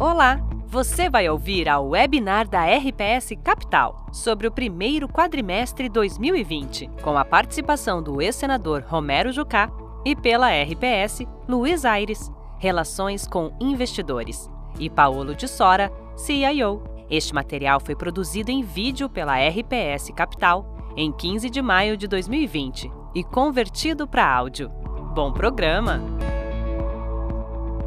Olá! 0.00 0.40
Você 0.66 1.10
vai 1.10 1.28
ouvir 1.28 1.68
ao 1.68 1.90
webinar 1.90 2.48
da 2.48 2.64
RPS 2.64 3.34
Capital 3.44 4.06
sobre 4.10 4.46
o 4.46 4.50
primeiro 4.50 5.06
quadrimestre 5.06 5.90
2020, 5.90 6.88
com 7.02 7.18
a 7.18 7.22
participação 7.22 8.02
do 8.02 8.22
ex-senador 8.22 8.82
Romero 8.88 9.30
Jucá 9.30 9.70
e 10.02 10.16
pela 10.16 10.48
RPS 10.48 11.26
Luiz 11.46 11.84
Aires, 11.84 12.32
Relações 12.58 13.28
com 13.28 13.54
Investidores, 13.60 14.50
e 14.78 14.88
Paulo 14.88 15.34
de 15.34 15.46
Sora, 15.46 15.92
CIO. 16.16 16.82
Este 17.10 17.34
material 17.34 17.78
foi 17.78 17.94
produzido 17.94 18.50
em 18.50 18.62
vídeo 18.62 19.06
pela 19.06 19.36
RPS 19.36 20.12
Capital 20.16 20.78
em 20.96 21.12
15 21.12 21.50
de 21.50 21.60
maio 21.60 21.94
de 21.94 22.08
2020 22.08 22.90
e 23.14 23.22
convertido 23.22 24.08
para 24.08 24.26
áudio. 24.34 24.70
Bom 25.14 25.30
programa! 25.30 26.00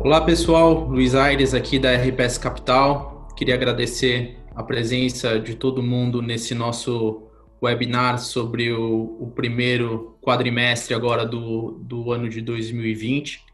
Olá 0.04 0.20
pessoal, 0.20 0.82
Luiz 0.82 1.16
Aires 1.16 1.54
aqui 1.54 1.80
da 1.80 1.96
RPS 1.96 2.38
Capital. 2.38 3.30
Queria 3.38 3.56
agradecer 3.56 4.38
a 4.54 4.61
presença 4.61 5.39
de 5.39 5.56
todo 5.56 5.82
mundo 5.82 6.21
nesse 6.21 6.54
nosso 6.54 7.24
webinar 7.64 8.20
sobre 8.20 8.70
o, 8.74 9.16
o 9.18 9.32
primeiro 9.32 10.18
quadrimestre 10.21 10.94
agora 10.94 11.25
do, 11.25 11.80
do 11.82 12.11
ano 12.11 12.28
de 12.28 12.42
2020. 12.42 13.46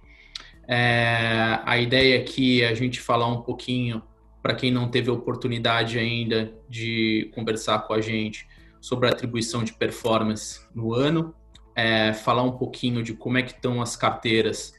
É, 0.68 1.60
a 1.64 1.78
ideia 1.78 2.20
aqui 2.20 2.64
é 2.64 2.70
a 2.70 2.74
gente 2.74 3.00
falar 3.00 3.28
um 3.28 3.44
pouquinho, 3.44 4.02
para 4.42 4.56
quem 4.56 4.72
não 4.72 4.90
teve 4.90 5.12
oportunidade 5.12 6.00
ainda 6.00 6.52
de 6.68 7.30
conversar 7.36 7.78
com 7.86 7.94
a 7.94 8.02
gente, 8.02 8.48
sobre 8.82 9.08
a 9.08 9.12
atribuição 9.12 9.64
de 9.64 9.74
performance 9.74 10.62
no 10.74 10.96
ano, 10.96 11.32
é, 11.76 12.12
falar 12.12 12.42
um 12.42 12.54
pouquinho 12.54 13.04
de 13.04 13.14
como 13.14 13.38
é 13.38 13.44
que 13.44 13.52
estão 13.52 13.84
as 13.84 13.96
carteiras 13.96 14.79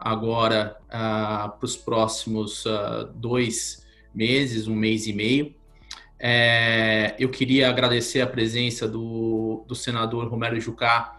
agora 0.00 0.76
uh, 0.86 1.50
para 1.50 1.64
os 1.64 1.76
próximos 1.76 2.64
uh, 2.64 3.12
dois 3.14 3.86
meses, 4.14 4.66
um 4.66 4.74
mês 4.74 5.06
e 5.06 5.12
meio. 5.12 5.54
É, 6.18 7.14
eu 7.18 7.28
queria 7.28 7.68
agradecer 7.68 8.20
a 8.20 8.26
presença 8.26 8.88
do, 8.88 9.64
do 9.68 9.74
senador 9.74 10.28
Romero 10.28 10.58
Jucá. 10.60 11.18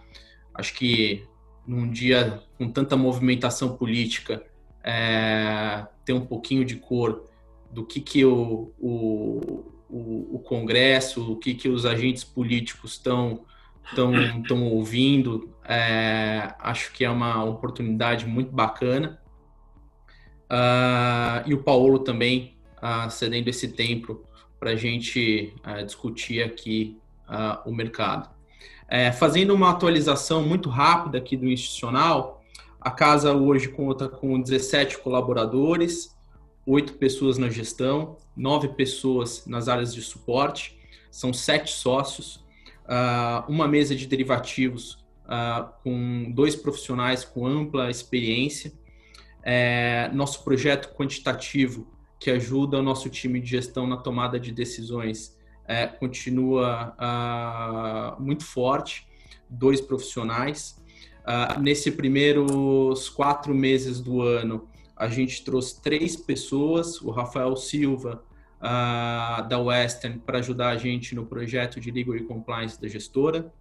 Acho 0.53 0.73
que 0.73 1.23
num 1.65 1.89
dia 1.89 2.41
com 2.57 2.69
tanta 2.69 2.97
movimentação 2.97 3.77
política, 3.77 4.43
é, 4.83 5.85
ter 6.03 6.13
um 6.13 6.25
pouquinho 6.25 6.65
de 6.65 6.75
cor 6.75 7.25
do 7.71 7.85
que, 7.85 8.01
que 8.01 8.25
o, 8.25 8.71
o, 8.79 9.63
o, 9.89 10.35
o 10.35 10.39
Congresso, 10.39 11.31
o 11.31 11.35
que, 11.35 11.53
que 11.53 11.69
os 11.69 11.85
agentes 11.85 12.23
políticos 12.23 12.93
estão 12.93 13.45
estão 13.83 14.63
ouvindo. 14.63 15.53
É, 15.63 16.53
acho 16.59 16.91
que 16.93 17.05
é 17.05 17.09
uma 17.09 17.43
oportunidade 17.43 18.25
muito 18.25 18.51
bacana. 18.51 19.21
Uh, 20.51 21.47
e 21.47 21.53
o 21.53 21.63
Paulo 21.63 21.99
também 21.99 22.57
uh, 22.77 23.09
cedendo 23.09 23.47
esse 23.47 23.69
tempo 23.69 24.25
para 24.59 24.71
a 24.71 24.75
gente 24.75 25.53
uh, 25.65 25.85
discutir 25.85 26.43
aqui 26.43 26.97
o 27.65 27.71
mercado. 27.71 28.29
É, 28.89 29.09
fazendo 29.09 29.53
uma 29.53 29.69
atualização 29.69 30.43
muito 30.43 30.67
rápida 30.67 31.17
aqui 31.17 31.37
do 31.37 31.47
institucional, 31.47 32.43
a 32.81 32.91
casa 32.91 33.31
hoje 33.31 33.69
conta 33.69 34.09
com 34.09 34.41
17 34.41 34.97
colaboradores, 34.97 36.13
8 36.67 36.95
pessoas 36.95 37.37
na 37.37 37.49
gestão, 37.49 38.17
9 38.35 38.67
pessoas 38.73 39.45
nas 39.47 39.69
áreas 39.69 39.95
de 39.95 40.01
suporte, 40.01 40.77
são 41.09 41.31
7 41.31 41.71
sócios, 41.71 42.45
uma 43.47 43.65
mesa 43.65 43.95
de 43.95 44.05
derivativos 44.05 45.00
uh, 45.25 45.71
com 45.83 46.31
dois 46.31 46.55
profissionais 46.55 47.23
com 47.23 47.45
ampla 47.45 47.89
experiência, 47.89 48.73
é, 49.43 50.09
nosso 50.13 50.43
projeto 50.43 50.93
quantitativo 50.93 51.87
que 52.19 52.29
ajuda 52.29 52.77
o 52.77 52.83
nosso 52.83 53.09
time 53.09 53.39
de 53.39 53.49
gestão 53.49 53.87
na 53.87 53.97
tomada 53.97 54.39
de 54.39 54.51
decisões 54.51 55.35
é, 55.65 55.87
continua 55.87 56.95
uh, 56.99 58.21
muito 58.21 58.45
forte, 58.45 59.07
dois 59.49 59.79
profissionais. 59.79 60.77
Uh, 61.21 61.59
nesse 61.61 61.91
primeiros 61.91 63.09
quatro 63.09 63.53
meses 63.53 64.01
do 64.01 64.21
ano, 64.21 64.67
a 64.95 65.07
gente 65.07 65.43
trouxe 65.43 65.81
três 65.81 66.15
pessoas, 66.15 67.01
o 67.01 67.09
Rafael 67.09 67.55
Silva, 67.55 68.23
uh, 68.57 69.47
da 69.47 69.57
Western 69.59 70.19
para 70.19 70.39
ajudar 70.39 70.69
a 70.69 70.77
gente 70.77 71.15
no 71.15 71.25
projeto 71.25 71.79
de 71.79 71.89
Legal 71.89 72.15
e 72.17 72.23
Compliance 72.23 72.79
da 72.79 72.87
gestora, 72.87 73.51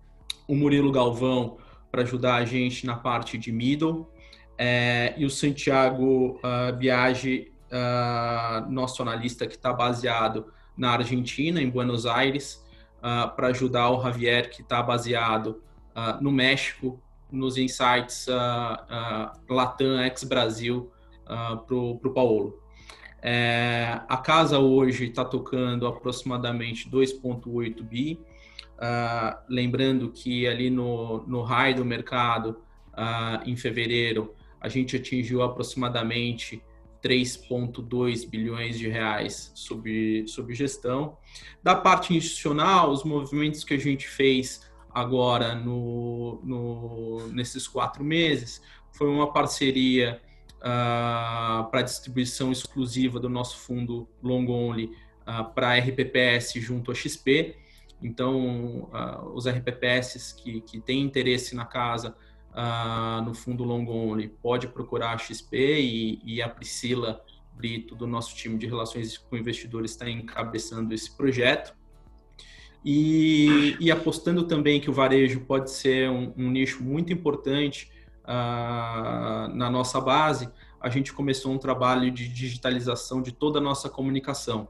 o 0.51 0.57
Murilo 0.57 0.91
Galvão 0.91 1.59
para 1.93 2.03
ajudar 2.03 2.35
a 2.35 2.45
gente 2.45 2.85
na 2.85 2.97
parte 2.97 3.39
de 3.39 3.53
middle, 3.53 4.11
é, 4.59 5.15
e 5.17 5.25
o 5.25 5.31
Santiago 5.31 6.41
uh, 6.43 6.77
Biagi, 6.77 7.53
uh, 7.71 8.69
nosso 8.69 9.01
analista 9.01 9.47
que 9.47 9.55
está 9.55 9.73
baseado 9.73 10.53
na 10.77 10.91
Argentina, 10.91 11.63
em 11.63 11.71
Buenos 11.71 12.05
Aires, 12.05 12.67
uh, 12.99 13.35
para 13.35 13.47
ajudar 13.49 13.91
o 13.91 14.03
Javier, 14.03 14.51
que 14.51 14.61
está 14.63 14.83
baseado 14.83 15.63
no 16.21 16.31
México, 16.31 17.03
nos 17.31 17.59
insights 17.59 18.27
Latam 19.49 20.01
ex-Brasil 20.03 20.91
para 21.27 21.75
o 21.77 22.15
Paulo. 22.15 22.63
É, 23.23 24.01
a 24.09 24.17
casa 24.17 24.59
hoje 24.59 25.07
está 25.07 25.25
tocando 25.25 25.87
aproximadamente 25.87 26.89
2,8 26.89 27.83
bi. 27.83 28.21
Uh, 28.77 29.37
lembrando 29.47 30.11
que 30.11 30.47
ali 30.47 30.71
no, 30.71 31.23
no 31.27 31.43
high 31.43 31.75
do 31.75 31.85
mercado, 31.85 32.63
uh, 32.95 33.47
em 33.47 33.55
fevereiro, 33.55 34.35
a 34.59 34.69
gente 34.69 34.97
atingiu 34.97 35.43
aproximadamente 35.43 36.63
3,2 37.03 38.29
bilhões 38.29 38.79
de 38.79 38.89
reais 38.89 39.53
sob, 39.55 40.25
sob 40.27 40.55
gestão. 40.55 41.17
Da 41.63 41.75
parte 41.75 42.15
institucional, 42.15 42.91
os 42.91 43.05
movimentos 43.05 43.65
que 43.65 43.75
a 43.75 43.79
gente 43.79 44.09
fez 44.09 44.69
agora 44.93 45.55
no, 45.55 46.41
no 46.43 47.29
nesses 47.33 47.67
quatro 47.69 48.03
meses 48.03 48.61
foi 48.93 49.09
uma 49.09 49.33
parceria 49.33 50.21
uh, 50.61 51.71
para 51.71 51.83
distribuição 51.83 52.53
exclusiva 52.53 53.19
do 53.19 53.29
nosso 53.29 53.59
fundo 53.59 54.09
long 54.23 54.47
only 54.49 54.93
uh, 55.27 55.45
para 55.55 55.77
RPPS 55.79 56.55
junto 56.55 56.91
a 56.91 56.95
XP. 56.95 57.57
Então, 58.03 58.91
uh, 58.93 59.35
os 59.35 59.47
RPPS 59.49 60.33
que, 60.33 60.61
que 60.61 60.81
têm 60.81 61.03
interesse 61.03 61.55
na 61.55 61.65
casa 61.65 62.15
no 63.25 63.33
fundo 63.33 63.63
long 63.63 63.87
only 63.89 64.27
pode 64.27 64.67
procurar 64.67 65.13
a 65.13 65.19
XP 65.19 65.57
e, 65.57 66.21
e 66.25 66.43
a 66.43 66.49
Priscila 66.49 67.23
Brito 67.55 67.95
do 67.95 68.09
nosso 68.09 68.35
time 68.35 68.59
de 68.59 68.67
relações 68.67 69.17
com 69.17 69.37
investidores 69.37 69.93
está 69.93 70.11
encabeçando 70.11 70.93
esse 70.93 71.17
projeto. 71.17 71.73
E, 72.85 73.77
e, 73.79 73.91
apostando 73.91 74.45
também 74.45 74.81
que 74.81 74.91
o 74.91 74.93
varejo 74.93 75.41
pode 75.43 75.71
ser 75.71 76.11
um, 76.11 76.33
um 76.37 76.51
nicho 76.51 76.83
muito 76.83 77.13
importante 77.13 77.89
na 78.27 79.71
nossa 79.71 80.01
base, 80.01 80.49
a 80.81 80.89
gente 80.89 81.13
começou 81.13 81.53
um 81.53 81.59
trabalho 81.59 82.11
de 82.11 82.29
digitalização 82.29 83.21
de 83.21 83.33
toda 83.33 83.59
a 83.59 83.63
nossa 83.63 83.89
comunicação. 83.89 84.69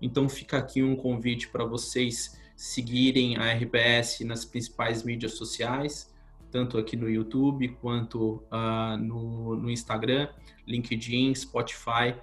Então 0.00 0.28
fica 0.28 0.58
aqui 0.58 0.82
um 0.82 0.96
convite 0.96 1.48
para 1.48 1.64
vocês 1.64 2.38
seguirem 2.56 3.36
a 3.36 3.52
RPS 3.52 4.20
nas 4.20 4.44
principais 4.44 5.02
mídias 5.02 5.32
sociais, 5.32 6.14
tanto 6.50 6.78
aqui 6.78 6.96
no 6.96 7.08
YouTube 7.08 7.68
quanto 7.80 8.42
uh, 8.52 8.96
no, 8.98 9.56
no, 9.56 9.70
Instagram, 9.70 10.28
LinkedIn, 10.66 11.34
Spotify, 11.34 12.14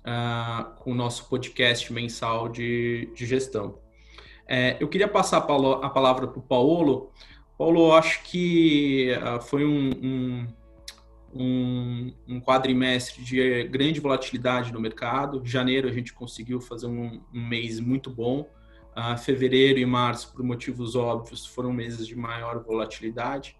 uh, 0.00 0.74
com 0.76 0.92
o 0.92 0.94
nosso 0.94 1.28
podcast 1.28 1.92
mensal 1.92 2.48
de, 2.48 3.10
de 3.14 3.26
gestão. 3.26 3.78
É, 4.48 4.76
eu 4.78 4.88
queria 4.88 5.08
passar 5.08 5.38
a 5.38 5.90
palavra 5.90 6.28
para 6.28 6.38
o 6.38 6.42
Paulo, 6.42 7.10
Paulo, 7.58 7.92
acho 7.92 8.22
que 8.24 9.12
uh, 9.12 9.40
foi 9.40 9.64
um, 9.64 9.90
um, 10.02 10.46
um, 11.34 12.14
um, 12.28 12.40
quadrimestre 12.40 13.22
de 13.22 13.64
grande 13.64 13.98
volatilidade 13.98 14.72
no 14.72 14.80
mercado. 14.80 15.40
Janeiro 15.44 15.88
a 15.88 15.92
gente 15.92 16.12
conseguiu 16.12 16.60
fazer 16.60 16.86
um, 16.86 17.20
um 17.32 17.46
mês 17.46 17.80
muito 17.80 18.10
bom. 18.10 18.48
Uh, 18.94 19.16
fevereiro 19.18 19.78
e 19.78 19.86
março, 19.86 20.32
por 20.32 20.42
motivos 20.42 20.94
óbvios, 20.94 21.46
foram 21.46 21.72
meses 21.72 22.06
de 22.06 22.14
maior 22.14 22.62
volatilidade. 22.62 23.56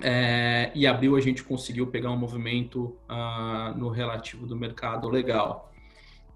É, 0.00 0.72
e 0.74 0.86
abril 0.86 1.16
a 1.16 1.20
gente 1.20 1.44
conseguiu 1.44 1.86
pegar 1.86 2.10
um 2.10 2.16
movimento 2.16 2.98
uh, 3.08 3.76
no 3.76 3.88
relativo 3.88 4.46
do 4.46 4.56
mercado 4.56 5.08
legal. 5.08 5.70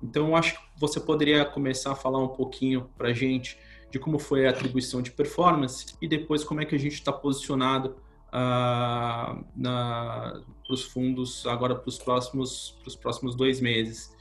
Então, 0.03 0.37
acho 0.37 0.55
que 0.55 0.61
você 0.77 1.01
poderia 1.01 1.45
começar 1.45 1.93
a 1.93 1.95
falar 1.95 2.19
um 2.19 2.29
pouquinho 2.29 2.91
para 2.97 3.09
a 3.09 3.13
gente 3.13 3.59
de 3.91 3.99
como 3.99 4.19
foi 4.19 4.47
a 4.47 4.51
atribuição 4.51 5.01
de 5.01 5.11
performance 5.11 5.95
e 6.01 6.09
depois 6.09 6.45
como 6.45 6.61
é 6.61 6.65
que 6.65 6.75
a 6.75 6.79
gente 6.79 6.95
está 6.95 7.13
posicionado 7.13 7.97
uh, 8.29 9.45
para 9.53 10.43
os 10.71 10.85
fundos 10.85 11.47
agora 11.47 11.75
para 11.75 11.89
os 11.89 11.99
próximos, 11.99 12.79
próximos 13.01 13.35
dois 13.35 13.61
meses. 13.61 14.15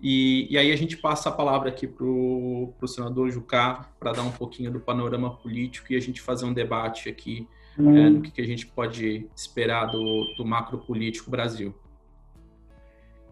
E, 0.00 0.48
e, 0.50 0.58
aí 0.58 0.72
a 0.72 0.76
gente 0.76 0.96
passa 0.96 1.28
a 1.28 1.32
palavra 1.32 1.68
aqui 1.68 1.86
para 1.86 2.04
o 2.04 2.86
senador 2.86 3.30
Jucá 3.30 3.88
para 4.00 4.12
dar 4.12 4.22
um 4.22 4.32
pouquinho 4.32 4.68
do 4.72 4.80
panorama 4.80 5.30
político 5.36 5.92
e 5.92 5.96
a 5.96 6.00
gente 6.00 6.20
fazer 6.20 6.44
um 6.44 6.52
debate 6.52 7.08
aqui 7.08 7.46
hum. 7.78 7.96
é, 7.96 8.10
do 8.10 8.20
que, 8.20 8.32
que, 8.32 8.40
a 8.40 8.46
gente 8.46 8.66
pode 8.66 9.28
esperar 9.36 9.86
do, 9.86 10.34
do 10.36 10.44
macro 10.44 10.78
político 10.78 11.30
Brasil. 11.30 11.72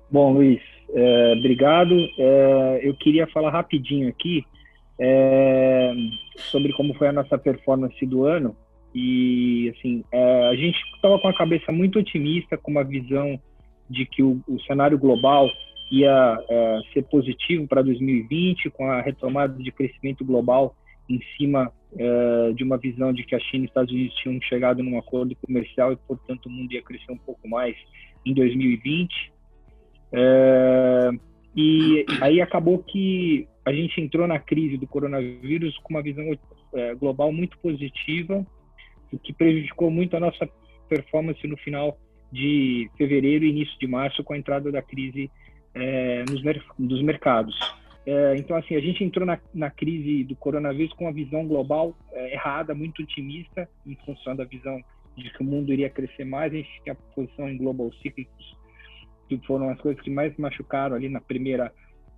Bom, 0.08 0.32
Luiz, 0.32 0.62
é, 0.90 1.34
obrigado. 1.36 1.92
É, 2.16 2.80
eu 2.84 2.94
queria 2.94 3.26
falar 3.26 3.50
rapidinho 3.50 4.08
aqui 4.08 4.44
é, 5.00 5.94
sobre 6.50 6.74
como 6.74 6.92
foi 6.94 7.08
a 7.08 7.12
nossa 7.12 7.38
performance 7.38 8.04
do 8.04 8.24
ano. 8.24 8.54
E, 8.94 9.72
assim, 9.74 10.04
é, 10.12 10.48
a 10.48 10.54
gente 10.54 10.78
estava 10.94 11.18
com 11.18 11.28
a 11.28 11.36
cabeça 11.36 11.72
muito 11.72 11.98
otimista, 11.98 12.58
com 12.58 12.70
uma 12.70 12.84
visão 12.84 13.40
de 13.88 14.04
que 14.04 14.22
o, 14.22 14.40
o 14.46 14.60
cenário 14.62 14.98
global 14.98 15.48
ia 15.90 16.38
é, 16.48 16.80
ser 16.92 17.02
positivo 17.04 17.66
para 17.66 17.82
2020, 17.82 18.70
com 18.70 18.90
a 18.90 19.00
retomada 19.00 19.60
de 19.60 19.72
crescimento 19.72 20.24
global 20.24 20.76
em 21.08 21.20
cima 21.36 21.72
é, 21.96 22.52
de 22.52 22.62
uma 22.62 22.76
visão 22.76 23.12
de 23.12 23.24
que 23.24 23.34
a 23.34 23.40
China 23.40 23.64
e 23.64 23.66
os 23.66 23.70
Estados 23.70 23.92
Unidos 23.92 24.14
tinham 24.16 24.40
chegado 24.42 24.82
num 24.82 24.98
acordo 24.98 25.34
comercial 25.44 25.92
e, 25.92 25.96
portanto, 25.96 26.46
o 26.46 26.50
mundo 26.50 26.72
ia 26.72 26.82
crescer 26.82 27.10
um 27.10 27.18
pouco 27.18 27.48
mais 27.48 27.74
em 28.24 28.34
2020. 28.34 29.32
É, 30.12 31.10
e 31.56 32.04
aí 32.20 32.40
acabou 32.40 32.78
que 32.78 33.48
a 33.70 33.72
gente 33.72 34.00
entrou 34.00 34.26
na 34.26 34.38
crise 34.38 34.76
do 34.76 34.86
coronavírus 34.86 35.78
com 35.78 35.94
uma 35.94 36.02
visão 36.02 36.24
é, 36.74 36.94
global 36.94 37.32
muito 37.32 37.56
positiva, 37.58 38.44
o 39.12 39.18
que 39.18 39.32
prejudicou 39.32 39.90
muito 39.90 40.16
a 40.16 40.20
nossa 40.20 40.48
performance 40.88 41.46
no 41.46 41.56
final 41.56 41.96
de 42.32 42.90
fevereiro 42.96 43.44
e 43.44 43.50
início 43.50 43.78
de 43.78 43.86
março 43.86 44.22
com 44.24 44.32
a 44.32 44.38
entrada 44.38 44.70
da 44.70 44.82
crise 44.82 45.30
é, 45.74 46.24
nos 46.28 46.42
mer 46.42 46.62
dos 46.78 47.00
mercados. 47.02 47.56
É, 48.04 48.34
então, 48.36 48.56
assim, 48.56 48.74
a 48.74 48.80
gente 48.80 49.04
entrou 49.04 49.26
na, 49.26 49.38
na, 49.54 49.70
crise 49.70 50.24
do 50.24 50.34
coronavírus 50.34 50.92
com 50.94 51.04
uma 51.04 51.12
visão 51.12 51.46
global 51.46 51.96
é, 52.12 52.32
errada, 52.34 52.74
muito 52.74 53.02
otimista, 53.02 53.68
em 53.86 53.94
função 54.04 54.34
da 54.34 54.44
visão 54.44 54.80
de 55.16 55.30
que 55.30 55.42
o 55.42 55.44
mundo 55.44 55.72
iria 55.72 55.90
crescer 55.90 56.24
mais. 56.24 56.52
A 56.52 56.56
gente 56.56 56.82
tinha 56.82 56.94
a 56.94 57.14
posição 57.14 57.48
em 57.48 57.56
global 57.56 57.92
cycles, 58.02 58.26
que 59.28 59.38
foram 59.46 59.68
as 59.70 59.80
coisas 59.80 60.02
que 60.02 60.10
mais 60.10 60.36
machucaram 60.36 60.96
ali 60.96 61.08
na 61.08 61.20
primeira 61.20 61.72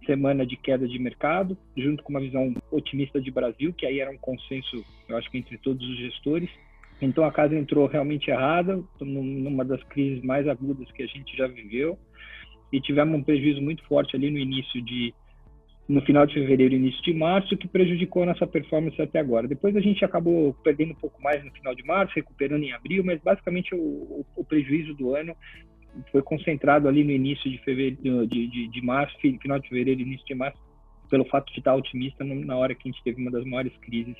semana 0.04 0.46
de 0.46 0.56
queda 0.56 0.86
de 0.86 0.98
mercado, 0.98 1.56
junto 1.76 2.02
com 2.02 2.10
uma 2.10 2.20
visão 2.20 2.54
otimista 2.70 3.20
de 3.20 3.30
Brasil, 3.30 3.72
que 3.72 3.86
aí 3.86 4.00
era 4.00 4.10
um 4.10 4.18
consenso, 4.18 4.84
eu 5.08 5.16
acho 5.16 5.30
que 5.30 5.38
entre 5.38 5.58
todos 5.58 5.86
os 5.88 5.98
gestores. 5.98 6.50
Então 7.00 7.24
a 7.24 7.32
casa 7.32 7.56
entrou 7.56 7.86
realmente 7.86 8.30
errada, 8.30 8.82
numa 9.00 9.64
das 9.64 9.82
crises 9.84 10.22
mais 10.22 10.46
agudas 10.46 10.90
que 10.92 11.02
a 11.02 11.06
gente 11.06 11.36
já 11.36 11.46
viveu, 11.46 11.98
e 12.72 12.80
tivemos 12.80 13.18
um 13.18 13.22
prejuízo 13.22 13.60
muito 13.60 13.84
forte 13.84 14.16
ali 14.16 14.30
no 14.30 14.38
início 14.38 14.80
de 14.82 15.12
no 15.88 16.00
final 16.02 16.24
de 16.24 16.34
fevereiro, 16.34 16.74
início 16.74 17.02
de 17.02 17.12
março, 17.12 17.56
que 17.56 17.68
prejudicou 17.68 18.22
a 18.22 18.26
nossa 18.26 18.46
performance 18.46 19.00
até 19.02 19.18
agora. 19.18 19.48
Depois 19.48 19.76
a 19.76 19.80
gente 19.80 20.04
acabou 20.04 20.54
perdendo 20.62 20.92
um 20.92 20.96
pouco 20.96 21.20
mais 21.20 21.44
no 21.44 21.50
final 21.50 21.74
de 21.74 21.84
março, 21.84 22.14
recuperando 22.14 22.62
em 22.62 22.72
abril, 22.72 23.02
mas 23.04 23.20
basicamente 23.20 23.74
o, 23.74 24.24
o 24.36 24.44
prejuízo 24.44 24.94
do 24.94 25.14
ano 25.14 25.36
foi 26.10 26.22
concentrado 26.22 26.88
ali 26.88 27.04
no 27.04 27.10
início 27.10 27.50
de 27.50 27.58
fevereiro, 27.58 28.26
de, 28.26 28.46
de, 28.48 28.68
de 28.68 28.82
março, 28.82 29.16
final 29.18 29.58
de 29.58 29.68
fevereiro, 29.68 30.00
início 30.00 30.26
de 30.26 30.34
março, 30.34 30.58
pelo 31.10 31.24
fato 31.26 31.52
de 31.52 31.58
estar 31.58 31.74
otimista 31.74 32.24
na 32.24 32.56
hora 32.56 32.74
que 32.74 32.88
a 32.88 32.90
gente 32.90 33.02
teve 33.04 33.20
uma 33.20 33.30
das 33.30 33.44
maiores 33.44 33.76
crises 33.78 34.16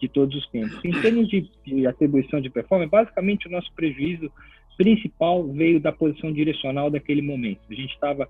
de 0.00 0.08
todos 0.08 0.36
os 0.36 0.48
tempos. 0.48 0.84
Em 0.84 1.00
termos 1.00 1.28
de, 1.28 1.48
de 1.64 1.86
atribuição 1.86 2.40
de 2.40 2.50
performance, 2.50 2.90
basicamente 2.90 3.46
o 3.46 3.50
nosso 3.50 3.72
prejuízo 3.74 4.30
principal 4.76 5.46
veio 5.52 5.78
da 5.78 5.92
posição 5.92 6.32
direcional 6.32 6.90
daquele 6.90 7.22
momento. 7.22 7.60
A 7.70 7.74
gente 7.74 7.94
estava 7.94 8.28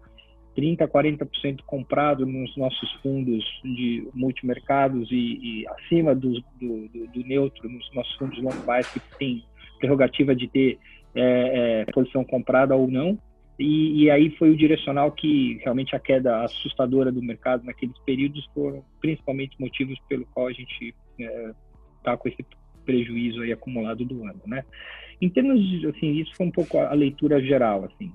30%, 0.57 0.87
40% 0.87 1.61
comprado 1.65 2.27
nos 2.27 2.55
nossos 2.57 2.93
fundos 3.03 3.43
de 3.65 4.07
multimercados 4.13 5.11
e, 5.11 5.63
e 5.63 5.69
acima 5.69 6.15
do, 6.15 6.33
do, 6.61 6.89
do, 7.15 7.25
neutro 7.27 7.69
nos 7.69 7.91
nossos 7.95 8.15
fundos 8.17 8.39
long 8.43 8.51
bias 8.67 8.87
que 8.93 9.01
tem 9.19 9.43
prerrogativa 9.79 10.35
de 10.35 10.49
ter 10.49 10.79
é, 11.15 11.85
é, 11.89 11.93
posição 11.93 12.25
comprada 12.25 12.75
ou 12.75 12.89
não. 12.89 13.19
E, 13.59 14.05
e, 14.05 14.11
aí 14.11 14.31
foi 14.31 14.51
o 14.51 14.57
direcional 14.57 15.13
que 15.13 15.59
realmente 15.63 15.95
a 15.95 15.99
queda 15.99 16.43
assustadora 16.43 17.13
do 17.13 17.23
mercado 17.23 17.65
naqueles 17.65 17.97
períodos 18.01 18.49
foram 18.55 18.83
principalmente 19.01 19.61
motivos 19.61 19.99
pelo 20.09 20.27
qual 20.27 20.49
a 20.49 20.53
gente 20.53 20.95
está 21.19 22.13
é, 22.13 22.17
com 22.17 22.29
esse 22.29 22.45
prejuízo 22.85 23.43
aí 23.43 23.53
acumulado 23.53 24.05
do 24.05 24.25
ano, 24.25 24.41
né? 24.47 24.65
Em 25.21 25.29
termos 25.29 25.61
de, 25.61 25.87
assim, 25.87 26.13
isso 26.15 26.35
foi 26.35 26.47
um 26.47 26.51
pouco 26.51 26.79
a, 26.79 26.91
a 26.91 26.95
leitura 26.95 27.41
geral, 27.41 27.85
assim. 27.85 28.11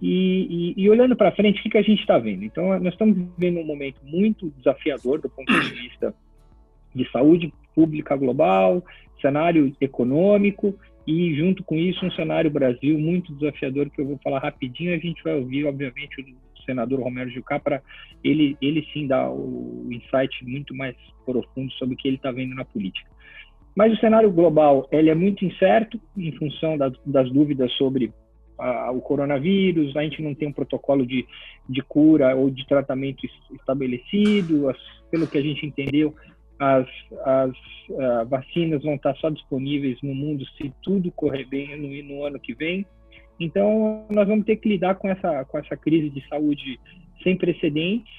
E, 0.00 0.74
e, 0.76 0.82
e 0.82 0.90
olhando 0.90 1.16
para 1.16 1.32
frente, 1.32 1.58
o 1.58 1.62
que, 1.62 1.70
que 1.70 1.78
a 1.78 1.82
gente 1.82 2.00
está 2.00 2.18
vendo? 2.18 2.44
Então, 2.44 2.78
nós 2.78 2.92
estamos 2.92 3.16
vivendo 3.16 3.60
um 3.60 3.66
momento 3.66 4.00
muito 4.04 4.52
desafiador 4.58 5.20
do 5.20 5.28
ponto 5.28 5.52
de 5.52 5.70
vista 5.70 6.14
de 6.94 7.10
saúde 7.10 7.52
pública 7.74 8.14
global, 8.14 8.84
cenário 9.20 9.74
econômico 9.80 10.78
e, 11.06 11.34
junto 11.36 11.62
com 11.62 11.76
isso, 11.76 12.04
um 12.04 12.10
cenário 12.10 12.50
Brasil 12.50 12.98
muito 12.98 13.32
desafiador 13.34 13.88
que 13.90 14.00
eu 14.00 14.06
vou 14.06 14.18
falar 14.22 14.40
rapidinho. 14.40 14.92
A 14.92 14.98
gente 14.98 15.22
vai 15.22 15.36
ouvir, 15.36 15.64
obviamente, 15.64 16.20
o 16.20 16.62
senador 16.64 17.00
Romero 17.00 17.30
Jucá 17.30 17.60
para 17.60 17.80
ele, 18.24 18.56
ele 18.60 18.84
sim 18.92 19.06
dar 19.06 19.30
o 19.30 19.86
insight 19.90 20.44
muito 20.44 20.74
mais 20.74 20.96
profundo 21.24 21.72
sobre 21.74 21.94
o 21.94 21.96
que 21.96 22.08
ele 22.08 22.16
está 22.16 22.32
vendo 22.32 22.54
na 22.54 22.64
política. 22.64 23.08
Mas 23.74 23.92
o 23.92 24.00
cenário 24.00 24.30
global 24.32 24.88
ele 24.90 25.10
é 25.10 25.14
muito 25.14 25.44
incerto 25.44 26.00
em 26.16 26.32
função 26.32 26.76
da, 26.76 26.90
das 27.04 27.30
dúvidas 27.30 27.70
sobre 27.74 28.12
a, 28.58 28.90
o 28.90 29.00
coronavírus, 29.00 29.94
a 29.96 30.02
gente 30.02 30.22
não 30.22 30.34
tem 30.34 30.48
um 30.48 30.52
protocolo 30.52 31.06
de, 31.06 31.26
de 31.68 31.82
cura 31.82 32.34
ou 32.34 32.50
de 32.50 32.66
tratamento 32.66 33.26
estabelecido, 33.52 34.68
as, 34.70 34.78
pelo 35.10 35.26
que 35.26 35.38
a 35.38 35.42
gente 35.42 35.66
entendeu, 35.66 36.14
as, 36.58 36.86
as 37.24 37.50
uh, 37.90 38.26
vacinas 38.28 38.82
vão 38.82 38.94
estar 38.94 39.14
só 39.16 39.30
disponíveis 39.30 39.98
no 40.02 40.14
mundo 40.14 40.44
se 40.56 40.72
tudo 40.82 41.10
correr 41.12 41.44
bem 41.44 41.76
no, 41.76 42.14
no 42.14 42.24
ano 42.24 42.40
que 42.40 42.54
vem. 42.54 42.86
Então, 43.38 44.06
nós 44.10 44.26
vamos 44.26 44.46
ter 44.46 44.56
que 44.56 44.68
lidar 44.68 44.94
com 44.94 45.08
essa, 45.08 45.44
com 45.44 45.58
essa 45.58 45.76
crise 45.76 46.08
de 46.10 46.26
saúde 46.28 46.80
sem 47.22 47.36
precedentes. 47.36 48.12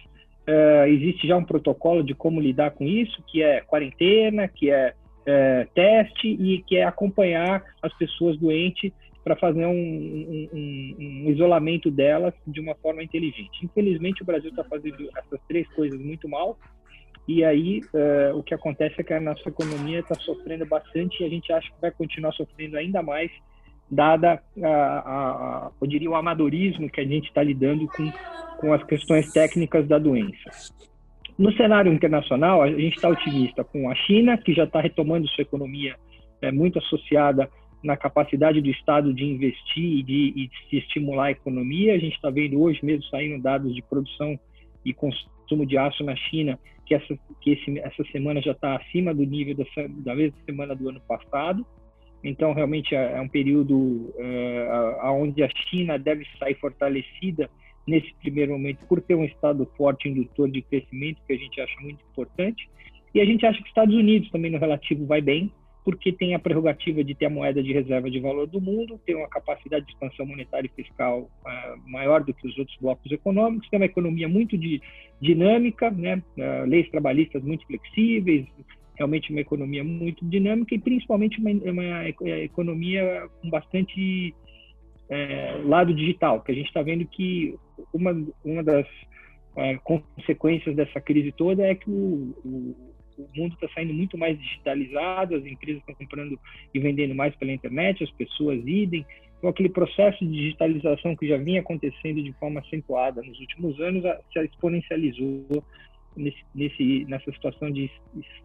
Uh, 0.47 0.87
existe 0.87 1.27
já 1.27 1.35
um 1.35 1.43
protocolo 1.43 2.03
de 2.03 2.13
como 2.13 2.39
lidar 2.39 2.71
com 2.71 2.85
isso, 2.85 3.21
que 3.27 3.41
é 3.41 3.61
quarentena, 3.61 4.47
que 4.47 4.69
é 4.69 4.93
é, 5.27 5.67
teste 5.75 6.27
e 6.27 6.63
que 6.63 6.77
é 6.77 6.85
acompanhar 6.85 7.61
as 7.81 7.93
pessoas 7.97 8.37
doentes 8.37 8.93
para 9.25 9.35
fazer 9.35 9.65
um, 9.65 9.73
um, 9.73 10.49
um, 10.53 10.95
um, 10.97 11.29
isolamento 11.29 11.91
delas 11.91 12.33
de 12.47 12.61
uma 12.61 12.73
forma 12.75 13.03
inteligente. 13.03 13.59
Infelizmente, 13.61 14.23
o 14.23 14.25
Brasil 14.25 14.49
está 14.49 14.63
fazendo 14.63 15.09
essas 15.17 15.39
três 15.49 15.67
coisas 15.73 15.99
muito 15.99 16.29
mal, 16.29 16.57
e 17.27 17.43
aí 17.43 17.81
é, 17.93 18.31
o 18.33 18.43
que 18.43 18.53
acontece 18.53 18.95
é 18.99 19.03
que 19.03 19.13
a 19.13 19.19
nossa 19.19 19.47
economia 19.47 19.99
está 19.99 20.15
sofrendo 20.15 20.65
bastante 20.65 21.21
e 21.21 21.25
a 21.25 21.29
gente 21.29 21.51
acha 21.51 21.67
que 21.67 21.81
vai 21.81 21.91
continuar 21.91 22.31
sofrendo 22.33 22.77
ainda 22.77 23.01
mais, 23.01 23.31
dada, 23.89 24.41
a, 24.61 24.67
a, 24.67 25.67
a 25.67 25.71
eu 25.81 25.87
diria, 25.87 26.09
o 26.09 26.15
amadorismo 26.15 26.89
que 26.89 27.01
a 27.01 27.05
gente 27.05 27.27
está 27.27 27.43
lidando 27.43 27.87
com, 27.87 28.11
com 28.57 28.73
as 28.73 28.83
questões 28.83 29.31
técnicas 29.31 29.87
da 29.87 29.97
doença. 29.97 30.73
No 31.37 31.53
cenário 31.53 31.93
internacional, 31.93 32.63
a 32.63 32.69
gente 32.69 32.95
está 32.95 33.09
otimista 33.09 33.63
com 33.63 33.89
a 33.89 33.95
China, 33.95 34.37
que 34.37 34.53
já 34.53 34.63
está 34.63 34.81
retomando 34.81 35.27
sua 35.29 35.43
economia 35.43 35.95
é, 36.41 36.51
muito 36.51 36.79
associada 36.79 37.49
na 37.83 37.95
capacidade 37.95 38.59
do 38.59 38.69
Estado 38.69 39.13
de 39.13 39.23
investir 39.23 39.99
e 39.99 40.03
de, 40.03 40.33
e 40.35 40.49
de 40.69 40.77
estimular 40.77 41.25
a 41.25 41.31
economia. 41.31 41.93
A 41.93 41.99
gente 41.99 42.15
está 42.15 42.29
vendo 42.29 42.59
hoje 42.59 42.83
mesmo 42.83 43.03
saindo 43.03 43.41
dados 43.41 43.73
de 43.75 43.83
produção 43.83 44.37
e 44.83 44.93
consumo 44.93 45.36
de 45.65 45.77
aço 45.77 46.03
na 46.03 46.15
China, 46.15 46.59
que 46.85 46.95
essa, 46.95 47.17
que 47.41 47.51
esse, 47.51 47.79
essa 47.79 48.03
semana 48.11 48.41
já 48.41 48.51
está 48.51 48.75
acima 48.75 49.13
do 49.13 49.23
nível 49.23 49.55
da, 49.55 49.65
da 49.89 50.15
mesma 50.15 50.37
semana 50.45 50.75
do 50.75 50.89
ano 50.89 51.01
passado. 51.07 51.65
Então, 52.23 52.53
realmente 52.53 52.95
é, 52.95 53.13
é 53.13 53.21
um 53.21 53.27
período 53.27 54.13
é, 54.17 54.67
onde 55.05 55.43
a 55.43 55.49
China 55.49 55.97
deve 55.99 56.25
sair 56.39 56.55
fortalecida 56.55 57.49
nesse 57.87 58.13
primeiro 58.15 58.51
momento, 58.51 58.85
por 58.87 59.01
ter 59.01 59.15
um 59.15 59.23
Estado 59.23 59.65
forte 59.77 60.09
indutor 60.09 60.51
de 60.51 60.61
crescimento, 60.61 61.21
que 61.25 61.33
a 61.33 61.37
gente 61.37 61.61
acha 61.61 61.79
muito 61.79 62.03
importante. 62.11 62.69
E 63.13 63.21
a 63.21 63.25
gente 63.25 63.45
acha 63.45 63.57
que 63.57 63.63
os 63.63 63.69
Estados 63.69 63.95
Unidos 63.95 64.29
também 64.29 64.51
no 64.51 64.57
relativo 64.57 65.05
vai 65.05 65.21
bem, 65.21 65.51
porque 65.87 66.11
tem 66.11 66.35
a 66.35 66.39
prerrogativa 66.39 67.01
de 67.01 67.15
ter 67.15 67.27
a 67.27 67.29
moeda 67.29 67.63
de 67.63 67.71
reserva 67.71 68.11
de 68.11 68.19
valor 68.19 68.45
do 68.45 68.59
mundo, 68.59 68.99
tem 69.05 69.15
uma 69.15 69.29
capacidade 69.29 69.85
de 69.85 69.93
expansão 69.93 70.25
monetária 70.25 70.67
e 70.67 70.83
fiscal 70.83 71.21
uh, 71.21 71.89
maior 71.89 72.25
do 72.25 72.33
que 72.33 72.45
os 72.45 72.57
outros 72.57 72.75
blocos 72.81 73.09
econômicos, 73.09 73.69
tem 73.69 73.79
uma 73.79 73.85
economia 73.85 74.27
muito 74.27 74.57
de, 74.57 74.81
dinâmica, 75.21 75.89
né? 75.89 76.21
Uh, 76.37 76.67
leis 76.67 76.89
trabalhistas 76.89 77.41
muito 77.41 77.65
flexíveis, 77.65 78.45
realmente 78.95 79.31
uma 79.31 79.39
economia 79.39 79.81
muito 79.81 80.25
dinâmica 80.25 80.75
e 80.75 80.79
principalmente 80.79 81.39
uma, 81.39 81.51
uma 81.51 82.09
economia 82.09 83.29
com 83.41 83.49
bastante 83.49 84.35
é, 85.09 85.61
lado 85.63 85.93
digital, 85.93 86.41
que 86.41 86.51
a 86.51 86.55
gente 86.55 86.67
está 86.67 86.81
vendo 86.81 87.05
que 87.05 87.55
uma, 87.93 88.11
uma 88.43 88.61
das 88.61 88.85
é, 89.55 89.77
consequências 89.77 90.75
dessa 90.75 90.99
crise 90.99 91.31
toda 91.31 91.65
é 91.65 91.73
que 91.75 91.89
o, 91.89 92.35
o, 92.43 92.75
o 93.17 93.27
mundo 93.35 93.53
está 93.53 93.67
saindo 93.73 93.93
muito 93.93 94.17
mais 94.17 94.37
digitalizado, 94.39 95.35
as 95.35 95.45
empresas 95.45 95.81
estão 95.81 95.95
comprando 95.95 96.39
e 96.73 96.79
vendendo 96.79 97.15
mais 97.15 97.35
pela 97.35 97.51
internet, 97.51 98.03
as 98.03 98.11
pessoas 98.11 98.59
idem. 98.65 99.05
Então, 99.37 99.49
aquele 99.49 99.69
processo 99.69 100.25
de 100.25 100.31
digitalização 100.31 101.15
que 101.15 101.27
já 101.27 101.37
vinha 101.37 101.61
acontecendo 101.61 102.21
de 102.23 102.33
forma 102.33 102.59
acentuada 102.59 103.21
nos 103.21 103.39
últimos 103.39 103.79
anos 103.79 104.03
se 104.31 104.39
exponencializou 104.39 105.63
nesse, 106.15 106.43
nesse, 106.53 107.05
nessa 107.05 107.31
situação 107.31 107.71
de 107.71 107.89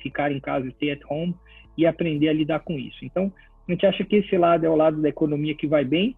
ficar 0.02 0.31
em 0.31 0.41
casa, 0.41 0.71
stay 0.73 0.91
at 0.91 1.00
home 1.09 1.35
e 1.76 1.87
aprender 1.87 2.29
a 2.29 2.33
lidar 2.33 2.61
com 2.61 2.79
isso. 2.79 3.05
Então, 3.05 3.33
a 3.67 3.73
gente 3.73 3.87
acha 3.87 4.05
que 4.05 4.17
esse 4.17 4.37
lado 4.37 4.67
é 4.67 4.69
o 4.69 4.76
lado 4.76 5.00
da 5.00 5.09
economia 5.09 5.55
que 5.55 5.67
vai 5.67 5.85
bem, 5.85 6.17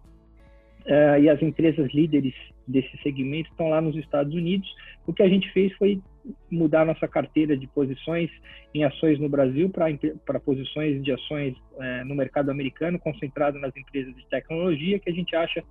uh, 0.85 1.19
e 1.21 1.29
as 1.29 1.41
empresas 1.41 1.91
líderes 1.93 2.33
desse 2.67 2.97
segmento 3.01 3.49
estão 3.49 3.69
lá 3.69 3.81
nos 3.81 3.95
Estados 3.95 4.33
Unidos. 4.33 4.67
O 5.05 5.13
que 5.13 5.23
a 5.23 5.29
gente 5.29 5.49
fez 5.51 5.71
foi 5.73 6.01
mudar 6.49 6.85
nossa 6.85 7.07
carteira 7.07 7.55
de 7.55 7.67
posições 7.67 8.29
em 8.73 8.83
ações 8.83 9.19
no 9.19 9.29
Brasil 9.29 9.69
para 9.69 10.39
posições 10.39 11.03
de 11.03 11.11
ações 11.11 11.55
é, 11.79 12.03
no 12.03 12.15
mercado 12.15 12.49
americano, 12.49 12.99
concentrado 12.99 13.59
nas 13.59 13.75
empresas 13.75 14.15
de 14.15 14.25
tecnologia, 14.27 14.99
que 14.99 15.09
a 15.09 15.13
gente 15.13 15.35
acha 15.35 15.63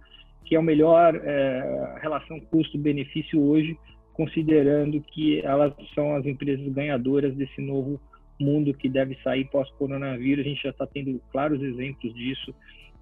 que 0.45 0.55
é 0.55 0.59
o 0.59 0.63
melhor 0.63 1.15
é, 1.17 1.99
relação 2.01 2.39
custo-benefício 2.39 3.43
hoje, 3.43 3.79
considerando 4.13 5.01
que 5.01 5.41
elas 5.41 5.73
são 5.95 6.15
as 6.15 6.25
empresas 6.27 6.67
ganhadoras 6.73 7.35
desse 7.35 7.61
novo 7.61 8.01
mundo 8.39 8.75
que 8.75 8.89
deve 8.89 9.17
sair 9.23 9.45
pós-coronavírus. 9.47 10.45
A 10.45 10.49
gente 10.49 10.63
já 10.63 10.71
está 10.71 10.87
tendo 10.87 11.21
claros 11.33 11.63
exemplos 11.63 12.15
disso 12.15 12.55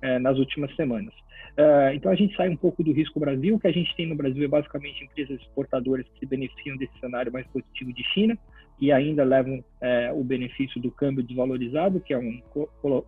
é, 0.03 0.19
nas 0.19 0.39
últimas 0.39 0.75
semanas. 0.77 1.15
Uh, 1.53 1.93
então 1.95 2.11
a 2.11 2.15
gente 2.15 2.35
sai 2.35 2.49
um 2.49 2.57
pouco 2.57 2.83
do 2.83 2.93
risco 2.93 3.21
Brasil. 3.21 3.55
O 3.55 3.61
que 3.61 3.69
a 3.69 3.73
gente 3.73 3.95
tem 3.95 4.07
no 4.09 4.17
Brasil 4.17 4.43
é 4.43 4.49
basicamente 4.49 5.05
empresas 5.05 5.39
exportadoras 5.41 6.07
que 6.09 6.21
se 6.21 6.27
beneficiam 6.27 6.77
desse 6.77 6.99
cenário 6.99 7.33
mais 7.33 7.47
positivo 7.49 7.93
de 7.93 8.03
China 8.13 8.39
e 8.81 8.91
ainda 8.91 9.23
levam 9.23 9.63
é, 9.81 10.11
o 10.13 10.25
benefício 10.25 10.81
do 10.81 10.91
câmbio 10.91 11.23
desvalorizado, 11.23 12.01
que 12.01 12.15
é 12.15 12.19
um, 12.19 12.41
uh, 12.57 13.07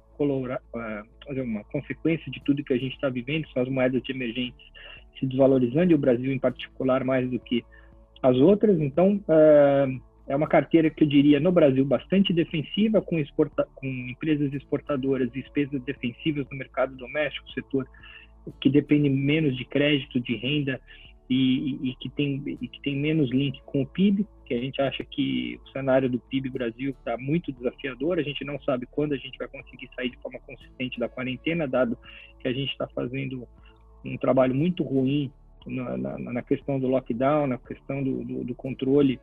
uma 1.42 1.64
consequência 1.64 2.30
de 2.30 2.40
tudo 2.44 2.62
que 2.62 2.74
a 2.74 2.78
gente 2.78 2.94
está 2.94 3.08
vivendo, 3.08 3.48
são 3.48 3.62
as 3.62 3.68
moedas 3.68 4.02
de 4.02 4.12
emergentes 4.12 4.64
se 5.18 5.26
desvalorizando 5.26 5.92
e 5.92 5.94
o 5.94 5.98
Brasil 5.98 6.32
em 6.32 6.38
particular 6.38 7.02
mais 7.02 7.28
do 7.30 7.38
que 7.38 7.64
as 8.22 8.36
outras. 8.36 8.78
Então 8.78 9.20
uh, 9.26 10.00
é 10.26 10.34
uma 10.34 10.46
carteira 10.46 10.88
que 10.88 11.04
eu 11.04 11.08
diria 11.08 11.38
no 11.38 11.52
Brasil 11.52 11.84
bastante 11.84 12.32
defensiva, 12.32 13.02
com, 13.02 13.18
exporta 13.18 13.66
com 13.74 13.86
empresas 13.86 14.52
exportadoras 14.52 15.28
e 15.28 15.42
despesas 15.42 15.82
defensivas 15.82 16.46
no 16.50 16.56
mercado 16.56 16.96
doméstico, 16.96 17.50
setor 17.50 17.86
que 18.60 18.70
depende 18.70 19.08
menos 19.08 19.56
de 19.56 19.64
crédito, 19.64 20.20
de 20.20 20.36
renda 20.36 20.80
e, 21.28 21.90
e, 21.90 21.96
que 21.96 22.10
tem, 22.10 22.42
e 22.60 22.68
que 22.68 22.80
tem 22.82 22.96
menos 22.96 23.30
link 23.30 23.60
com 23.64 23.82
o 23.82 23.86
PIB, 23.86 24.26
que 24.44 24.52
a 24.52 24.60
gente 24.60 24.80
acha 24.80 25.02
que 25.04 25.58
o 25.64 25.68
cenário 25.70 26.08
do 26.08 26.18
PIB 26.18 26.50
Brasil 26.50 26.90
está 26.90 27.16
muito 27.16 27.52
desafiador. 27.52 28.18
A 28.18 28.22
gente 28.22 28.44
não 28.44 28.60
sabe 28.62 28.86
quando 28.90 29.12
a 29.12 29.16
gente 29.16 29.38
vai 29.38 29.48
conseguir 29.48 29.88
sair 29.94 30.10
de 30.10 30.18
forma 30.18 30.38
consistente 30.40 30.98
da 31.00 31.08
quarentena, 31.08 31.66
dado 31.66 31.98
que 32.40 32.48
a 32.48 32.52
gente 32.52 32.70
está 32.70 32.86
fazendo 32.88 33.48
um 34.04 34.18
trabalho 34.18 34.54
muito 34.54 34.82
ruim 34.82 35.32
na, 35.66 35.96
na, 35.96 36.18
na, 36.18 36.42
questão 36.42 36.78
do 36.78 36.86
lockdown, 36.86 37.46
na 37.46 37.56
questão 37.56 38.02
do, 38.02 38.22
do, 38.22 38.44
do 38.44 38.54
controle 38.54 39.18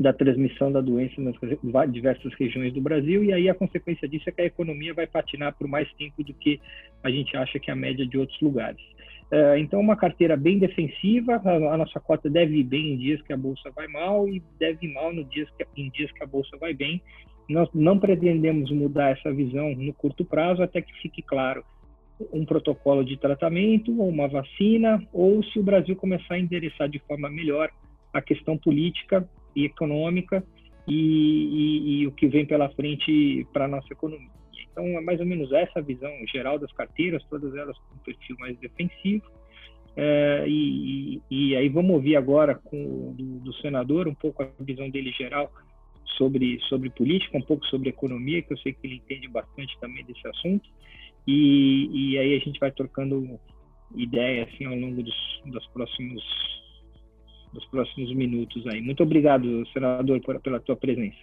da 0.00 0.14
transmissão 0.14 0.72
da 0.72 0.80
doença 0.80 1.20
nas 1.20 1.92
diversas 1.92 2.32
regiões 2.32 2.72
do 2.72 2.80
Brasil, 2.80 3.22
e 3.22 3.34
aí 3.34 3.50
a 3.50 3.54
consequência 3.54 4.08
disso 4.08 4.30
é 4.30 4.32
que 4.32 4.40
a 4.40 4.46
economia 4.46 4.94
vai 4.94 5.06
patinar 5.06 5.54
por 5.54 5.68
mais 5.68 5.92
tempo 5.92 6.24
do 6.24 6.32
que 6.32 6.58
a 7.02 7.10
gente 7.10 7.36
acha 7.36 7.60
que 7.60 7.70
é 7.70 7.74
a 7.74 7.76
média 7.76 8.06
de 8.06 8.16
outros 8.16 8.40
lugares. 8.40 8.80
Uh, 9.30 9.58
então, 9.58 9.78
uma 9.78 9.94
carteira 9.96 10.38
bem 10.38 10.58
defensiva, 10.58 11.40
a, 11.44 11.76
nossa 11.76 12.00
cota 12.00 12.30
deve 12.30 12.56
ir 12.56 12.64
bem 12.64 12.94
em 12.94 12.96
dias 12.96 13.20
que 13.20 13.32
a 13.32 13.36
bolsa 13.36 13.70
vai 13.76 13.86
mal 13.88 14.26
e 14.26 14.42
deve 14.58 14.86
ir 14.86 14.92
mal 14.94 15.12
no 15.12 15.22
dias 15.22 15.48
que, 15.50 15.66
em 15.76 15.90
dias 15.90 16.10
que 16.12 16.24
a 16.24 16.26
bolsa 16.26 16.56
vai 16.56 16.72
bem. 16.72 17.02
Nós 17.46 17.68
não 17.74 17.98
pretendemos 17.98 18.72
mudar 18.72 19.10
essa 19.10 19.30
visão 19.30 19.74
no 19.76 19.92
curto 19.92 20.24
prazo 20.24 20.62
até 20.62 20.80
que 20.80 20.92
fique 21.02 21.20
claro 21.20 21.62
um 22.32 22.44
protocolo 22.44 23.04
de 23.04 23.18
tratamento, 23.18 24.00
ou 24.00 24.08
uma 24.08 24.28
vacina, 24.28 25.02
ou 25.12 25.42
se 25.44 25.58
o 25.58 25.62
Brasil 25.62 25.94
começar 25.94 26.34
a 26.34 26.38
endereçar 26.38 26.88
de 26.88 26.98
forma 27.00 27.28
melhor 27.28 27.70
a 28.12 28.20
questão 28.20 28.56
política 28.58 29.28
e 29.54 29.64
econômica 29.64 30.44
e, 30.86 30.94
e, 30.94 32.00
e 32.00 32.06
o 32.06 32.12
que 32.12 32.26
vem 32.28 32.46
pela 32.46 32.68
frente 32.70 33.46
para 33.52 33.64
a 33.66 33.68
nossa 33.68 33.92
economia. 33.92 34.30
Então, 34.70 34.84
é 34.84 35.00
mais 35.00 35.20
ou 35.20 35.26
menos 35.26 35.52
essa 35.52 35.82
visão 35.82 36.10
geral 36.32 36.58
das 36.58 36.72
carteiras, 36.72 37.24
todas 37.28 37.54
elas 37.54 37.76
com 37.78 37.94
um 37.94 37.98
perfil 37.98 38.36
mais 38.38 38.56
defensivo. 38.58 39.24
É, 39.96 40.44
e, 40.46 41.20
e, 41.30 41.56
aí 41.56 41.68
vamos 41.68 41.92
ouvir 41.92 42.16
agora 42.16 42.54
com, 42.54 43.12
do, 43.12 43.40
do, 43.40 43.52
senador 43.54 44.06
um 44.06 44.14
pouco 44.14 44.42
a 44.42 44.48
visão 44.60 44.88
dele 44.88 45.10
geral 45.10 45.52
sobre, 46.16 46.60
sobre 46.68 46.90
política, 46.90 47.36
um 47.36 47.42
pouco 47.42 47.66
sobre 47.66 47.88
economia, 47.88 48.40
que 48.40 48.52
eu 48.52 48.58
sei 48.58 48.72
que 48.72 48.86
ele 48.86 48.96
entende 48.96 49.26
bastante 49.28 49.76
também 49.80 50.04
desse 50.04 50.26
assunto. 50.28 50.68
E, 51.26 51.90
e 51.92 52.18
aí 52.18 52.36
a 52.36 52.38
gente 52.38 52.60
vai 52.60 52.70
trocando 52.70 53.38
ideia 53.96 54.44
assim, 54.44 54.64
ao 54.64 54.76
longo 54.76 55.02
dos, 55.02 55.42
dos 55.44 55.66
próximos 55.68 56.22
nos 57.52 57.64
próximos 57.66 58.14
minutos 58.14 58.66
aí. 58.66 58.80
Muito 58.80 59.02
obrigado, 59.02 59.66
senador, 59.72 60.20
por, 60.20 60.40
pela 60.40 60.60
tua 60.60 60.76
presença. 60.76 61.18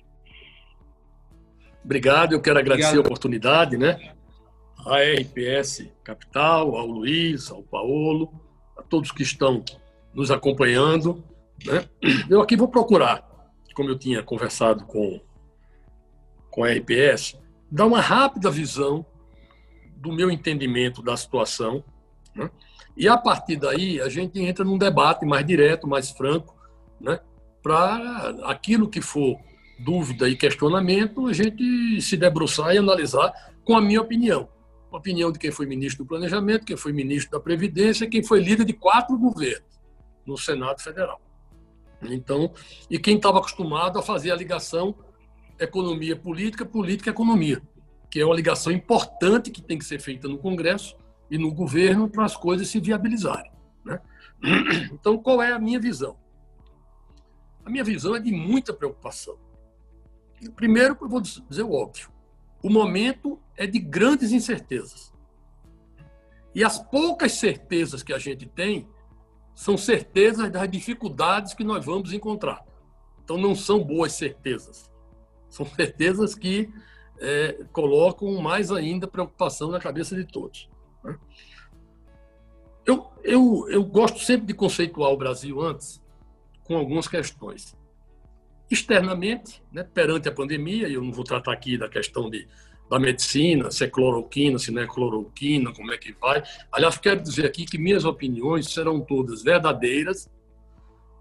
Obrigado, 1.84 2.34
eu 2.34 2.42
quero 2.42 2.60
agradecer 2.60 2.90
obrigado. 2.90 3.06
a 3.06 3.08
oportunidade, 3.08 3.78
né? 3.78 4.14
A 4.86 4.98
RPS 5.02 5.90
Capital, 6.04 6.76
ao 6.76 6.86
Luiz, 6.86 7.50
ao 7.50 7.64
Paulo, 7.64 8.32
a 8.78 8.82
todos 8.82 9.12
que 9.12 9.24
estão 9.24 9.64
nos 10.14 10.30
acompanhando. 10.30 11.24
Né? 11.66 11.88
Eu 12.30 12.42
aqui 12.42 12.56
vou 12.56 12.68
procurar, 12.68 13.26
como 13.74 13.90
eu 13.90 13.98
tinha 13.98 14.22
conversado 14.22 14.86
com, 14.86 15.20
com 16.52 16.64
a 16.64 16.72
RPS, 16.72 17.40
dar 17.72 17.86
uma 17.86 18.02
rápida 18.02 18.52
visão 18.52 19.06
do 19.96 20.12
meu 20.12 20.30
entendimento 20.30 21.02
da 21.02 21.18
situação, 21.18 21.84
né? 22.36 22.50
E 22.98 23.08
a 23.08 23.16
partir 23.16 23.58
daí, 23.58 24.02
a 24.02 24.10
gente 24.10 24.42
entra 24.42 24.66
num 24.66 24.78
debate 24.78 25.24
mais 25.24 25.46
direto, 25.46 25.88
mais 25.88 26.10
franco, 26.10 26.56
né? 27.00 27.20
para 27.62 28.36
aquilo 28.46 28.90
que 28.90 29.02
for 29.02 29.38
dúvida 29.80 30.28
e 30.28 30.36
questionamento, 30.36 31.28
a 31.28 31.34
gente 31.34 32.02
se 32.02 32.18
debruçar 32.18 32.74
e 32.74 32.80
analisar 32.80 33.32
com 33.64 33.78
a 33.78 33.82
minha 33.82 34.02
opinião. 34.02 34.50
A 34.92 34.98
opinião 34.98 35.32
de 35.32 35.38
quem 35.38 35.52
foi 35.52 35.68
ministro 35.68 36.04
do 36.04 36.08
Planejamento, 36.08 36.66
quem 36.66 36.76
foi 36.76 36.92
ministro 36.92 37.38
da 37.38 37.40
Previdência, 37.40 38.10
quem 38.10 38.24
foi 38.24 38.40
líder 38.40 38.66
de 38.66 38.74
quatro 38.74 39.16
governos 39.18 39.80
no 40.26 40.36
Senado 40.36 40.82
Federal. 40.82 41.22
Então, 42.02 42.52
e 42.90 42.98
quem 42.98 43.18
estava 43.18 43.38
acostumado 43.38 44.00
a 44.00 44.02
fazer 44.02 44.32
a 44.32 44.36
ligação 44.36 44.96
economia 45.60 46.16
política, 46.16 46.66
política 46.66 47.10
economia, 47.10 47.62
que 48.10 48.20
é 48.20 48.26
uma 48.26 48.36
ligação 48.36 48.72
importante 48.72 49.52
que 49.52 49.62
tem 49.62 49.78
que 49.78 49.86
ser 49.86 50.00
feita 50.00 50.28
no 50.28 50.38
Congresso 50.38 50.96
e 51.30 51.38
no 51.38 51.54
governo 51.54 52.10
para 52.10 52.26
as 52.26 52.36
coisas 52.36 52.68
se 52.68 52.80
viabilizarem. 52.80 53.52
Né? 53.84 54.00
Então, 54.92 55.18
qual 55.18 55.42
é 55.42 55.52
a 55.52 55.60
minha 55.60 55.80
visão? 55.80 56.18
A 57.66 57.70
minha 57.70 57.84
visão 57.84 58.16
é 58.16 58.20
de 58.20 58.32
muita 58.32 58.74
preocupação. 58.74 59.38
Primeiro, 60.56 60.98
eu 61.02 61.10
vou 61.10 61.20
dizer 61.20 61.64
o 61.64 61.74
óbvio: 61.74 62.10
o 62.64 62.70
momento 62.70 63.40
é 63.56 63.66
de 63.66 63.80
grandes 63.80 64.32
incertezas. 64.32 65.12
E 66.54 66.64
as 66.64 66.80
poucas 66.80 67.34
certezas 67.34 68.02
que 68.04 68.14
a 68.14 68.18
gente 68.18 68.46
tem 68.48 68.88
são 69.54 69.76
certezas 69.78 70.52
das 70.52 70.70
dificuldades 70.70 71.54
que 71.54 71.64
nós 71.64 71.84
vamos 71.84 72.14
encontrar. 72.14 72.64
Então, 73.24 73.38
não 73.38 73.56
são 73.56 73.84
boas 73.84 74.14
certezas. 74.14 74.90
São 75.50 75.66
certezas 75.66 76.36
que 76.36 76.72
é, 77.20 77.66
colocam 77.72 78.34
mais 78.42 78.72
ainda 78.72 79.08
preocupação 79.08 79.72
na 79.72 79.80
cabeça 79.80 80.16
de 80.16 80.26
todos. 80.26 80.70
Eu, 82.86 83.12
eu, 83.24 83.68
eu 83.70 83.84
gosto 83.84 84.20
sempre 84.20 84.48
de 84.48 84.54
conceituar 84.54 85.12
o 85.12 85.18
Brasil 85.18 85.62
antes 85.62 86.02
com 86.64 86.78
algumas 86.78 87.08
questões. 87.08 87.76
Externamente, 88.70 89.64
né, 89.72 89.84
perante 89.84 90.28
a 90.28 90.32
pandemia, 90.32 90.88
e 90.88 90.94
eu 90.94 91.02
não 91.02 91.12
vou 91.12 91.24
tratar 91.24 91.54
aqui 91.54 91.78
da 91.78 91.90
questão 91.90 92.30
de, 92.30 92.48
da 92.90 93.00
medicina, 93.00 93.72
se 93.72 93.84
é 93.84 93.88
cloroquina, 93.88 94.58
se 94.58 94.72
não 94.72 94.82
é 94.82 94.88
cloroquina, 94.88 95.74
como 95.74 95.92
é 95.92 95.98
que 95.98 96.14
vai. 96.14 96.44
Aliás, 96.72 96.98
quero 96.98 97.22
dizer 97.22 97.46
aqui 97.46 97.66
que 97.66 97.78
minhas 97.78 98.06
opiniões 98.06 98.74
serão 98.74 99.02
todas 99.02 99.44
verdadeiras, 99.44 100.30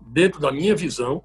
dentro 0.00 0.40
da 0.40 0.52
minha 0.52 0.74
visão, 0.74 1.22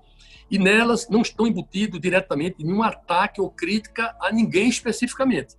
e 0.49 0.57
nelas 0.57 1.07
não 1.07 1.21
estão 1.21 1.47
embutidos 1.47 1.99
diretamente 1.99 2.63
nenhum 2.63 2.83
ataque 2.83 3.39
ou 3.39 3.49
crítica 3.49 4.15
a 4.19 4.31
ninguém 4.31 4.67
especificamente. 4.67 5.55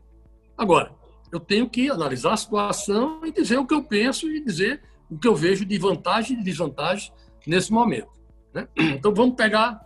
Agora, 0.56 0.92
eu 1.32 1.40
tenho 1.40 1.68
que 1.68 1.90
analisar 1.90 2.34
a 2.34 2.36
situação 2.36 3.24
e 3.24 3.32
dizer 3.32 3.58
o 3.58 3.66
que 3.66 3.72
eu 3.72 3.82
penso 3.82 4.28
e 4.28 4.44
dizer 4.44 4.82
o 5.10 5.18
que 5.18 5.26
eu 5.26 5.34
vejo 5.34 5.64
de 5.64 5.78
vantagem 5.78 6.38
e 6.38 6.44
desvantagem 6.44 7.10
nesse 7.46 7.72
momento. 7.72 8.12
Né? 8.52 8.68
Então, 8.78 9.14
vamos 9.14 9.34
pegar 9.34 9.80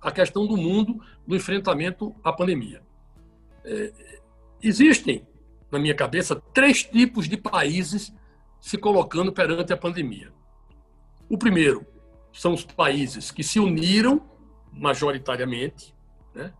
a 0.00 0.12
questão 0.12 0.46
do 0.46 0.58
mundo 0.58 1.00
do 1.26 1.34
enfrentamento 1.34 2.14
à 2.22 2.30
pandemia. 2.30 2.82
É, 3.64 3.92
existem, 4.62 5.26
na 5.72 5.78
minha 5.78 5.94
cabeça, 5.94 6.36
três 6.52 6.84
tipos 6.84 7.26
de 7.26 7.38
países 7.38 8.12
se 8.60 8.76
colocando 8.76 9.32
perante 9.32 9.72
a 9.72 9.76
pandemia. 9.78 10.30
O 11.28 11.38
primeiro 11.38 11.86
são 12.32 12.52
os 12.52 12.64
países 12.64 13.30
que 13.30 13.42
se 13.42 13.58
uniram 13.58 14.28
majoritariamente, 14.72 15.94
né? 16.34 16.52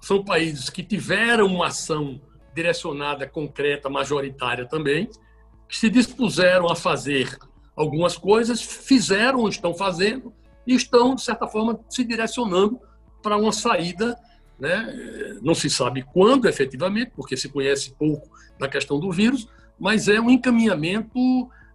são 0.00 0.24
países 0.24 0.70
que 0.70 0.82
tiveram 0.82 1.46
uma 1.46 1.66
ação 1.66 2.20
direcionada, 2.54 3.26
concreta, 3.26 3.88
majoritária 3.88 4.66
também, 4.66 5.08
que 5.68 5.76
se 5.76 5.88
dispuseram 5.88 6.70
a 6.70 6.76
fazer 6.76 7.38
algumas 7.74 8.16
coisas, 8.16 8.62
fizeram 8.62 9.48
estão 9.48 9.74
fazendo 9.74 10.32
e 10.66 10.74
estão, 10.74 11.14
de 11.14 11.22
certa 11.22 11.46
forma, 11.46 11.80
se 11.88 12.04
direcionando 12.04 12.80
para 13.22 13.36
uma 13.36 13.52
saída. 13.52 14.16
Né? 14.58 15.38
Não 15.40 15.54
se 15.54 15.68
sabe 15.68 16.02
quando 16.02 16.46
efetivamente, 16.46 17.12
porque 17.16 17.36
se 17.36 17.48
conhece 17.48 17.94
pouco 17.98 18.28
da 18.58 18.68
questão 18.68 19.00
do 19.00 19.10
vírus, 19.10 19.48
mas 19.78 20.08
é 20.08 20.20
um 20.20 20.30
encaminhamento, 20.30 21.18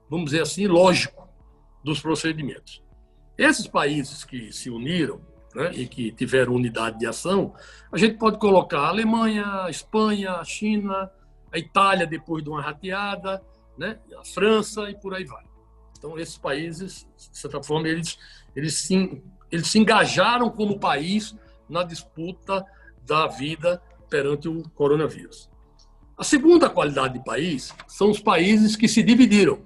vamos 0.09 0.25
dizer 0.25 0.43
assim, 0.43 0.67
lógico 0.67 1.27
dos 1.83 1.99
procedimentos. 1.99 2.83
Esses 3.37 3.67
países 3.67 4.23
que 4.23 4.51
se 4.51 4.69
uniram 4.69 5.21
né, 5.55 5.71
e 5.73 5.87
que 5.87 6.11
tiveram 6.11 6.53
unidade 6.53 6.99
de 6.99 7.05
ação, 7.05 7.53
a 7.91 7.97
gente 7.97 8.17
pode 8.17 8.37
colocar 8.37 8.79
a 8.79 8.87
Alemanha, 8.89 9.63
a 9.63 9.69
Espanha, 9.69 10.33
a 10.33 10.43
China, 10.43 11.09
a 11.51 11.57
Itália 11.57 12.05
depois 12.05 12.43
de 12.43 12.49
uma 12.49 12.61
rateada, 12.61 13.41
né, 13.77 13.97
a 14.19 14.23
França 14.23 14.89
e 14.89 14.95
por 14.95 15.13
aí 15.13 15.23
vai. 15.23 15.43
Então, 15.97 16.17
esses 16.17 16.37
países, 16.37 17.07
de 17.17 17.37
certa 17.37 17.61
forma, 17.63 17.87
eles, 17.87 18.17
eles, 18.55 18.75
se, 18.75 19.21
eles 19.51 19.67
se 19.67 19.79
engajaram 19.79 20.49
como 20.49 20.79
país 20.79 21.35
na 21.67 21.83
disputa 21.83 22.63
da 23.05 23.27
vida 23.27 23.81
perante 24.09 24.47
o 24.47 24.63
coronavírus. 24.69 25.49
A 26.17 26.23
segunda 26.23 26.69
qualidade 26.69 27.15
de 27.15 27.23
país 27.23 27.73
são 27.87 28.09
os 28.09 28.19
países 28.19 28.75
que 28.75 28.87
se 28.87 29.03
dividiram. 29.03 29.59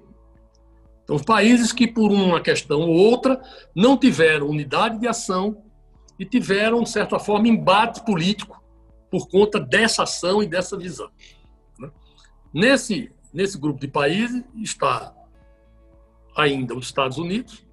Então, 1.02 1.16
os 1.16 1.22
países 1.22 1.72
que, 1.72 1.86
por 1.86 2.10
uma 2.10 2.40
questão 2.40 2.80
ou 2.80 2.90
outra, 2.90 3.42
não 3.74 3.96
tiveram 3.96 4.48
unidade 4.48 4.98
de 4.98 5.08
ação 5.08 5.64
e 6.22 6.24
tiveram, 6.24 6.84
de 6.84 6.88
certa 6.88 7.18
forma, 7.18 7.48
embate 7.48 8.04
político 8.04 8.62
por 9.10 9.28
conta 9.28 9.58
dessa 9.58 10.04
ação 10.04 10.40
e 10.40 10.46
dessa 10.46 10.78
visão. 10.78 11.10
Né? 11.76 11.90
Nesse, 12.54 13.10
nesse 13.34 13.58
grupo 13.58 13.80
de 13.80 13.88
países 13.88 14.44
está 14.54 15.12
ainda 16.36 16.76
os 16.76 16.86
Estados 16.86 17.18
Unidos, 17.18 17.66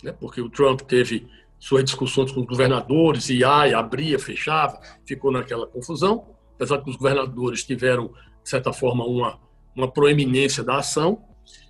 né? 0.00 0.12
porque 0.12 0.40
o 0.40 0.48
Trump 0.48 0.82
teve 0.82 1.28
suas 1.58 1.82
discussões 1.82 2.30
com 2.30 2.38
os 2.38 2.46
governadores, 2.46 3.30
e 3.30 3.42
ai, 3.42 3.74
abria, 3.74 4.16
fechava, 4.16 4.80
ficou 5.04 5.32
naquela 5.32 5.66
confusão, 5.66 6.24
apesar 6.54 6.80
que 6.80 6.90
os 6.90 6.94
governadores 6.94 7.64
tiveram, 7.64 8.12
de 8.44 8.48
certa 8.48 8.72
forma, 8.72 9.04
uma, 9.04 9.40
uma 9.74 9.90
proeminência 9.90 10.62
da 10.62 10.78
ação, 10.78 11.20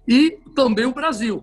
e 0.06 0.38
também 0.54 0.84
o 0.84 0.92
Brasil, 0.92 1.42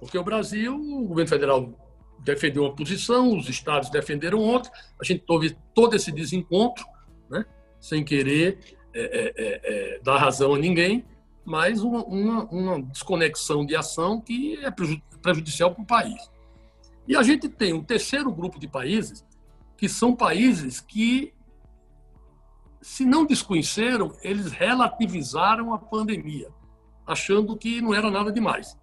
porque 0.00 0.18
o 0.18 0.24
Brasil, 0.24 0.74
o 0.74 1.06
governo 1.06 1.28
federal 1.28 1.87
defendeu 2.20 2.64
uma 2.64 2.74
posição, 2.74 3.36
os 3.36 3.48
estados 3.48 3.90
defenderam 3.90 4.38
outra, 4.38 4.70
a 5.00 5.04
gente 5.04 5.24
teve 5.26 5.56
todo 5.74 5.94
esse 5.94 6.12
desencontro, 6.12 6.84
né? 7.30 7.44
sem 7.80 8.04
querer 8.04 8.76
é, 8.94 9.00
é, 9.00 9.34
é, 9.36 9.94
é 9.94 10.00
dar 10.00 10.18
razão 10.18 10.54
a 10.54 10.58
ninguém, 10.58 11.04
mas 11.44 11.82
uma, 11.82 12.04
uma, 12.04 12.44
uma 12.44 12.82
desconexão 12.82 13.64
de 13.64 13.74
ação 13.74 14.20
que 14.20 14.58
é 14.64 14.70
prejudicial 15.22 15.74
para 15.74 15.82
o 15.82 15.86
país. 15.86 16.30
E 17.06 17.16
a 17.16 17.22
gente 17.22 17.48
tem 17.48 17.72
um 17.72 17.82
terceiro 17.82 18.30
grupo 18.30 18.58
de 18.58 18.68
países, 18.68 19.24
que 19.76 19.88
são 19.88 20.14
países 20.14 20.80
que, 20.80 21.32
se 22.82 23.04
não 23.06 23.24
desconheceram, 23.24 24.14
eles 24.22 24.52
relativizaram 24.52 25.72
a 25.72 25.78
pandemia, 25.78 26.50
achando 27.06 27.56
que 27.56 27.80
não 27.80 27.94
era 27.94 28.10
nada 28.10 28.30
demais. 28.30 28.76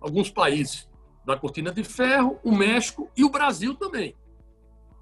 Alguns 0.00 0.30
países 0.30 0.88
da 1.24 1.36
Cortina 1.36 1.70
de 1.70 1.84
Ferro, 1.84 2.38
o 2.42 2.52
México 2.52 3.10
e 3.16 3.24
o 3.24 3.30
Brasil 3.30 3.74
também. 3.74 4.16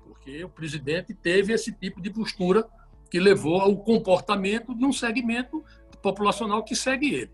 Porque 0.04 0.44
o 0.44 0.48
presidente 0.48 1.14
teve 1.14 1.52
esse 1.52 1.72
tipo 1.72 2.00
de 2.00 2.10
postura 2.10 2.68
que 3.10 3.18
levou 3.18 3.60
ao 3.60 3.76
comportamento 3.76 4.74
de 4.74 4.84
um 4.84 4.92
segmento 4.92 5.64
populacional 6.02 6.62
que 6.62 6.76
segue 6.76 7.14
ele. 7.14 7.32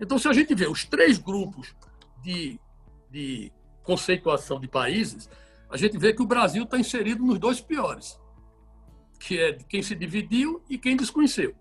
Então, 0.00 0.18
se 0.18 0.28
a 0.28 0.32
gente 0.32 0.54
vê 0.54 0.66
os 0.66 0.84
três 0.84 1.18
grupos 1.18 1.74
de, 2.22 2.58
de 3.10 3.52
conceituação 3.82 4.58
de 4.58 4.68
países, 4.68 5.28
a 5.68 5.76
gente 5.76 5.96
vê 5.98 6.12
que 6.12 6.22
o 6.22 6.26
Brasil 6.26 6.64
está 6.64 6.78
inserido 6.78 7.24
nos 7.24 7.38
dois 7.38 7.60
piores, 7.60 8.18
que 9.18 9.38
é 9.38 9.52
quem 9.52 9.82
se 9.82 9.94
dividiu 9.94 10.62
e 10.68 10.76
quem 10.78 10.96
desconheceu. 10.96 11.54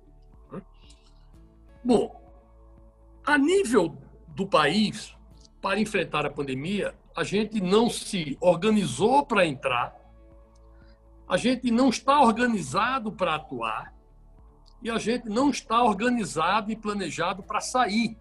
Né? 0.51 0.61
Bom, 1.83 2.19
a 3.25 3.37
nível 3.37 3.97
do 4.29 4.47
país, 4.47 5.15
para 5.61 5.79
enfrentar 5.79 6.25
a 6.25 6.29
pandemia, 6.29 6.95
a 7.15 7.23
gente 7.23 7.61
não 7.61 7.89
se 7.89 8.37
organizou 8.39 9.25
para 9.25 9.45
entrar, 9.45 9.95
a 11.27 11.37
gente 11.37 11.69
não 11.69 11.89
está 11.89 12.21
organizado 12.21 13.11
para 13.11 13.35
atuar 13.35 13.93
e 14.81 14.89
a 14.89 14.97
gente 14.97 15.27
não 15.27 15.49
está 15.49 15.83
organizado 15.83 16.71
e 16.71 16.75
planejado 16.75 17.43
para 17.43 17.59
sair 17.59 18.17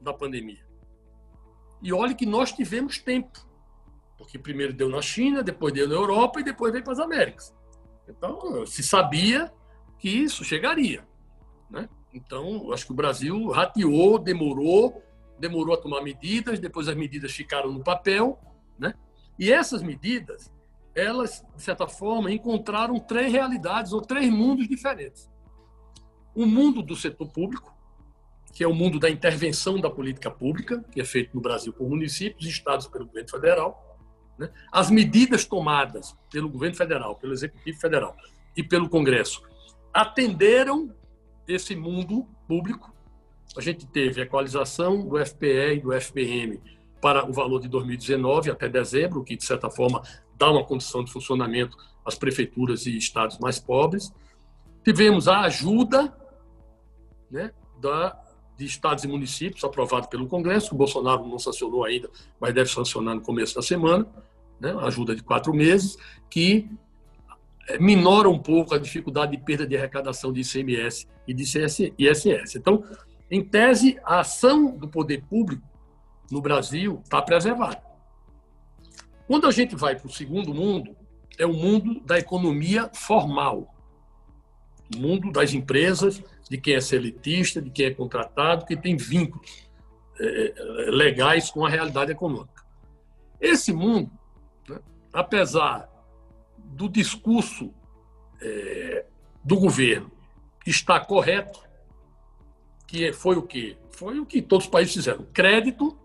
da 0.00 0.12
pandemia. 0.12 0.64
E 1.82 1.92
olhe 1.92 2.14
que 2.14 2.24
nós 2.24 2.52
tivemos 2.52 2.98
tempo, 2.98 3.46
porque 4.16 4.38
primeiro 4.38 4.72
deu 4.72 4.88
na 4.88 5.02
China, 5.02 5.42
depois 5.42 5.74
deu 5.74 5.88
na 5.88 5.94
Europa 5.94 6.40
e 6.40 6.44
depois 6.44 6.72
veio 6.72 6.84
para 6.84 6.94
as 6.94 6.98
Américas. 6.98 7.54
Então, 8.08 8.64
se 8.64 8.82
sabia 8.82 9.52
que 9.98 10.08
isso 10.08 10.44
chegaria. 10.44 11.06
Né? 11.68 11.88
Então, 12.12 12.72
acho 12.72 12.86
que 12.86 12.92
o 12.92 12.96
Brasil 12.96 13.48
rateou, 13.48 14.18
demorou, 14.18 15.02
demorou 15.38 15.74
a 15.74 15.80
tomar 15.80 16.02
medidas, 16.02 16.58
depois 16.58 16.88
as 16.88 16.96
medidas 16.96 17.32
ficaram 17.32 17.72
no 17.72 17.82
papel, 17.82 18.38
né? 18.78 18.94
E 19.38 19.52
essas 19.52 19.82
medidas, 19.82 20.52
elas, 20.94 21.44
de 21.56 21.62
certa 21.62 21.86
forma, 21.86 22.30
encontraram 22.30 22.98
três 22.98 23.32
realidades 23.32 23.92
ou 23.92 24.00
três 24.00 24.30
mundos 24.30 24.68
diferentes. 24.68 25.30
O 26.34 26.46
mundo 26.46 26.82
do 26.82 26.96
setor 26.96 27.28
público, 27.32 27.74
que 28.52 28.62
é 28.62 28.68
o 28.68 28.74
mundo 28.74 29.00
da 29.00 29.10
intervenção 29.10 29.80
da 29.80 29.90
política 29.90 30.30
pública, 30.30 30.84
que 30.92 31.00
é 31.00 31.04
feito 31.04 31.34
no 31.34 31.40
Brasil 31.40 31.72
por 31.72 31.88
municípios, 31.88 32.48
estados 32.48 32.86
pelo 32.86 33.06
governo 33.06 33.28
federal. 33.28 33.98
Né? 34.38 34.48
As 34.70 34.90
medidas 34.90 35.44
tomadas 35.44 36.16
pelo 36.30 36.48
governo 36.48 36.76
federal, 36.76 37.16
pelo 37.16 37.32
executivo 37.32 37.80
federal 37.80 38.16
e 38.56 38.62
pelo 38.62 38.88
Congresso 38.88 39.42
atenderam 39.92 40.94
esse 41.46 41.74
mundo 41.74 42.28
público. 42.46 42.93
A 43.56 43.60
gente 43.60 43.86
teve 43.86 44.20
a 44.20 44.24
equalização 44.24 45.06
do 45.06 45.24
FPE 45.24 45.76
e 45.76 45.80
do 45.80 45.92
FPM 45.92 46.60
para 47.00 47.28
o 47.28 47.32
valor 47.32 47.60
de 47.60 47.68
2019 47.68 48.50
até 48.50 48.68
dezembro, 48.68 49.22
que 49.22 49.36
de 49.36 49.44
certa 49.44 49.70
forma 49.70 50.02
dá 50.36 50.50
uma 50.50 50.64
condição 50.64 51.04
de 51.04 51.12
funcionamento 51.12 51.76
às 52.04 52.14
prefeituras 52.14 52.86
e 52.86 52.96
estados 52.96 53.38
mais 53.38 53.58
pobres. 53.60 54.12
Tivemos 54.82 55.28
a 55.28 55.42
ajuda 55.42 56.16
né, 57.30 57.52
da 57.80 58.20
de 58.56 58.64
estados 58.64 59.04
e 59.04 59.08
municípios, 59.08 59.64
aprovado 59.64 60.08
pelo 60.08 60.26
Congresso. 60.26 60.74
O 60.74 60.78
Bolsonaro 60.78 61.26
não 61.26 61.38
sancionou 61.38 61.84
ainda, 61.84 62.08
mas 62.40 62.54
deve 62.54 62.70
sancionar 62.70 63.14
no 63.14 63.20
começo 63.20 63.54
da 63.54 63.62
semana, 63.62 64.06
né? 64.60 64.74
ajuda 64.82 65.14
de 65.14 65.22
quatro 65.22 65.52
meses, 65.52 65.96
que 66.30 66.70
eh, 67.68 67.78
minora 67.78 68.28
um 68.28 68.38
pouco 68.38 68.74
a 68.74 68.78
dificuldade 68.78 69.36
de 69.36 69.42
perda 69.42 69.66
de 69.66 69.76
arrecadação 69.76 70.32
de 70.32 70.40
ICMS 70.40 71.08
e 71.26 71.34
de 71.34 71.42
ISS. 71.98 72.56
Então, 72.56 72.84
em 73.30 73.42
tese, 73.42 73.98
a 74.04 74.20
ação 74.20 74.76
do 74.76 74.88
poder 74.88 75.22
público 75.24 75.66
no 76.30 76.40
Brasil 76.40 77.00
está 77.04 77.20
preservada. 77.22 77.82
Quando 79.26 79.46
a 79.46 79.50
gente 79.50 79.74
vai 79.74 79.96
para 79.96 80.06
o 80.06 80.12
segundo 80.12 80.54
mundo, 80.54 80.96
é 81.38 81.46
o 81.46 81.52
mundo 81.52 82.00
da 82.00 82.18
economia 82.18 82.90
formal, 82.94 83.74
o 84.94 84.98
mundo 84.98 85.32
das 85.32 85.52
empresas 85.52 86.22
de 86.48 86.58
quem 86.58 86.74
é 86.74 86.80
selitista, 86.80 87.60
de 87.60 87.70
quem 87.70 87.86
é 87.86 87.90
contratado, 87.90 88.66
que 88.66 88.76
tem 88.76 88.96
vínculos 88.96 89.68
é, 90.20 90.54
legais 90.90 91.50
com 91.50 91.64
a 91.64 91.68
realidade 91.68 92.12
econômica. 92.12 92.62
Esse 93.40 93.72
mundo, 93.72 94.10
né, 94.68 94.78
apesar 95.12 95.88
do 96.58 96.88
discurso 96.88 97.72
é, 98.40 99.06
do 99.42 99.56
governo 99.56 100.10
estar 100.66 101.00
correto, 101.00 101.60
que 102.86 103.12
foi 103.12 103.36
o 103.36 103.42
quê? 103.42 103.76
Foi 103.90 104.18
o 104.18 104.26
que 104.26 104.42
todos 104.42 104.66
os 104.66 104.70
países 104.70 104.94
fizeram: 104.94 105.26
crédito 105.32 105.96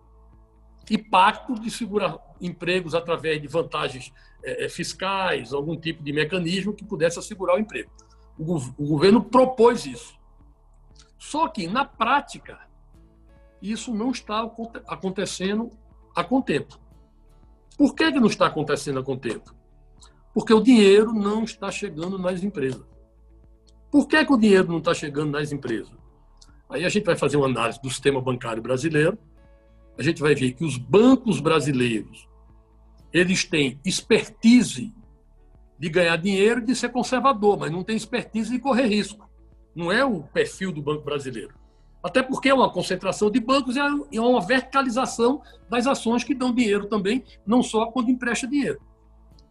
e 0.89 0.98
pacto 0.98 1.54
de 1.56 1.70
segurar 1.70 2.18
empregos 2.42 2.96
através 2.96 3.42
de 3.42 3.48
vantagens 3.48 4.12
é, 4.44 4.68
fiscais, 4.70 5.54
algum 5.54 5.78
tipo 5.78 6.04
de 6.04 6.12
mecanismo 6.12 6.74
que 6.74 6.86
pudesse 6.86 7.20
assegurar 7.20 7.58
o 7.58 7.60
emprego. 7.60 7.92
O, 8.38 8.56
o 8.56 8.88
governo 8.88 9.24
propôs 9.24 9.86
isso. 9.86 10.18
Só 11.18 11.48
que, 11.50 11.68
na 11.68 11.84
prática, 11.84 12.60
isso 13.62 13.94
não 13.94 14.12
está 14.12 14.50
acontecendo 14.88 15.72
a 16.15 16.24
contento. 16.24 16.80
Por 17.78 17.94
que, 17.94 18.12
que 18.12 18.20
não 18.20 18.28
está 18.28 18.48
acontecendo 18.48 19.00
a 19.00 19.04
contento? 19.04 19.56
Porque 20.34 20.54
o 20.54 20.62
dinheiro 20.62 21.13
não 21.13 21.44
está 21.44 21.70
chegando 21.70 22.18
nas 22.18 22.44
empresas. 22.44 22.86
Por 23.92 24.08
que, 24.08 24.24
que 24.24 24.34
o 24.34 24.38
dinheiro 24.38 24.68
não 24.68 24.78
está 24.78 24.94
chegando 24.94 25.32
nas 25.32 25.52
empresas? 25.52 25.92
Aí 26.69 26.86
a 26.86 26.89
gente 26.89 27.05
vai 27.05 27.15
fazer 27.15 27.38
uma 27.38 27.47
análise 27.47 27.82
do 27.82 27.89
sistema 27.89 28.21
bancário 28.21 28.62
brasileiro. 28.62 29.17
A 29.97 30.03
gente 30.03 30.21
vai 30.21 30.36
ver 30.36 30.53
que 30.53 30.63
os 30.63 30.77
bancos 30.77 31.39
brasileiros 31.39 32.27
eles 33.12 33.43
têm 33.43 33.79
expertise 33.84 34.93
de 35.79 35.89
ganhar 35.89 36.15
dinheiro 36.17 36.60
e 36.60 36.65
de 36.65 36.75
ser 36.75 36.89
conservador, 36.89 37.58
mas 37.58 37.71
não 37.71 37.84
tem 37.84 37.95
expertise 37.95 38.51
de 38.51 38.60
correr 38.60 38.86
risco 38.86 39.29
não 39.75 39.91
é 39.91 40.03
o 40.03 40.21
perfil 40.23 40.71
do 40.71 40.82
Banco 40.82 41.03
Brasileiro. 41.03 41.53
Até 42.03 42.23
porque 42.23 42.49
é 42.49 42.53
uma 42.53 42.71
concentração 42.71 43.29
de 43.29 43.39
bancos 43.39 43.75
e 43.75 44.17
é 44.17 44.21
uma 44.21 44.41
verticalização 44.41 45.41
das 45.69 45.86
ações 45.86 46.23
que 46.23 46.34
dão 46.34 46.53
dinheiro 46.53 46.88
também, 46.88 47.23
não 47.45 47.62
só 47.62 47.88
quando 47.88 48.10
empresta 48.10 48.47
dinheiro. 48.47 48.79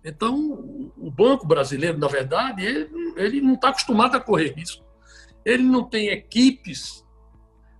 Então, 0.04 0.90
o 0.96 1.10
Banco 1.10 1.46
Brasileiro, 1.46 1.98
na 1.98 2.08
verdade, 2.08 2.64
ele, 2.64 2.88
ele 3.16 3.40
não 3.40 3.54
está 3.54 3.68
acostumado 3.68 4.16
a 4.16 4.20
correr 4.20 4.54
risco. 4.54 4.84
Ele 5.44 5.62
não 5.62 5.84
tem 5.84 6.08
equipes 6.08 7.04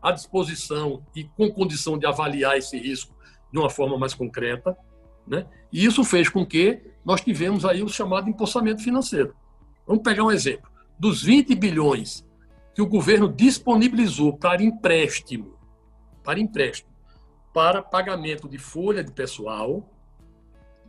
à 0.02 0.12
disposição 0.12 1.02
e 1.14 1.24
com 1.24 1.50
condição 1.50 1.98
de 1.98 2.06
avaliar 2.06 2.56
esse 2.56 2.78
risco 2.78 3.14
de 3.52 3.58
uma 3.58 3.70
forma 3.70 3.98
mais 3.98 4.14
concreta. 4.14 4.76
Né? 5.26 5.46
E 5.72 5.84
isso 5.84 6.04
fez 6.04 6.28
com 6.28 6.44
que 6.44 6.80
nós 7.04 7.20
tivemos 7.20 7.64
aí 7.64 7.82
o 7.82 7.88
chamado 7.88 8.28
empossamento 8.28 8.82
financeiro. 8.82 9.34
Vamos 9.86 10.02
pegar 10.02 10.24
um 10.24 10.30
exemplo. 10.30 10.70
Dos 10.98 11.22
20 11.22 11.54
bilhões 11.54 12.24
que 12.74 12.82
o 12.82 12.86
governo 12.86 13.28
disponibilizou 13.28 14.36
para 14.36 14.62
empréstimo, 14.62 15.56
para 16.22 16.38
empréstimo, 16.38 16.92
para 17.52 17.82
pagamento 17.82 18.48
de 18.48 18.58
folha 18.58 19.02
de 19.02 19.12
pessoal, 19.12 19.88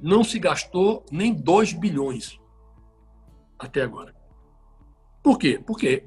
não 0.01 0.23
se 0.23 0.39
gastou 0.39 1.05
nem 1.11 1.33
2 1.33 1.73
bilhões 1.73 2.39
até 3.57 3.81
agora. 3.81 4.15
Por 5.21 5.37
quê? 5.37 5.61
Porque 5.65 6.05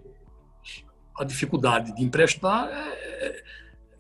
a 1.23 1.25
dificuldade 1.25 1.95
de 1.95 2.05
emprestar 2.05 2.69
é, 2.69 3.43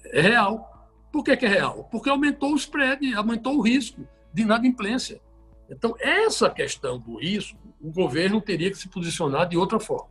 é, 0.05 0.19
é 0.19 0.21
real. 0.21 0.91
Por 1.13 1.23
que, 1.23 1.37
que, 1.37 1.47
é 1.47 1.49
real? 1.49 1.89
Porque 1.91 2.11
aumentou 2.11 2.53
o 2.53 2.57
spread, 2.57 3.15
aumentou 3.15 3.57
o 3.57 3.63
risco 3.63 4.07
de 4.33 4.43
inadimplência. 4.43 5.21
Então, 5.71 5.95
essa 6.01 6.51
questão 6.51 6.99
do 6.99 7.19
risco, 7.19 7.59
o 7.81 7.91
governo 7.91 8.41
teria 8.41 8.71
que 8.71 8.77
se 8.77 8.89
posicionar 8.89 9.49
de 9.49 9.57
outra 9.57 9.79
forma. 9.79 10.11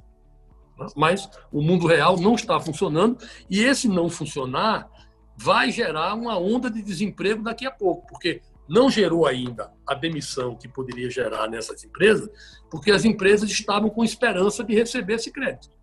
Mas 0.95 1.29
o 1.51 1.61
mundo 1.61 1.85
real 1.85 2.17
não 2.17 2.33
está 2.33 2.59
funcionando 2.59 3.17
e 3.49 3.61
esse 3.61 3.87
não 3.87 4.09
funcionar 4.09 4.89
vai 5.37 5.71
gerar 5.71 6.15
uma 6.15 6.37
onda 6.37 6.69
de 6.69 6.81
desemprego 6.81 7.43
daqui 7.43 7.65
a 7.65 7.71
pouco, 7.71 8.07
porque 8.07 8.41
não 8.67 8.89
gerou 8.89 9.27
ainda 9.27 9.71
a 9.85 9.93
demissão 9.93 10.55
que 10.55 10.67
poderia 10.67 11.09
gerar 11.09 11.47
nessas 11.47 11.83
empresas, 11.83 12.29
porque 12.69 12.91
as 12.91 13.05
empresas 13.05 13.49
estavam 13.49 13.89
com 13.89 14.03
esperança 14.03 14.63
de 14.63 14.73
receber 14.73 15.15
esse 15.15 15.31
crédito 15.31 15.80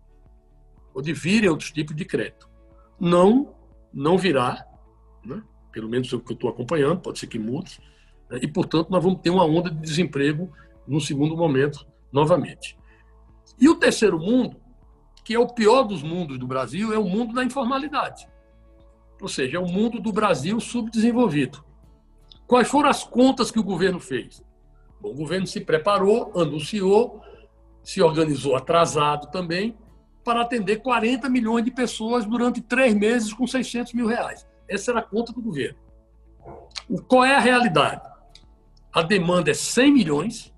ou 0.93 1.01
de 1.01 1.13
virem 1.13 1.49
outros 1.49 1.71
tipos 1.71 1.95
de 1.95 2.05
crédito. 2.05 2.49
Não, 2.99 3.55
não 3.93 4.17
virá, 4.17 4.65
né? 5.23 5.41
pelo 5.71 5.89
menos 5.89 6.11
o 6.11 6.19
que 6.19 6.31
eu 6.31 6.35
estou 6.35 6.49
acompanhando, 6.49 6.99
pode 6.99 7.19
ser 7.19 7.27
que 7.27 7.39
mude, 7.39 7.79
né? 8.29 8.39
e, 8.41 8.47
portanto, 8.47 8.89
nós 8.89 9.03
vamos 9.03 9.21
ter 9.21 9.29
uma 9.29 9.45
onda 9.45 9.69
de 9.69 9.79
desemprego 9.79 10.51
no 10.87 10.99
segundo 10.99 11.37
momento, 11.37 11.85
novamente. 12.11 12.77
E 13.59 13.67
o 13.69 13.75
terceiro 13.75 14.19
mundo, 14.19 14.59
que 15.23 15.33
é 15.33 15.39
o 15.39 15.47
pior 15.47 15.83
dos 15.83 16.01
mundos 16.01 16.39
do 16.39 16.47
Brasil, 16.47 16.93
é 16.93 16.97
o 16.97 17.03
mundo 17.03 17.33
da 17.33 17.43
informalidade. 17.43 18.27
Ou 19.21 19.27
seja, 19.27 19.57
é 19.57 19.59
o 19.59 19.67
mundo 19.67 19.99
do 19.99 20.11
Brasil 20.11 20.59
subdesenvolvido. 20.59 21.63
Quais 22.47 22.67
foram 22.67 22.89
as 22.89 23.03
contas 23.03 23.51
que 23.51 23.59
o 23.59 23.63
governo 23.63 23.99
fez? 23.99 24.43
Bom, 24.99 25.11
o 25.11 25.15
governo 25.15 25.45
se 25.45 25.61
preparou, 25.61 26.31
anunciou, 26.35 27.21
se 27.83 28.01
organizou 28.01 28.55
atrasado 28.55 29.29
também, 29.29 29.77
para 30.29 30.41
atender 30.41 30.83
40 30.83 31.27
milhões 31.27 31.65
de 31.65 31.71
pessoas 31.71 32.23
durante 32.23 32.61
três 32.61 32.93
meses 32.93 33.33
com 33.33 33.47
600 33.47 33.93
mil 33.93 34.05
reais. 34.05 34.45
Essa 34.67 34.91
era 34.91 34.99
a 34.99 35.03
conta 35.03 35.33
do 35.33 35.41
governo. 35.41 35.79
Qual 37.07 37.25
é 37.25 37.35
a 37.35 37.39
realidade? 37.39 38.07
A 38.93 39.01
demanda 39.01 39.49
é 39.49 39.55
100 39.55 39.91
milhões. 39.91 40.53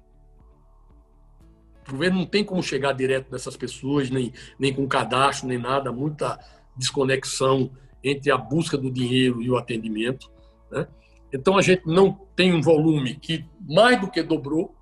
O 1.88 1.92
governo 1.92 2.20
não 2.20 2.26
tem 2.26 2.44
como 2.44 2.62
chegar 2.62 2.92
direto 2.92 3.32
nessas 3.32 3.56
pessoas, 3.56 4.10
nem, 4.10 4.34
nem 4.60 4.74
com 4.74 4.86
cadastro, 4.90 5.48
nem 5.48 5.58
nada. 5.58 5.90
Muita 5.90 6.38
desconexão 6.76 7.72
entre 8.04 8.30
a 8.30 8.38
busca 8.38 8.78
do 8.78 8.92
dinheiro 8.92 9.42
e 9.42 9.50
o 9.50 9.56
atendimento. 9.56 10.30
Né? 10.70 10.86
Então, 11.32 11.58
a 11.58 11.62
gente 11.62 11.84
não 11.86 12.12
tem 12.36 12.54
um 12.54 12.62
volume 12.62 13.16
que 13.16 13.46
mais 13.62 14.02
do 14.02 14.12
que 14.12 14.22
dobrou. 14.22 14.76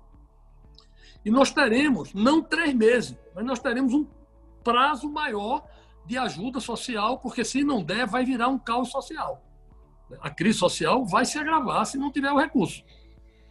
E 1.24 1.30
nós 1.30 1.52
teremos, 1.52 2.12
não 2.12 2.42
três 2.42 2.74
meses, 2.74 3.16
mas 3.36 3.44
nós 3.44 3.60
teremos 3.60 3.94
um 3.94 4.04
prazo 4.62 5.10
maior 5.10 5.64
de 6.06 6.18
ajuda 6.18 6.60
social, 6.60 7.18
porque 7.18 7.44
se 7.44 7.62
não 7.62 7.82
der, 7.82 8.06
vai 8.06 8.24
virar 8.24 8.48
um 8.48 8.58
caos 8.58 8.90
social. 8.90 9.44
A 10.20 10.30
crise 10.30 10.58
social 10.58 11.04
vai 11.04 11.24
se 11.24 11.38
agravar 11.38 11.86
se 11.86 11.96
não 11.96 12.10
tiver 12.10 12.32
o 12.32 12.38
recurso. 12.38 12.82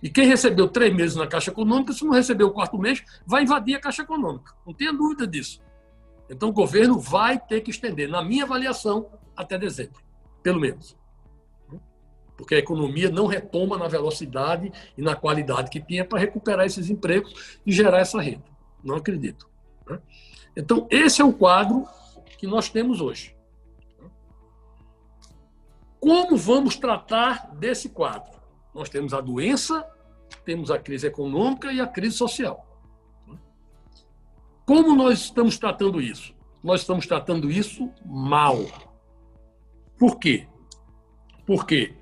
E 0.01 0.09
quem 0.09 0.27
recebeu 0.27 0.67
três 0.67 0.93
meses 0.93 1.15
na 1.15 1.27
Caixa 1.27 1.51
Econômica, 1.51 1.93
se 1.93 2.05
não 2.05 2.13
receber 2.13 2.43
o 2.43 2.51
quarto 2.51 2.77
mês, 2.77 3.03
vai 3.25 3.43
invadir 3.43 3.75
a 3.75 3.79
Caixa 3.79 4.03
Econômica. 4.03 4.53
Não 4.65 4.73
tenha 4.73 4.93
dúvida 4.93 5.27
disso. 5.27 5.61
Então, 6.29 6.49
o 6.49 6.53
governo 6.53 6.99
vai 6.99 7.39
ter 7.39 7.61
que 7.61 7.71
estender, 7.71 8.07
na 8.07 8.23
minha 8.23 8.43
avaliação, 8.43 9.09
até 9.35 9.57
dezembro, 9.57 10.01
pelo 10.43 10.59
menos. 10.59 10.97
Porque 12.37 12.55
a 12.55 12.59
economia 12.59 13.09
não 13.09 13.25
retoma 13.25 13.77
na 13.77 13.87
velocidade 13.87 14.71
e 14.97 15.01
na 15.01 15.15
qualidade 15.15 15.69
que 15.69 15.81
tinha 15.81 16.05
para 16.05 16.19
recuperar 16.19 16.65
esses 16.65 16.89
empregos 16.89 17.59
e 17.65 17.71
gerar 17.71 17.99
essa 17.99 18.21
renda. 18.21 18.45
Não 18.81 18.95
acredito. 18.95 19.49
Né? 19.89 19.99
Então, 20.59 20.85
esse 20.91 21.21
é 21.21 21.25
o 21.25 21.31
quadro 21.31 21.87
que 22.37 22.45
nós 22.45 22.67
temos 22.67 22.99
hoje. 22.99 23.33
Como 26.01 26.35
vamos 26.35 26.75
tratar 26.75 27.55
desse 27.55 27.87
quadro? 27.87 28.37
Nós 28.75 28.89
temos 28.89 29.13
a 29.13 29.21
doença, 29.21 29.87
temos 30.43 30.69
a 30.69 30.77
crise 30.77 31.07
econômica 31.07 31.71
e 31.71 31.79
a 31.79 31.87
crise 31.87 32.17
social. 32.17 32.67
Como 34.65 34.93
nós 34.97 35.19
estamos 35.19 35.57
tratando 35.57 36.01
isso? 36.01 36.35
Nós 36.61 36.81
estamos 36.81 37.07
tratando 37.07 37.49
isso 37.49 37.89
mal. 38.05 38.57
Por 39.97 40.19
quê? 40.19 40.45
Porque 41.45 41.95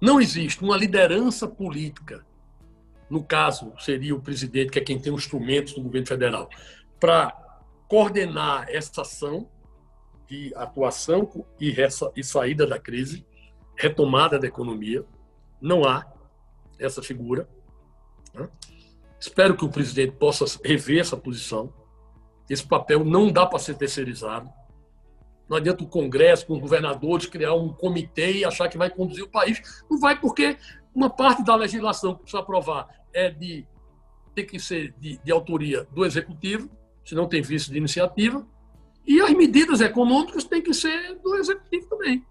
não 0.00 0.20
existe 0.20 0.62
uma 0.62 0.76
liderança 0.76 1.48
política, 1.48 2.24
no 3.10 3.24
caso 3.24 3.72
seria 3.80 4.14
o 4.14 4.22
presidente, 4.22 4.70
que 4.70 4.78
é 4.78 4.82
quem 4.82 4.98
tem 4.98 5.12
os 5.12 5.24
instrumentos 5.24 5.74
do 5.74 5.82
governo 5.82 6.06
federal, 6.06 6.48
para 7.00 7.43
coordenar 7.88 8.66
essa 8.68 9.02
ação 9.02 9.48
de 10.26 10.52
atuação 10.54 11.44
e, 11.60 11.74
e 12.16 12.24
saída 12.24 12.66
da 12.66 12.78
crise, 12.78 13.26
retomada 13.76 14.38
da 14.38 14.46
economia. 14.46 15.04
Não 15.60 15.84
há 15.84 16.06
essa 16.78 17.02
figura. 17.02 17.48
Né? 18.32 18.48
Espero 19.18 19.56
que 19.56 19.64
o 19.64 19.70
presidente 19.70 20.12
possa 20.12 20.44
rever 20.64 21.00
essa 21.00 21.16
posição. 21.16 21.72
Esse 22.48 22.66
papel 22.66 23.04
não 23.04 23.30
dá 23.30 23.46
para 23.46 23.58
ser 23.58 23.74
terceirizado. 23.74 24.50
Não 25.48 25.58
adianta 25.58 25.84
o 25.84 25.88
Congresso, 25.88 26.46
com 26.46 26.54
os 26.54 26.60
governadores, 26.60 27.26
criar 27.26 27.54
um 27.54 27.68
comitê 27.68 28.32
e 28.38 28.44
achar 28.44 28.68
que 28.68 28.78
vai 28.78 28.90
conduzir 28.90 29.24
o 29.24 29.28
país. 29.28 29.82
Não 29.90 29.98
vai, 29.98 30.18
porque 30.18 30.56
uma 30.94 31.10
parte 31.10 31.44
da 31.44 31.54
legislação 31.54 32.14
que 32.14 32.22
precisa 32.22 32.40
aprovar 32.40 32.88
é 33.12 33.30
de 33.30 33.66
tem 34.34 34.44
que 34.44 34.58
ser 34.58 34.92
de, 34.98 35.18
de 35.18 35.30
autoria 35.30 35.84
do 35.92 36.04
executivo 36.04 36.68
se 37.04 37.14
não 37.14 37.28
tem 37.28 37.42
vice 37.42 37.70
de 37.70 37.78
iniciativa. 37.78 38.46
E 39.06 39.20
as 39.20 39.32
medidas 39.32 39.80
econômicas 39.80 40.44
têm 40.44 40.62
que 40.62 40.72
ser 40.72 41.18
do 41.22 41.34
executivo 41.36 41.86
também. 41.88 42.24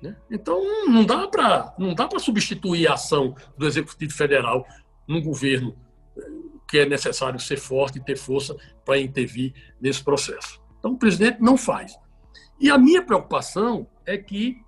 Né? 0.00 0.16
Então, 0.30 0.86
não 0.86 1.04
dá 1.04 1.26
para 1.28 1.74
não 1.78 1.94
dá 1.94 2.08
para 2.08 2.18
substituir 2.18 2.88
a 2.88 2.94
ação 2.94 3.34
do 3.56 3.66
executivo 3.66 4.12
federal 4.12 4.66
num 5.06 5.22
governo 5.22 5.76
eh, 6.16 6.20
que 6.68 6.78
é 6.78 6.86
necessário 6.86 7.38
ser 7.38 7.58
forte 7.58 7.98
e 7.98 8.04
ter 8.04 8.16
força 8.16 8.56
para 8.84 8.98
intervir 8.98 9.52
nesse 9.80 10.02
processo. 10.02 10.60
Então, 10.78 10.92
o 10.92 10.98
presidente 10.98 11.40
não 11.40 11.56
faz. 11.56 11.96
E 12.60 12.70
a 12.70 12.78
minha 12.78 13.02
preocupação 13.02 13.86
é 14.06 14.16
que 14.16 14.60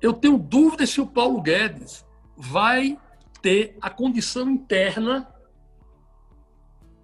eu 0.00 0.12
tenho 0.12 0.36
dúvidas 0.36 0.90
se 0.90 1.00
o 1.00 1.06
Paulo 1.06 1.40
Guedes 1.40 2.04
vai 2.36 2.98
ter 3.40 3.76
a 3.80 3.88
condição 3.88 4.50
interna 4.50 5.31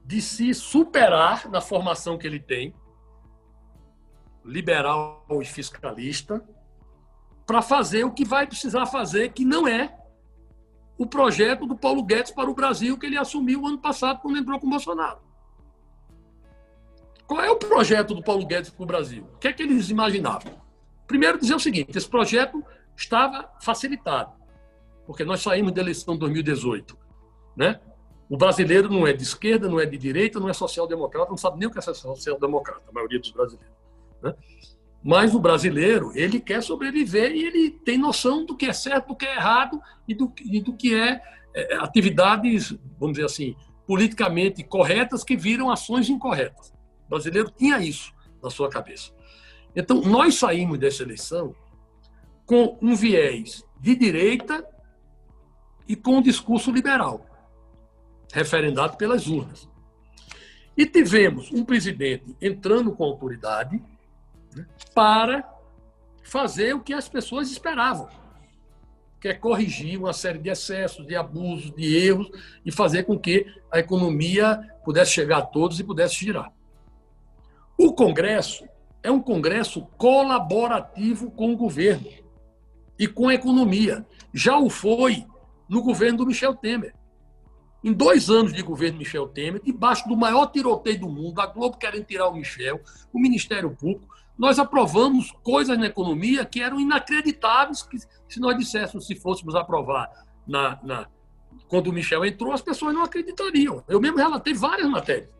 de 0.08 0.22
se 0.22 0.54
superar 0.54 1.50
na 1.50 1.60
formação 1.60 2.16
que 2.16 2.26
ele 2.26 2.40
tem, 2.40 2.74
liberal 4.42 5.22
e 5.42 5.44
fiscalista, 5.44 6.42
para 7.46 7.60
fazer 7.60 8.04
o 8.04 8.10
que 8.10 8.24
vai 8.24 8.46
precisar 8.46 8.86
fazer, 8.86 9.34
que 9.34 9.44
não 9.44 9.68
é 9.68 9.94
o 10.96 11.06
projeto 11.06 11.66
do 11.66 11.76
Paulo 11.76 12.02
Guedes 12.02 12.32
para 12.32 12.48
o 12.48 12.54
Brasil 12.54 12.96
que 12.96 13.04
ele 13.04 13.18
assumiu 13.18 13.66
ano 13.66 13.76
passado 13.76 14.20
quando 14.20 14.38
entrou 14.38 14.58
com 14.58 14.66
o 14.66 14.70
Bolsonaro. 14.70 15.20
Qual 17.26 17.42
é 17.42 17.50
o 17.50 17.56
projeto 17.56 18.14
do 18.14 18.22
Paulo 18.22 18.46
Guedes 18.46 18.70
para 18.70 18.82
o 18.82 18.86
Brasil? 18.86 19.28
O 19.34 19.38
que 19.38 19.48
é 19.48 19.52
que 19.52 19.62
eles 19.62 19.90
imaginavam? 19.90 20.58
Primeiro, 21.06 21.38
dizer 21.38 21.54
o 21.54 21.60
seguinte: 21.60 21.98
esse 21.98 22.08
projeto 22.08 22.64
estava 22.96 23.52
facilitado, 23.60 24.32
porque 25.06 25.22
nós 25.22 25.42
saímos 25.42 25.72
da 25.72 25.82
eleição 25.82 26.14
de 26.14 26.20
2018, 26.20 26.96
né? 27.54 27.78
O 28.28 28.36
brasileiro 28.36 28.90
não 28.90 29.06
é 29.06 29.12
de 29.12 29.22
esquerda, 29.22 29.68
não 29.68 29.80
é 29.80 29.86
de 29.86 29.96
direita, 29.96 30.38
não 30.38 30.48
é 30.48 30.52
social-democrata, 30.52 31.30
não 31.30 31.36
sabe 31.36 31.58
nem 31.58 31.68
o 31.68 31.70
que 31.70 31.78
é 31.78 31.82
social-democrata, 31.82 32.82
a 32.88 32.92
maioria 32.92 33.18
dos 33.18 33.30
brasileiros. 33.30 33.74
Né? 34.22 34.34
Mas 35.02 35.34
o 35.34 35.40
brasileiro, 35.40 36.12
ele 36.14 36.38
quer 36.38 36.62
sobreviver 36.62 37.32
e 37.32 37.44
ele 37.46 37.70
tem 37.70 37.96
noção 37.96 38.44
do 38.44 38.54
que 38.54 38.66
é 38.66 38.72
certo, 38.72 39.08
do 39.08 39.16
que 39.16 39.24
é 39.24 39.36
errado 39.36 39.80
e 40.06 40.14
do, 40.14 40.30
e 40.44 40.60
do 40.60 40.74
que 40.74 40.94
é, 40.94 41.22
é 41.54 41.76
atividades, 41.76 42.76
vamos 42.98 43.14
dizer 43.14 43.26
assim, 43.26 43.56
politicamente 43.86 44.62
corretas 44.62 45.24
que 45.24 45.36
viram 45.36 45.70
ações 45.70 46.10
incorretas. 46.10 46.70
O 47.06 47.10
brasileiro 47.10 47.50
tinha 47.50 47.78
isso 47.78 48.12
na 48.42 48.50
sua 48.50 48.68
cabeça. 48.68 49.12
Então, 49.74 50.02
nós 50.02 50.34
saímos 50.34 50.78
dessa 50.78 51.02
eleição 51.02 51.54
com 52.44 52.76
um 52.82 52.94
viés 52.94 53.64
de 53.80 53.94
direita 53.94 54.66
e 55.86 55.96
com 55.96 56.16
um 56.16 56.22
discurso 56.22 56.70
liberal 56.70 57.27
referendado 58.32 58.96
pelas 58.96 59.26
urnas. 59.26 59.68
E 60.76 60.86
tivemos 60.86 61.50
um 61.52 61.64
presidente 61.64 62.36
entrando 62.40 62.92
com 62.92 63.04
autoridade, 63.04 63.82
né, 64.54 64.66
para 64.94 65.48
fazer 66.22 66.74
o 66.74 66.80
que 66.80 66.92
as 66.92 67.08
pessoas 67.08 67.50
esperavam, 67.50 68.08
que 69.20 69.28
é 69.28 69.34
corrigir 69.34 69.98
uma 69.98 70.12
série 70.12 70.38
de 70.38 70.50
excessos, 70.50 71.06
de 71.06 71.16
abusos, 71.16 71.74
de 71.74 71.96
erros 71.96 72.30
e 72.64 72.70
fazer 72.70 73.04
com 73.04 73.18
que 73.18 73.46
a 73.72 73.78
economia 73.78 74.60
pudesse 74.84 75.12
chegar 75.12 75.38
a 75.38 75.42
todos 75.42 75.80
e 75.80 75.84
pudesse 75.84 76.14
girar. 76.14 76.52
O 77.76 77.92
Congresso 77.92 78.64
é 79.02 79.10
um 79.10 79.20
Congresso 79.20 79.82
colaborativo 79.96 81.30
com 81.30 81.52
o 81.52 81.56
governo 81.56 82.08
e 82.98 83.06
com 83.06 83.28
a 83.28 83.34
economia. 83.34 84.06
Já 84.34 84.58
o 84.58 84.68
foi 84.68 85.24
no 85.68 85.82
governo 85.82 86.18
do 86.18 86.26
Michel 86.26 86.54
Temer. 86.54 86.94
Em 87.82 87.92
dois 87.92 88.28
anos 88.28 88.52
de 88.52 88.60
governo 88.62 88.98
Michel 88.98 89.28
Temer, 89.28 89.62
debaixo 89.62 90.08
do 90.08 90.16
maior 90.16 90.46
tiroteio 90.46 91.00
do 91.00 91.08
mundo, 91.08 91.40
a 91.40 91.46
Globo 91.46 91.76
querendo 91.76 92.04
tirar 92.04 92.28
o 92.28 92.34
Michel, 92.34 92.80
o 93.12 93.20
Ministério 93.20 93.70
Público, 93.70 94.08
nós 94.36 94.58
aprovamos 94.58 95.32
coisas 95.42 95.76
na 95.78 95.86
economia 95.86 96.44
que 96.44 96.60
eram 96.60 96.80
inacreditáveis, 96.80 97.82
que 97.82 97.98
se 98.28 98.40
nós 98.40 98.56
disséssemos, 98.56 99.06
se 99.06 99.14
fôssemos 99.14 99.54
aprovar 99.54 100.08
na, 100.46 100.78
na, 100.82 101.08
quando 101.68 101.88
o 101.88 101.92
Michel 101.92 102.24
entrou, 102.24 102.52
as 102.52 102.62
pessoas 102.62 102.94
não 102.94 103.02
acreditariam. 103.02 103.84
Eu 103.88 104.00
mesmo 104.00 104.18
relatei 104.18 104.54
várias 104.54 104.88
matérias. 104.88 105.30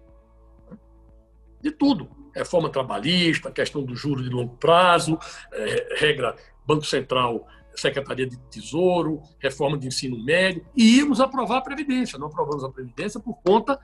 De 1.61 1.71
tudo. 1.71 2.09
Reforma 2.35 2.71
trabalhista, 2.71 3.51
questão 3.51 3.83
do 3.83 3.97
juro 3.97 4.23
de 4.23 4.29
longo 4.29 4.57
prazo, 4.57 5.19
é, 5.53 5.97
regra 5.99 6.37
Banco 6.65 6.85
Central 6.85 7.47
Secretaria 7.81 8.27
de 8.27 8.39
Tesouro, 8.51 9.23
reforma 9.39 9.79
de 9.79 9.87
ensino 9.87 10.23
médio, 10.23 10.65
e 10.77 10.99
íamos 10.99 11.21
aprovar 11.21 11.59
a 11.59 11.63
Previdência. 11.63 12.19
Não 12.19 12.29
aprovamos 12.29 12.65
a 12.65 12.71
Previdência 12.71 13.21
por 13.21 13.39
conta, 13.43 13.79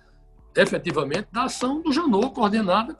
efetivamente, 0.56 1.28
da 1.30 1.44
ação 1.44 1.82
do 1.82 1.92
Janot, 1.92 2.34
coordenada 2.34 2.96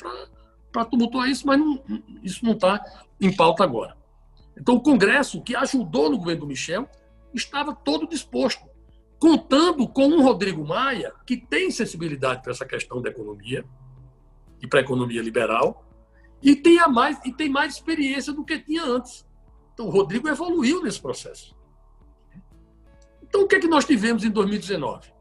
para 0.72 0.84
tumultuar 0.84 1.28
isso, 1.28 1.46
mas 1.46 1.58
não, 1.58 1.82
isso 2.22 2.44
não 2.44 2.52
está 2.52 2.82
em 3.20 3.34
pauta 3.34 3.64
agora. 3.64 3.96
Então, 4.56 4.76
o 4.76 4.80
Congresso, 4.80 5.42
que 5.42 5.56
ajudou 5.56 6.10
no 6.10 6.18
governo 6.18 6.42
do 6.42 6.46
Michel, 6.46 6.88
estava 7.32 7.74
todo 7.74 8.08
disposto, 8.08 8.64
contando 9.18 9.88
com 9.88 10.06
um 10.06 10.22
Rodrigo 10.22 10.64
Maia, 10.66 11.12
que 11.26 11.36
tem 11.36 11.70
sensibilidade 11.70 12.42
para 12.42 12.52
essa 12.52 12.64
questão 12.64 13.00
da 13.02 13.10
economia 13.10 13.64
e 14.60 14.66
para 14.66 14.80
a 14.80 14.82
economia 14.82 15.22
liberal, 15.22 15.84
e 16.42 16.54
tem, 16.54 16.78
mais, 16.88 17.18
e 17.24 17.32
tem 17.32 17.48
mais 17.48 17.74
experiência 17.74 18.32
do 18.32 18.44
que 18.44 18.58
tinha 18.58 18.84
antes. 18.84 19.26
Então, 19.74 19.86
o 19.86 19.90
Rodrigo 19.90 20.28
evoluiu 20.28 20.82
nesse 20.82 21.00
processo. 21.00 21.54
Então, 23.22 23.42
o 23.42 23.48
que 23.48 23.56
é 23.56 23.60
que 23.60 23.66
nós 23.66 23.84
tivemos 23.84 24.24
em 24.24 24.30
2019? 24.30 25.12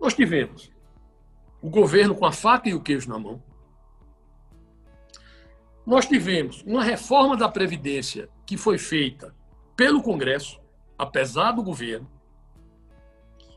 Nós 0.00 0.12
tivemos 0.12 0.72
o 1.62 1.70
governo 1.70 2.14
com 2.14 2.26
a 2.26 2.32
faca 2.32 2.68
e 2.68 2.74
o 2.74 2.80
queijo 2.80 3.08
na 3.08 3.18
mão. 3.18 3.40
Nós 5.86 6.06
tivemos 6.06 6.62
uma 6.62 6.82
reforma 6.82 7.36
da 7.36 7.48
Previdência 7.48 8.28
que 8.44 8.56
foi 8.56 8.78
feita 8.78 9.34
pelo 9.76 10.02
Congresso, 10.02 10.60
apesar 10.98 11.52
do 11.52 11.62
governo. 11.62 12.10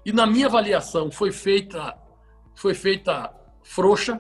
E, 0.06 0.12
na 0.12 0.28
minha 0.28 0.46
avaliação, 0.46 1.10
foi 1.10 1.32
feita, 1.32 1.98
foi 2.54 2.76
feita 2.76 3.34
frouxa, 3.64 4.20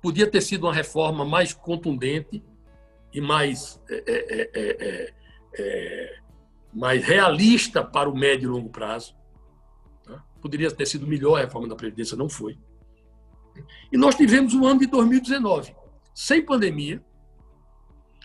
podia 0.00 0.30
ter 0.30 0.40
sido 0.40 0.64
uma 0.64 0.74
reforma 0.74 1.24
mais 1.24 1.52
contundente 1.52 2.44
e 3.12 3.20
mais 3.20 3.82
é, 3.90 4.04
é, 4.06 4.50
é, 4.54 5.14
é, 5.58 6.18
mais 6.72 7.04
realista 7.04 7.84
para 7.84 8.08
o 8.08 8.16
médio 8.16 8.48
e 8.48 8.52
longo 8.52 8.70
prazo. 8.70 9.14
Tá? 10.04 10.24
Poderia 10.40 10.70
ter 10.70 10.86
sido 10.86 11.06
melhor 11.06 11.36
a 11.36 11.40
reforma 11.40 11.68
da 11.68 11.76
Previdência, 11.76 12.16
não 12.16 12.28
foi. 12.28 12.58
E 13.92 13.96
nós 13.96 14.14
tivemos 14.14 14.54
o 14.54 14.66
ano 14.66 14.80
de 14.80 14.86
2019, 14.86 15.74
sem 16.14 16.44
pandemia, 16.44 17.04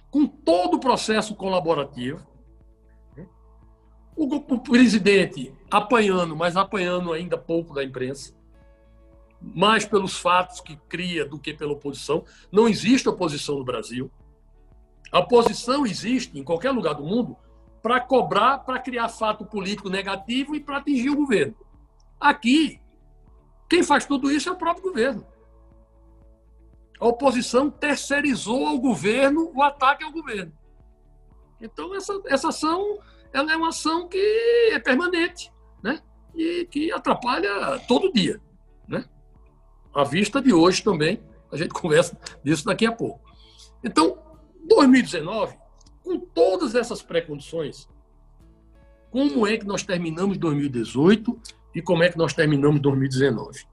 com 0.10 0.26
todo 0.26 0.76
o 0.76 0.80
processo 0.80 1.36
colaborativo, 1.36 2.26
o, 4.16 4.36
o 4.36 4.60
presidente 4.60 5.54
apanhando, 5.70 6.36
mas 6.36 6.56
apanhando 6.56 7.14
ainda 7.14 7.38
pouco 7.38 7.74
da 7.74 7.84
imprensa, 7.84 8.34
mais 9.40 9.86
pelos 9.86 10.18
fatos 10.18 10.60
que 10.60 10.76
cria 10.90 11.24
do 11.24 11.38
que 11.38 11.54
pela 11.54 11.74
oposição. 11.74 12.26
Não 12.52 12.68
existe 12.68 13.08
oposição 13.08 13.60
no 13.60 13.64
Brasil. 13.64 14.12
A 15.12 15.20
oposição 15.20 15.86
existe 15.86 16.38
em 16.38 16.44
qualquer 16.44 16.72
lugar 16.72 16.96
do 16.96 17.04
mundo 17.04 17.38
para 17.82 18.00
cobrar, 18.00 18.60
para 18.60 18.80
criar 18.80 19.10
fato 19.10 19.46
político 19.46 19.90
negativo 19.90 20.56
e 20.56 20.60
para 20.60 20.78
atingir 20.78 21.10
o 21.10 21.16
governo. 21.16 21.56
Aqui, 22.20 22.82
quem 23.70 23.84
faz 23.84 24.06
tudo 24.06 24.32
isso 24.32 24.50
é 24.50 24.52
o 24.52 24.58
próprio 24.58 24.84
governo. 24.84 25.26
A 27.00 27.08
oposição 27.08 27.70
terceirizou 27.70 28.68
ao 28.68 28.80
governo 28.80 29.52
o 29.54 29.62
ataque 29.62 30.04
ao 30.04 30.12
governo. 30.12 30.52
Então, 31.62 31.94
essa, 31.96 32.20
essa 32.26 32.50
ação 32.50 33.00
ela 33.32 33.52
é 33.52 33.56
uma 33.56 33.70
ação 33.70 34.08
que 34.08 34.72
é 34.72 34.80
permanente 34.80 35.52
né? 35.84 36.02
e 36.34 36.66
que 36.66 36.92
atrapalha 36.92 37.80
todo 37.88 38.12
dia. 38.12 38.42
Né? 38.88 39.06
À 39.94 40.04
vista 40.04 40.42
de 40.42 40.54
hoje 40.54 40.84
também, 40.84 41.22
a 41.52 41.58
gente 41.58 41.70
conversa 41.74 42.18
disso 42.44 42.66
daqui 42.66 42.86
a 42.86 42.92
pouco. 42.92 43.22
Então, 43.84 44.18
2019, 44.68 45.58
com 46.04 46.20
todas 46.20 46.76
essas 46.76 47.02
pré-condições, 47.02 47.88
como 49.10 49.48
é 49.48 49.58
que 49.58 49.66
nós 49.66 49.84
terminamos 49.84 50.38
2018 50.38 51.40
e 51.74 51.82
como 51.82 52.04
é 52.04 52.10
que 52.10 52.18
nós 52.18 52.34
terminamos 52.34 52.80
2019? 52.82 53.66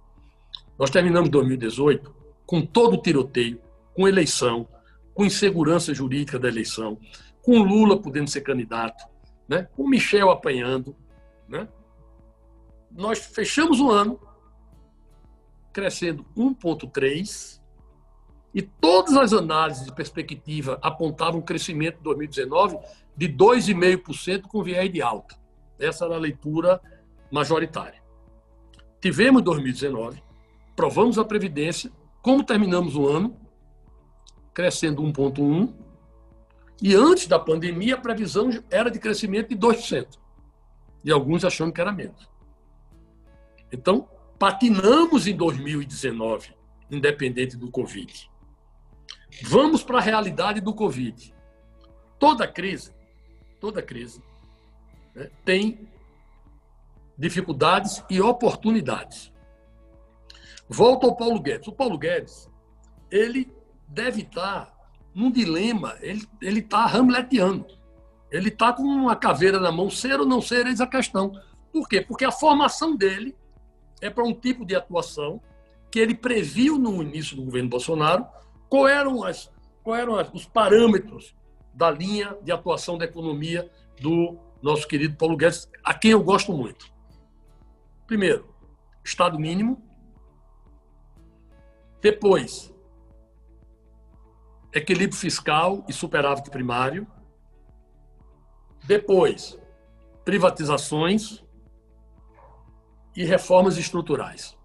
Nós 0.78 0.90
terminamos 0.90 1.28
2018 1.30 2.14
com 2.46 2.64
todo 2.64 2.94
o 2.94 3.02
tiroteio, 3.02 3.61
com 3.94 4.07
eleição, 4.07 4.68
com 5.12 5.24
insegurança 5.24 5.94
jurídica 5.94 6.38
da 6.38 6.48
eleição, 6.48 6.98
com 7.42 7.62
Lula 7.62 8.00
podendo 8.00 8.30
ser 8.30 8.40
candidato, 8.40 9.04
né? 9.48 9.68
com 9.74 9.88
Michel 9.88 10.30
apanhando. 10.30 10.96
Né? 11.48 11.68
Nós 12.90 13.18
fechamos 13.18 13.80
o 13.80 13.90
ano 13.90 14.20
crescendo 15.72 16.24
1,3 16.37 17.61
e 18.54 18.62
todas 18.62 19.16
as 19.16 19.32
análises 19.32 19.84
de 19.84 19.92
perspectiva 19.92 20.78
apontavam 20.80 21.40
um 21.40 21.42
crescimento 21.42 21.98
em 21.98 22.02
2019 22.04 22.78
de 23.16 23.28
2,5% 23.28 24.42
com 24.42 24.62
viés 24.62 24.92
de 24.92 25.02
alta. 25.02 25.36
Essa 25.78 26.04
era 26.04 26.14
a 26.14 26.18
leitura 26.18 26.80
majoritária. 27.32 28.00
Tivemos 29.00 29.42
2019, 29.42 30.22
provamos 30.76 31.18
a 31.18 31.24
Previdência, 31.24 31.90
como 32.22 32.44
terminamos 32.44 32.94
o 32.94 33.08
ano, 33.08 33.36
crescendo 34.54 35.02
1,1%, 35.02 35.74
e 36.80 36.94
antes 36.94 37.26
da 37.26 37.38
pandemia 37.38 37.96
a 37.96 38.00
previsão 38.00 38.50
era 38.70 38.90
de 38.90 38.98
crescimento 38.98 39.48
de 39.48 39.56
2%, 39.56 40.18
e 41.04 41.10
alguns 41.10 41.44
achando 41.44 41.72
que 41.72 41.80
era 41.80 41.92
menos. 41.92 42.28
Então, 43.72 44.08
patinamos 44.38 45.26
em 45.26 45.36
2019, 45.36 46.54
independente 46.90 47.56
do 47.56 47.70
Covid. 47.70 48.30
Vamos 49.42 49.83
para 49.83 49.99
a 49.99 50.03
realidade 50.03 50.61
do 50.61 50.75
Covid. 50.75 51.35
Toda 52.18 52.47
crise, 52.47 52.92
toda 53.61 53.83
crise, 53.83 54.23
né, 55.14 55.31
tem 55.44 55.88
dificuldades 57.18 58.05
e 58.09 58.20
oportunidades. 58.20 59.33
Volto 60.68 61.07
ao 61.07 61.16
Paulo 61.16 61.40
Guedes. 61.40 61.68
O 61.68 61.73
Paulo 61.73 61.99
Guedes, 61.99 62.49
ele 63.11 63.53
deve 63.88 64.23
estar 64.23 64.73
num 65.14 65.31
dilema, 65.31 65.97
ele 66.01 66.27
está 66.40 66.85
hamletiano. 66.87 67.66
Ele 68.31 68.49
está 68.49 68.73
com 68.73 68.83
uma 68.83 69.14
caveira 69.14 69.61
na 69.61 69.70
mão, 69.70 69.88
ser 69.88 70.18
ou 70.18 70.27
não 70.27 70.40
ser, 70.40 70.66
eis 70.66 70.81
a 70.81 70.87
questão. 70.87 71.33
Por 71.73 71.88
quê? 71.88 72.01
Porque 72.01 72.25
a 72.25 72.33
formação 72.33 72.97
dele 72.97 73.37
é 74.01 74.11
para 74.11 74.25
um 74.25 74.35
tipo 74.35 74.64
de 74.64 74.75
atuação 74.75 75.40
que 75.90 76.01
ele 76.01 76.14
previu 76.14 76.77
no 76.77 77.01
início 77.01 77.37
do 77.37 77.44
governo 77.44 77.68
Bolsonaro 77.68 78.27
qual 78.68 78.88
eram, 78.88 79.24
as, 79.24 79.50
qual 79.83 79.96
eram 79.96 80.16
as, 80.16 80.33
os 80.33 80.46
parâmetros 80.46 81.35
da 81.72 81.90
linha 81.90 82.37
de 82.42 82.53
atuação 82.53 82.96
da 82.96 83.05
economia 83.05 83.70
do 84.00 84.38
nosso 84.62 84.88
querido 84.88 85.16
Paulo 85.16 85.37
Guedes, 85.37 85.68
a 85.83 85.92
quem 85.92 86.12
eu 86.12 86.22
gosto 86.22 86.53
muito. 86.53 86.92
Primeiro, 88.07 88.55
Estado 89.05 89.38
mínimo. 89.38 89.83
Depois, 92.00 92.74
equilíbrio 94.72 95.18
fiscal 95.18 95.85
e 95.87 95.92
superávit 95.92 96.50
primário. 96.50 97.07
Depois, 98.85 99.59
privatizações 100.24 101.44
e 103.14 103.24
reformas 103.24 103.77
estruturais. 103.77 104.57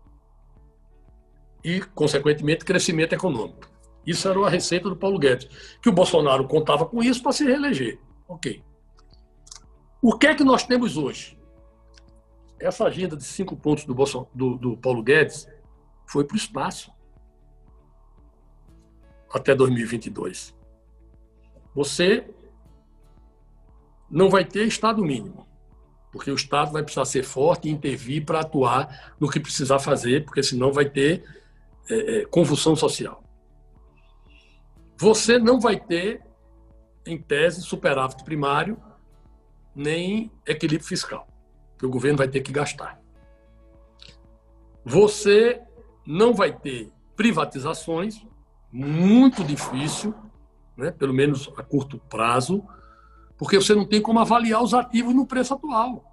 E, 1.63 1.81
consequentemente, 1.81 2.63
crescimento 2.63 3.13
econômico. 3.13 3.68
Isso 4.09 4.27
era 4.27 4.39
a 4.39 4.49
receita 4.49 4.89
do 4.89 4.95
Paulo 4.95 5.19
Guedes. 5.19 5.47
Que 5.79 5.87
o 5.87 5.91
Bolsonaro 5.91 6.47
contava 6.47 6.83
com 6.83 7.03
isso 7.03 7.21
para 7.21 7.31
se 7.31 7.45
reeleger. 7.45 7.99
Ok. 8.27 8.63
O 10.01 10.17
que 10.17 10.25
é 10.25 10.33
que 10.33 10.43
nós 10.43 10.63
temos 10.63 10.97
hoje? 10.97 11.37
Essa 12.59 12.85
agenda 12.85 13.15
de 13.15 13.23
cinco 13.23 13.55
pontos 13.55 13.85
do, 13.85 13.93
do, 14.33 14.57
do 14.57 14.77
Paulo 14.77 15.03
Guedes 15.03 15.47
foi 16.07 16.23
para 16.23 16.33
o 16.33 16.37
espaço 16.37 16.91
até 19.31 19.53
2022. 19.53 20.55
você 21.75 22.27
não 24.09 24.27
vai 24.27 24.43
ter 24.43 24.65
Estado 24.65 25.03
mínimo, 25.03 25.45
porque 26.11 26.31
o 26.31 26.35
Estado 26.35 26.71
vai 26.71 26.81
precisar 26.81 27.05
ser 27.05 27.23
forte 27.23 27.69
e 27.69 27.71
intervir 27.71 28.25
para 28.25 28.39
atuar 28.39 29.13
no 29.19 29.29
que 29.29 29.39
precisar 29.39 29.77
fazer, 29.77 30.25
porque 30.25 30.41
senão 30.41 30.73
vai 30.73 30.89
ter 30.89 31.23
é, 31.87 32.21
é, 32.21 32.25
convulsão 32.25 32.75
social. 32.75 33.28
Você 34.99 35.39
não 35.39 35.61
vai 35.61 35.79
ter, 35.79 36.21
em 37.05 37.17
tese, 37.17 37.61
superávit 37.61 38.21
primário, 38.25 38.77
nem 39.73 40.29
equilíbrio 40.45 40.85
fiscal, 40.85 41.25
que 41.77 41.85
o 41.85 41.89
governo 41.89 42.17
vai 42.17 42.27
ter 42.27 42.41
que 42.41 42.51
gastar. 42.51 42.99
Você 44.83 45.61
não 46.05 46.33
vai 46.33 46.51
ter 46.51 46.91
privatizações, 47.15 48.27
muito 48.69 49.41
difícil, 49.41 50.13
né, 50.75 50.91
pelo 50.91 51.13
menos 51.13 51.49
a 51.55 51.63
curto 51.63 51.97
prazo, 51.97 52.61
porque 53.37 53.55
você 53.55 53.73
não 53.73 53.85
tem 53.85 54.01
como 54.01 54.19
avaliar 54.19 54.61
os 54.61 54.73
ativos 54.73 55.15
no 55.15 55.25
preço 55.25 55.53
atual. 55.53 56.03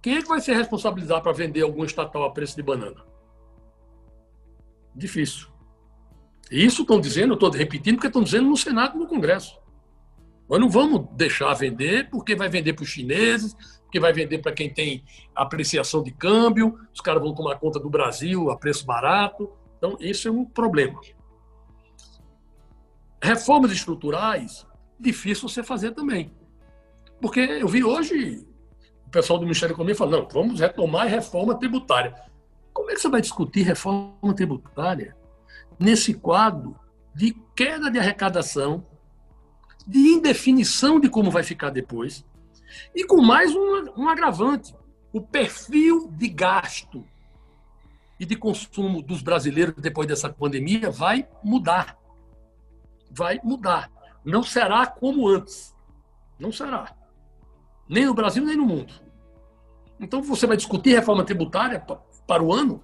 Quem 0.00 0.16
é 0.16 0.22
que 0.22 0.28
vai 0.28 0.40
ser 0.40 0.54
responsabilizado 0.54 1.22
para 1.22 1.32
vender 1.32 1.60
algum 1.60 1.84
estatal 1.84 2.24
a 2.24 2.30
preço 2.30 2.56
de 2.56 2.62
banana? 2.62 3.04
Difícil. 4.94 5.53
Isso 6.50 6.82
estão 6.82 7.00
dizendo, 7.00 7.32
eu 7.32 7.34
estou 7.34 7.50
repetindo, 7.50 7.96
porque 7.96 8.06
estão 8.06 8.22
dizendo 8.22 8.48
no 8.48 8.56
Senado 8.56 8.96
e 8.96 8.98
no 8.98 9.06
Congresso. 9.06 9.58
Nós 10.48 10.60
não 10.60 10.68
vamos 10.68 11.06
deixar 11.12 11.52
vender, 11.54 12.10
porque 12.10 12.36
vai 12.36 12.48
vender 12.48 12.74
para 12.74 12.82
os 12.82 12.88
chineses, 12.88 13.54
porque 13.82 13.98
vai 13.98 14.12
vender 14.12 14.38
para 14.38 14.52
quem 14.52 14.72
tem 14.72 15.04
apreciação 15.34 16.02
de 16.02 16.10
câmbio, 16.10 16.78
os 16.92 17.00
caras 17.00 17.22
vão 17.22 17.34
tomar 17.34 17.58
conta 17.58 17.80
do 17.80 17.88
Brasil 17.88 18.50
a 18.50 18.56
preço 18.56 18.84
barato. 18.84 19.50
Então, 19.78 19.96
isso 20.00 20.28
é 20.28 20.30
um 20.30 20.44
problema. 20.44 21.00
Reformas 23.22 23.72
estruturais, 23.72 24.66
difícil 25.00 25.48
você 25.48 25.62
fazer 25.62 25.92
também. 25.92 26.30
Porque 27.20 27.40
eu 27.40 27.68
vi 27.68 27.82
hoje 27.82 28.46
o 29.06 29.10
pessoal 29.10 29.38
do 29.38 29.44
Ministério 29.44 29.74
da 29.74 29.76
Economia 29.76 29.94
falando, 29.94 30.22
não, 30.22 30.28
vamos 30.28 30.60
retomar 30.60 31.06
a 31.06 31.08
reforma 31.08 31.58
tributária. 31.58 32.14
Como 32.72 32.90
é 32.90 32.94
que 32.94 33.00
você 33.00 33.08
vai 33.08 33.20
discutir 33.20 33.62
reforma 33.62 34.34
tributária 34.34 35.16
nesse 35.78 36.14
quadro 36.14 36.78
de 37.14 37.32
queda 37.54 37.90
de 37.90 37.98
arrecadação, 37.98 38.86
de 39.86 39.98
indefinição 39.98 40.98
de 40.98 41.08
como 41.08 41.30
vai 41.30 41.42
ficar 41.42 41.70
depois, 41.70 42.24
e 42.94 43.04
com 43.04 43.22
mais 43.22 43.54
um, 43.54 44.02
um 44.02 44.08
agravante: 44.08 44.74
o 45.12 45.20
perfil 45.20 46.08
de 46.10 46.28
gasto 46.28 47.04
e 48.18 48.24
de 48.24 48.36
consumo 48.36 49.02
dos 49.02 49.22
brasileiros 49.22 49.74
depois 49.76 50.06
dessa 50.06 50.28
pandemia 50.28 50.90
vai 50.90 51.28
mudar. 51.42 51.98
Vai 53.10 53.40
mudar. 53.44 53.90
Não 54.24 54.42
será 54.42 54.86
como 54.86 55.28
antes. 55.28 55.74
Não 56.38 56.50
será. 56.50 56.96
Nem 57.88 58.06
no 58.06 58.14
Brasil, 58.14 58.44
nem 58.44 58.56
no 58.56 58.64
mundo. 58.64 58.92
Então, 60.00 60.22
você 60.22 60.46
vai 60.46 60.56
discutir 60.56 60.94
reforma 60.94 61.24
tributária 61.24 61.84
para 62.26 62.42
o 62.42 62.52
ano? 62.52 62.82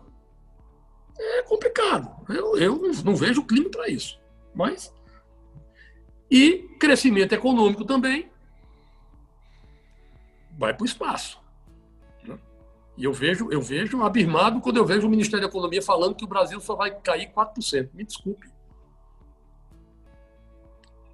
É 1.21 1.43
complicado. 1.43 2.11
Eu, 2.31 2.57
eu 2.57 2.81
não 3.05 3.15
vejo 3.15 3.45
clima 3.45 3.69
para 3.71 3.89
isso. 3.89 4.19
Mas. 4.55 4.93
E 6.31 6.69
crescimento 6.79 7.35
econômico 7.35 7.85
também 7.85 8.31
vai 10.57 10.73
para 10.73 10.83
o 10.83 10.87
espaço. 10.87 11.39
Né? 12.27 12.39
E 12.97 13.05
eu 13.05 13.13
vejo, 13.13 13.51
eu 13.51 13.61
vejo 13.61 14.03
abismado 14.03 14.61
quando 14.61 14.79
eu 14.79 14.87
vejo 14.87 15.07
o 15.07 15.11
Ministério 15.11 15.41
da 15.41 15.51
Economia 15.51 15.83
falando 15.83 16.15
que 16.15 16.25
o 16.25 16.29
Brasil 16.29 16.59
só 16.61 16.75
vai 16.75 16.91
cair 16.91 17.31
4%. 17.33 17.91
Me 17.93 18.05
desculpe. 18.05 18.49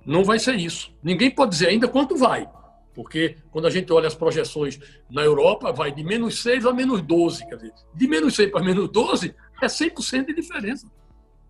Não 0.04 0.22
vai 0.22 0.38
ser 0.38 0.54
isso. 0.54 0.94
Ninguém 1.02 1.30
pode 1.30 1.50
dizer 1.50 1.68
ainda 1.68 1.88
quanto 1.88 2.16
vai. 2.16 2.48
Porque 2.94 3.36
quando 3.50 3.66
a 3.66 3.70
gente 3.70 3.92
olha 3.92 4.06
as 4.06 4.14
projeções 4.14 4.78
na 5.10 5.22
Europa, 5.22 5.72
vai 5.72 5.92
de 5.92 6.02
menos 6.02 6.42
6 6.42 6.64
a 6.64 6.72
menos 6.72 7.02
12. 7.02 7.46
Quer 7.46 7.56
dizer, 7.56 7.72
de 7.92 8.08
menos 8.08 8.34
6 8.34 8.50
para 8.50 8.64
menos 8.64 8.88
12 8.88 9.34
é 9.62 9.66
100% 9.66 10.26
de 10.26 10.34
diferença. 10.34 10.86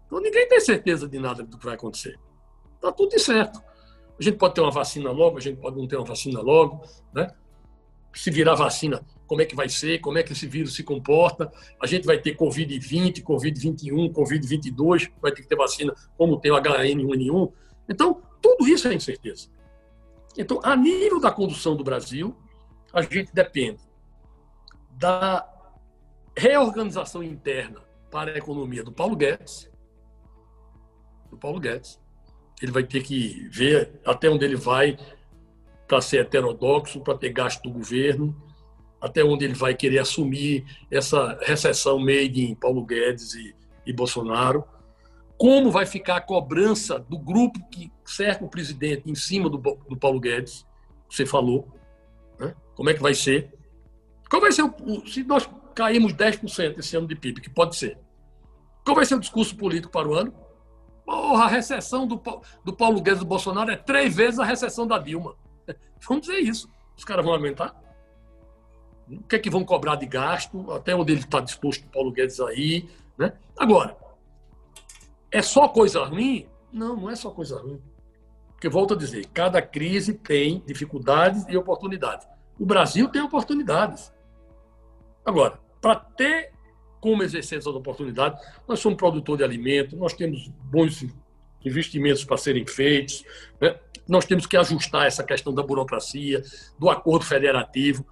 Então 0.06 0.20
ninguém 0.20 0.48
tem 0.48 0.60
certeza 0.60 1.08
de 1.08 1.18
nada 1.18 1.42
do 1.42 1.58
que 1.58 1.64
vai 1.64 1.74
acontecer. 1.74 2.18
Está 2.76 2.92
tudo 2.92 3.18
certo. 3.18 3.60
A 4.18 4.22
gente 4.22 4.38
pode 4.38 4.54
ter 4.54 4.60
uma 4.60 4.70
vacina 4.70 5.10
logo, 5.10 5.36
a 5.36 5.40
gente 5.40 5.60
pode 5.60 5.76
não 5.76 5.86
ter 5.86 5.96
uma 5.96 6.04
vacina 6.04 6.40
logo. 6.40 6.82
Né? 7.12 7.28
Se 8.14 8.30
virar 8.30 8.54
vacina, 8.54 9.04
como 9.26 9.42
é 9.42 9.44
que 9.44 9.54
vai 9.54 9.68
ser? 9.68 9.98
Como 10.00 10.16
é 10.16 10.22
que 10.22 10.32
esse 10.32 10.46
vírus 10.46 10.74
se 10.74 10.82
comporta? 10.82 11.52
A 11.82 11.86
gente 11.86 12.06
vai 12.06 12.18
ter 12.18 12.36
Covid-20, 12.36 13.22
Covid-21, 13.22 14.12
Covid-22, 14.12 15.10
vai 15.20 15.32
ter 15.32 15.42
que 15.42 15.48
ter 15.48 15.56
vacina 15.56 15.94
como 16.16 16.40
tem 16.40 16.50
o 16.50 16.56
HN1N1. 16.56 17.52
Então, 17.88 18.22
tudo 18.40 18.66
isso 18.66 18.88
é 18.88 18.94
incerteza. 18.94 19.48
Então, 20.38 20.60
a 20.62 20.76
nível 20.76 21.20
da 21.20 21.30
condução 21.30 21.76
do 21.76 21.84
Brasil, 21.84 22.34
a 22.92 23.02
gente 23.02 23.32
depende 23.34 23.80
da 24.92 25.46
reorganização 26.36 27.22
interna 27.22 27.85
para 28.16 28.32
a 28.32 28.38
economia 28.38 28.82
do 28.82 28.90
Paulo 28.90 29.14
Guedes. 29.14 29.70
Do 31.28 31.36
Paulo 31.36 31.60
Guedes. 31.60 32.00
Ele 32.62 32.72
vai 32.72 32.82
ter 32.82 33.02
que 33.02 33.46
ver 33.50 34.00
até 34.06 34.30
onde 34.30 34.42
ele 34.42 34.56
vai 34.56 34.96
para 35.86 36.00
ser 36.00 36.22
heterodoxo, 36.22 37.02
para 37.02 37.18
ter 37.18 37.28
gasto 37.28 37.62
do 37.64 37.70
governo, 37.70 38.34
até 39.02 39.22
onde 39.22 39.44
ele 39.44 39.52
vai 39.52 39.74
querer 39.74 39.98
assumir 39.98 40.64
essa 40.90 41.38
recessão 41.42 41.98
made 41.98 42.42
em 42.42 42.54
Paulo 42.54 42.86
Guedes 42.86 43.34
e, 43.34 43.54
e 43.84 43.92
Bolsonaro 43.92 44.64
como 45.36 45.70
vai 45.70 45.84
ficar 45.84 46.16
a 46.16 46.20
cobrança 46.22 46.98
do 46.98 47.18
grupo 47.18 47.60
que 47.68 47.92
cerca 48.06 48.42
o 48.42 48.48
presidente 48.48 49.10
em 49.10 49.14
cima 49.14 49.50
do, 49.50 49.58
do 49.58 49.94
Paulo 49.94 50.18
Guedes, 50.18 50.66
você 51.10 51.26
falou, 51.26 51.68
né? 52.40 52.54
como 52.74 52.88
é 52.88 52.94
que 52.94 53.02
vai 53.02 53.12
ser? 53.12 53.52
Qual 54.30 54.40
vai 54.40 54.50
ser 54.50 54.62
o, 54.62 55.06
se 55.06 55.22
nós 55.24 55.46
caímos 55.74 56.14
10% 56.14 56.78
esse 56.78 56.96
ano 56.96 57.06
de 57.06 57.14
PIB, 57.14 57.42
que 57.42 57.50
pode 57.50 57.76
ser, 57.76 57.98
qual 58.86 58.94
vai 58.94 59.04
ser 59.04 59.16
o 59.16 59.20
discurso 59.20 59.56
político 59.56 59.92
para 59.92 60.06
o 60.06 60.14
ano? 60.14 60.32
Porra, 61.04 61.44
a 61.44 61.48
recessão 61.48 62.06
do, 62.06 62.22
do 62.64 62.72
Paulo 62.72 63.02
Guedes 63.02 63.18
do 63.18 63.26
Bolsonaro 63.26 63.68
é 63.72 63.76
três 63.76 64.14
vezes 64.14 64.38
a 64.38 64.44
recessão 64.44 64.86
da 64.86 64.96
Dilma. 64.96 65.34
Vamos 66.08 66.28
dizer 66.28 66.38
isso. 66.38 66.70
Os 66.96 67.04
caras 67.04 67.24
vão 67.24 67.34
aumentar? 67.34 67.74
O 69.10 69.24
que 69.24 69.34
é 69.34 69.38
que 69.40 69.50
vão 69.50 69.64
cobrar 69.64 69.96
de 69.96 70.06
gasto? 70.06 70.70
Até 70.70 70.94
onde 70.94 71.12
ele 71.12 71.20
está 71.20 71.40
disposto 71.40 71.84
Paulo 71.88 72.12
Guedes 72.12 72.38
aí? 72.38 72.88
Né? 73.18 73.32
Agora, 73.58 73.96
é 75.32 75.42
só 75.42 75.66
coisa 75.66 76.04
ruim? 76.04 76.46
Não, 76.72 76.96
não 76.96 77.10
é 77.10 77.16
só 77.16 77.30
coisa 77.32 77.60
ruim. 77.60 77.82
Porque, 78.52 78.68
volto 78.68 78.94
a 78.94 78.96
dizer, 78.96 79.26
cada 79.34 79.60
crise 79.60 80.14
tem 80.14 80.62
dificuldades 80.64 81.44
e 81.48 81.56
oportunidades. 81.56 82.26
O 82.56 82.64
Brasil 82.64 83.08
tem 83.08 83.20
oportunidades. 83.20 84.12
Agora, 85.24 85.58
para 85.80 85.96
ter 85.96 86.52
como 87.06 87.22
exercer 87.22 87.58
essas 87.58 87.72
oportunidades, 87.72 88.44
nós 88.66 88.80
somos 88.80 88.98
produtor 88.98 89.36
de 89.36 89.44
alimento, 89.44 89.96
nós 89.96 90.12
temos 90.12 90.48
bons 90.64 91.06
investimentos 91.64 92.24
para 92.24 92.36
serem 92.36 92.66
feitos, 92.66 93.22
né? 93.60 93.78
nós 94.08 94.24
temos 94.24 94.44
que 94.44 94.56
ajustar 94.56 95.06
essa 95.06 95.22
questão 95.22 95.54
da 95.54 95.62
burocracia, 95.62 96.42
do 96.76 96.90
acordo 96.90 97.24
federativo. 97.24 98.04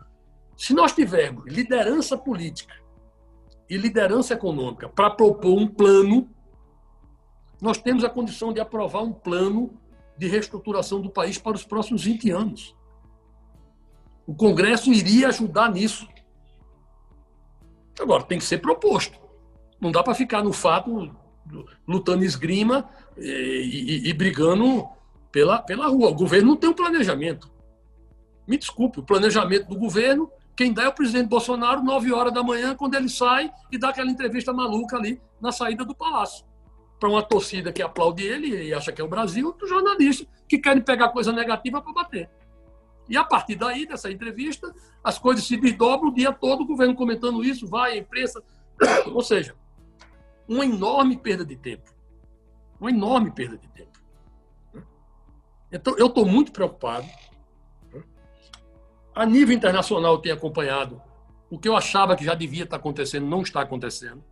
Se 0.57 0.73
nós 0.73 0.93
tivermos 0.93 1.45
liderança 1.53 2.17
política 2.17 2.73
e 3.69 3.77
liderança 3.77 4.35
econômica 4.35 4.89
para 4.89 5.11
propor 5.11 5.59
um 5.59 5.67
plano 5.67 6.31
nós 7.61 7.79
temos 7.79 8.05
a 8.05 8.11
condição 8.11 8.53
de 8.53 8.61
aprovar 8.61 9.03
um 9.03 9.13
plano 9.13 9.77
de 10.17 10.29
reestruturação 10.29 11.01
do 11.01 11.11
país 11.11 11.37
para 11.37 11.57
os 11.57 11.65
próximos 11.65 12.05
20 12.05 12.31
anos. 12.31 12.77
O 14.25 14.35
Congresso 14.37 14.93
iria 14.93 15.29
ajudar 15.29 15.73
nisso. 15.73 16.07
Agora, 18.01 18.23
tem 18.25 18.39
que 18.39 18.45
ser 18.45 18.59
proposto. 18.59 19.19
Não 19.81 19.91
dá 19.91 20.03
para 20.03 20.15
ficar 20.15 20.43
no 20.43 20.53
fato 20.53 21.15
lutando 21.87 22.25
esgrima 22.25 22.89
e, 23.17 24.03
e, 24.05 24.09
e, 24.09 24.13
brigando 24.13 24.87
pela, 25.31 25.61
pela 25.61 25.87
rua. 25.89 26.09
O 26.09 26.15
governo 26.15 26.49
não 26.49 26.57
tem 26.57 26.71
um 26.71 26.75
planejamento. 26.75 27.53
Me 28.47 28.57
desculpe, 28.57 29.01
o 29.01 29.03
planejamento 29.03 29.69
do 29.69 29.77
governo, 29.77 30.31
quem 30.57 30.73
dá 30.73 30.85
é 30.85 30.89
o 30.89 30.93
presidente 30.93 31.29
Bolsonaro, 31.29 31.83
9 31.83 32.13
horas 32.13 32.33
da 32.33 32.43
manhã, 32.43 32.75
quando 32.75 32.95
ele 32.95 33.09
sai 33.09 33.51
e 33.71 33.79
dá 33.79 33.91
aquela 33.91 34.11
entrevista 34.11 34.53
maluca 34.53 34.97
ali 34.97 35.21
na 35.41 35.53
saída 35.53 35.85
do 35.85 35.95
palácio 35.95 36.45
para 37.05 37.09
uma 37.09 37.23
torcida 37.23 37.71
que 37.71 37.83
aplaude 37.83 38.25
ele 38.25 38.69
e 38.69 38.73
acha 38.73 38.91
que 38.91 38.99
é 38.99 39.05
o 39.05 39.09
Brasil, 39.09 39.53
dos 39.59 39.69
jornalistas 39.69 40.27
que 40.49 40.59
querem 40.59 40.83
pegar 40.83 41.11
coisa 41.11 41.33
negativa 41.33 41.83
para 41.83 41.93
bater. 41.93 42.31
E 43.09 43.17
a 43.17 43.25
partir 43.25 43.57
daí, 43.57 43.87
dessa 43.87 44.11
entrevista, 44.11 44.75
as 45.03 45.19
coisas 45.19 45.47
se 45.47 45.57
desdobram 45.57 46.09
o 46.09 46.15
dia 46.15 46.33
todo, 46.33 46.63
o 46.63 46.67
governo 46.67 46.95
comentando 46.95 47.45
isso, 47.45 47.67
vai, 47.67 47.93
a 47.93 47.97
imprensa. 47.99 48.43
Ou 49.07 49.23
seja, 49.23 49.55
uma 50.49 50.65
enorme 50.65 51.17
perda 51.17 51.45
de 51.45 51.57
tempo. 51.57 51.91
Uma 52.81 52.91
enorme 52.91 53.31
perda 53.31 53.59
de 53.59 53.69
tempo. 53.69 53.99
Então, 55.71 55.97
eu 55.99 56.07
estou 56.07 56.25
muito 56.25 56.53
preocupado. 56.53 57.07
A 59.15 59.27
nível 59.27 59.55
internacional, 59.55 60.15
eu 60.15 60.21
tenho 60.21 60.35
acompanhado 60.35 61.01
o 61.51 61.59
que 61.59 61.69
eu 61.69 61.77
achava 61.77 62.17
que 62.17 62.25
já 62.25 62.35
devia 62.35 62.65
estar 62.65 62.77
acontecendo, 62.77 63.27
não 63.27 63.43
está 63.43 63.61
acontecendo, 63.61 64.25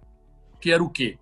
que 0.60 0.72
era 0.72 0.82
o 0.82 0.90
quê? 0.90 1.18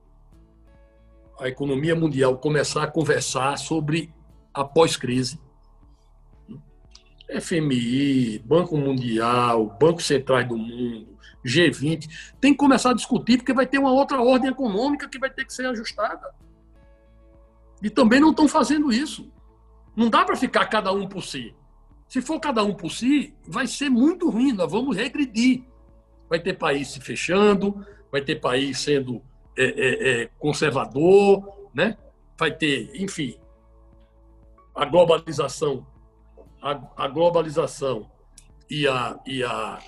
a 1.40 1.48
economia 1.48 1.96
mundial 1.96 2.36
começar 2.36 2.84
a 2.84 2.86
conversar 2.86 3.57
sobre 3.57 4.12
a 4.53 4.62
pós-crise, 4.62 5.40
FMI, 7.39 8.39
Banco 8.41 8.76
Mundial, 8.76 9.76
Banco 9.81 10.03
Centrais 10.03 10.49
do 10.49 10.57
Mundo, 10.57 11.18
G20, 11.45 12.09
tem 12.41 12.53
que 12.53 12.59
começar 12.59 12.91
a 12.91 12.95
discutir, 12.95 13.39
porque 13.39 13.53
vai 13.53 13.66
ter 13.66 13.78
uma 13.78 13.93
outra 13.93 14.20
ordem 14.20 14.51
econômica 14.51 15.09
que 15.09 15.18
vai 15.18 15.31
ter 15.31 15.45
que 15.45 15.53
ser 15.53 15.66
ajustada. 15.66 16.35
E 17.83 17.89
também 17.89 18.20
não 18.20 18.31
estão 18.31 18.47
fazendo 18.49 18.93
isso. 18.93 19.31
Não 19.97 20.09
dá 20.09 20.24
para 20.24 20.37
ficar 20.37 20.66
cada 20.66 20.93
um 20.93 21.09
por 21.09 21.22
si. 21.22 21.55
Se 22.09 22.20
for 22.20 22.41
cada 22.41 22.62
um 22.62 22.74
por 22.74 22.91
si, 22.91 23.35
vai 23.47 23.66
ser 23.66 23.89
muito 23.89 24.28
ruim, 24.28 24.53
nós 24.53 24.70
vamos 24.70 24.97
regredir. 24.97 25.62
Vai 26.28 26.41
ter 26.41 26.55
país 26.55 26.89
se 26.89 27.01
fechando, 27.01 27.85
vai 28.11 28.20
ter 28.20 28.37
país 28.37 28.78
sendo 28.78 29.22
é, 29.57 29.64
é, 29.64 30.22
é, 30.22 30.31
conservador, 30.39 31.68
né? 31.74 31.97
vai 32.41 32.51
ter, 32.51 32.91
enfim, 32.95 33.37
a 34.74 34.87
globalização, 34.87 35.87
a, 36.61 37.04
a 37.04 37.08
globalização 37.08 38.11
e 38.68 38.86
a, 38.86 39.18
e, 39.26 39.42
a, 39.42 39.78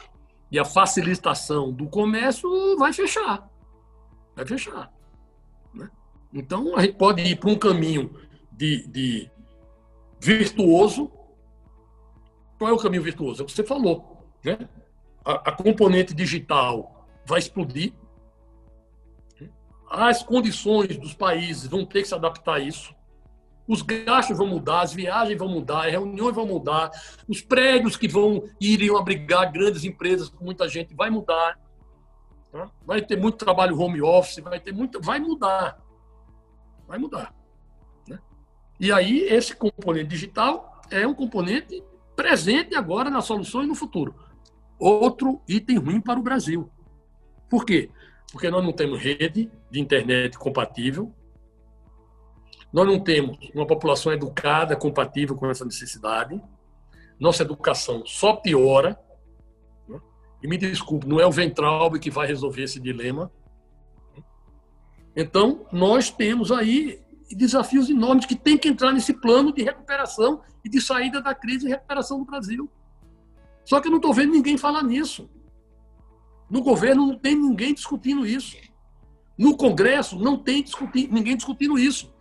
e 0.51 0.59
a 0.59 0.65
facilitação 0.65 1.73
do 1.73 1.89
comércio 1.89 2.77
vai 2.77 2.93
fechar. 2.93 3.49
Vai 4.35 4.47
fechar. 4.47 4.93
Né? 5.75 5.89
Então, 6.33 6.77
a 6.77 6.83
gente 6.83 6.97
pode 6.97 7.23
ir 7.23 7.37
para 7.37 7.51
um 7.51 7.59
caminho 7.59 8.15
de, 8.51 8.87
de 8.89 9.31
virtuoso. 10.21 11.11
Qual 12.59 12.71
é 12.71 12.73
o 12.73 12.79
caminho 12.79 13.03
virtuoso? 13.03 13.43
É 13.43 13.45
o 13.45 13.47
que 13.47 13.53
você 13.53 13.65
falou. 13.65 14.27
Né? 14.45 14.69
A, 15.25 15.51
a 15.51 15.53
componente 15.53 16.15
digital 16.15 17.07
vai 17.25 17.39
explodir. 17.39 17.93
As 19.89 20.23
condições 20.23 20.97
dos 20.97 21.13
países 21.13 21.67
vão 21.67 21.85
ter 21.85 22.03
que 22.03 22.09
se 22.09 22.15
adaptar 22.15 22.55
a 22.55 22.61
isso. 22.61 22.95
Os 23.73 23.81
gastos 23.81 24.37
vão 24.37 24.47
mudar, 24.47 24.83
as 24.83 24.93
viagens 24.93 25.39
vão 25.39 25.49
mudar, 25.49 25.87
as 25.87 25.93
reuniões 25.93 26.35
vão 26.35 26.47
mudar, 26.47 26.91
os 27.27 27.41
prédios 27.41 27.97
que 27.97 28.07
vão 28.07 28.45
iriam 28.61 28.99
abrigar 28.99 29.51
grandes 29.51 29.83
empresas 29.83 30.29
com 30.29 30.45
muita 30.45 30.69
gente 30.69 30.95
vai 30.95 31.09
mudar. 31.09 31.59
Tá? 32.51 32.71
Vai 32.85 33.01
ter 33.01 33.17
muito 33.17 33.39
trabalho 33.39 33.81
home 33.81 34.03
office, 34.03 34.43
vai 34.45 34.61
ter 34.61 34.73
muito, 34.73 35.01
vai 35.01 35.19
mudar, 35.19 35.81
vai 36.87 36.99
mudar. 36.99 37.35
Né? 38.07 38.19
E 38.79 38.93
aí 38.93 39.21
esse 39.21 39.57
componente 39.57 40.09
digital 40.09 40.83
é 40.91 41.07
um 41.07 41.15
componente 41.15 41.83
presente 42.15 42.75
agora 42.75 43.09
na 43.09 43.23
solução 43.23 43.63
e 43.63 43.67
no 43.67 43.75
futuro. 43.75 44.15
Outro 44.79 45.41
item 45.49 45.79
ruim 45.79 45.99
para 45.99 46.21
o 46.21 46.23
Brasil. 46.23 46.71
Por 47.49 47.65
quê? 47.65 47.89
porque 48.33 48.51
nós 48.51 48.65
não 48.65 48.73
temos 48.73 48.99
rede 48.99 49.51
de 49.71 49.79
internet 49.79 50.39
compatível, 50.39 51.15
nós 52.73 52.87
não 52.87 52.99
temos 52.99 53.37
uma 53.55 53.67
população 53.67 54.13
educada, 54.13 54.75
compatível 54.75 55.37
com 55.37 55.51
essa 55.51 55.65
necessidade, 55.65 56.41
nossa 57.21 57.43
educação 57.43 58.03
só 58.07 58.35
piora. 58.35 58.99
Né? 59.87 60.01
E 60.43 60.49
me 60.49 60.57
desculpe, 60.57 61.07
não 61.07 61.21
é 61.21 61.27
o 61.27 61.31
Ventralbe 61.31 61.99
que 61.99 62.11
vai 62.11 62.27
resolver 62.27 62.63
esse 62.63 62.81
dilema. 62.81 63.31
Então, 65.15 65.67
nós 65.71 66.11
temos 66.11 66.51
aí 66.51 67.01
desafios 67.31 67.89
enormes 67.91 68.27
que 68.27 68.35
tem 68.35 68.57
que 68.57 68.69
entrar 68.69 68.93
nesse 68.93 69.13
plano 69.13 69.53
de 69.53 69.63
recuperação 69.63 70.43
e 70.65 70.69
de 70.69 70.81
saída 70.81 71.21
da 71.21 71.35
crise 71.35 71.67
e 71.67 71.71
recuperação 71.71 72.19
do 72.19 72.25
Brasil. 72.25 72.71
Só 73.65 73.81
que 73.81 73.89
eu 73.89 73.91
não 73.91 73.99
estou 73.99 74.13
vendo 74.13 74.33
ninguém 74.33 74.57
falar 74.57 74.83
nisso. 74.83 75.31
No 76.51 76.63
governo 76.63 77.07
não 77.07 77.19
tem 77.19 77.35
ninguém 77.35 77.75
discutindo 77.75 78.27
isso. 78.27 78.57
No 79.39 79.57
Congresso 79.57 80.19
não 80.19 80.37
tem 80.37 80.63
discutir, 80.63 81.09
ninguém 81.11 81.37
discutindo 81.37 81.79
isso. 81.79 82.13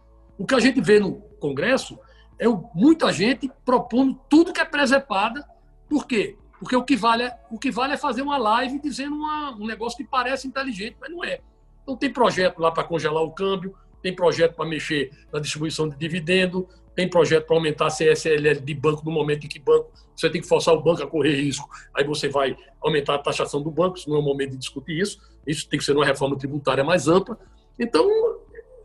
O 0.41 0.45
que 0.47 0.55
a 0.55 0.59
gente 0.59 0.81
vê 0.81 0.99
no 0.99 1.21
Congresso 1.39 1.99
é 2.39 2.47
muita 2.73 3.13
gente 3.13 3.47
propondo 3.63 4.19
tudo 4.27 4.51
que 4.51 4.59
é 4.59 4.65
presepada. 4.65 5.47
Por 5.87 6.07
quê? 6.07 6.35
Porque 6.59 6.75
o 6.75 6.83
que 6.83 6.95
vale 6.95 7.25
é, 7.25 7.39
o 7.51 7.59
que 7.59 7.69
vale 7.69 7.93
é 7.93 7.97
fazer 7.97 8.23
uma 8.23 8.39
live 8.39 8.79
dizendo 8.79 9.13
uma, 9.15 9.51
um 9.51 9.67
negócio 9.67 9.95
que 9.95 10.03
parece 10.03 10.47
inteligente, 10.47 10.97
mas 10.99 11.11
não 11.11 11.23
é. 11.23 11.41
Então 11.83 11.95
tem 11.95 12.11
projeto 12.11 12.57
lá 12.57 12.71
para 12.71 12.83
congelar 12.83 13.21
o 13.21 13.29
câmbio, 13.29 13.75
tem 14.01 14.15
projeto 14.15 14.55
para 14.55 14.67
mexer 14.67 15.11
na 15.31 15.39
distribuição 15.39 15.87
de 15.87 15.95
dividendo, 15.95 16.67
tem 16.95 17.07
projeto 17.07 17.45
para 17.45 17.55
aumentar 17.55 17.85
a 17.85 17.91
CSLL 17.91 18.61
de 18.61 18.73
banco 18.73 19.05
no 19.05 19.11
momento 19.11 19.45
em 19.45 19.47
que 19.47 19.59
banco 19.59 19.91
você 20.15 20.27
tem 20.27 20.41
que 20.41 20.47
forçar 20.47 20.73
o 20.73 20.81
banco 20.81 21.03
a 21.03 21.07
correr 21.07 21.35
risco. 21.35 21.69
Aí 21.93 22.03
você 22.03 22.27
vai 22.29 22.57
aumentar 22.81 23.13
a 23.13 23.19
taxação 23.19 23.61
do 23.61 23.69
banco, 23.69 23.95
isso 23.95 24.09
não 24.09 24.17
é 24.17 24.19
o 24.19 24.23
momento 24.23 24.53
de 24.53 24.57
discutir 24.57 24.99
isso. 24.99 25.19
Isso 25.45 25.69
tem 25.69 25.77
que 25.77 25.85
ser 25.85 25.95
uma 25.95 26.05
reforma 26.05 26.35
tributária 26.35 26.83
mais 26.83 27.07
ampla. 27.07 27.37
Então, 27.79 28.09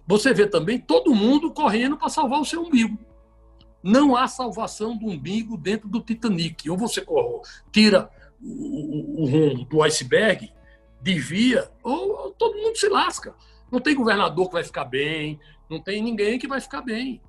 você 0.07 0.33
vê 0.33 0.47
também 0.47 0.79
todo 0.79 1.15
mundo 1.15 1.51
correndo 1.51 1.97
para 1.97 2.09
salvar 2.09 2.41
o 2.41 2.45
seu 2.45 2.63
umbigo. 2.63 2.97
Não 3.83 4.17
há 4.17 4.29
salvação 4.29 4.97
do 4.97 5.07
umbigo 5.07 5.57
dentro 5.57 5.89
do 5.89 6.01
Titanic. 6.01 6.69
Ou 6.71 6.77
você 6.77 7.05
tira 7.73 8.09
o, 8.41 9.27
rumo 9.27 9.65
do 9.65 9.83
iceberg, 9.83 10.53
desvia, 11.01 11.71
ou 11.83 12.31
todo 12.33 12.57
mundo 12.57 12.77
se 12.77 12.89
lasca. 12.89 13.35
Não 13.71 13.81
tem 13.81 13.97
governador 13.97 14.47
que 14.47 14.55
vai 14.55 14.65
ficar 14.65 14.85
bem, 14.85 15.41
não 15.69 15.81
tem 15.81 16.03
ninguém 16.03 16.39
que 16.39 16.47
vai 16.47 16.61
ficar 16.61 16.83
bem. 16.83 17.21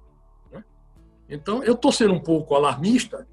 Então, 1.30 1.64
eu 1.64 1.74
estou 1.74 1.92
sendo 1.92 2.14
um 2.14 2.20
pouco 2.20 2.56
alarmista, 2.56 3.28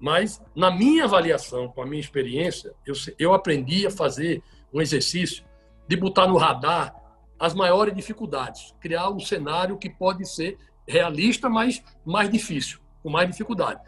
mas 0.00 0.42
na 0.54 0.70
minha 0.70 1.04
avaliação, 1.04 1.68
com 1.68 1.82
a 1.82 1.86
minha 1.86 2.00
experiência, 2.00 2.74
eu, 2.84 2.94
eu 3.18 3.34
aprendi 3.34 3.86
a 3.86 3.90
fazer 3.90 4.42
um 4.72 4.80
exercício 4.80 5.44
de 5.86 5.96
botar 5.96 6.26
no 6.26 6.36
radar 6.36 6.99
as 7.40 7.54
maiores 7.54 7.94
dificuldades, 7.94 8.74
criar 8.78 9.08
um 9.08 9.18
cenário 9.18 9.78
que 9.78 9.88
pode 9.88 10.28
ser 10.28 10.58
realista, 10.86 11.48
mas 11.48 11.82
mais 12.04 12.28
difícil, 12.28 12.78
com 13.02 13.08
mais 13.08 13.30
dificuldade. 13.30 13.80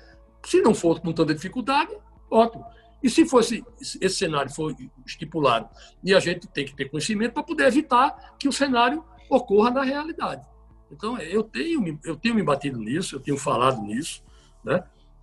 Se 0.42 0.62
não 0.62 0.74
for 0.74 1.00
com 1.00 1.12
tanta 1.12 1.34
dificuldade, 1.34 1.94
ótimo. 2.30 2.64
E 3.02 3.10
se 3.10 3.26
fosse 3.26 3.62
esse 3.78 4.16
cenário 4.16 4.50
for 4.50 4.74
estipulado, 5.04 5.68
e 6.02 6.14
a 6.14 6.20
gente 6.20 6.48
tem 6.48 6.64
que 6.64 6.74
ter 6.74 6.88
conhecimento 6.88 7.34
para 7.34 7.42
poder 7.42 7.66
evitar 7.66 8.36
que 8.38 8.48
o 8.48 8.52
cenário 8.52 9.04
ocorra 9.28 9.70
na 9.70 9.82
realidade. 9.82 10.46
Então, 10.90 11.18
eu 11.18 11.42
tenho, 11.42 12.00
eu 12.04 12.16
tenho 12.16 12.34
me 12.34 12.42
batido 12.42 12.78
nisso, 12.78 13.16
eu 13.16 13.20
tenho 13.20 13.36
falado 13.36 13.82
nisso, 13.82 14.22
né? 14.64 14.82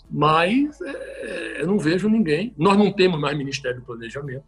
mas 0.10 0.80
é, 0.82 1.62
eu 1.62 1.68
não 1.68 1.80
vejo 1.80 2.10
ninguém. 2.10 2.54
Nós 2.58 2.78
não 2.78 2.92
temos 2.92 3.20
mais 3.20 3.38
Ministério 3.38 3.80
do 3.80 3.86
Planejamento. 3.86 4.46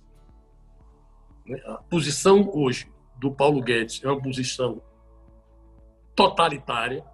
Né? 1.45 1.59
A 1.65 1.75
posição 1.75 2.49
hoje 2.53 2.91
do 3.22 3.32
Paulo 3.32 3.61
Guedes 3.61 4.03
é 4.03 4.07
uma 4.07 4.19
posição 4.19 4.82
totalitária. 6.15 7.05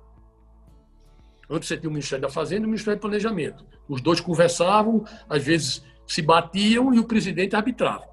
Antes 1.50 1.68
você 1.68 1.78
tinha 1.78 1.90
o 1.90 1.94
Ministério 1.94 2.22
da 2.22 2.30
Fazenda 2.30 2.62
e 2.62 2.66
o 2.66 2.70
Ministério 2.70 2.98
do 2.98 3.02
Planejamento. 3.02 3.66
Os 3.90 4.02
dois 4.02 4.22
conversavam, 4.22 5.04
às 5.30 5.44
vezes 5.44 5.84
se 6.08 6.22
batiam 6.22 6.94
e 6.94 7.00
o 7.00 7.04
presidente 7.04 7.58
arbitrava. 7.58 8.08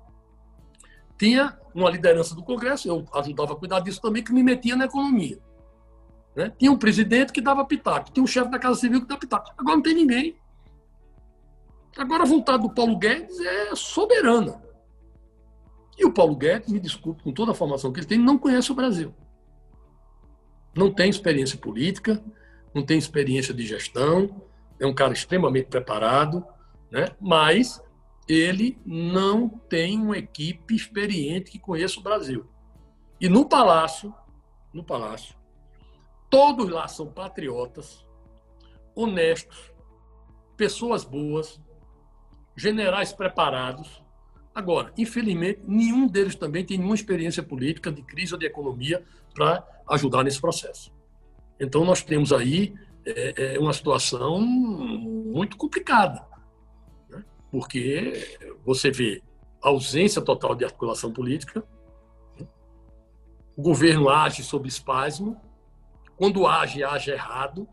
Tinha 1.17 1.57
uma 1.73 1.89
liderança 1.89 2.35
do 2.35 2.43
Congresso, 2.43 2.89
eu 2.89 3.07
ajudava 3.15 3.53
a 3.53 3.57
cuidar 3.57 3.79
disso 3.79 4.01
também, 4.01 4.25
que 4.25 4.33
me 4.33 4.43
metia 4.43 4.75
na 4.75 4.87
economia. 4.87 5.39
Né? 6.35 6.53
Tinha 6.59 6.73
um 6.73 6.77
presidente 6.77 7.33
que 7.33 7.41
dava 7.41 7.65
pitaco, 7.65 8.11
tinha 8.11 8.25
um 8.25 8.27
chefe 8.27 8.51
da 8.51 8.59
Casa 8.59 8.81
Civil 8.81 9.03
que 9.03 9.07
dava 9.07 9.21
pitaco. 9.21 9.53
Agora 9.57 9.77
não 9.77 9.83
tem 9.83 9.95
ninguém. 9.95 10.37
Agora 11.97 12.25
a 12.25 12.27
vontade 12.27 12.65
do 12.65 12.75
Paulo 12.75 12.99
Guedes 12.99 13.39
é 13.39 13.77
soberana. 13.77 14.64
E 15.97 16.05
o 16.05 16.13
Paulo 16.13 16.37
Guedes, 16.37 16.73
me 16.73 16.81
desculpe, 16.81 17.23
com 17.23 17.33
toda 17.33 17.53
a 17.53 17.55
formação 17.55 17.93
que 17.93 18.01
ele 18.01 18.07
tem, 18.07 18.19
não 18.19 18.39
conhece 18.39 18.73
o 18.73 18.75
Brasil. 18.75 19.15
Não 20.77 20.93
tem 20.93 21.09
experiência 21.09 21.59
política, 21.59 22.23
não 22.75 22.85
tem 22.85 22.99
experiência 22.99 23.55
de 23.55 23.65
gestão, 23.65 24.43
é 24.81 24.87
um 24.87 24.95
cara 24.95 25.13
extremamente 25.13 25.67
preparado, 25.67 26.45
né? 26.91 27.09
mas 27.21 27.81
ele 28.29 28.77
não 28.85 29.49
tem 29.49 30.01
uma 30.01 30.19
equipe 30.19 30.75
experiente 30.75 31.51
que 31.51 31.59
conheça 31.59 32.01
o 32.01 32.03
Brasil. 32.03 32.47
E 33.21 33.29
no 33.29 33.49
Palácio, 33.49 34.13
no 34.73 34.83
Palácio, 34.83 35.37
Todos 36.35 36.69
lá 36.69 36.89
são 36.89 37.07
patriotas, 37.07 38.05
honestos, 38.93 39.73
pessoas 40.57 41.05
boas, 41.05 41.61
generais 42.57 43.13
preparados. 43.13 44.03
Agora, 44.55 44.93
infelizmente, 44.97 45.61
nenhum 45.67 46.07
deles 46.07 46.37
também 46.37 46.65
tem 46.65 46.79
nenhuma 46.79 46.95
experiência 46.95 47.43
política 47.43 47.91
de 47.91 48.03
crise 48.03 48.33
ou 48.33 48.39
de 48.39 48.47
economia 48.47 49.03
para 49.35 49.67
ajudar 49.89 50.23
nesse 50.23 50.41
processo. 50.41 50.93
Então, 51.59 51.85
nós 51.85 52.03
temos 52.03 52.33
aí 52.33 52.75
é, 53.05 53.55
é 53.57 53.59
uma 53.59 53.73
situação 53.73 54.41
muito 54.41 55.57
complicada, 55.57 56.25
né? 57.11 57.25
porque 57.51 58.39
você 58.65 58.91
vê 58.91 59.23
ausência 59.61 60.23
total 60.23 60.55
de 60.55 60.65
articulação 60.65 61.13
política, 61.13 61.65
né? 62.39 62.47
o 63.57 63.63
governo 63.63 64.09
age 64.09 64.45
sob 64.45 64.69
espasmo, 64.69 65.37
quando 66.17 66.47
age, 66.47 66.85
age 66.85 67.11
errado, 67.11 67.69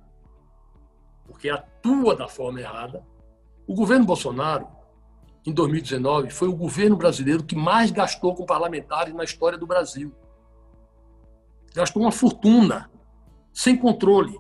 porque 1.26 1.48
atua 1.48 2.16
da 2.16 2.28
forma 2.28 2.60
errada. 2.60 3.06
O 3.68 3.76
governo 3.76 4.06
Bolsonaro, 4.06 4.68
em 5.46 5.52
2019, 5.52 6.30
foi 6.30 6.48
o 6.48 6.56
governo 6.56 6.96
brasileiro 6.96 7.44
que 7.44 7.56
mais 7.56 7.90
gastou 7.90 8.36
com 8.36 8.46
parlamentares 8.46 9.14
na 9.14 9.24
história 9.24 9.58
do 9.58 9.66
Brasil. 9.66 10.14
Gastou 11.74 12.04
uma 12.04 12.12
fortuna, 12.12 12.92
sem 13.52 13.76
controle. 13.76 14.40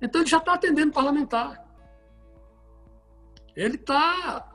Então 0.00 0.20
ele 0.20 0.30
já 0.30 0.38
está 0.38 0.54
atendendo 0.54 0.92
parlamentar. 0.92 1.66
Ele 3.56 3.76
tá, 3.76 4.48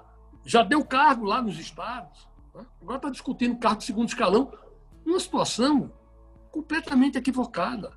já 0.45 0.63
deu 0.63 0.83
cargo 0.85 1.25
lá 1.25 1.41
nos 1.41 1.59
estados, 1.59 2.27
né? 2.53 2.65
agora 2.81 2.97
está 2.97 3.09
discutindo 3.09 3.59
cargo 3.59 3.79
de 3.79 3.85
segundo 3.85 4.07
escalão, 4.07 4.51
uma 5.05 5.19
situação 5.19 5.91
completamente 6.51 7.17
equivocada. 7.17 7.91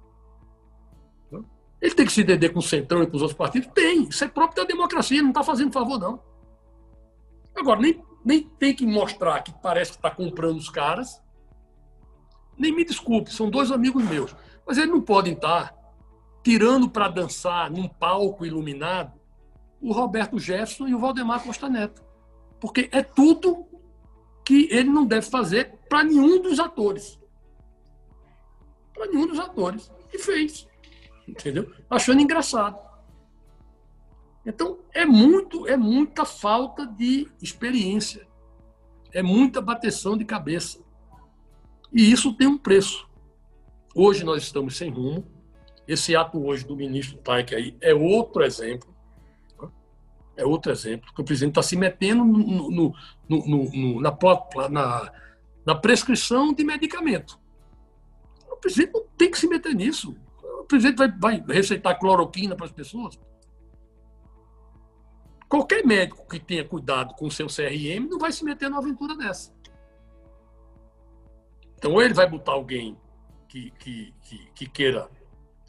Ele 1.81 1.95
tem 1.95 2.05
que 2.05 2.13
se 2.13 2.23
entender 2.23 2.49
com 2.49 2.59
o 2.59 2.63
Centrão 2.63 3.05
e 3.05 3.07
com 3.07 3.17
os 3.17 3.23
outros 3.23 3.39
partidos? 3.39 3.71
Tem. 3.73 4.09
Isso 4.09 4.25
é 4.25 4.29
próprio 4.29 4.65
da 4.65 4.69
democracia, 4.69 5.23
não 5.23 5.29
está 5.29 5.45
fazendo 5.45 5.73
favor, 5.73 5.99
não. 5.99 6.21
Agora, 7.59 7.81
nem, 7.81 8.03
nem 8.25 8.43
tem 8.43 8.75
que 8.75 8.87
mostrar 8.87 9.43
que 9.43 9.53
parece 9.61 9.93
que 9.93 9.99
está 9.99 10.11
comprando 10.11 10.57
os 10.57 10.71
caras, 10.71 11.21
nem 12.57 12.75
me 12.75 12.85
desculpe, 12.85 13.33
são 13.33 13.51
dois 13.51 13.71
amigos 13.71 14.05
meus. 14.05 14.35
Mas 14.67 14.79
eles 14.79 14.91
não 14.91 15.01
podem 15.01 15.33
estar 15.33 15.75
tirando 16.43 16.89
para 16.89 17.09
dançar 17.09 17.71
num 17.71 17.89
palco 17.89 18.47
iluminado 18.47 19.19
o 19.81 19.93
Roberto 19.93 20.39
Jefferson 20.39 20.89
e 20.89 20.95
o 20.95 20.99
Valdemar 20.99 21.43
Costa 21.43 21.69
Neto. 21.69 22.03
Porque 22.61 22.89
é 22.93 23.03
tudo 23.03 23.67
que 24.45 24.69
ele 24.71 24.89
não 24.89 25.07
deve 25.07 25.27
fazer 25.29 25.79
para 25.89 26.05
nenhum 26.05 26.41
dos 26.41 26.59
atores. 26.59 27.19
Para 28.93 29.07
nenhum 29.07 29.27
dos 29.27 29.39
atores. 29.39 29.91
E 30.13 30.19
fez. 30.19 30.67
Entendeu? 31.27 31.73
Achando 31.89 32.21
engraçado. 32.21 32.88
Então, 34.49 34.79
é 34.95 35.05
muito, 35.05 35.69
é 35.69 35.77
muita 35.77 36.25
falta 36.25 36.87
de 36.87 37.29
experiência. 37.43 38.27
É 39.13 39.23
muita 39.23 39.61
bateção 39.61 40.17
de 40.17 40.25
cabeça. 40.25 40.81
E 41.93 42.11
isso 42.11 42.33
tem 42.33 42.47
um 42.47 42.57
preço. 42.57 43.07
Hoje 43.95 44.25
nós 44.25 44.43
estamos 44.43 44.75
sem 44.75 44.91
rumo. 44.91 45.31
Esse 45.87 46.17
ato 46.17 46.43
hoje 46.43 46.67
do 46.67 46.75
ministro 46.75 47.19
Taik 47.19 47.55
aí 47.55 47.77
é 47.79 47.93
outro 47.93 48.43
exemplo. 48.43 48.89
Né? 49.61 49.69
É 50.39 50.47
outro 50.47 50.73
exemplo, 50.73 51.13
que 51.15 51.21
o 51.21 51.25
presidente 51.25 51.51
está 51.51 51.63
se 51.63 51.77
metendo 51.77 52.25
no, 52.25 52.71
no, 52.71 52.95
no 53.29 54.01
na, 54.01 54.17
na, 54.71 55.13
na, 55.67 55.75
prescrição 55.75 56.55
de 56.55 56.65
medicamento. 56.65 57.39
O 58.51 58.57
presidente 58.57 58.95
não 58.95 59.05
tem 59.15 59.31
que 59.31 59.39
se 59.39 59.47
meter 59.47 59.75
nisso. 59.75 60.17
O 60.61 60.65
presidente 60.65 60.97
vai, 60.97 61.39
vai 61.39 61.45
receitar 61.47 61.99
cloroquina 61.99 62.57
para 62.57 62.65
as 62.65 62.73
pessoas. 62.73 63.19
Qualquer 65.49 65.85
médico 65.85 66.29
que 66.29 66.39
tenha 66.39 66.65
cuidado 66.65 67.15
com 67.15 67.27
o 67.27 67.31
seu 67.31 67.47
CRM 67.47 68.07
não 68.09 68.19
vai 68.19 68.31
se 68.31 68.45
meter 68.45 68.69
numa 68.69 68.81
aventura 68.81 69.17
dessa. 69.17 69.53
Então, 71.77 71.93
ou 71.93 72.03
ele 72.03 72.13
vai 72.13 72.29
botar 72.29 72.53
alguém 72.53 72.99
que, 73.49 73.71
que, 73.79 74.15
que, 74.23 74.51
que 74.55 74.69
queira 74.69 75.09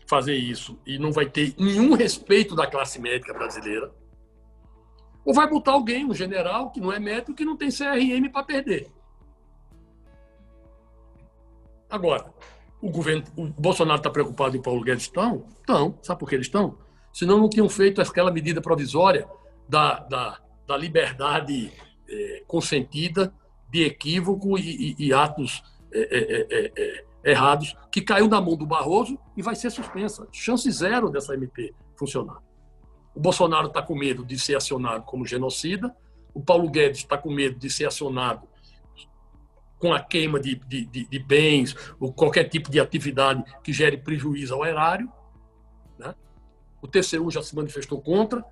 fazer 0.08 0.36
isso 0.36 0.80
e 0.86 0.98
não 0.98 1.12
vai 1.12 1.30
ter 1.30 1.54
nenhum 1.58 1.94
respeito 1.94 2.56
da 2.56 2.68
classe 2.68 3.00
médica 3.00 3.34
brasileira, 3.34 3.94
ou 5.24 5.34
vai 5.34 5.48
botar 5.48 5.74
alguém, 5.74 6.06
um 6.06 6.14
general 6.14 6.72
que 6.72 6.82
não 6.82 6.92
é 6.92 7.00
médico, 7.00 7.36
que 7.36 7.46
não 7.46 7.56
tem 7.56 7.70
CRM 7.70 8.30
para 8.32 8.44
perder. 8.44 8.92
Agora, 11.90 12.34
o 12.82 12.90
governo, 12.90 13.24
o 13.36 13.48
Bolsonaro 13.48 14.00
está 14.00 14.10
preocupado 14.10 14.58
em 14.58 14.62
Paulo 14.62 14.82
Guedes? 14.82 15.04
Estão? 15.04 15.46
Estão. 15.60 15.98
Sabe 16.02 16.20
por 16.20 16.28
que 16.28 16.36
eles 16.36 16.48
estão? 16.48 16.78
Senão 17.14 17.38
não 17.38 17.50
tinham 17.50 17.70
feito 17.70 18.02
aquela 18.02 18.32
medida 18.32 18.62
provisória 18.62 19.28
da, 19.70 20.00
da, 20.00 20.40
da 20.68 20.76
liberdade 20.76 21.72
é, 22.10 22.44
consentida 22.48 23.34
de 23.70 23.84
equívoco 23.84 24.58
e, 24.58 24.96
e, 24.98 25.08
e 25.08 25.14
atos 25.14 25.64
é 25.92 26.00
é, 26.00 26.48
é, 26.50 26.72
é, 26.76 27.32
errados, 27.32 27.76
que 27.92 28.02
caiu 28.02 28.28
na 28.28 28.40
mão 28.40 28.56
do 28.56 28.66
Barroso 28.66 29.18
e 29.36 29.42
vai 29.42 29.56
ser 29.56 29.70
suspensa. 29.70 30.28
Chance 30.32 30.70
zero 30.72 31.10
dessa 31.10 31.34
MP 31.34 31.74
funcionar. 31.96 32.40
O 33.14 33.20
Bolsonaro 33.20 33.68
está 33.68 33.82
com 33.82 33.96
medo 33.96 34.26
de 34.26 34.40
ser 34.40 34.56
acionado 34.56 35.04
como 35.04 35.26
genocida, 35.26 35.96
o 36.34 36.42
Paulo 36.42 36.70
Guedes 36.70 37.00
está 37.00 37.18
com 37.18 37.32
medo 37.32 37.58
de 37.58 37.70
ser 37.70 37.86
acionado 37.86 38.48
com 39.80 39.94
a 39.94 40.00
queima 40.00 40.40
de, 40.40 40.56
de, 40.56 40.86
de, 40.86 41.06
de, 41.06 41.20
bens 41.20 41.76
ou 42.00 42.14
qualquer 42.14 42.44
tipo 42.50 42.70
de 42.70 42.80
atividade 42.80 43.44
que 43.64 43.74
gere 43.74 43.98
prejuízo 43.98 44.54
ao 44.54 44.66
erário. 44.66 45.12
Né? 45.98 46.14
O 46.82 46.88
TCU 46.88 47.32
já 47.32 47.42
se 47.42 47.56
manifestou 47.56 48.02
contra, 48.02 48.44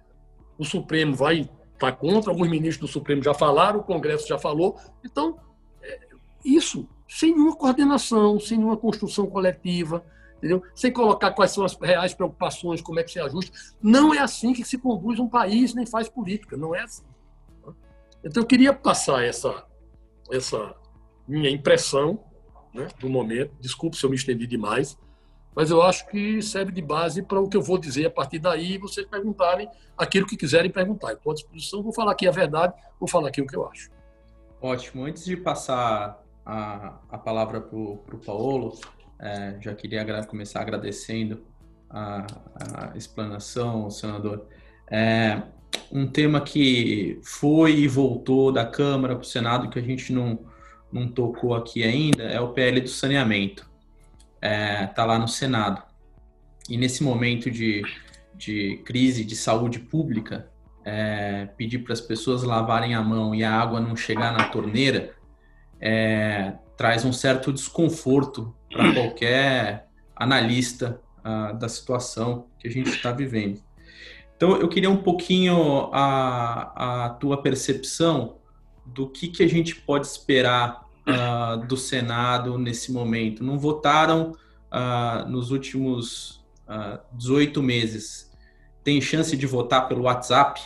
o 0.58 0.66
Supremo 0.66 1.16
vai 1.16 1.42
estar 1.42 1.52
tá 1.78 1.92
contra, 1.92 2.32
alguns 2.32 2.50
ministros 2.50 2.90
do 2.90 2.94
Supremo 2.94 3.24
já 3.24 3.34
falaram, 3.34 3.80
o 3.80 3.84
Congresso 3.84 4.28
já 4.28 4.38
falou. 4.38 4.80
Então, 5.04 5.40
é, 5.82 6.00
isso 6.44 6.88
sem 7.08 7.34
nenhuma 7.34 7.56
coordenação, 7.56 8.40
sem 8.40 8.58
nenhuma 8.58 8.78
construção 8.78 9.28
coletiva, 9.28 10.04
entendeu? 10.38 10.62
sem 10.76 10.92
colocar 10.92 11.32
quais 11.32 11.52
são 11.52 11.64
as 11.64 11.74
reais 11.80 12.14
preocupações, 12.14 12.82
como 12.82 13.00
é 13.00 13.04
que 13.04 13.12
se 13.12 13.20
ajusta. 13.20 13.58
Não 13.82 14.14
é 14.14 14.20
assim 14.20 14.54
que 14.54 14.64
se 14.64 14.78
conduz 14.78 15.20
um 15.20 15.28
país, 15.28 15.74
nem 15.74 15.86
faz 15.86 16.10
política, 16.10 16.58
não 16.58 16.76
é 16.76 16.82
assim. 16.82 17.06
Então, 18.24 18.44
eu 18.44 18.48
queria 18.48 18.74
passar 18.74 19.24
essa, 19.24 19.66
essa 20.30 20.76
minha 21.28 21.50
impressão 21.50 22.24
né, 22.74 22.88
do 23.00 23.10
momento. 23.10 23.54
Desculpe 23.62 23.96
se 23.96 24.06
eu 24.06 24.10
me 24.10 24.16
estendi 24.16 24.46
demais, 24.46 24.98
mas 25.58 25.72
eu 25.72 25.82
acho 25.82 26.08
que 26.08 26.40
serve 26.40 26.72
de 26.72 26.84
base 26.84 27.24
para 27.24 27.42
o 27.42 27.50
que 27.50 27.58
eu 27.58 27.64
vou 27.64 27.80
dizer 27.80 28.06
a 28.06 28.12
partir 28.12 28.38
daí 28.38 28.78
vocês 28.78 29.08
perguntarem 29.08 29.68
aquilo 29.98 30.28
que 30.28 30.38
quiserem 30.38 30.70
perguntar. 30.70 31.14
Estou 31.14 31.32
à 31.32 31.34
disposição, 31.34 31.82
vou 31.82 31.92
falar 31.92 32.12
aqui 32.12 32.28
a 32.28 32.32
verdade, 32.32 32.76
vou 33.00 33.10
falar 33.10 33.30
aqui 33.30 33.42
o 33.42 33.48
que 33.48 33.56
eu 33.56 33.68
acho. 33.68 33.90
Ótimo. 34.62 35.06
Antes 35.06 35.26
de 35.26 35.36
passar 35.36 36.24
a, 36.46 37.00
a 37.10 37.18
palavra 37.18 37.60
para 37.60 37.76
o 37.76 38.22
Paulo. 38.24 38.80
É, 39.20 39.58
já 39.60 39.74
queria 39.74 40.24
começar 40.26 40.62
agradecendo 40.62 41.44
a, 41.90 42.28
a 42.76 42.96
explanação, 42.96 43.90
senador. 43.90 44.46
É, 44.92 45.42
um 45.92 46.06
tema 46.06 46.40
que 46.40 47.20
foi 47.24 47.80
e 47.80 47.88
voltou 47.88 48.52
da 48.52 48.64
Câmara 48.64 49.16
para 49.16 49.24
o 49.24 49.26
Senado 49.26 49.72
que 49.72 49.80
a 49.80 49.82
gente 49.82 50.14
não, 50.14 50.38
não 50.92 51.08
tocou 51.08 51.56
aqui 51.56 51.84
ainda 51.84 52.22
é 52.26 52.40
o 52.40 52.50
PL 52.50 52.80
do 52.80 52.90
saneamento. 52.90 53.68
Está 54.38 54.48
é, 54.48 54.88
tá 54.88 55.06
lá 55.06 55.20
no 55.20 55.28
Senado. 55.28 55.82
E 56.70 56.78
nesse 56.78 57.04
momento 57.04 57.50
de, 57.50 57.84
de 58.36 58.82
crise 58.86 59.24
de 59.24 59.36
saúde 59.36 59.80
pública, 59.80 60.50
é, 60.86 61.48
pedir 61.58 61.80
para 61.80 61.94
as 61.94 62.02
pessoas 62.02 62.44
lavarem 62.44 62.96
a 62.96 63.02
mão 63.02 63.36
e 63.36 63.44
a 63.44 63.54
água 63.54 63.80
não 63.80 63.96
chegar 63.96 64.32
na 64.32 64.50
torneira 64.50 65.14
é, 65.80 66.54
traz 66.76 67.04
um 67.04 67.14
certo 67.14 67.52
desconforto 67.52 68.56
para 68.72 68.94
qualquer 68.96 69.88
analista 70.16 71.02
uh, 71.20 71.58
da 71.58 71.68
situação 71.68 72.48
que 72.60 72.68
a 72.68 72.72
gente 72.72 72.90
está 72.90 73.12
vivendo. 73.12 73.62
Então, 74.36 74.56
eu 74.58 74.68
queria 74.70 74.90
um 74.90 75.02
pouquinho 75.02 75.90
a, 75.92 77.06
a 77.06 77.10
tua 77.10 77.42
percepção 77.42 78.38
do 78.86 79.10
que, 79.10 79.28
que 79.28 79.44
a 79.44 79.48
gente 79.48 79.76
pode 79.76 80.06
esperar 80.06 80.87
uh, 81.08 81.66
do 81.66 81.78
Senado 81.78 82.58
nesse 82.58 82.92
momento. 82.92 83.44
Não 83.44 83.58
votaram 83.58 84.34
uh, 84.72 85.30
nos 85.30 85.52
últimos 85.52 86.46
uh, 86.68 87.00
18 87.14 87.62
meses. 87.64 88.32
Tem 88.84 89.00
chance 89.02 89.36
de 89.36 89.46
votar 89.46 89.88
pelo 89.88 90.04
WhatsApp? 90.04 90.62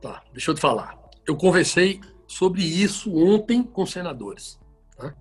Tá, 0.00 0.22
deixa 0.32 0.50
eu 0.50 0.54
te 0.54 0.60
falar. 0.60 0.98
Eu 1.26 1.36
conversei 1.36 2.00
sobre 2.26 2.62
isso 2.62 3.14
ontem 3.14 3.62
com 3.62 3.86
senadores. 3.86 4.58
Né? 4.98 5.14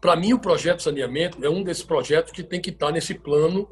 Para 0.00 0.16
mim, 0.16 0.32
o 0.32 0.38
projeto 0.38 0.78
de 0.78 0.84
saneamento 0.84 1.44
é 1.44 1.50
um 1.50 1.62
desses 1.62 1.82
projetos 1.82 2.32
que 2.32 2.42
tem 2.42 2.60
que 2.60 2.70
estar 2.70 2.92
nesse 2.92 3.14
plano 3.14 3.68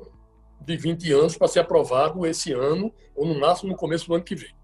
de 0.60 0.76
20 0.76 1.12
anos 1.12 1.36
para 1.36 1.48
ser 1.48 1.60
aprovado 1.60 2.26
esse 2.26 2.52
ano, 2.52 2.92
ou 3.14 3.26
no 3.26 3.38
máximo 3.38 3.70
no 3.70 3.76
começo 3.76 4.06
do 4.06 4.14
ano 4.14 4.24
que 4.24 4.34
vem. 4.34 4.54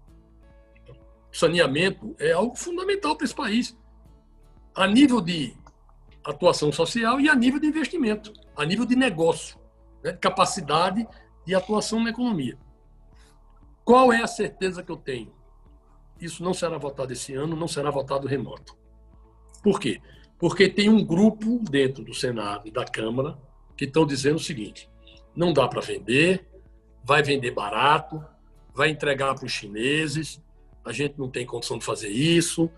Saneamento 1.31 2.15
é 2.19 2.31
algo 2.31 2.55
fundamental 2.55 3.15
para 3.15 3.25
esse 3.25 3.35
país, 3.35 3.77
a 4.75 4.87
nível 4.87 5.21
de 5.21 5.53
atuação 6.23 6.71
social 6.71 7.19
e 7.19 7.29
a 7.29 7.35
nível 7.35 7.59
de 7.59 7.67
investimento, 7.67 8.31
a 8.55 8.65
nível 8.65 8.85
de 8.85 8.95
negócio, 8.95 9.59
né? 10.03 10.13
capacidade 10.13 11.07
de 11.45 11.55
atuação 11.55 12.03
na 12.03 12.09
economia. 12.09 12.57
Qual 13.83 14.13
é 14.13 14.21
a 14.21 14.27
certeza 14.27 14.83
que 14.83 14.91
eu 14.91 14.97
tenho? 14.97 15.33
isso 16.21 16.43
não 16.43 16.53
será 16.53 16.77
votado 16.77 17.11
esse 17.11 17.33
ano, 17.33 17.55
não 17.55 17.67
será 17.67 17.89
votado 17.89 18.27
remoto. 18.27 18.77
Por 19.63 19.79
quê? 19.79 19.99
Porque 20.37 20.69
tem 20.69 20.87
um 20.87 21.03
grupo 21.03 21.59
dentro 21.69 22.03
do 22.03 22.13
Senado 22.13 22.67
e 22.67 22.71
da 22.71 22.85
Câmara 22.85 23.37
que 23.75 23.85
estão 23.85 24.05
dizendo 24.05 24.35
o 24.35 24.39
seguinte: 24.39 24.89
não 25.35 25.51
dá 25.51 25.67
para 25.67 25.81
vender, 25.81 26.47
vai 27.03 27.23
vender 27.23 27.51
barato, 27.51 28.23
vai 28.73 28.89
entregar 28.89 29.33
para 29.33 29.45
os 29.45 29.51
chineses, 29.51 30.41
a 30.85 30.91
gente 30.91 31.17
não 31.17 31.29
tem 31.29 31.45
condição 31.45 31.77
de 31.77 31.85
fazer 31.85 32.09
isso, 32.09 32.69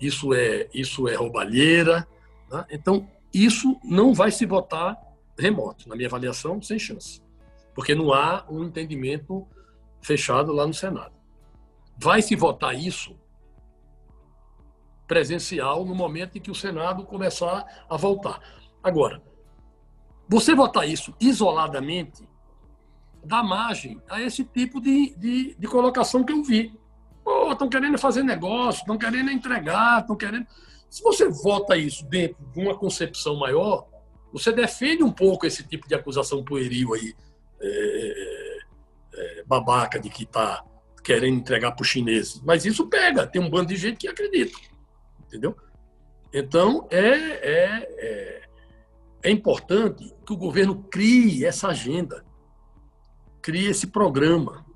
isso 0.00 0.32
é, 0.34 0.68
isso 0.72 1.08
é 1.08 1.14
roubalheira. 1.14 2.06
Né? 2.50 2.66
Então, 2.70 3.08
isso 3.32 3.78
não 3.84 4.14
vai 4.14 4.30
se 4.30 4.46
votar 4.46 4.96
remoto, 5.38 5.88
na 5.88 5.94
minha 5.94 6.08
avaliação, 6.08 6.60
sem 6.60 6.78
chance. 6.78 7.22
Porque 7.74 7.94
não 7.94 8.12
há 8.12 8.44
um 8.50 8.64
entendimento 8.64 9.46
fechado 10.00 10.52
lá 10.52 10.66
no 10.66 10.74
Senado. 10.74 11.12
Vai 11.96 12.22
se 12.22 12.34
votar 12.34 12.74
isso 12.74 13.16
presencial 15.06 15.84
no 15.84 15.94
momento 15.94 16.36
em 16.36 16.40
que 16.40 16.50
o 16.50 16.54
Senado 16.54 17.04
começar 17.04 17.86
a 17.88 17.96
voltar. 17.96 18.40
Agora, 18.82 19.22
você 20.28 20.54
votar 20.54 20.86
isso 20.86 21.14
isoladamente 21.18 22.28
dá 23.24 23.42
margem 23.42 24.00
a 24.08 24.20
esse 24.20 24.44
tipo 24.44 24.80
de, 24.80 25.14
de, 25.16 25.54
de 25.54 25.66
colocação 25.66 26.22
que 26.22 26.32
eu 26.32 26.42
vi. 26.42 26.78
Estão 27.52 27.68
querendo 27.68 27.98
fazer 27.98 28.22
negócio, 28.22 28.80
estão 28.80 28.98
querendo 28.98 29.30
entregar, 29.30 30.00
estão 30.00 30.16
querendo. 30.16 30.46
Se 30.88 31.02
você 31.02 31.28
vota 31.28 31.76
isso 31.76 32.04
dentro 32.06 32.36
de 32.52 32.60
uma 32.60 32.76
concepção 32.76 33.36
maior, 33.36 33.86
você 34.32 34.52
defende 34.52 35.02
um 35.02 35.12
pouco 35.12 35.46
esse 35.46 35.66
tipo 35.66 35.88
de 35.88 35.94
acusação 35.94 36.44
pueril 36.44 36.94
aí, 36.94 37.14
é, 37.60 38.58
é, 39.14 39.44
babaca 39.46 39.98
de 39.98 40.08
que 40.08 40.24
está 40.24 40.64
querendo 41.02 41.38
entregar 41.38 41.72
para 41.72 41.82
os 41.82 41.88
chineses. 41.88 42.40
Mas 42.42 42.64
isso 42.64 42.86
pega, 42.86 43.26
tem 43.26 43.40
um 43.40 43.50
bando 43.50 43.68
de 43.68 43.76
gente 43.76 43.98
que 43.98 44.08
acredita. 44.08 44.58
Entendeu? 45.26 45.56
Então, 46.32 46.86
é, 46.90 47.00
é, 47.00 47.88
é, 47.98 48.42
é 49.22 49.30
importante 49.30 50.14
que 50.26 50.32
o 50.32 50.36
governo 50.36 50.84
crie 50.84 51.44
essa 51.44 51.68
agenda, 51.68 52.24
crie 53.40 53.66
esse 53.66 53.86
programa. 53.86 54.66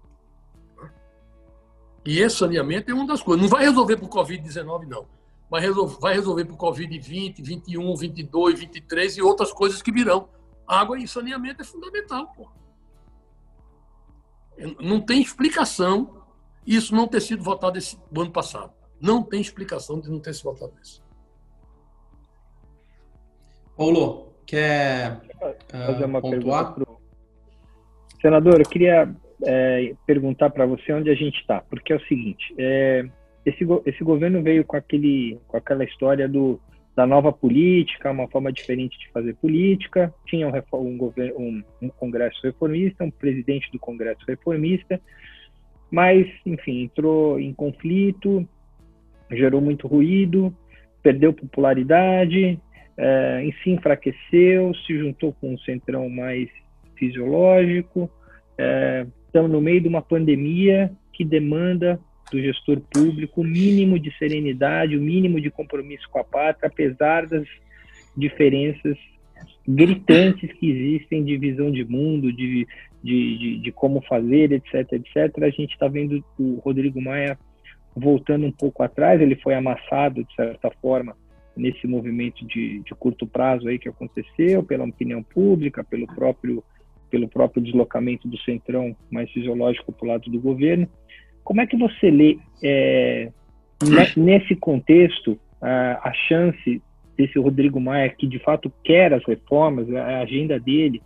E 2.05 2.19
esse 2.21 2.37
saneamento 2.37 2.91
é 2.91 2.95
uma 2.95 3.07
das 3.07 3.23
coisas. 3.23 3.43
Não 3.43 3.49
vai 3.49 3.65
resolver 3.65 3.97
para 3.97 4.07
o 4.07 4.09
Covid-19, 4.09 4.87
não. 4.87 5.07
Vai 5.49 5.61
resolver, 5.61 5.97
vai 6.01 6.15
resolver 6.15 6.45
para 6.45 6.55
o 6.55 6.59
Covid-20, 6.59 7.37
21, 7.39 7.97
22, 7.97 8.61
23 8.61 9.17
e 9.19 9.23
outras 9.23 9.53
coisas 9.53 9.81
que 9.81 9.93
virão. 9.93 10.29
Água 10.67 10.99
e 10.99 11.07
saneamento 11.07 11.63
é 11.63 11.65
fundamental. 11.65 12.33
Pô. 12.35 12.49
Não 14.81 15.01
tem 15.01 15.21
explicação 15.21 16.23
isso 16.67 16.95
não 16.95 17.09
ter 17.09 17.21
sido 17.21 17.43
votado 17.43 17.79
esse, 17.79 17.99
ano 18.17 18.31
passado. 18.31 18.73
Não 19.01 19.23
tem 19.23 19.41
explicação 19.41 20.01
de 20.01 20.11
não 20.11 20.21
ter 20.21 20.35
sido 20.35 20.45
votado 20.45 20.73
isso. 20.81 21.03
Paulo, 23.77 24.33
quer 24.47 25.21
fazer 25.71 26.05
uma 26.05 26.21
pontuar? 26.21 26.75
pergunta 26.75 26.85
pro... 26.85 27.03
Senador, 28.21 28.61
eu 28.61 28.69
queria 28.69 29.13
é, 29.45 29.95
perguntar 30.07 30.51
para 30.51 30.67
você 30.67 30.93
onde 30.93 31.11
a 31.11 31.15
gente 31.15 31.41
está, 31.41 31.61
porque 31.61 31.93
é 31.93 31.97
o 31.97 32.07
seguinte: 32.07 32.55
é, 32.59 33.05
esse, 33.45 33.67
esse 33.87 34.05
governo 34.05 34.43
veio 34.43 34.65
com, 34.65 34.77
aquele, 34.77 35.39
com 35.49 35.57
aquela 35.57 35.85
história 35.85 36.29
do, 36.29 36.61
da 36.95 37.07
nova 37.07 37.33
política, 37.33 38.11
uma 38.11 38.29
forma 38.29 38.53
diferente 38.53 38.99
de 38.99 39.11
fazer 39.11 39.35
política. 39.37 40.13
Tinha 40.27 40.49
um, 40.49 40.53
um, 40.79 41.13
um, 41.37 41.63
um 41.83 41.89
Congresso 41.89 42.41
reformista, 42.43 43.05
um 43.05 43.11
presidente 43.11 43.71
do 43.73 43.79
Congresso 43.79 44.21
reformista, 44.27 45.01
mas, 45.91 46.27
enfim, 46.47 46.85
entrou 46.85 47.39
em 47.39 47.53
conflito, 47.53 48.49
gerou 49.31 49.61
muito 49.61 49.87
ruído, 49.87 50.55
perdeu 51.03 51.33
popularidade, 51.33 52.59
é, 52.97 53.51
enfraqueceu, 53.67 54.75
se 54.87 54.99
juntou 54.99 55.33
com 55.35 55.55
um 55.55 55.59
centrão 55.59 56.09
mais 56.09 56.49
fisiológico. 56.97 58.11
É, 58.57 59.07
estamos 59.33 59.51
no 59.51 59.63
meio 59.63 59.81
de 59.81 59.89
uma 59.89 60.03
pandemia 60.03 60.93
que 61.11 61.25
demanda 61.25 61.99
do 62.31 62.39
gestor 62.39 62.81
público 62.93 63.41
o 63.41 63.45
mínimo 63.45 63.99
de 63.99 64.15
serenidade, 64.19 64.97
o 64.97 65.01
mínimo 65.01 65.41
de 65.41 65.51
compromisso 65.51 66.07
com 66.11 66.19
a 66.19 66.25
pátria, 66.25 66.69
apesar 66.69 67.27
das 67.27 67.47
diferenças 68.15 68.97
gritantes 69.67 70.53
que 70.53 70.71
existem 70.71 71.25
de 71.25 71.39
visão 71.39 71.71
de 71.71 71.83
mundo, 71.83 72.31
de, 72.31 72.67
de, 73.03 73.39
de, 73.39 73.59
de 73.59 73.73
como 73.73 74.03
fazer, 74.03 74.53
etc, 74.53 74.93
etc. 74.93 75.43
A 75.43 75.51
gente 75.51 75.73
está 75.73 75.89
vendo 75.89 76.23
o 76.39 76.57
Rodrigo 76.57 77.01
Maia 77.01 77.39
voltando 77.97 78.47
um 78.47 78.53
pouco 78.53 78.83
atrás, 78.83 79.21
ele 79.21 79.37
foi 79.37 79.55
amassado, 79.55 80.25
de 80.25 80.35
certa 80.35 80.71
forma, 80.83 81.17
nesse 81.57 81.87
movimento 81.87 82.47
de, 82.47 82.81
de 82.81 82.95
curto 82.95 83.27
prazo 83.27 83.69
aí 83.69 83.79
que 83.79 83.89
aconteceu, 83.89 84.63
pela 84.63 84.85
opinião 84.85 85.23
pública, 85.23 85.85
pelo 85.85 86.07
próprio, 86.07 86.65
pelo 87.13 87.29
próprio 87.29 87.63
deslocamento 87.63 88.27
do 88.27 88.39
centrão 88.39 88.97
mais 89.11 89.31
fisiológico 89.31 89.93
para 89.93 90.07
o 90.07 90.09
lado 90.09 90.31
do 90.31 90.41
governo. 90.41 90.89
Como 91.45 91.61
é 91.61 91.67
que 91.67 91.77
você 91.77 92.11
lê, 92.11 92.39
é, 92.65 93.31
nesse 94.17 94.57
contexto, 94.57 95.39
a, 95.61 96.09
a 96.09 96.13
chance 96.15 96.83
desse 97.15 97.39
Rodrigo 97.39 97.79
Maia, 97.79 98.09
que 98.09 98.27
de 98.27 98.39
fato 98.39 98.73
quer 98.83 99.13
as 99.13 99.23
reformas, 99.27 99.95
a 99.95 100.21
agenda 100.21 100.59
dele, 100.59 101.03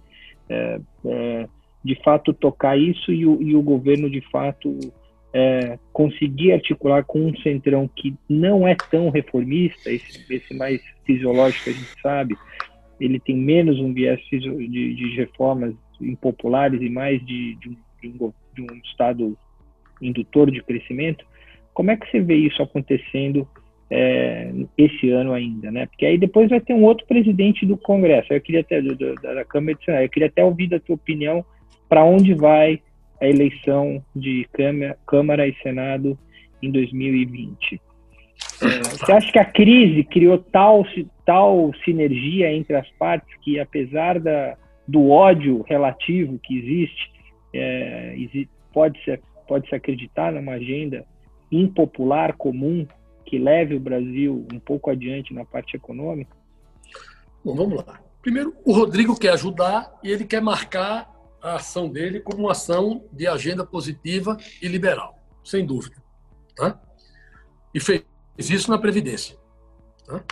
é, 0.48 0.80
é, 1.06 1.48
de 1.84 1.96
fato 2.04 2.32
tocar 2.32 2.78
isso 2.78 3.12
e 3.12 3.26
o, 3.26 3.42
e 3.42 3.56
o 3.56 3.62
governo 3.62 4.08
de 4.08 4.20
fato 4.30 4.78
é, 5.34 5.76
conseguir 5.92 6.52
articular 6.52 7.02
com 7.02 7.18
um 7.18 7.36
centrão 7.38 7.90
que 7.96 8.14
não 8.28 8.66
é 8.66 8.76
tão 8.92 9.10
reformista, 9.10 9.90
esse, 9.90 10.24
esse 10.32 10.54
mais 10.54 10.80
fisiológico 11.04 11.70
a 11.70 11.72
gente 11.72 12.00
sabe, 12.00 12.36
ele 13.00 13.18
tem 13.18 13.36
menos 13.36 13.80
um 13.80 13.92
viés 13.92 14.20
de, 14.30 14.38
de 14.94 15.16
reformas 15.16 15.74
impopulares 16.00 16.80
e 16.80 16.88
mais 16.88 17.24
de, 17.24 17.54
de, 17.56 17.68
um, 18.08 18.32
de 18.54 18.62
um 18.62 18.76
Estado 18.84 19.36
indutor 20.00 20.50
de 20.50 20.62
crescimento. 20.62 21.24
Como 21.72 21.90
é 21.90 21.96
que 21.96 22.10
você 22.10 22.20
vê 22.20 22.36
isso 22.36 22.62
acontecendo 22.62 23.46
é, 23.90 24.50
esse 24.76 25.10
ano 25.10 25.32
ainda, 25.32 25.70
né? 25.70 25.86
Porque 25.86 26.06
aí 26.06 26.18
depois 26.18 26.50
vai 26.50 26.60
ter 26.60 26.74
um 26.74 26.84
outro 26.84 27.06
presidente 27.06 27.64
do 27.64 27.76
Congresso. 27.76 28.32
Eu 28.32 28.40
queria 28.40 28.60
até 28.60 28.80
da 28.80 29.44
Câmara 29.44 29.76
de 29.76 29.84
Senado. 29.84 30.02
Eu 30.02 30.08
queria 30.08 30.28
até 30.28 30.44
ouvir 30.44 30.68
da 30.68 30.80
tua 30.80 30.96
opinião 30.96 31.44
para 31.88 32.04
onde 32.04 32.34
vai 32.34 32.80
a 33.20 33.26
eleição 33.26 34.02
de 34.14 34.46
Câmara, 34.52 34.98
Câmara 35.06 35.48
e 35.48 35.54
Senado 35.62 36.18
em 36.62 36.70
2020. 36.70 37.80
É, 38.62 38.66
você 38.82 39.12
acha 39.12 39.32
que 39.32 39.38
a 39.38 39.44
crise 39.44 40.02
criou 40.04 40.38
tal, 40.38 40.84
tal 41.24 41.72
sinergia 41.84 42.52
entre 42.52 42.76
as 42.76 42.88
partes 42.98 43.28
que, 43.42 43.58
apesar 43.58 44.18
da, 44.18 44.56
do 44.86 45.10
ódio 45.10 45.62
relativo 45.62 46.38
que 46.38 46.58
existe, 46.58 47.12
é, 47.52 48.16
pode, 48.72 49.02
se, 49.04 49.18
pode 49.48 49.68
se 49.68 49.74
acreditar 49.74 50.32
numa 50.32 50.52
agenda 50.52 51.04
impopular, 51.50 52.36
comum, 52.36 52.86
que 53.24 53.38
leve 53.38 53.74
o 53.74 53.80
Brasil 53.80 54.46
um 54.52 54.58
pouco 54.58 54.90
adiante 54.90 55.34
na 55.34 55.44
parte 55.44 55.76
econômica? 55.76 56.36
Bom, 57.44 57.54
vamos 57.54 57.84
lá. 57.84 58.00
Primeiro, 58.22 58.54
o 58.64 58.72
Rodrigo 58.72 59.18
quer 59.18 59.32
ajudar 59.32 59.98
e 60.02 60.10
ele 60.10 60.24
quer 60.24 60.40
marcar 60.40 61.12
a 61.42 61.56
ação 61.56 61.88
dele 61.88 62.20
como 62.20 62.40
uma 62.40 62.52
ação 62.52 63.04
de 63.12 63.26
agenda 63.26 63.64
positiva 63.64 64.36
e 64.60 64.66
liberal, 64.66 65.18
sem 65.44 65.64
dúvida. 65.64 65.96
Tá? 66.56 66.80
E 67.72 67.80
fez 67.80 68.04
isso 68.38 68.70
na 68.70 68.78
Previdência. 68.78 69.36
Tá? 70.04 70.24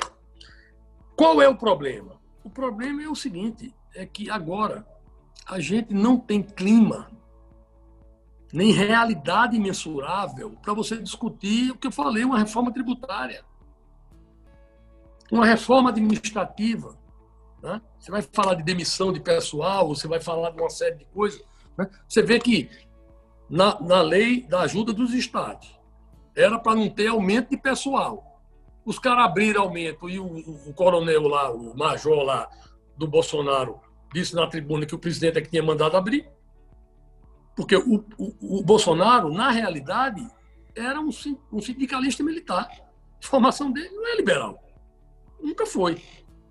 Qual 1.17 1.41
é 1.41 1.49
o 1.49 1.57
problema? 1.57 2.21
O 2.43 2.51
problema 2.51 3.03
é 3.03 3.09
o 3.09 3.15
seguinte: 3.15 3.73
é 3.95 4.07
que 4.07 4.31
agora 4.31 4.87
a 5.47 5.61
gente 5.61 5.93
não 5.93 6.19
tem 6.19 6.43
clima 6.43 7.11
nem 8.53 8.73
realidade 8.73 9.59
mensurável 9.59 10.57
para 10.63 10.73
você 10.73 10.97
discutir 10.97 11.73
o 11.73 11.77
que 11.77 11.89
eu 11.89 11.93
falei, 11.93 12.25
uma 12.25 12.39
reforma 12.39 12.73
tributária, 12.73 13.45
uma 15.31 15.45
reforma 15.45 15.91
administrativa, 15.91 16.97
né? 17.65 17.81
Você 17.99 18.11
vai 18.11 18.21
falar 18.21 18.55
de 18.55 18.63
demissão 18.63 19.13
de 19.13 19.19
pessoal, 19.19 19.89
você 19.89 20.07
vai 20.07 20.21
falar 20.21 20.51
de 20.51 20.61
uma 20.61 20.69
série 20.69 20.97
de 20.97 21.07
coisas. 21.07 21.43
Né? 21.77 21.89
Você 22.07 22.23
vê 22.23 22.39
que 22.39 22.71
na, 23.49 23.81
na 23.81 24.03
lei 24.03 24.43
da 24.43 24.61
ajuda 24.61 24.93
dos 24.93 25.15
estados 25.15 25.75
era 26.37 26.59
para 26.59 26.75
não 26.75 26.91
ter 26.91 27.09
aumento 27.09 27.51
de 27.51 27.57
pessoal. 27.57 28.43
Os 28.85 28.99
caras 28.99 29.25
abriram 29.25 29.63
aumento 29.63 30.11
e 30.11 30.19
o, 30.19 30.27
o, 30.27 30.69
o, 30.69 30.75
coronel 30.75 31.23
lá, 31.23 31.51
o 31.51 31.75
major 31.75 32.23
lá 32.23 32.49
do 32.99 33.09
Bolsonaro, 33.09 33.81
disse 34.15 34.35
na 34.35 34.47
tribuna 34.47 34.87
que 34.87 34.95
o 34.95 34.99
presidente 34.99 35.39
é 35.39 35.43
que 35.43 35.51
tinha 35.51 35.63
mandado 35.63 35.97
abrir. 35.97 36.27
Porque 37.57 37.75
o, 37.75 38.05
o, 38.17 38.59
o 38.61 38.63
Bolsonaro, 38.63 39.33
na 39.33 39.51
realidade, 39.51 40.25
era 40.75 41.01
um, 41.01 41.11
um 41.53 41.61
sindicalista 41.61 42.23
militar. 42.23 42.69
A 43.23 43.27
formação 43.27 43.73
dele 43.73 43.91
não 43.91 44.07
é 44.07 44.17
liberal. 44.17 44.63
Nunca 45.43 45.67
foi. 45.67 46.01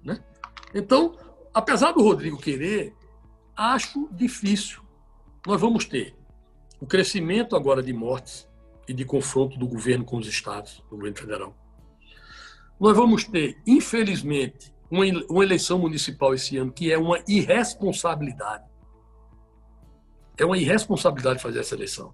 Né? 0.04 0.22
Então, 0.76 1.18
apesar 1.54 1.94
do 1.94 2.04
Rodrigo 2.04 2.38
querer, 2.38 2.94
acho 3.56 4.10
difícil. 4.12 4.82
Nós 5.48 5.60
vamos 5.60 5.86
ter 5.86 6.16
o 6.82 6.86
crescimento 6.86 7.56
agora 7.56 7.82
de 7.82 7.94
mortes 7.94 8.48
e 8.88 8.94
de 8.94 9.06
confronto 9.06 9.58
do 9.58 9.68
governo 9.68 10.04
com 10.04 10.18
os 10.18 10.28
estados, 10.28 10.84
do 10.90 10.98
governo 10.98 11.18
federal. 11.18 11.56
Nós 12.78 12.96
vamos 12.96 13.24
ter, 13.24 13.58
infelizmente, 13.66 14.73
uma 14.94 15.44
eleição 15.44 15.80
municipal 15.80 16.34
esse 16.34 16.58
ano 16.58 16.72
que 16.72 16.92
é 16.92 16.98
uma 16.98 17.20
irresponsabilidade. 17.28 18.64
É 20.38 20.46
uma 20.46 20.58
irresponsabilidade 20.58 21.42
fazer 21.42 21.60
essa 21.60 21.76
eleição. 21.76 22.14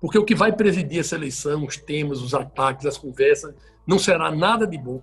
Porque 0.00 0.18
o 0.18 0.24
que 0.24 0.34
vai 0.34 0.52
presidir 0.52 1.00
essa 1.00 1.14
eleição, 1.14 1.64
os 1.64 1.76
temas, 1.76 2.20
os 2.20 2.34
ataques, 2.34 2.86
as 2.86 2.98
conversas, 2.98 3.54
não 3.86 3.98
será 3.98 4.30
nada 4.30 4.66
de 4.66 4.76
bom 4.76 5.02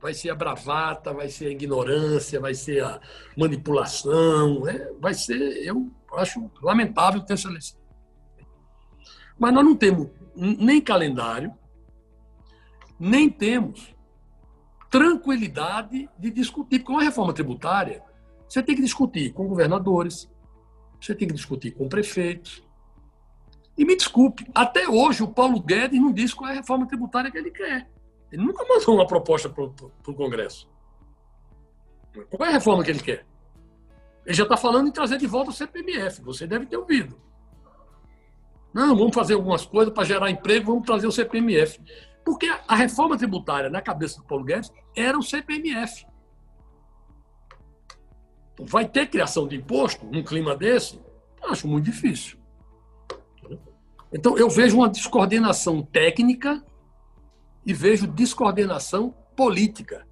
vai 0.00 0.14
ser 0.14 0.30
a 0.30 0.34
bravata, 0.34 1.12
vai 1.12 1.28
ser 1.28 1.46
a 1.46 1.50
ignorância, 1.50 2.40
vai 2.40 2.54
ser 2.54 2.84
a 2.84 3.00
manipulação, 3.36 4.60
né? 4.60 4.88
vai 5.00 5.14
ser, 5.14 5.34
eu 5.66 5.90
acho 6.14 6.50
lamentável 6.62 7.20
ter 7.20 7.34
essa 7.34 7.48
eleição. 7.48 7.78
Mas 9.38 9.52
nós 9.52 9.64
não 9.64 9.76
temos 9.76 10.08
nem 10.34 10.80
calendário, 10.80 11.52
nem 12.98 13.28
temos 13.28 13.94
tranquilidade 14.90 16.08
de 16.18 16.30
discutir, 16.30 16.78
porque 16.78 16.92
uma 16.92 17.02
reforma 17.02 17.32
tributária, 17.32 18.02
você 18.48 18.62
tem 18.62 18.74
que 18.74 18.82
discutir 18.82 19.32
com 19.32 19.46
governadores, 19.46 20.30
você 21.00 21.14
tem 21.14 21.28
que 21.28 21.34
discutir 21.34 21.72
com 21.72 21.88
prefeitos, 21.88 22.62
E 23.78 23.84
me 23.84 23.94
desculpe, 23.94 24.44
até 24.52 24.88
hoje 24.88 25.22
o 25.22 25.28
Paulo 25.28 25.62
Guedes 25.62 26.00
não 26.00 26.12
disse 26.12 26.34
qual 26.34 26.50
é 26.50 26.52
a 26.52 26.56
reforma 26.56 26.84
tributária 26.88 27.30
que 27.30 27.38
ele 27.38 27.52
quer. 27.52 27.88
Ele 28.32 28.42
nunca 28.42 28.64
mandou 28.68 28.96
uma 28.96 29.06
proposta 29.06 29.48
para 29.48 29.62
o 29.62 30.14
Congresso. 30.14 30.68
Qual 32.28 32.44
é 32.44 32.50
a 32.50 32.54
reforma 32.54 32.82
que 32.82 32.90
ele 32.90 32.98
quer? 32.98 33.24
Ele 34.26 34.34
já 34.34 34.42
está 34.42 34.56
falando 34.56 34.88
em 34.88 34.90
trazer 34.90 35.16
de 35.16 35.28
volta 35.28 35.50
o 35.50 35.54
CPMF. 35.54 36.20
Você 36.22 36.44
deve 36.44 36.66
ter 36.66 36.76
ouvido. 36.76 37.20
Não, 38.74 38.96
vamos 38.96 39.14
fazer 39.14 39.34
algumas 39.34 39.64
coisas 39.64 39.94
para 39.94 40.04
gerar 40.04 40.28
emprego, 40.28 40.72
vamos 40.72 40.84
trazer 40.84 41.06
o 41.06 41.12
CPMF. 41.12 41.80
Porque 42.28 42.46
a 42.68 42.76
reforma 42.76 43.16
tributária 43.16 43.70
na 43.70 43.80
cabeça 43.80 44.18
do 44.18 44.24
Paulo 44.26 44.44
Guedes 44.44 44.70
era 44.94 45.18
o 45.18 45.22
CPMF. 45.22 46.06
Vai 48.60 48.86
ter 48.86 49.06
criação 49.06 49.48
de 49.48 49.56
imposto 49.56 50.04
num 50.04 50.22
clima 50.22 50.54
desse? 50.54 51.00
Acho 51.42 51.66
muito 51.66 51.86
difícil. 51.86 52.38
Então, 54.12 54.36
eu 54.36 54.50
vejo 54.50 54.76
uma 54.76 54.90
descoordenação 54.90 55.80
técnica 55.80 56.62
e 57.64 57.72
vejo 57.72 58.06
descoordenação 58.06 59.14
política 59.34 60.06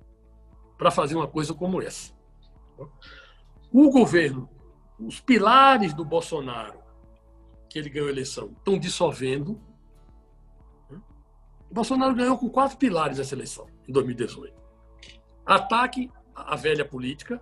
para 0.78 0.90
fazer 0.90 1.16
uma 1.16 1.28
coisa 1.28 1.52
como 1.52 1.82
essa. 1.82 2.14
O 3.70 3.90
governo, 3.90 4.48
os 4.98 5.20
pilares 5.20 5.92
do 5.92 6.02
Bolsonaro, 6.02 6.78
que 7.68 7.78
ele 7.78 7.90
ganhou 7.90 8.08
a 8.08 8.12
eleição, 8.12 8.54
estão 8.56 8.78
dissolvendo. 8.78 9.60
Bolsonaro 11.76 12.14
ganhou 12.14 12.38
com 12.38 12.48
quatro 12.48 12.78
pilares 12.78 13.18
essa 13.18 13.34
eleição, 13.34 13.66
em 13.86 13.92
2018. 13.92 14.58
Ataque 15.44 16.10
à 16.34 16.56
velha 16.56 16.86
política, 16.86 17.38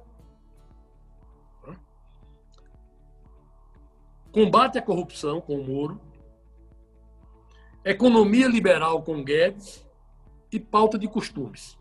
combate 4.32 4.76
à 4.76 4.82
corrupção 4.82 5.40
com 5.40 5.54
o 5.54 5.64
Moro, 5.64 6.00
economia 7.84 8.48
liberal 8.48 9.04
com 9.04 9.22
Guedes 9.22 9.86
e 10.50 10.58
pauta 10.58 10.98
de 10.98 11.06
costumes. 11.06 11.78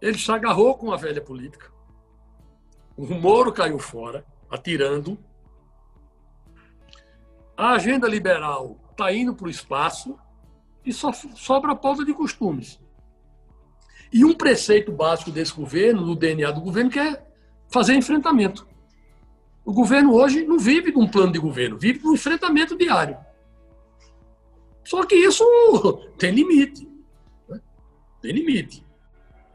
Ele 0.00 0.16
se 0.16 0.30
agarrou 0.30 0.76
com 0.76 0.92
a 0.92 0.96
velha 0.96 1.20
política. 1.20 1.72
O 2.96 3.04
Moro 3.04 3.52
caiu 3.52 3.80
fora, 3.80 4.24
atirando. 4.48 5.18
A 7.56 7.72
agenda 7.72 8.06
liberal 8.06 8.78
está 8.92 9.12
indo 9.12 9.34
para 9.34 9.48
o 9.48 9.50
espaço 9.50 10.16
e 10.86 10.92
só 10.92 11.12
sobra 11.12 11.72
a 11.72 11.76
pauta 11.76 12.04
de 12.04 12.14
costumes. 12.14 12.80
E 14.12 14.24
um 14.24 14.32
preceito 14.32 14.92
básico 14.92 15.32
desse 15.32 15.52
governo, 15.52 16.04
do 16.04 16.14
DNA 16.14 16.50
do 16.52 16.60
governo, 16.60 16.90
que 16.90 17.00
é 17.00 17.26
fazer 17.68 17.94
enfrentamento. 17.94 18.66
O 19.64 19.72
governo 19.72 20.14
hoje 20.14 20.46
não 20.46 20.58
vive 20.58 20.92
de 20.92 20.98
um 20.98 21.08
plano 21.08 21.32
de 21.32 21.40
governo, 21.40 21.76
vive 21.76 21.98
de 21.98 22.06
um 22.06 22.14
enfrentamento 22.14 22.78
diário. 22.78 23.18
Só 24.84 25.04
que 25.04 25.16
isso 25.16 25.44
tem 26.16 26.30
limite. 26.30 26.88
Né? 27.48 27.60
Tem 28.22 28.30
limite. 28.30 28.86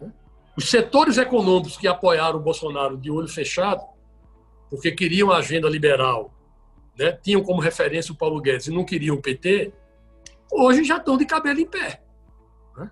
Né? 0.02 0.12
Os 0.58 0.70
setores 0.70 1.18
econômicos 1.18 1.78
que 1.78 1.88
apoiaram 1.88 2.38
o 2.38 2.44
Bolsonaro 2.44 2.98
de 2.98 3.10
olho 3.10 3.30
fechado, 3.30 3.82
porque 4.70 4.92
queriam 4.92 5.32
a 5.32 5.38
agenda 5.38 5.70
liberal, 5.70 6.34
né? 7.00 7.14
tinham 7.14 7.42
como 7.42 7.62
referência 7.62 8.12
o 8.12 8.18
Paulo 8.18 8.42
Guedes 8.42 8.68
e 8.68 8.72
não 8.72 8.84
queriam 8.84 9.16
o 9.16 9.22
PT, 9.22 9.72
hoje 10.52 10.84
já 10.84 10.98
estão 10.98 11.18
de 11.18 11.26
cabelo 11.26 11.60
em 11.60 11.66
pé. 11.66 12.04
Né? 12.78 12.92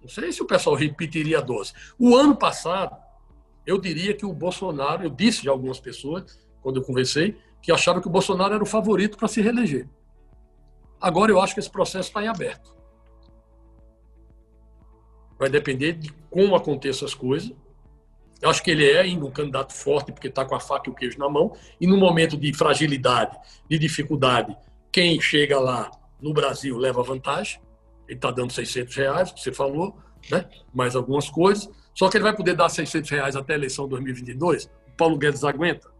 Não 0.00 0.08
sei 0.08 0.32
se 0.32 0.42
o 0.42 0.46
pessoal 0.46 0.74
repetiria 0.74 1.38
a 1.38 1.42
dose. 1.42 1.72
O 1.98 2.16
ano 2.16 2.36
passado, 2.36 2.96
eu 3.66 3.80
diria 3.80 4.14
que 4.14 4.24
o 4.24 4.32
Bolsonaro, 4.32 5.04
eu 5.04 5.10
disse 5.10 5.48
a 5.48 5.52
algumas 5.52 5.78
pessoas, 5.78 6.38
quando 6.62 6.76
eu 6.76 6.82
conversei, 6.82 7.36
que 7.60 7.72
acharam 7.72 8.00
que 8.00 8.06
o 8.06 8.10
Bolsonaro 8.10 8.54
era 8.54 8.62
o 8.62 8.66
favorito 8.66 9.18
para 9.18 9.28
se 9.28 9.40
reeleger. 9.40 9.88
Agora 11.00 11.30
eu 11.30 11.40
acho 11.40 11.54
que 11.54 11.60
esse 11.60 11.70
processo 11.70 12.08
está 12.08 12.22
em 12.22 12.28
aberto. 12.28 12.74
Vai 15.38 15.50
depender 15.50 15.92
de 15.92 16.10
como 16.30 16.56
aconteçam 16.56 17.06
as 17.06 17.14
coisas. 17.14 17.52
Eu 18.40 18.50
acho 18.50 18.62
que 18.62 18.70
ele 18.70 18.88
é 18.88 19.00
ainda 19.00 19.24
um 19.24 19.30
candidato 19.30 19.72
forte, 19.72 20.12
porque 20.12 20.28
está 20.28 20.44
com 20.44 20.54
a 20.54 20.60
faca 20.60 20.88
e 20.88 20.92
o 20.92 20.94
queijo 20.94 21.18
na 21.18 21.28
mão. 21.28 21.56
E 21.80 21.86
no 21.86 21.96
momento 21.96 22.36
de 22.36 22.52
fragilidade, 22.54 23.36
de 23.68 23.78
dificuldade, 23.78 24.56
quem 24.90 25.20
chega 25.20 25.58
lá 25.58 25.90
no 26.20 26.32
Brasil 26.32 26.76
leva 26.76 27.02
vantagem. 27.02 27.60
Ele 28.08 28.16
está 28.16 28.30
dando 28.30 28.52
600 28.52 28.94
reais, 28.94 29.32
que 29.32 29.40
você 29.40 29.52
falou, 29.52 29.98
né? 30.30 30.48
mais 30.72 30.94
algumas 30.94 31.28
coisas. 31.28 31.68
Só 31.94 32.08
que 32.08 32.16
ele 32.16 32.24
vai 32.24 32.36
poder 32.36 32.54
dar 32.54 32.68
600 32.68 33.10
reais 33.10 33.36
até 33.36 33.54
a 33.54 33.56
eleição 33.56 33.88
2022? 33.88 34.64
O 34.64 34.96
Paulo 34.96 35.18
Guedes 35.18 35.44
aguenta? 35.44 35.90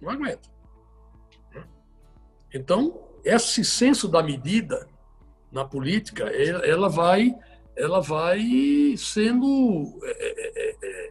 Não 0.00 0.10
aguenta. 0.10 0.48
Então, 2.52 3.08
esse 3.24 3.64
senso 3.64 4.08
da 4.08 4.22
medida 4.22 4.88
na 5.52 5.64
política, 5.64 6.24
ela 6.24 6.88
vai, 6.88 7.34
ela 7.76 8.00
vai 8.00 8.94
sendo 8.96 9.98
é 10.04 10.10
é, 10.10 10.52
é, 10.54 10.76
é, 10.82 11.10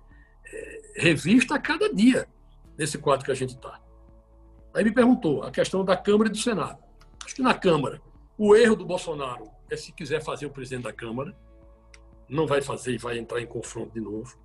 é, 0.54 0.82
revista 0.95 1.56
a 1.56 1.60
cada 1.60 1.93
dia 1.93 2.28
nesse 2.78 2.97
quadro 2.97 3.26
que 3.26 3.32
a 3.32 3.36
gente 3.36 3.56
está. 3.56 3.80
Aí 4.74 4.84
me 4.84 4.91
perguntou 4.91 5.43
a 5.43 5.52
questão 5.52 5.84
da 5.84 5.97
Câmara 5.97 6.30
e 6.30 6.32
do 6.32 6.38
Senado. 6.38 6.82
Acho 7.26 7.36
que 7.36 7.41
na 7.41 7.54
Câmara, 7.54 8.02
o 8.40 8.56
erro 8.56 8.76
do 8.76 8.86
Bolsonaro 8.86 9.52
é 9.70 9.76
se 9.76 9.92
quiser 9.92 10.24
fazer 10.24 10.46
o 10.46 10.50
presidente 10.50 10.84
da 10.84 10.94
Câmara, 10.94 11.36
não 12.28 12.48
vai 12.48 12.62
fazer 12.62 12.94
e 12.94 12.98
vai 12.98 13.20
entrar 13.20 13.42
em 13.42 13.46
confronto 13.46 13.94
de 13.94 14.00
novo. 14.00 14.40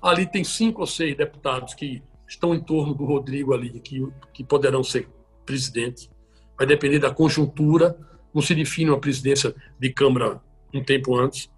Ali 0.00 0.26
tem 0.26 0.44
cinco 0.44 0.82
ou 0.82 0.86
seis 0.86 1.16
deputados 1.16 1.74
que 1.74 2.02
estão 2.28 2.54
em 2.54 2.62
torno 2.62 2.94
do 2.94 3.04
Rodrigo 3.04 3.54
ali, 3.54 3.80
que, 3.80 4.06
que 4.32 4.44
poderão 4.44 4.84
ser 4.84 5.08
presidentes 5.44 6.10
vai 6.62 6.66
depender 6.66 6.98
da 6.98 7.12
conjuntura, 7.12 7.98
não 8.32 8.40
se 8.40 8.54
define 8.54 8.90
uma 8.90 9.00
presidência 9.00 9.54
de 9.78 9.90
Câmara 9.90 10.40
um 10.72 10.82
tempo 10.82 11.16
antes. 11.18 11.50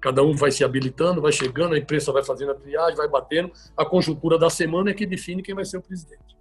Cada 0.00 0.22
um 0.22 0.34
vai 0.34 0.50
se 0.50 0.64
habilitando, 0.64 1.20
vai 1.20 1.32
chegando, 1.32 1.74
a 1.74 1.78
imprensa 1.78 2.12
vai 2.12 2.22
fazendo 2.24 2.52
a 2.52 2.54
triagem, 2.54 2.96
vai 2.96 3.08
batendo. 3.08 3.52
A 3.76 3.84
conjuntura 3.84 4.38
da 4.38 4.50
semana 4.50 4.90
é 4.90 4.94
que 4.94 5.06
define 5.06 5.42
quem 5.42 5.54
vai 5.54 5.64
ser 5.64 5.78
o 5.78 5.82
presidente. 5.82 6.36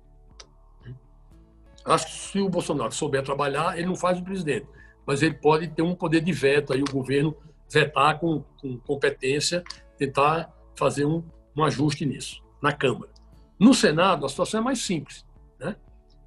Acho 1.85 2.05
que 2.07 2.11
se 2.11 2.39
o 2.39 2.49
Bolsonaro 2.49 2.91
souber 2.91 3.23
trabalhar, 3.23 3.77
ele 3.77 3.87
não 3.87 3.95
faz 3.95 4.19
o 4.19 4.23
presidente, 4.23 4.67
mas 5.09 5.23
ele 5.23 5.33
pode 5.33 5.67
ter 5.69 5.81
um 5.81 5.95
poder 5.95 6.21
de 6.21 6.31
veto, 6.31 6.71
aí 6.71 6.83
o 6.83 6.93
governo 6.93 7.35
vetar 7.67 8.19
com, 8.19 8.43
com 8.61 8.77
competência, 8.77 9.63
tentar 9.97 10.55
fazer 10.77 11.03
um, 11.03 11.23
um 11.57 11.63
ajuste 11.63 12.05
nisso, 12.05 12.43
na 12.61 12.71
Câmara. 12.71 13.11
No 13.59 13.73
Senado, 13.73 14.23
a 14.23 14.29
situação 14.29 14.59
é 14.59 14.63
mais 14.63 14.83
simples, 14.83 15.25
né? 15.59 15.75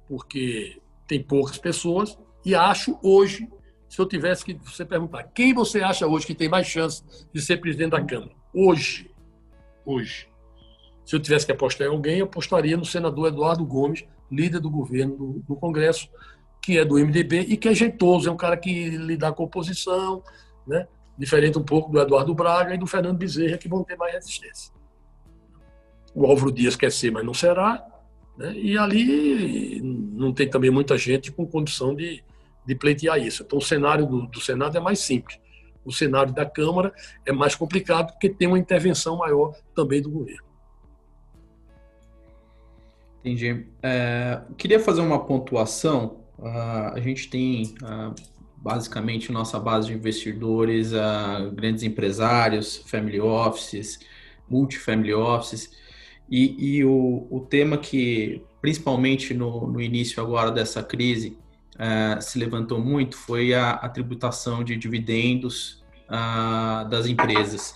porque 0.05 0.81
tem 1.07 1.23
poucas 1.23 1.57
pessoas, 1.57 2.19
e 2.45 2.53
acho 2.53 2.99
hoje, 3.01 3.47
se 3.87 4.01
eu 4.01 4.05
tivesse 4.05 4.43
que 4.43 4.53
você 4.55 4.83
perguntar, 4.83 5.23
quem 5.33 5.53
você 5.53 5.81
acha 5.81 6.05
hoje 6.05 6.27
que 6.27 6.35
tem 6.35 6.49
mais 6.49 6.67
chance 6.67 7.01
de 7.33 7.41
ser 7.41 7.61
presidente 7.61 7.91
da 7.91 8.03
Câmara? 8.03 8.33
Hoje. 8.53 9.09
Hoje. 9.85 10.27
Se 11.05 11.15
eu 11.15 11.21
tivesse 11.21 11.45
que 11.45 11.53
apostar 11.53 11.87
em 11.87 11.89
alguém, 11.89 12.17
eu 12.17 12.25
apostaria 12.25 12.75
no 12.75 12.83
senador 12.83 13.29
Eduardo 13.29 13.65
Gomes, 13.65 14.03
líder 14.29 14.59
do 14.59 14.69
governo 14.69 15.15
do, 15.15 15.39
do 15.47 15.55
Congresso, 15.55 16.09
que 16.63 16.77
é 16.77 16.85
do 16.85 16.95
MDB 16.95 17.41
e 17.41 17.57
que 17.57 17.67
é 17.67 17.75
jeitoso, 17.75 18.29
é 18.29 18.31
um 18.31 18.37
cara 18.37 18.55
que 18.55 18.89
lida 18.89 19.31
com 19.33 19.43
oposição, 19.43 20.23
né? 20.65 20.87
diferente 21.17 21.57
um 21.57 21.63
pouco 21.63 21.91
do 21.91 21.99
Eduardo 21.99 22.33
Braga 22.33 22.73
e 22.73 22.77
do 22.77 22.87
Fernando 22.87 23.17
Bezerra, 23.17 23.57
que 23.57 23.67
vão 23.67 23.83
ter 23.83 23.97
mais 23.97 24.13
resistência. 24.13 24.73
O 26.15 26.25
Álvaro 26.25 26.51
Dias 26.51 26.75
quer 26.75 26.91
ser, 26.91 27.11
mas 27.11 27.25
não 27.25 27.33
será. 27.33 27.85
Né? 28.37 28.53
E 28.53 28.77
ali 28.77 29.81
não 29.81 30.33
tem 30.33 30.49
também 30.49 30.71
muita 30.71 30.97
gente 30.97 31.31
com 31.31 31.45
condição 31.45 31.93
de, 31.93 32.23
de 32.65 32.75
pleitear 32.75 33.19
isso. 33.19 33.43
Então, 33.43 33.59
o 33.59 33.61
cenário 33.61 34.05
do, 34.05 34.25
do 34.27 34.39
Senado 34.39 34.77
é 34.77 34.79
mais 34.79 34.99
simples. 34.99 35.39
O 35.85 35.91
cenário 35.91 36.33
da 36.33 36.45
Câmara 36.45 36.93
é 37.25 37.31
mais 37.31 37.55
complicado 37.55 38.13
porque 38.13 38.29
tem 38.29 38.47
uma 38.47 38.57
intervenção 38.57 39.17
maior 39.17 39.53
também 39.75 40.01
do 40.01 40.09
governo. 40.09 40.45
Entendi. 43.19 43.67
É, 43.81 44.41
queria 44.57 44.79
fazer 44.79 45.01
uma 45.01 45.25
pontuação. 45.25 46.22
Uh, 46.43 46.93
a 46.93 46.99
gente 46.99 47.29
tem 47.29 47.73
uh, 47.81 48.13
basicamente 48.57 49.31
nossa 49.31 49.57
base 49.57 49.87
de 49.87 49.93
investidores, 49.93 50.91
uh, 50.91 51.49
grandes 51.53 51.83
empresários, 51.83 52.83
family 52.85 53.21
offices, 53.21 54.01
multifamily 54.49 55.13
offices. 55.13 55.71
E, 56.29 56.77
e 56.77 56.83
o, 56.83 57.27
o, 57.31 57.39
tema 57.39 57.77
que, 57.77 58.43
principalmente 58.61 59.33
no, 59.33 59.67
no 59.67 59.79
início 59.79 60.21
agora 60.21 60.51
dessa 60.51 60.83
crise, 60.83 61.37
uh, 61.75 62.21
se 62.21 62.37
levantou 62.37 62.77
muito 62.77 63.15
foi 63.15 63.53
a, 63.53 63.71
a 63.71 63.87
tributação 63.87 64.65
de 64.65 64.75
dividendos 64.75 65.81
uh, 66.09 66.87
das 66.89 67.07
empresas, 67.07 67.73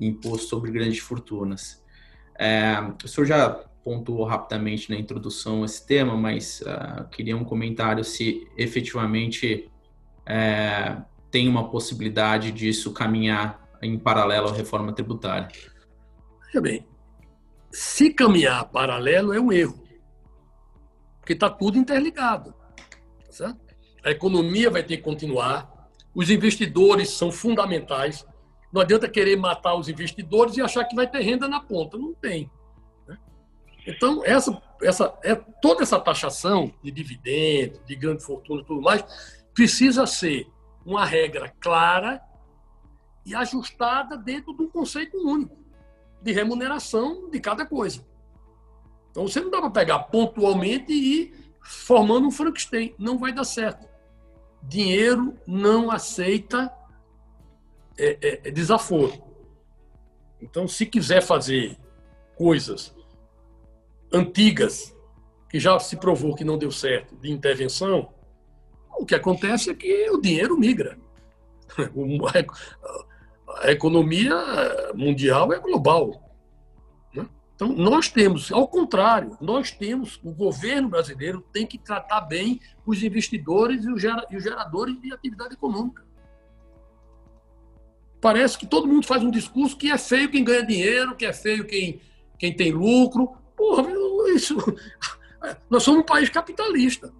imposto 0.00 0.48
sobre 0.48 0.72
grandes 0.72 0.98
fortunas. 0.98 1.80
Uh, 2.34 2.96
o 3.04 3.08
senhor 3.08 3.26
já 3.26 3.64
pontuou 3.82 4.24
rapidamente 4.24 4.90
na 4.90 4.96
introdução 4.96 5.64
esse 5.64 5.86
tema, 5.86 6.16
mas 6.16 6.62
queria 7.10 7.36
um 7.36 7.44
comentário 7.44 8.04
se 8.04 8.46
efetivamente 8.56 9.70
tem 11.30 11.48
uma 11.48 11.70
possibilidade 11.70 12.52
disso 12.52 12.92
caminhar 12.92 13.68
em 13.82 13.98
paralelo 13.98 14.48
à 14.48 14.52
reforma 14.52 14.92
tributária. 14.92 15.48
Veja 16.46 16.60
bem, 16.60 16.86
se 17.70 18.12
caminhar 18.12 18.68
paralelo 18.70 19.32
é 19.32 19.40
um 19.40 19.52
erro, 19.52 19.82
porque 21.18 21.32
está 21.32 21.48
tudo 21.48 21.78
interligado. 21.78 22.54
Certo? 23.30 23.58
A 24.04 24.10
economia 24.10 24.70
vai 24.70 24.82
ter 24.82 24.96
que 24.96 25.02
continuar, 25.02 25.88
os 26.14 26.30
investidores 26.30 27.10
são 27.10 27.30
fundamentais. 27.30 28.26
Não 28.72 28.82
adianta 28.82 29.08
querer 29.08 29.36
matar 29.36 29.74
os 29.74 29.88
investidores 29.88 30.56
e 30.56 30.60
achar 30.62 30.84
que 30.84 30.94
vai 30.94 31.08
ter 31.08 31.20
renda 31.20 31.48
na 31.48 31.60
ponta. 31.60 31.96
Não 31.96 32.12
tem. 32.14 32.50
Então, 33.86 34.24
essa, 34.24 34.60
essa, 34.82 35.18
é, 35.22 35.34
toda 35.34 35.82
essa 35.82 35.98
taxação 35.98 36.72
de 36.82 36.90
dividendos, 36.90 37.80
de 37.84 37.96
grande 37.96 38.22
fortuna 38.22 38.62
e 38.62 38.64
tudo 38.64 38.82
mais, 38.82 39.04
precisa 39.54 40.06
ser 40.06 40.46
uma 40.84 41.04
regra 41.04 41.54
clara 41.60 42.22
e 43.24 43.34
ajustada 43.34 44.16
dentro 44.16 44.56
de 44.56 44.62
um 44.62 44.68
conceito 44.68 45.16
único 45.16 45.56
de 46.22 46.32
remuneração 46.32 47.30
de 47.30 47.40
cada 47.40 47.64
coisa. 47.64 48.04
Então, 49.10 49.26
você 49.26 49.40
não 49.40 49.50
dá 49.50 49.60
para 49.60 49.70
pegar 49.70 49.98
pontualmente 50.04 50.92
e 50.92 51.22
ir 51.22 51.52
formando 51.62 52.26
um 52.26 52.30
Frankenstein. 52.30 52.94
Não 52.98 53.18
vai 53.18 53.32
dar 53.32 53.44
certo. 53.44 53.88
Dinheiro 54.62 55.36
não 55.46 55.90
aceita 55.90 56.72
é, 57.98 58.46
é, 58.46 58.50
desaforo. 58.50 59.22
Então, 60.40 60.68
se 60.68 60.86
quiser 60.86 61.22
fazer 61.22 61.76
coisas 62.36 62.94
antigas, 64.12 64.96
que 65.48 65.58
já 65.58 65.78
se 65.78 65.96
provou 65.96 66.34
que 66.34 66.44
não 66.44 66.58
deu 66.58 66.70
certo, 66.70 67.16
de 67.16 67.30
intervenção, 67.30 68.12
o 68.98 69.04
que 69.04 69.14
acontece 69.14 69.70
é 69.70 69.74
que 69.74 70.10
o 70.10 70.20
dinheiro 70.20 70.58
migra. 70.58 70.98
A 73.62 73.72
economia 73.72 74.34
mundial 74.94 75.52
é 75.52 75.58
global. 75.58 76.30
Então, 77.60 77.74
nós 77.74 78.08
temos, 78.08 78.50
ao 78.50 78.66
contrário, 78.66 79.36
nós 79.38 79.70
temos, 79.70 80.18
o 80.24 80.32
governo 80.32 80.88
brasileiro 80.88 81.44
tem 81.52 81.66
que 81.66 81.76
tratar 81.76 82.22
bem 82.22 82.58
os 82.86 83.02
investidores 83.02 83.84
e 83.84 83.92
os 83.92 84.00
geradores 84.00 84.98
de 84.98 85.12
atividade 85.12 85.52
econômica. 85.52 86.02
Parece 88.18 88.56
que 88.56 88.66
todo 88.66 88.88
mundo 88.88 89.06
faz 89.06 89.22
um 89.22 89.30
discurso 89.30 89.76
que 89.76 89.90
é 89.90 89.98
feio 89.98 90.30
quem 90.30 90.42
ganha 90.42 90.64
dinheiro, 90.64 91.14
que 91.14 91.26
é 91.26 91.34
feio 91.34 91.66
quem, 91.66 92.00
quem 92.38 92.54
tem 92.54 92.72
lucro. 92.72 93.36
Porra, 93.60 93.86
isso. 94.34 94.56
Nós 95.68 95.82
somos 95.82 96.00
um 96.00 96.06
país 96.06 96.30
capitalista. 96.30 97.12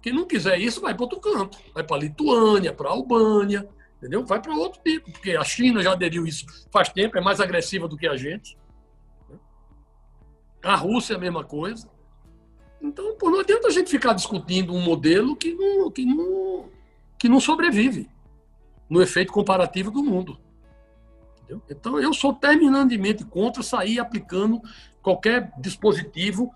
Quem 0.00 0.12
não 0.12 0.24
quiser 0.24 0.56
isso, 0.60 0.80
vai 0.80 0.94
para 0.94 1.02
outro 1.02 1.18
canto. 1.18 1.58
Vai 1.74 1.82
para 1.82 1.96
a 1.96 2.00
Lituânia, 2.00 2.72
para 2.72 2.88
a 2.88 2.92
Albânia, 2.92 3.68
entendeu? 3.98 4.24
Vai 4.24 4.40
para 4.40 4.54
outro 4.54 4.80
tipo, 4.84 5.10
porque 5.10 5.32
a 5.32 5.42
China 5.42 5.82
já 5.82 5.92
aderiu 5.92 6.24
isso 6.24 6.46
faz 6.70 6.90
tempo, 6.90 7.18
é 7.18 7.20
mais 7.20 7.40
agressiva 7.40 7.88
do 7.88 7.96
que 7.96 8.06
a 8.06 8.16
gente. 8.16 8.56
A 10.62 10.76
Rússia 10.76 11.14
é 11.14 11.16
a 11.16 11.20
mesma 11.20 11.42
coisa. 11.42 11.90
Então, 12.80 13.16
pô, 13.16 13.28
não 13.28 13.40
adianta 13.40 13.66
a 13.66 13.70
gente 13.72 13.90
ficar 13.90 14.12
discutindo 14.12 14.72
um 14.72 14.80
modelo 14.80 15.34
que 15.34 15.52
não, 15.52 15.90
que 15.90 16.04
não, 16.04 16.70
que 17.18 17.28
não 17.28 17.40
sobrevive 17.40 18.08
no 18.88 19.02
efeito 19.02 19.32
comparativo 19.32 19.90
do 19.90 20.04
mundo. 20.04 20.38
Entendeu? 21.42 21.62
Então, 21.68 22.00
eu 22.00 22.14
sou 22.14 22.32
terminantemente 22.32 23.24
contra 23.24 23.62
sair 23.62 23.98
aplicando 23.98 24.62
qualquer 25.02 25.52
dispositivo 25.58 26.52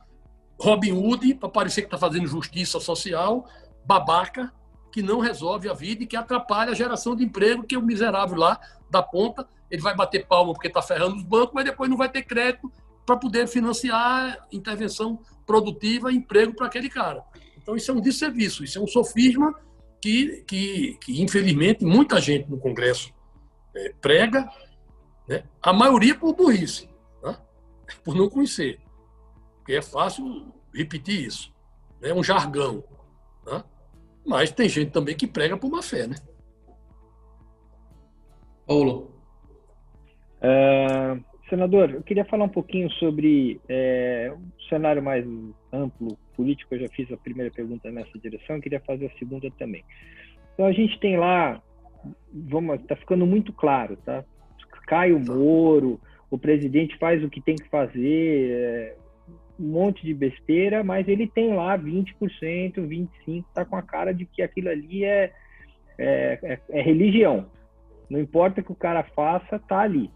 Robin 0.61 0.93
Hood 0.93 1.35
para 1.35 1.49
parecer 1.49 1.83
que 1.83 1.89
está 1.89 1.99
fazendo 1.99 2.27
justiça 2.27 2.79
social, 2.81 3.49
babaca, 3.85 4.53
que 4.93 5.03
não 5.03 5.19
resolve 5.19 5.69
a 5.69 5.75
vida 5.75 6.05
e 6.05 6.07
que 6.07 6.17
atrapalha 6.17 6.71
a 6.71 6.75
geração 6.75 7.17
de 7.17 7.25
emprego, 7.25 7.65
que 7.65 7.75
é 7.75 7.79
o 7.79 7.83
miserável 7.83 8.37
lá 8.37 8.61
da 8.91 9.03
ponta, 9.03 9.47
ele 9.71 9.83
vai 9.83 9.95
bater 9.95 10.27
palma 10.27 10.53
porque 10.53 10.69
está 10.69 10.81
ferrando 10.81 11.17
os 11.17 11.25
bancos, 11.25 11.53
mas 11.53 11.65
depois 11.65 11.91
não 11.91 11.97
vai 11.97 12.09
ter 12.09 12.23
crédito 12.23 12.71
para 13.05 13.17
poder 13.17 13.49
financiar 13.49 14.47
intervenção 14.53 15.19
produtiva 15.45 16.13
emprego 16.13 16.55
para 16.55 16.67
aquele 16.67 16.89
cara. 16.89 17.23
Então, 17.61 17.75
isso 17.75 17.91
é 17.91 17.95
um 17.95 18.01
desserviço, 18.01 18.63
isso 18.63 18.79
é 18.79 18.81
um 18.81 18.87
sofisma 18.87 19.55
que, 20.01 20.45
que, 20.47 20.99
que 21.01 21.23
infelizmente, 21.23 21.85
muita 21.85 22.21
gente 22.21 22.49
no 22.49 22.59
Congresso 22.59 23.13
é, 23.75 23.93
prega, 24.01 24.49
né? 25.29 25.45
a 25.63 25.73
maioria 25.73 26.15
por 26.15 26.35
burrice? 26.35 26.89
Por 28.05 28.14
não 28.14 28.28
conhecer. 28.28 28.80
Porque 29.59 29.74
é 29.74 29.82
fácil 29.82 30.53
repetir 30.74 31.26
isso. 31.26 31.55
É 32.03 32.12
um 32.12 32.22
jargão. 32.22 32.85
Né? 33.47 33.64
Mas 34.26 34.51
tem 34.51 34.68
gente 34.68 34.91
também 34.91 35.16
que 35.16 35.26
prega 35.26 35.57
por 35.57 35.70
má 35.70 35.82
fé, 35.82 36.07
né? 36.07 36.16
Paulo. 38.66 39.11
Uh, 40.41 41.22
Senador, 41.49 41.91
eu 41.91 42.03
queria 42.03 42.24
falar 42.24 42.45
um 42.45 42.51
pouquinho 42.51 42.91
sobre 42.93 43.61
é, 43.68 44.32
um 44.35 44.51
cenário 44.68 45.03
mais 45.03 45.24
amplo, 45.72 46.18
político. 46.35 46.74
Eu 46.74 46.80
já 46.80 46.89
fiz 46.89 47.11
a 47.12 47.16
primeira 47.16 47.51
pergunta 47.51 47.91
nessa 47.91 48.18
direção, 48.18 48.57
eu 48.57 48.62
queria 48.62 48.80
fazer 48.80 49.07
a 49.07 49.18
segunda 49.18 49.51
também. 49.53 49.85
Então, 50.53 50.66
a 50.66 50.72
gente 50.72 50.99
tem 51.01 51.16
lá, 51.16 51.62
vamos, 52.32 52.80
está 52.80 52.97
ficando 52.97 53.26
muito 53.26 53.53
claro, 53.53 53.97
tá? 53.99 54.24
Cai 54.87 55.12
o 55.12 55.20
Moro, 55.20 56.01
o 56.35 56.39
presidente 56.39 56.97
faz 56.99 57.22
o 57.22 57.30
que 57.30 57.41
tem 57.41 57.57
que 57.57 57.68
fazer, 57.68 58.51
é, 58.51 58.97
um 59.59 59.68
monte 59.68 60.05
de 60.05 60.12
besteira, 60.12 60.82
mas 60.82 61.07
ele 61.07 61.26
tem 61.26 61.55
lá 61.55 61.78
20%, 61.78 62.14
25%, 62.74 63.09
está 63.49 63.64
com 63.64 63.76
a 63.76 63.82
cara 63.82 64.12
de 64.12 64.26
que 64.26 64.43
aquilo 64.43 64.68
ali 64.68 65.05
é, 65.05 65.32
é, 65.99 66.39
é, 66.43 66.61
é 66.70 66.82
religião. 66.82 67.47
Não 68.11 68.20
importa 68.20 68.61
o 68.61 68.64
que 68.64 68.72
o 68.72 68.76
cara 68.76 69.03
faça, 69.03 69.59
tá 69.59 69.80
ali 69.80 70.11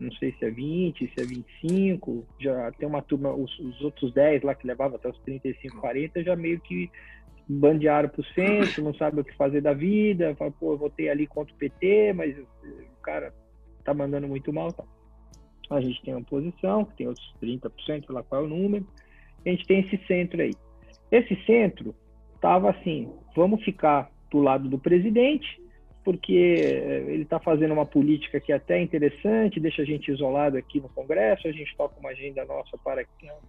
não 0.00 0.10
sei 0.12 0.34
se 0.38 0.46
é 0.46 0.50
20, 0.50 1.12
se 1.14 1.22
é 1.22 1.26
25, 1.26 2.26
já 2.40 2.72
tem 2.72 2.88
uma 2.88 3.02
turma, 3.02 3.32
os, 3.32 3.56
os 3.58 3.80
outros 3.82 4.12
10 4.14 4.42
lá 4.42 4.54
que 4.54 4.66
levava 4.66 4.96
até 4.96 5.08
os 5.08 5.18
35, 5.20 5.78
40, 5.78 6.24
já 6.24 6.34
meio 6.34 6.58
que 6.58 6.90
bandearam 7.46 8.08
para 8.08 8.20
o 8.20 8.24
centro, 8.24 8.82
não 8.82 8.94
sabe 8.94 9.20
o 9.20 9.24
que 9.24 9.36
fazer 9.36 9.60
da 9.60 9.74
vida, 9.74 10.34
fala, 10.36 10.50
pô, 10.52 10.72
eu 10.72 10.78
votei 10.78 11.10
ali 11.10 11.26
contra 11.26 11.54
o 11.54 11.58
PT, 11.58 12.14
mas 12.14 12.38
o 12.38 13.02
cara 13.02 13.34
tá 13.84 13.92
mandando 13.92 14.26
muito 14.26 14.52
mal. 14.52 14.72
Tá. 14.72 14.84
A 15.70 15.80
gente 15.80 16.02
tem 16.02 16.14
uma 16.14 16.24
posição, 16.24 16.84
que 16.84 16.96
tem 16.96 17.06
outros 17.06 17.34
30%, 17.42 17.70
sei 17.86 18.02
lá 18.08 18.22
qual 18.22 18.42
é 18.42 18.44
o 18.44 18.48
número, 18.48 18.86
a 19.44 19.48
gente 19.48 19.66
tem 19.66 19.80
esse 19.80 19.96
centro 20.06 20.42
aí. 20.42 20.52
Esse 21.10 21.34
centro 21.44 21.94
tava 22.40 22.70
assim, 22.70 23.10
vamos 23.34 23.62
ficar 23.64 24.10
do 24.30 24.38
lado 24.38 24.68
do 24.68 24.78
presidente, 24.78 25.60
porque 26.04 26.56
eh, 26.58 27.04
ele 27.08 27.22
está 27.22 27.38
fazendo 27.38 27.72
uma 27.72 27.86
política 27.86 28.40
que 28.40 28.52
é 28.52 28.56
até 28.56 28.80
interessante, 28.80 29.60
deixa 29.60 29.82
a 29.82 29.84
gente 29.84 30.10
isolado 30.10 30.56
aqui 30.56 30.80
no 30.80 30.88
Congresso, 30.88 31.46
a 31.46 31.52
gente 31.52 31.76
toca 31.76 31.98
uma 32.00 32.10
agenda 32.10 32.44
nossa 32.44 32.76
para 32.78 33.04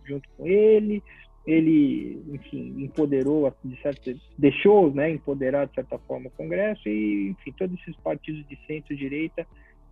junto 0.06 0.28
com 0.38 0.46
ele, 0.46 1.02
ele, 1.46 2.22
enfim, 2.30 2.76
empoderou, 2.84 3.52
de 3.64 3.80
certa, 3.82 4.14
deixou, 4.38 4.94
né, 4.94 5.10
empoderar 5.10 5.68
de 5.68 5.74
certa 5.74 5.98
forma 6.00 6.28
o 6.28 6.32
Congresso 6.32 6.88
e, 6.88 7.30
enfim, 7.30 7.52
todos 7.58 7.80
esses 7.80 7.96
partidos 7.98 8.46
de 8.48 8.58
centro-direita 8.68 9.48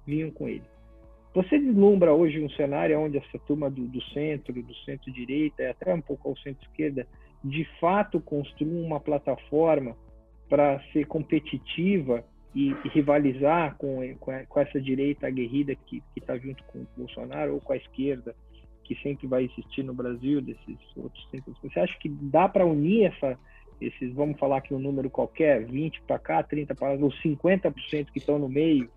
vinham 0.05 0.29
com 0.29 0.47
ele. 0.47 0.63
Você 1.33 1.59
deslumbra 1.59 2.11
hoje 2.11 2.43
um 2.43 2.49
cenário 2.49 2.99
onde 2.99 3.17
essa 3.17 3.37
turma 3.39 3.69
do, 3.69 3.87
do 3.87 4.01
centro, 4.05 4.53
do 4.53 4.75
centro-direita 4.83 5.61
e 5.61 5.67
até 5.67 5.93
um 5.93 6.01
pouco 6.01 6.29
ao 6.29 6.37
centro-esquerda, 6.37 7.07
de 7.43 7.65
fato 7.79 8.19
construam 8.19 8.81
uma 8.81 8.99
plataforma 8.99 9.95
para 10.49 10.79
ser 10.91 11.05
competitiva 11.05 12.25
e, 12.55 12.75
e 12.83 12.89
rivalizar 12.89 13.75
com, 13.77 14.15
com, 14.19 14.31
com, 14.47 14.59
essa 14.59 14.81
direita 14.81 15.27
aguerrida 15.27 15.75
que 15.75 16.01
está 16.17 16.35
junto 16.37 16.63
com 16.63 16.79
o 16.79 16.87
Bolsonaro 16.97 17.53
ou 17.53 17.61
com 17.61 17.73
a 17.73 17.77
esquerda 17.77 18.35
que 18.83 18.95
sempre 19.03 19.27
vai 19.27 19.43
existir 19.43 19.83
no 19.83 19.93
Brasil 19.93 20.41
desses 20.41 20.77
outros 20.97 21.23
centros. 21.29 21.55
Você 21.61 21.79
acha 21.79 21.95
que 21.99 22.09
dá 22.09 22.49
para 22.49 22.65
unir 22.65 23.03
essa, 23.05 23.37
esses, 23.79 24.11
vamos 24.15 24.39
falar 24.39 24.57
aqui 24.57 24.73
um 24.73 24.79
número 24.79 25.11
qualquer, 25.11 25.63
20 25.63 26.01
para 26.01 26.17
cá, 26.17 26.41
30 26.41 26.73
para 26.73 26.93
lá, 26.93 27.05
os 27.05 27.21
50% 27.21 28.07
que 28.11 28.17
estão 28.17 28.39
no 28.39 28.49
meio 28.49 28.89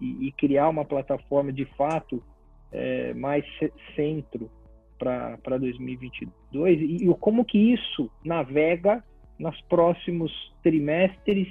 e, 0.00 0.28
e, 0.28 0.32
criar 0.32 0.68
uma 0.68 0.84
plataforma 0.84 1.52
de 1.52 1.64
fato 1.76 2.22
é, 2.72 3.14
mais 3.14 3.44
centro 3.94 4.50
para 4.98 5.58
2022 5.58 6.80
e, 6.80 7.08
e 7.08 7.14
como 7.16 7.44
que 7.44 7.58
isso 7.58 8.10
navega 8.24 9.02
nos 9.38 9.60
próximos 9.62 10.32
trimestres 10.62 11.48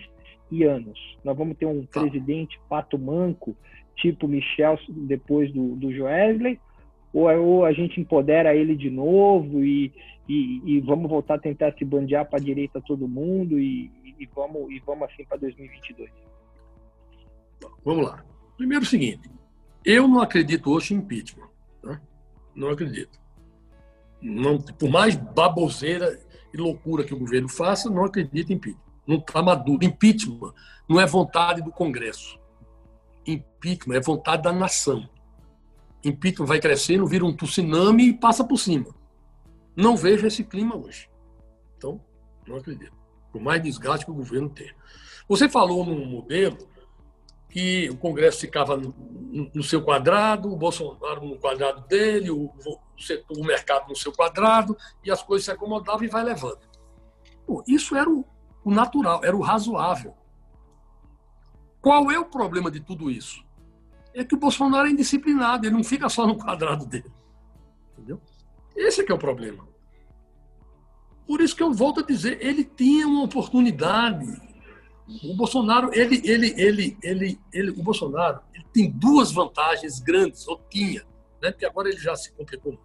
e 0.52 0.64
anos. 0.64 1.00
Nós 1.24 1.38
vamos 1.38 1.58
ter 1.58 1.66
um 1.66 1.86
tá. 1.86 2.02
presidente 2.02 2.60
pato 2.70 2.98
manco, 2.98 3.56
tipo 3.96 4.28
Michel 4.28 4.78
depois 4.90 5.52
do, 5.52 5.76
do 5.76 5.92
Joesley, 5.92 6.60
ou, 7.14 7.30
ou 7.42 7.66
a 7.66 7.74
gente 7.74 8.00
empodera 8.00 8.56
ele 8.56 8.76
de 8.76 8.90
novo 8.90 9.64
e, 9.64 9.92
e, 10.28 10.62
e 10.66 10.80
vamos 10.82 11.10
voltar 11.10 11.36
a 11.36 11.40
tentar 11.40 11.74
se 11.74 11.86
bandear 11.86 12.28
para 12.30 12.40
a 12.40 12.44
direita 12.44 12.82
todo 12.82 13.08
mundo 13.08 13.60
e, 13.60 13.92
e, 14.20 14.26
vamos, 14.34 14.72
e 14.72 14.80
vamos 14.80 15.10
assim 15.10 15.26
para 15.26 15.38
2022? 15.38 16.10
Vamos 17.84 18.06
lá. 18.06 18.24
Primeiro 18.58 18.84
o 18.84 18.88
seguinte, 18.88 19.30
eu 19.84 20.08
não 20.08 20.22
acredito 20.22 20.70
hoje 20.72 20.94
em 20.94 20.98
impeachment. 20.98 21.50
Tá? 21.82 22.02
Não 22.56 22.70
acredito. 22.70 23.20
Não, 24.22 24.60
por 24.62 24.90
mais 24.90 25.16
baboseira 25.16 26.20
e 26.54 26.58
loucura 26.58 27.04
que 27.04 27.14
o 27.14 27.20
governo 27.20 27.50
faça, 27.50 27.90
não 27.90 28.06
acredito 28.06 28.52
em 28.52 28.56
impeachment 28.56 28.84
não 29.06 29.18
está 29.18 29.42
maduro. 29.42 29.84
Impeachment 29.84 30.54
não 30.88 31.00
é 31.00 31.06
vontade 31.06 31.62
do 31.62 31.72
Congresso. 31.72 32.40
Impeachment 33.26 33.96
é 33.96 34.02
vontade 34.02 34.44
da 34.44 34.52
nação. 34.52 35.08
Impeachment 36.04 36.46
vai 36.46 36.60
crescendo, 36.60 37.08
vira 37.08 37.26
um 37.26 37.36
tsunami 37.36 38.10
e 38.10 38.14
passa 38.14 38.44
por 38.44 38.58
cima. 38.58 38.88
Não 39.76 39.96
vejo 39.96 40.28
esse 40.28 40.44
clima 40.44 40.76
hoje. 40.76 41.10
Então, 41.78 42.02
não 42.48 42.58
acredito. 42.58 42.94
por 43.32 43.42
mais 43.42 43.64
desgaste 43.64 44.06
que 44.06 44.12
o 44.12 44.16
governo 44.16 44.50
tenha. 44.50 44.76
Você 45.28 45.50
falou 45.50 45.86
num 45.86 46.06
modelo 46.06 46.58
que 47.54 47.88
o 47.92 47.98
Congresso 47.98 48.40
ficava 48.40 48.76
no, 48.76 48.96
no 49.54 49.62
seu 49.62 49.84
quadrado, 49.84 50.52
o 50.52 50.58
Bolsonaro 50.58 51.24
no 51.24 51.38
quadrado 51.38 51.88
dele, 51.88 52.32
o, 52.32 52.46
o, 52.46 52.80
setor, 53.00 53.38
o 53.38 53.46
mercado 53.46 53.88
no 53.88 53.96
seu 53.96 54.12
quadrado, 54.12 54.76
e 55.06 55.12
as 55.12 55.22
coisas 55.22 55.46
se 55.46 55.52
acomodavam 55.52 56.04
e 56.04 56.08
vai 56.08 56.24
levando. 56.24 56.62
Isso 57.68 57.96
era 57.96 58.10
o, 58.10 58.26
o 58.66 58.72
natural, 58.72 59.24
era 59.24 59.38
o 59.38 59.42
razoável. 59.42 60.16
Qual 61.80 62.10
é 62.10 62.18
o 62.18 62.26
problema 62.26 62.72
de 62.72 62.80
tudo 62.80 63.12
isso? 63.12 63.46
É 64.16 64.24
que 64.24 64.34
o 64.34 64.40
Bolsonaro 64.40 64.88
é 64.88 64.92
indisciplinado, 64.92 65.68
ele 65.68 65.76
não 65.76 65.84
fica 65.84 66.10
só 66.10 66.26
no 66.26 66.36
quadrado 66.36 66.88
dele. 66.88 67.12
Entendeu? 67.92 68.20
Esse 68.76 69.02
é 69.02 69.04
que 69.04 69.12
é 69.12 69.16
o 69.16 69.20
problema. 69.20 69.68
Por 71.28 71.40
isso 71.40 71.56
que 71.56 71.62
eu 71.62 71.72
volto 71.72 72.00
a 72.00 72.04
dizer, 72.04 72.44
ele 72.44 72.64
tinha 72.64 73.08
uma 73.08 73.26
oportunidade. 73.26 74.26
O 75.08 75.36
Bolsonaro, 75.36 75.90
ele, 75.94 76.22
ele, 76.24 76.54
ele, 76.58 76.98
ele, 77.04 77.40
ele 77.52 77.72
o 77.72 77.84
Bolsonaro, 77.84 78.40
ele 78.54 78.66
tem 78.74 78.90
duas 78.90 79.32
vantagens 79.32 80.00
grandes, 80.00 80.48
ou 80.48 80.58
tinha, 80.70 81.06
né? 81.42 81.52
Porque 81.52 81.66
agora 81.66 81.90
ele 81.90 82.00
já 82.00 82.16
se 82.16 82.32
completou. 82.32 82.80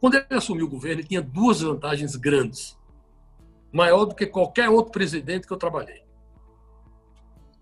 Quando 0.00 0.14
ele 0.14 0.26
assumiu 0.30 0.66
o 0.66 0.70
governo, 0.70 1.00
ele 1.00 1.08
tinha 1.08 1.22
duas 1.22 1.60
vantagens 1.60 2.16
grandes, 2.16 2.78
maior 3.70 4.06
do 4.06 4.14
que 4.14 4.26
qualquer 4.26 4.68
outro 4.68 4.92
presidente 4.92 5.46
que 5.46 5.52
eu 5.52 5.58
trabalhei. 5.58 6.02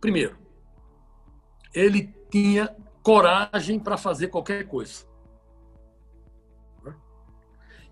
Primeiro, 0.01 0.39
ele 1.75 2.15
tinha 2.31 2.75
coragem 3.03 3.79
para 3.79 3.97
fazer 3.97 4.29
qualquer 4.29 4.67
coisa. 4.67 5.05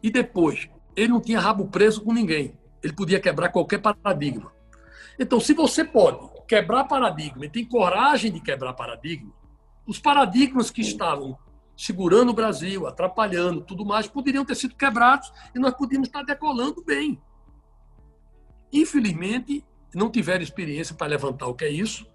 E 0.03 0.11
depois, 0.11 0.71
ele 0.95 1.09
não 1.09 1.21
tinha 1.21 1.41
rabo 1.41 1.67
preso 1.67 2.03
com 2.03 2.13
ninguém. 2.13 2.57
Ele 2.83 2.93
podia 2.93 3.21
quebrar 3.21 3.51
qualquer 3.51 3.79
paradigma. 3.79 4.53
Então, 5.19 5.41
se 5.41 5.53
você 5.53 5.85
pode 5.85 6.19
quebrar 6.47 6.85
paradigma 6.85 7.45
e 7.45 7.51
tem 7.51 7.65
coragem 7.65 8.33
de 8.33 8.41
quebrar 8.41 8.73
paradigma, 8.75 9.33
os 9.87 9.99
paradigmas 9.99 10.71
que 10.71 10.81
estavam 10.81 11.37
segurando 11.77 12.31
o 12.31 12.35
Brasil, 12.35 12.87
atrapalhando, 12.87 13.61
tudo 13.61 13.85
mais, 13.85 14.07
poderiam 14.07 14.45
ter 14.45 14.55
sido 14.55 14.75
quebrados 14.75 15.33
e 15.55 15.59
nós 15.59 15.75
podíamos 15.75 16.09
estar 16.09 16.23
decolando 16.23 16.83
bem. 16.85 17.21
Infelizmente, 18.73 19.65
não 19.95 20.11
tiveram 20.11 20.43
experiência 20.43 20.95
para 20.95 21.07
levantar 21.07 21.47
o 21.47 21.55
que 21.55 21.65
é 21.65 21.71
isso, 21.71 22.07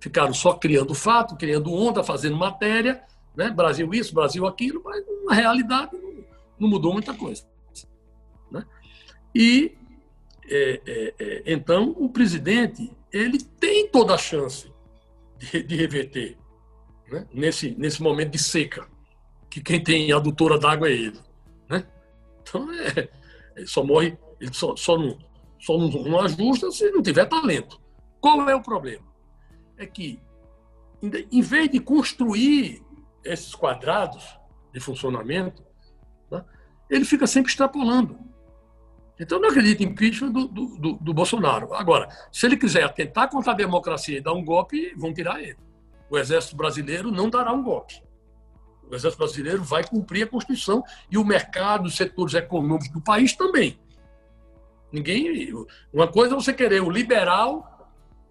ficaram 0.00 0.32
só 0.32 0.54
criando 0.54 0.94
fato, 0.94 1.36
criando 1.36 1.72
onda, 1.72 2.02
fazendo 2.02 2.36
matéria, 2.36 3.04
né? 3.36 3.50
Brasil 3.50 3.92
isso, 3.92 4.14
Brasil 4.14 4.46
aquilo, 4.46 4.82
mas 4.84 5.04
na 5.26 5.34
realidade 5.34 5.92
não, 5.92 6.24
não 6.58 6.68
mudou 6.68 6.92
muita 6.92 7.12
coisa. 7.12 7.44
Né? 8.50 8.64
E 9.34 9.76
é, 10.50 10.80
é, 10.86 11.14
é, 11.18 11.42
então 11.46 11.94
o 11.96 12.08
presidente 12.08 12.90
ele 13.12 13.38
tem 13.38 13.88
toda 13.88 14.14
a 14.14 14.18
chance 14.18 14.70
de, 15.38 15.62
de 15.62 15.76
reverter 15.76 16.36
né? 17.10 17.26
nesse, 17.32 17.70
nesse 17.78 18.02
momento 18.02 18.30
de 18.30 18.38
seca, 18.38 18.88
que 19.48 19.60
quem 19.60 19.82
tem 19.82 20.12
a 20.12 20.16
adutora 20.16 20.58
d'água 20.58 20.88
é 20.88 20.92
ele. 20.92 21.20
Né? 21.68 21.86
Então 22.42 22.68
é, 22.72 23.08
ele 23.56 23.66
só 23.66 23.84
morre, 23.84 24.18
ele 24.40 24.52
só, 24.52 24.74
só, 24.76 24.98
não, 24.98 25.18
só 25.58 25.78
não, 25.78 25.88
não 25.88 26.20
ajusta 26.20 26.70
se 26.70 26.90
não 26.90 27.02
tiver 27.02 27.26
talento. 27.26 27.80
Qual 28.20 28.48
é 28.48 28.54
o 28.54 28.62
problema? 28.62 29.06
É 29.78 29.86
que, 29.86 30.20
em 31.02 31.40
vez 31.40 31.70
de 31.70 31.80
construir 31.80 32.82
esses 33.24 33.54
quadrados 33.54 34.24
de 34.72 34.80
funcionamento, 34.80 35.64
né, 36.30 36.44
ele 36.88 37.04
fica 37.04 37.26
sempre 37.26 37.50
extrapolando. 37.50 38.18
Então, 39.20 39.38
não 39.38 39.50
acredito 39.50 39.82
em 39.82 39.86
impeachment 39.86 40.32
do, 40.32 40.48
do, 40.48 40.66
do, 40.78 40.92
do, 40.94 41.14
Bolsonaro. 41.14 41.74
Agora, 41.74 42.08
se 42.32 42.46
ele 42.46 42.56
quiser 42.56 42.84
atentar 42.84 43.28
contra 43.28 43.52
a 43.52 43.54
democracia 43.54 44.16
e 44.16 44.20
dar 44.20 44.32
um 44.32 44.42
golpe, 44.42 44.94
vão 44.96 45.12
tirar 45.12 45.42
ele. 45.42 45.58
O 46.08 46.16
Exército 46.16 46.56
Brasileiro 46.56 47.10
não 47.10 47.28
dará 47.28 47.52
um 47.52 47.62
golpe. 47.62 48.02
O 48.90 48.94
Exército 48.94 49.18
Brasileiro 49.22 49.62
vai 49.62 49.84
cumprir 49.84 50.24
a 50.24 50.26
Constituição 50.26 50.82
e 51.10 51.18
o 51.18 51.24
mercado, 51.24 51.84
os 51.84 51.96
setores 51.96 52.32
econômicos 52.32 52.88
do 52.88 53.00
país 53.00 53.34
também. 53.34 53.78
Ninguém. 54.90 55.52
Uma 55.92 56.08
coisa 56.08 56.34
é 56.34 56.36
você 56.36 56.52
querer 56.52 56.82
o 56.82 56.90
liberal 56.90 57.70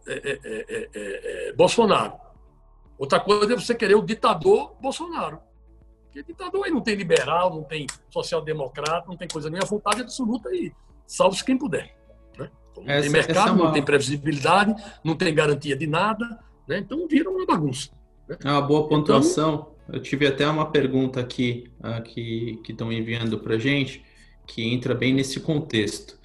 é 0.07 0.13
é, 0.13 0.39
é, 0.43 0.89
é, 0.93 1.49
é, 1.49 1.53
Bolsonaro. 1.53 2.13
Outra 2.97 3.19
coisa 3.19 3.53
é 3.53 3.55
você 3.55 3.75
querer 3.75 3.95
o 3.95 4.01
ditador 4.01 4.75
Bolsonaro. 4.81 5.39
Porque 6.11 6.23
ditador 6.23 6.65
aí 6.65 6.71
não 6.71 6.81
tem 6.81 6.95
liberal, 6.95 7.53
não 7.53 7.63
tem 7.63 7.85
social-democrata, 8.09 9.05
não 9.07 9.15
tem 9.15 9.27
coisa 9.27 9.49
nenhuma, 9.49 9.65
a 9.65 9.69
vontade 9.69 10.01
absoluta 10.01 10.49
aí, 10.49 10.71
salve-se 11.05 11.45
quem 11.45 11.57
puder. 11.57 11.95
Né? 12.37 12.49
Então, 12.71 12.83
não 12.83 12.91
essa, 12.91 13.01
tem 13.03 13.11
mercado, 13.11 13.53
uma... 13.53 13.65
não 13.65 13.71
tem 13.71 13.83
previsibilidade, 13.83 14.75
não 15.03 15.15
tem 15.15 15.33
garantia 15.33 15.75
de 15.75 15.85
nada, 15.85 16.39
né? 16.67 16.79
então 16.79 17.07
vira 17.07 17.29
uma 17.29 17.45
bagunça. 17.45 17.91
Né? 18.27 18.37
É 18.43 18.51
uma 18.51 18.61
boa 18.61 18.87
pontuação. 18.87 19.71
Então, 19.83 19.95
Eu 19.95 20.01
tive 20.01 20.25
até 20.25 20.47
uma 20.47 20.71
pergunta 20.71 21.19
aqui 21.19 21.71
uh, 21.79 22.01
que 22.01 22.59
estão 22.67 22.91
enviando 22.91 23.39
para 23.39 23.57
gente, 23.59 24.03
que 24.47 24.63
entra 24.63 24.95
bem 24.95 25.13
nesse 25.13 25.39
contexto. 25.39 26.17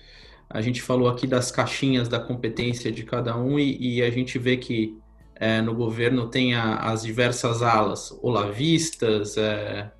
A 0.49 0.63
gente 0.63 0.81
falou 0.81 1.09
aqui 1.09 1.27
das 1.27 1.51
caixinhas 1.51 2.09
da 2.09 2.19
competência 2.19 2.91
de 2.91 3.03
cada 3.03 3.37
um 3.37 3.59
e, 3.59 3.97
e 3.97 4.03
a 4.03 4.11
gente 4.11 4.39
vê 4.39 4.57
que 4.57 4.99
é, 5.37 5.61
no 5.61 5.75
governo 5.75 6.29
tem 6.29 6.55
a, 6.55 6.77
as 6.77 7.03
diversas 7.03 7.63
alas, 7.63 8.17
olavistas, 8.23 9.37
é, 9.37 9.91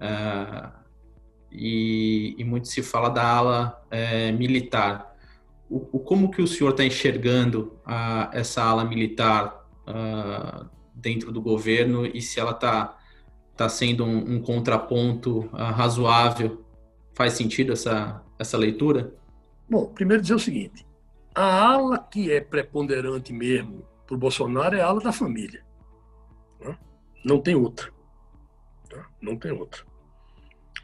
é, 0.00 0.68
e, 1.50 2.34
e, 2.38 2.44
muito 2.44 2.68
se 2.68 2.82
fala 2.82 3.08
da 3.08 3.24
ala 3.24 3.82
é, 3.90 4.30
militar. 4.32 5.16
O, 5.68 5.96
o, 5.96 6.00
como 6.00 6.30
que 6.30 6.40
o 6.40 6.46
senhor 6.46 6.70
está 6.70 6.84
enxergando 6.84 7.78
a, 7.84 8.30
essa 8.32 8.62
ala 8.62 8.84
militar 8.84 9.66
a, 9.86 10.66
dentro 10.94 11.32
do 11.32 11.40
governo 11.40 12.06
e 12.06 12.20
se 12.20 12.38
ela 12.38 12.52
está 12.52 12.96
tá 13.56 13.68
sendo 13.68 14.04
um, 14.04 14.36
um 14.36 14.40
contraponto 14.40 15.48
razoável? 15.52 16.64
Faz 17.14 17.32
sentido 17.32 17.72
essa, 17.72 18.22
essa 18.38 18.56
leitura? 18.56 19.12
Bom, 19.68 19.86
primeiro 19.86 20.22
dizer 20.22 20.34
o 20.34 20.38
seguinte: 20.38 20.86
a 21.34 21.72
ala 21.72 21.98
que 21.98 22.30
é 22.30 22.40
preponderante 22.40 23.32
mesmo 23.32 23.84
para 24.08 24.14
o 24.14 24.18
Bolsonaro 24.18 24.74
é 24.74 24.80
a 24.80 24.86
ala 24.86 25.00
da 25.00 25.12
família. 25.12 25.62
Né? 26.58 26.76
Não 27.22 27.38
tem 27.38 27.54
outra. 27.54 27.92
Tá? 28.88 29.06
Não 29.20 29.36
tem 29.36 29.52
outra. 29.52 29.84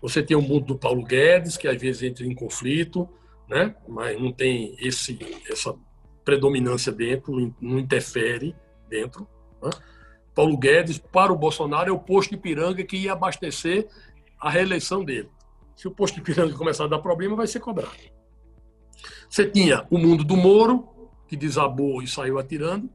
Você 0.02 0.22
tem 0.22 0.36
o 0.36 0.42
mundo 0.42 0.66
do 0.66 0.78
Paulo 0.78 1.02
Guedes, 1.02 1.56
que 1.56 1.66
às 1.66 1.80
vezes 1.80 2.02
entra 2.02 2.26
em 2.26 2.34
conflito, 2.34 3.08
né? 3.48 3.74
mas 3.88 4.20
não 4.20 4.30
tem 4.30 4.76
esse, 4.78 5.18
essa 5.50 5.74
predominância 6.22 6.92
dentro, 6.92 7.54
não 7.58 7.78
interfere 7.78 8.54
dentro. 8.90 9.26
Né? 9.62 9.70
Paulo 10.34 10.58
Guedes, 10.58 10.98
para 10.98 11.32
o 11.32 11.38
Bolsonaro, 11.38 11.88
é 11.88 11.92
o 11.92 11.98
posto 11.98 12.32
de 12.32 12.36
Piranga 12.36 12.84
que 12.84 12.98
ia 12.98 13.14
abastecer 13.14 13.88
a 14.38 14.50
reeleição 14.50 15.02
dele. 15.02 15.30
Se 15.74 15.88
o 15.88 15.90
posto 15.90 16.16
de 16.16 16.20
Piranga 16.20 16.54
começar 16.54 16.84
a 16.84 16.88
dar 16.88 16.98
problema, 16.98 17.34
vai 17.34 17.46
ser 17.46 17.60
cobrado. 17.60 17.96
Você 19.30 19.46
tinha 19.48 19.86
o 19.90 19.96
mundo 19.96 20.24
do 20.24 20.36
Moro, 20.36 21.08
que 21.26 21.36
desabou 21.36 22.02
e 22.02 22.06
saiu 22.06 22.38
atirando. 22.38 22.90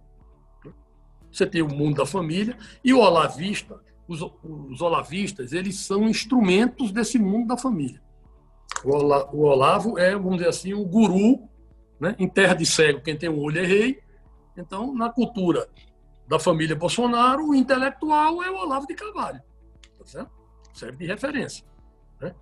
Você 1.32 1.46
tem 1.46 1.62
o 1.62 1.68
mundo 1.68 1.98
da 1.98 2.06
família 2.06 2.58
e 2.84 2.94
o 2.94 3.00
olavista. 3.00 3.80
Os, 4.08 4.22
os 4.44 4.82
olavistas, 4.82 5.54
eles 5.54 5.80
são 5.82 6.10
instrumentos 6.10 6.92
desse 6.92 7.20
mundo 7.20 7.48
da 7.48 7.58
família. 7.58 8.02
O, 8.84 8.92
Ola, 8.92 9.30
o 9.32 9.42
Olavo 9.42 10.00
é, 10.00 10.14
vamos 10.14 10.38
dizer 10.38 10.50
assim, 10.50 10.74
o 10.74 10.84
guru, 10.84 11.48
né? 12.00 12.16
em 12.18 12.28
terra 12.28 12.56
de 12.56 12.66
cego, 12.66 13.02
quem 13.02 13.16
tem 13.16 13.30
um 13.30 13.40
olho 13.40 13.60
é 13.60 13.66
rei. 13.66 14.02
Então, 14.58 14.94
na 14.96 15.10
cultura 15.10 15.70
da 16.28 16.40
família 16.40 16.76
Bolsonaro, 16.76 17.50
o 17.50 17.56
intelectual 17.56 18.44
é 18.44 18.50
o 18.50 18.56
Olavo 18.56 18.88
de 18.88 18.96
Carvalho. 18.96 19.42
Tá 19.98 20.06
certo? 20.06 20.32
Serve 20.74 20.98
de 20.98 21.06
referência. 21.06 21.66
Né? 22.20 22.34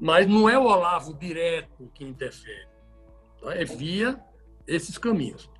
Mas 0.00 0.26
não 0.26 0.48
é 0.48 0.58
o 0.58 0.64
Olavo 0.64 1.14
direto 1.14 1.90
que 1.94 2.04
interfere. 2.04 2.68
Tá? 3.40 3.54
É 3.54 3.64
via 3.64 4.18
esses 4.66 4.96
caminhos. 4.98 5.50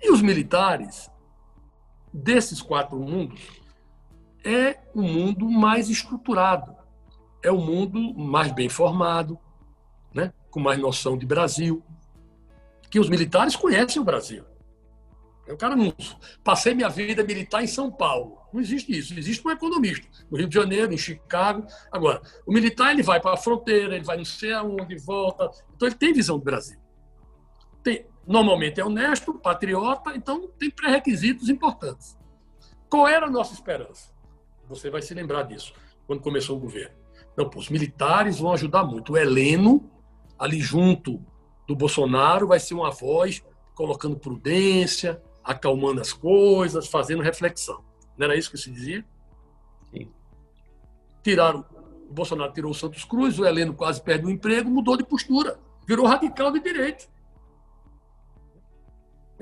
E 0.00 0.10
os 0.10 0.22
militares, 0.22 1.10
desses 2.12 2.60
quatro 2.60 2.98
mundos, 2.98 3.40
é 4.44 4.78
o 4.94 5.02
mundo 5.02 5.48
mais 5.48 5.88
estruturado, 5.88 6.76
é 7.42 7.50
o 7.50 7.58
mundo 7.58 8.14
mais 8.14 8.52
bem 8.52 8.68
formado, 8.68 9.38
né? 10.12 10.32
com 10.50 10.60
mais 10.60 10.78
noção 10.78 11.16
de 11.16 11.24
Brasil, 11.24 11.82
que 12.90 13.00
os 13.00 13.08
militares 13.08 13.56
conhecem 13.56 14.00
o 14.00 14.04
Brasil. 14.04 14.44
O 15.48 15.56
cara 15.56 15.74
não. 15.74 15.92
Passei 16.44 16.74
minha 16.74 16.88
vida 16.88 17.24
militar 17.24 17.62
em 17.62 17.66
São 17.66 17.90
Paulo. 17.90 18.38
Não 18.52 18.60
existe 18.60 18.96
isso. 18.96 19.18
Existe 19.18 19.46
um 19.46 19.50
economista. 19.50 20.06
No 20.30 20.38
Rio 20.38 20.48
de 20.48 20.54
Janeiro, 20.54 20.92
em 20.92 20.98
Chicago. 20.98 21.66
Agora, 21.90 22.22
o 22.46 22.52
militar 22.52 22.92
ele 22.92 23.02
vai 23.02 23.20
para 23.20 23.34
a 23.34 23.36
fronteira, 23.36 23.96
ele 23.96 24.04
vai 24.04 24.16
não 24.16 24.24
sei 24.24 24.52
aonde, 24.52 24.96
volta. 24.98 25.50
Então 25.74 25.88
ele 25.88 25.96
tem 25.96 26.12
visão 26.12 26.38
do 26.38 26.44
Brasil. 26.44 26.78
Tem, 27.82 28.06
normalmente 28.26 28.80
é 28.80 28.84
honesto, 28.84 29.34
patriota, 29.34 30.14
então 30.14 30.48
tem 30.58 30.70
pré-requisitos 30.70 31.48
importantes. 31.48 32.18
Qual 32.88 33.08
era 33.08 33.26
a 33.26 33.30
nossa 33.30 33.54
esperança? 33.54 34.12
Você 34.68 34.90
vai 34.90 35.02
se 35.02 35.14
lembrar 35.14 35.42
disso, 35.44 35.72
quando 36.06 36.20
começou 36.20 36.56
o 36.56 36.60
governo. 36.60 36.94
Não, 37.36 37.48
pô, 37.48 37.58
os 37.58 37.68
militares 37.68 38.38
vão 38.38 38.52
ajudar 38.52 38.84
muito. 38.84 39.12
O 39.12 39.16
Heleno, 39.16 39.90
ali 40.38 40.60
junto 40.60 41.24
do 41.66 41.74
Bolsonaro 41.74 42.46
vai 42.46 42.60
ser 42.60 42.74
uma 42.74 42.90
voz 42.90 43.42
colocando 43.74 44.18
prudência, 44.18 45.22
acalmando 45.42 46.00
as 46.00 46.12
coisas, 46.12 46.86
fazendo 46.86 47.22
reflexão. 47.22 47.82
Não 48.16 48.26
era 48.26 48.36
isso 48.36 48.50
que 48.50 48.58
se 48.58 48.70
dizia? 48.70 49.04
Sim. 49.90 50.12
Tiraram, 51.22 51.64
o 52.08 52.12
Bolsonaro 52.12 52.52
tirou 52.52 52.70
o 52.70 52.74
Santos 52.74 53.04
Cruz, 53.04 53.38
o 53.38 53.46
Heleno 53.46 53.74
quase 53.74 54.02
perde 54.02 54.26
o 54.26 54.30
emprego, 54.30 54.70
mudou 54.70 54.96
de 54.96 55.04
postura, 55.04 55.58
virou 55.86 56.06
radical 56.06 56.52
de 56.52 56.60
direita. 56.60 57.04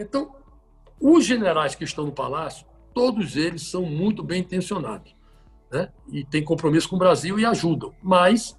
Então, 0.00 0.34
os 0.98 1.26
generais 1.26 1.74
que 1.74 1.84
estão 1.84 2.06
no 2.06 2.12
palácio, 2.12 2.66
todos 2.94 3.36
eles 3.36 3.62
são 3.62 3.84
muito 3.84 4.22
bem 4.22 4.40
intencionados, 4.40 5.14
né? 5.70 5.92
E 6.08 6.24
têm 6.24 6.42
compromisso 6.42 6.88
com 6.88 6.96
o 6.96 6.98
Brasil 6.98 7.38
e 7.38 7.44
ajudam, 7.44 7.94
mas 8.02 8.58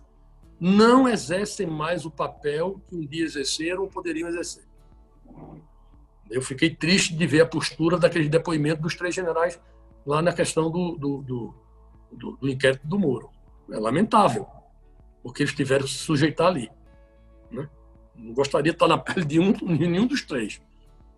não 0.60 1.10
exercem 1.10 1.66
mais 1.66 2.06
o 2.06 2.12
papel 2.12 2.80
que 2.88 2.96
um 2.96 3.06
dia 3.06 3.26
exerceram 3.26 3.82
ou 3.82 3.90
poderiam 3.90 4.30
exercer. 4.30 4.64
Eu 6.30 6.42
fiquei 6.42 6.70
triste 6.70 7.16
de 7.16 7.26
ver 7.26 7.42
a 7.42 7.46
postura 7.46 7.98
daquele 7.98 8.30
depoimento 8.30 8.82
dos 8.82 8.96
três 8.96 9.14
generais 9.14 9.60
lá 10.06 10.22
na 10.22 10.32
questão 10.32 10.70
do, 10.70 10.96
do, 10.96 11.22
do, 11.24 11.56
do, 12.12 12.38
do 12.38 12.50
inquérito 12.50 12.88
do 12.88 13.00
Moro. 13.00 13.32
É 13.72 13.78
lamentável, 13.78 14.48
porque 15.24 15.44
eles 15.44 15.54
tiveram 15.54 15.86
que 15.86 15.92
se 15.92 15.98
sujeitar 15.98 16.48
ali. 16.48 16.72
Né? 17.50 17.68
Não 18.16 18.34
gostaria 18.34 18.72
de 18.72 18.76
estar 18.76 18.88
na 18.88 18.98
pele 18.98 19.26
de 19.26 19.40
um, 19.40 19.54
nenhum 19.66 20.06
dos 20.06 20.22
três. 20.22 20.62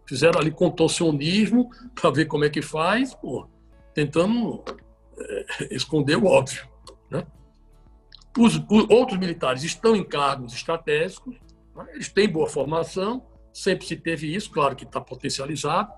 Fizeram 0.05 0.39
ali 0.39 0.51
contorcionismo 0.51 1.69
para 1.93 2.09
ver 2.09 2.25
como 2.25 2.43
é 2.43 2.49
que 2.49 2.61
faz, 2.61 3.15
pô, 3.15 3.47
tentando 3.93 4.63
é, 5.17 5.75
esconder 5.75 6.17
o 6.17 6.25
óbvio. 6.25 6.67
Né? 7.09 7.25
Os, 8.37 8.55
os, 8.55 8.89
outros 8.89 9.17
militares 9.17 9.63
estão 9.63 9.95
em 9.95 10.03
cargos 10.03 10.53
estratégicos, 10.53 11.35
né? 11.75 11.85
eles 11.93 12.09
têm 12.09 12.27
boa 12.27 12.47
formação, 12.47 13.25
sempre 13.53 13.85
se 13.85 13.95
teve 13.95 14.33
isso, 14.33 14.51
claro 14.51 14.75
que 14.75 14.83
está 14.83 14.99
potencializado, 14.99 15.91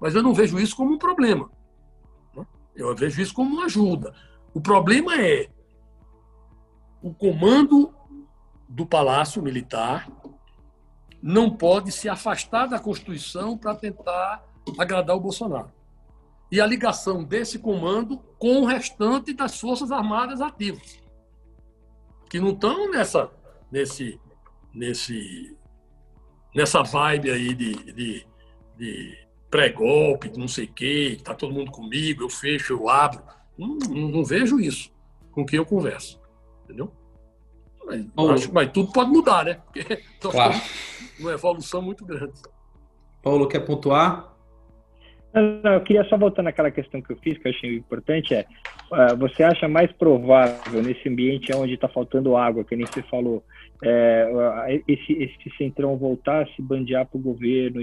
mas 0.00 0.14
eu 0.14 0.22
não 0.22 0.34
vejo 0.34 0.58
isso 0.58 0.74
como 0.74 0.94
um 0.94 0.98
problema. 0.98 1.50
Né? 2.34 2.44
Eu 2.74 2.94
vejo 2.96 3.20
isso 3.20 3.34
como 3.34 3.54
uma 3.54 3.66
ajuda. 3.66 4.12
O 4.54 4.60
problema 4.60 5.14
é 5.20 5.48
o 7.00 7.12
comando 7.12 7.94
do 8.68 8.86
Palácio 8.86 9.42
Militar 9.42 10.08
não 11.22 11.48
pode 11.50 11.92
se 11.92 12.08
afastar 12.08 12.66
da 12.66 12.80
Constituição 12.80 13.56
para 13.56 13.76
tentar 13.76 14.44
agradar 14.76 15.16
o 15.16 15.20
Bolsonaro. 15.20 15.70
E 16.50 16.60
a 16.60 16.66
ligação 16.66 17.22
desse 17.22 17.58
comando 17.58 18.18
com 18.38 18.60
o 18.60 18.64
restante 18.66 19.32
das 19.32 19.58
Forças 19.58 19.92
Armadas 19.92 20.40
ativas, 20.40 21.00
que 22.28 22.40
não 22.40 22.50
estão 22.50 22.90
nessa, 22.90 23.30
nesse, 23.70 24.20
nesse, 24.74 25.56
nessa 26.54 26.82
vibe 26.82 27.30
aí 27.30 27.54
de, 27.54 27.74
de, 27.92 28.26
de 28.76 29.18
pré-golpe, 29.50 30.28
de 30.28 30.38
não 30.38 30.48
sei 30.48 30.64
o 30.64 30.72
quê, 30.72 31.16
está 31.16 31.34
todo 31.34 31.54
mundo 31.54 31.70
comigo, 31.70 32.24
eu 32.24 32.28
fecho, 32.28 32.72
eu 32.72 32.88
abro. 32.88 33.22
Não, 33.56 33.76
não, 33.76 34.08
não 34.08 34.24
vejo 34.24 34.58
isso 34.58 34.90
com 35.30 35.46
quem 35.46 35.58
eu 35.58 35.64
converso. 35.66 36.20
Entendeu? 36.64 36.92
Mas, 37.84 38.06
acho, 38.30 38.52
mas 38.52 38.70
tudo 38.72 38.92
pode 38.92 39.10
mudar, 39.10 39.44
né? 39.44 39.54
Porque 39.72 40.02
claro. 40.20 40.54
Uma 41.18 41.32
evolução 41.32 41.82
muito 41.82 42.04
grande. 42.04 42.40
Paulo, 43.22 43.48
quer 43.48 43.60
pontuar? 43.60 44.32
Não, 45.34 45.72
eu 45.72 45.80
queria 45.80 46.04
só 46.04 46.18
voltar 46.18 46.42
naquela 46.42 46.70
questão 46.70 47.00
que 47.00 47.12
eu 47.12 47.16
fiz, 47.16 47.38
que 47.38 47.48
eu 47.48 47.52
achei 47.52 47.76
importante, 47.76 48.34
é 48.34 48.44
uh, 48.90 49.16
você 49.16 49.42
acha 49.42 49.66
mais 49.66 49.90
provável 49.92 50.82
nesse 50.82 51.08
ambiente 51.08 51.54
onde 51.54 51.72
está 51.74 51.88
faltando 51.88 52.36
água, 52.36 52.64
que 52.64 52.76
nem 52.76 52.84
você 52.84 53.02
falou, 53.04 53.42
é, 53.82 54.82
esse, 54.86 55.12
esse 55.14 55.56
centrão 55.56 55.96
voltar 55.96 56.42
a 56.42 56.46
se 56.48 56.60
bandear 56.60 57.06
para 57.06 57.18
o 57.18 57.22
governo, 57.22 57.82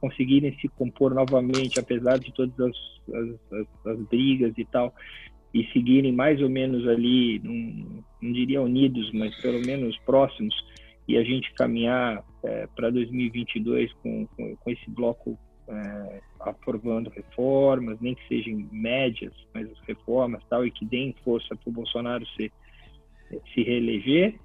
conseguirem 0.00 0.54
se 0.60 0.68
compor 0.68 1.14
novamente, 1.14 1.80
apesar 1.80 2.18
de 2.18 2.32
todas 2.34 2.58
as, 2.60 2.76
as, 3.14 3.58
as, 3.58 3.92
as 3.92 3.98
brigas 4.08 4.52
e 4.58 4.64
tal, 4.66 4.94
e 5.54 5.64
seguirem 5.72 6.12
mais 6.12 6.42
ou 6.42 6.50
menos 6.50 6.86
ali, 6.86 7.40
não, 7.42 8.02
não 8.20 8.32
diria 8.32 8.60
unidos, 8.60 9.10
mas 9.12 9.34
pelo 9.40 9.64
menos 9.64 9.96
próximos, 10.00 10.54
e 11.08 11.16
a 11.16 11.24
gente 11.24 11.54
caminhar 11.54 12.22
é, 12.46 12.68
para 12.76 12.90
2022 12.90 13.92
com, 13.94 14.26
com, 14.28 14.56
com, 14.56 14.70
esse 14.70 14.88
bloco 14.90 15.36
é, 15.68 16.20
aprovando 16.40 17.10
reformas, 17.10 17.98
nem 18.00 18.14
que 18.14 18.26
sejam 18.28 18.66
médias, 18.70 19.32
mas 19.52 19.70
as 19.70 19.78
reformas 19.80 20.42
tal, 20.48 20.64
e 20.64 20.70
que 20.70 20.84
deem 20.84 21.14
força 21.24 21.56
para 21.56 21.68
o 21.68 21.72
Bolsonaro 21.72 22.24
se, 22.36 22.52
se 23.52 23.62
reeleger, 23.62 24.38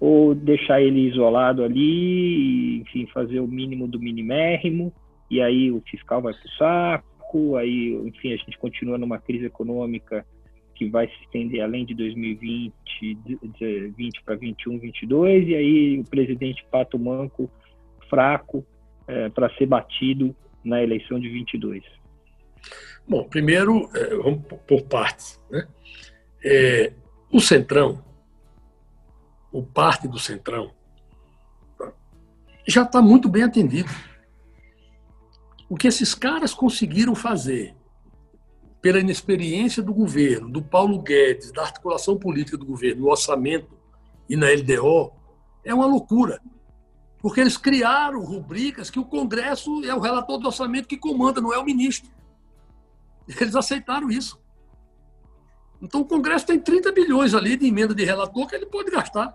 ou 0.00 0.34
deixar 0.34 0.80
ele 0.80 1.08
isolado 1.08 1.62
ali, 1.62 2.80
enfim, 2.80 3.06
fazer 3.12 3.40
o 3.40 3.46
mínimo 3.46 3.86
do 3.86 4.00
minimérrimo, 4.00 4.92
e 5.30 5.40
aí 5.40 5.70
o 5.70 5.82
fiscal 5.82 6.22
vai 6.22 6.32
para 6.32 6.46
o 6.46 6.56
saco, 6.56 7.56
aí, 7.56 7.92
enfim, 8.06 8.32
a 8.32 8.36
gente 8.36 8.58
continua 8.58 8.96
numa 8.96 9.18
crise 9.18 9.46
econômica 9.46 10.26
que 10.84 10.90
vai 10.90 11.06
se 11.06 11.14
estender 11.22 11.62
além 11.62 11.84
de 11.84 11.94
2020, 11.94 12.72
20 13.96 14.22
para 14.24 14.34
21, 14.34 14.78
22, 14.78 15.48
e 15.48 15.54
aí 15.54 16.00
o 16.00 16.04
presidente 16.04 16.64
Pato 16.70 16.98
Manco 16.98 17.50
fraco 18.08 18.64
é, 19.06 19.28
para 19.28 19.48
ser 19.56 19.66
batido 19.66 20.34
na 20.64 20.82
eleição 20.82 21.20
de 21.20 21.28
22. 21.28 21.82
Bom, 23.06 23.24
primeiro, 23.24 23.88
é, 23.94 24.14
vamos 24.16 24.42
por 24.66 24.82
partes. 24.82 25.40
Né? 25.50 25.66
É, 26.44 26.92
o 27.30 27.40
Centrão, 27.40 28.02
o 29.52 29.62
parte 29.62 30.08
do 30.08 30.18
Centrão, 30.18 30.72
já 32.66 32.82
está 32.82 33.00
muito 33.00 33.28
bem 33.28 33.42
atendido. 33.42 33.90
O 35.68 35.76
que 35.76 35.88
esses 35.88 36.14
caras 36.14 36.52
conseguiram 36.52 37.14
fazer 37.14 37.74
pela 38.82 38.98
inexperiência 38.98 39.80
do 39.80 39.94
governo, 39.94 40.50
do 40.50 40.60
Paulo 40.60 41.00
Guedes, 41.00 41.52
da 41.52 41.62
articulação 41.62 42.18
política 42.18 42.58
do 42.58 42.66
governo, 42.66 43.02
no 43.02 43.10
orçamento 43.10 43.78
e 44.28 44.34
na 44.34 44.48
LDO, 44.48 45.12
é 45.64 45.72
uma 45.72 45.86
loucura. 45.86 46.42
Porque 47.20 47.40
eles 47.40 47.56
criaram 47.56 48.24
rubricas 48.24 48.90
que 48.90 48.98
o 48.98 49.04
Congresso 49.04 49.84
é 49.84 49.94
o 49.94 50.00
relator 50.00 50.36
do 50.38 50.48
orçamento 50.48 50.88
que 50.88 50.96
comanda, 50.96 51.40
não 51.40 51.54
é 51.54 51.58
o 51.58 51.64
ministro. 51.64 52.10
Eles 53.40 53.54
aceitaram 53.54 54.10
isso. 54.10 54.42
Então 55.80 56.00
o 56.00 56.04
Congresso 56.04 56.46
tem 56.46 56.58
30 56.58 56.90
bilhões 56.90 57.34
ali 57.34 57.56
de 57.56 57.66
emenda 57.66 57.94
de 57.94 58.04
relator 58.04 58.48
que 58.48 58.56
ele 58.56 58.66
pode 58.66 58.90
gastar. 58.90 59.32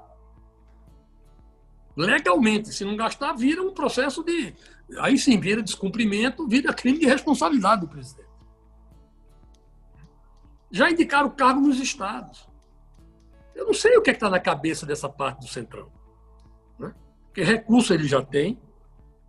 Legalmente, 1.96 2.74
se 2.74 2.84
não 2.84 2.98
gastar, 2.98 3.32
vira 3.32 3.64
um 3.64 3.74
processo 3.74 4.22
de. 4.24 4.54
Aí 5.00 5.18
sim, 5.18 5.40
vira 5.40 5.64
descumprimento, 5.64 6.46
vira 6.46 6.74
crime 6.74 7.00
de 7.00 7.06
responsabilidade 7.06 7.82
do 7.82 7.88
presidente 7.88 8.27
já 10.72 10.90
indicaram 10.90 11.30
cargo 11.30 11.62
nos 11.62 11.80
estados. 11.80 12.48
Eu 13.56 13.66
não 13.66 13.74
sei 13.74 13.98
o 13.98 14.02
que 14.02 14.12
é 14.12 14.14
está 14.14 14.30
na 14.30 14.40
cabeça 14.40 14.86
dessa 14.86 15.10
parte 15.10 15.40
do 15.40 15.48
Centrão. 15.48 15.92
Né? 16.78 16.94
Porque 17.26 17.44
recurso 17.44 17.94
ele 17.94 18.08
já 18.08 18.22
tem, 18.22 18.60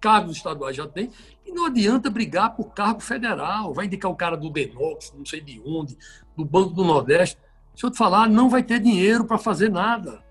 cargos 0.00 0.36
estaduais 0.36 0.76
já 0.76 0.86
tem, 0.86 1.10
e 1.46 1.52
não 1.52 1.66
adianta 1.66 2.10
brigar 2.10 2.54
por 2.54 2.74
cargo 2.74 3.00
federal. 3.00 3.72
Vai 3.72 3.86
indicar 3.86 4.10
o 4.10 4.16
cara 4.16 4.36
do 4.36 4.50
Denox, 4.50 5.12
não 5.16 5.24
sei 5.24 5.40
de 5.40 5.60
onde, 5.64 5.96
do 6.36 6.44
Banco 6.44 6.74
do 6.74 6.84
Nordeste. 6.84 7.38
Se 7.74 7.86
eu 7.86 7.90
te 7.90 7.96
falar, 7.96 8.28
não 8.28 8.50
vai 8.50 8.62
ter 8.62 8.80
dinheiro 8.80 9.24
para 9.24 9.38
fazer 9.38 9.70
nada. 9.70 10.22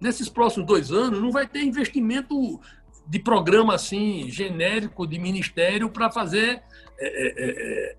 Nesses 0.00 0.28
próximos 0.28 0.66
dois 0.66 0.92
anos, 0.92 1.20
não 1.20 1.32
vai 1.32 1.48
ter 1.48 1.62
investimento 1.62 2.60
de 3.06 3.18
programa 3.18 3.74
assim 3.74 4.30
genérico 4.30 5.06
de 5.06 5.18
ministério 5.18 5.90
para 5.90 6.10
fazer 6.10 6.62
é, 6.98 7.06
é, 7.06 7.28
é, 7.36 7.92
é 7.92 7.96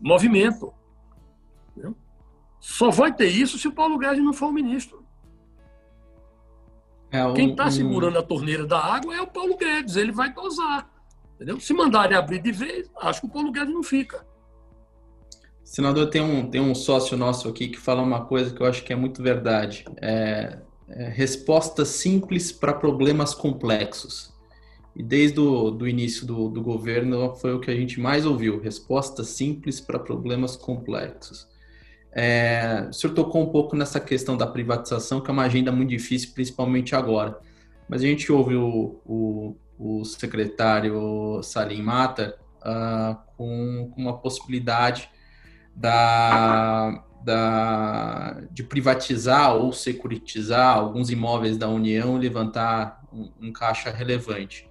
movimento. 0.00 0.72
Entendeu? 1.70 1.96
Só 2.60 2.90
vai 2.90 3.14
ter 3.14 3.28
isso 3.28 3.58
se 3.58 3.68
o 3.68 3.72
Paulo 3.72 3.98
Guedes 3.98 4.22
não 4.22 4.32
for 4.32 4.46
o 4.46 4.52
ministro. 4.52 5.04
É 7.10 7.24
um, 7.24 7.34
Quem 7.34 7.50
está 7.50 7.66
um... 7.66 7.70
segurando 7.70 8.18
a 8.18 8.22
torneira 8.22 8.66
da 8.66 8.78
água 8.78 9.14
é 9.14 9.20
o 9.20 9.26
Paulo 9.26 9.56
Guedes, 9.56 9.96
ele 9.96 10.12
vai 10.12 10.32
dosar. 10.32 10.90
Entendeu? 11.34 11.60
Se 11.60 11.72
mandarem 11.72 12.16
abrir 12.16 12.40
de 12.40 12.52
vez, 12.52 12.90
acho 13.00 13.20
que 13.20 13.26
o 13.26 13.30
Paulo 13.30 13.52
Guedes 13.52 13.72
não 13.72 13.82
fica. 13.82 14.26
Senador, 15.62 16.08
tem 16.08 16.22
um, 16.22 16.48
tem 16.48 16.60
um 16.60 16.74
sócio 16.74 17.16
nosso 17.16 17.48
aqui 17.48 17.68
que 17.68 17.78
fala 17.78 18.00
uma 18.00 18.24
coisa 18.24 18.54
que 18.54 18.62
eu 18.62 18.66
acho 18.66 18.84
que 18.84 18.92
é 18.92 18.96
muito 18.96 19.22
verdade. 19.22 19.84
É, 20.00 20.58
é 20.88 21.08
respostas 21.08 21.88
simples 21.88 22.52
para 22.52 22.72
problemas 22.72 23.34
complexos. 23.34 24.32
E 24.96 25.02
desde 25.02 25.38
o 25.38 25.70
do 25.70 25.86
início 25.86 26.26
do, 26.26 26.48
do 26.48 26.62
governo 26.62 27.34
foi 27.34 27.52
o 27.52 27.60
que 27.60 27.70
a 27.70 27.76
gente 27.76 28.00
mais 28.00 28.24
ouviu: 28.24 28.58
respostas 28.58 29.28
simples 29.28 29.78
para 29.78 29.98
problemas 29.98 30.56
complexos. 30.56 31.46
É, 32.10 32.86
o 32.88 32.92
senhor 32.94 33.12
tocou 33.12 33.42
um 33.42 33.50
pouco 33.50 33.76
nessa 33.76 34.00
questão 34.00 34.38
da 34.38 34.46
privatização, 34.46 35.20
que 35.20 35.28
é 35.30 35.32
uma 35.34 35.42
agenda 35.42 35.70
muito 35.70 35.90
difícil, 35.90 36.30
principalmente 36.32 36.96
agora. 36.96 37.38
Mas 37.86 38.00
a 38.00 38.06
gente 38.06 38.32
ouve 38.32 38.56
o, 38.56 38.98
o, 39.04 39.56
o 39.78 40.02
secretário 40.02 41.42
Salim 41.42 41.82
Mata 41.82 42.38
uh, 42.62 43.18
com, 43.36 43.92
com, 43.94 44.00
uma 44.00 44.16
possibilidade 44.16 45.10
da, 45.74 47.04
da, 47.22 48.40
de 48.50 48.62
privatizar 48.62 49.54
ou 49.54 49.74
securitizar 49.74 50.74
alguns 50.74 51.10
imóveis 51.10 51.58
da 51.58 51.68
União, 51.68 52.16
levantar 52.16 53.02
um, 53.12 53.30
um 53.42 53.52
caixa 53.52 53.90
relevante. 53.90 54.66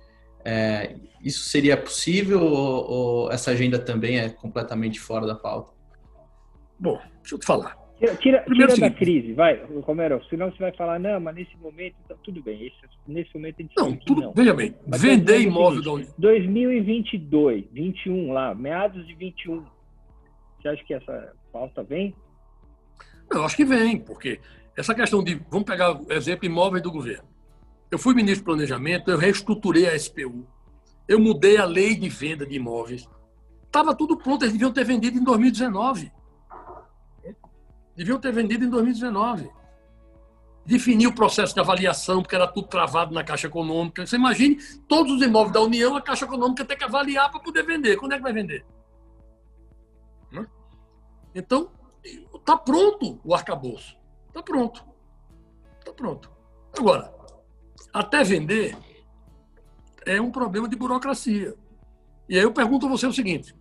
É, 0.45 0.95
isso 1.23 1.49
seria 1.49 1.75
possível 1.75 2.39
ou, 2.39 2.91
ou, 2.91 3.31
essa 3.31 3.49
agenda 3.49 3.79
também 3.79 4.19
é 4.19 4.29
completamente 4.29 4.99
fora 4.99 5.25
da 5.25 5.33
pauta? 5.33 5.73
Bom, 6.79 6.99
deixa 7.21 7.33
eu 7.35 7.39
te 7.39 7.45
falar. 7.45 7.75
Tira, 7.97 8.15
tira, 8.17 8.45
tira 8.53 8.77
da 8.77 8.91
crise, 8.91 9.33
vai, 9.33 9.63
Romero. 9.81 10.21
Senão 10.29 10.51
você 10.51 10.59
vai 10.59 10.71
falar, 10.73 10.99
não, 10.99 11.19
mas 11.19 11.33
nesse 11.33 11.57
momento, 11.57 11.95
tá, 12.07 12.15
tudo 12.23 12.43
bem. 12.43 12.67
Esse, 12.67 12.75
nesse 13.07 13.33
momento 13.33 13.55
a 13.57 13.61
gente 13.63 13.73
não, 13.75 13.95
tudo, 13.95 14.21
não. 14.21 14.33
Veja 14.33 14.53
bem, 14.53 14.75
mas 14.85 15.01
vender 15.01 15.39
imóvel 15.39 15.81
da 15.81 15.91
União. 15.93 16.13
2022, 16.17 17.65
21 17.71 18.31
lá, 18.31 18.53
meados 18.53 19.07
de 19.07 19.15
21. 19.15 19.65
Você 20.61 20.67
acha 20.67 20.83
que 20.83 20.93
essa 20.93 21.33
pauta 21.51 21.83
vem? 21.83 22.13
Eu 23.31 23.43
acho 23.43 23.55
que 23.55 23.65
vem, 23.65 23.97
porque 23.97 24.39
essa 24.77 24.93
questão 24.93 25.23
de. 25.23 25.35
Vamos 25.49 25.65
pegar 25.65 25.99
o 25.99 26.11
exemplo 26.11 26.45
imóveis 26.45 26.83
do 26.83 26.91
governo. 26.91 27.34
Eu 27.91 27.99
fui 27.99 28.13
ministro 28.13 28.43
do 28.43 28.45
Planejamento, 28.45 29.09
eu 29.09 29.17
reestruturei 29.17 29.87
a 29.87 29.97
SPU, 29.97 30.47
eu 31.07 31.19
mudei 31.19 31.57
a 31.57 31.65
lei 31.65 31.95
de 31.95 32.09
venda 32.09 32.45
de 32.45 32.55
imóveis. 32.55 33.07
Estava 33.63 33.95
tudo 33.95 34.17
pronto, 34.17 34.43
eles 34.43 34.53
deviam 34.53 34.71
ter 34.71 34.83
vendido 34.83 35.17
em 35.17 35.23
2019. 35.23 36.11
Deviam 37.95 38.19
ter 38.19 38.33
vendido 38.33 38.65
em 38.65 38.69
2019. 38.69 39.49
Definiu 40.65 41.11
o 41.11 41.15
processo 41.15 41.53
de 41.53 41.59
avaliação, 41.59 42.21
porque 42.21 42.35
era 42.35 42.47
tudo 42.47 42.67
travado 42.67 43.13
na 43.13 43.23
Caixa 43.23 43.47
Econômica. 43.47 44.05
Você 44.05 44.15
imagine 44.15 44.57
todos 44.87 45.13
os 45.13 45.21
imóveis 45.21 45.53
da 45.53 45.61
União, 45.61 45.95
a 45.95 46.01
Caixa 46.01 46.25
Econômica 46.25 46.65
tem 46.65 46.77
que 46.77 46.83
avaliar 46.83 47.29
para 47.29 47.39
poder 47.39 47.63
vender. 47.63 47.97
Quando 47.97 48.13
é 48.13 48.17
que 48.17 48.23
vai 48.23 48.33
vender? 48.33 48.65
Então, 51.35 51.69
está 52.33 52.57
pronto 52.57 53.19
o 53.23 53.35
arcabouço. 53.35 53.97
Está 54.29 54.41
pronto. 54.41 54.85
Está 55.79 55.91
pronto. 55.91 56.31
Agora, 56.77 57.13
até 57.95 58.25
vender 58.25 58.77
é 60.05 60.19
um 60.19 60.29
problema 60.29 60.67
de 60.67 60.75
burocracia. 60.75 61.55
E 62.27 62.35
aí 62.35 62.43
eu 62.43 62.51
pergunto 62.51 62.85
a 62.85 62.89
você 62.89 63.07
o 63.07 63.13
seguinte: 63.13 63.55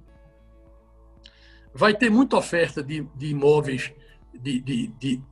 vai 1.72 1.94
ter 1.94 2.10
muita 2.10 2.36
oferta 2.36 2.82
de, 2.82 3.02
de 3.14 3.26
imóveis 3.28 3.94
de, 4.34 4.60
de, 4.60 5.22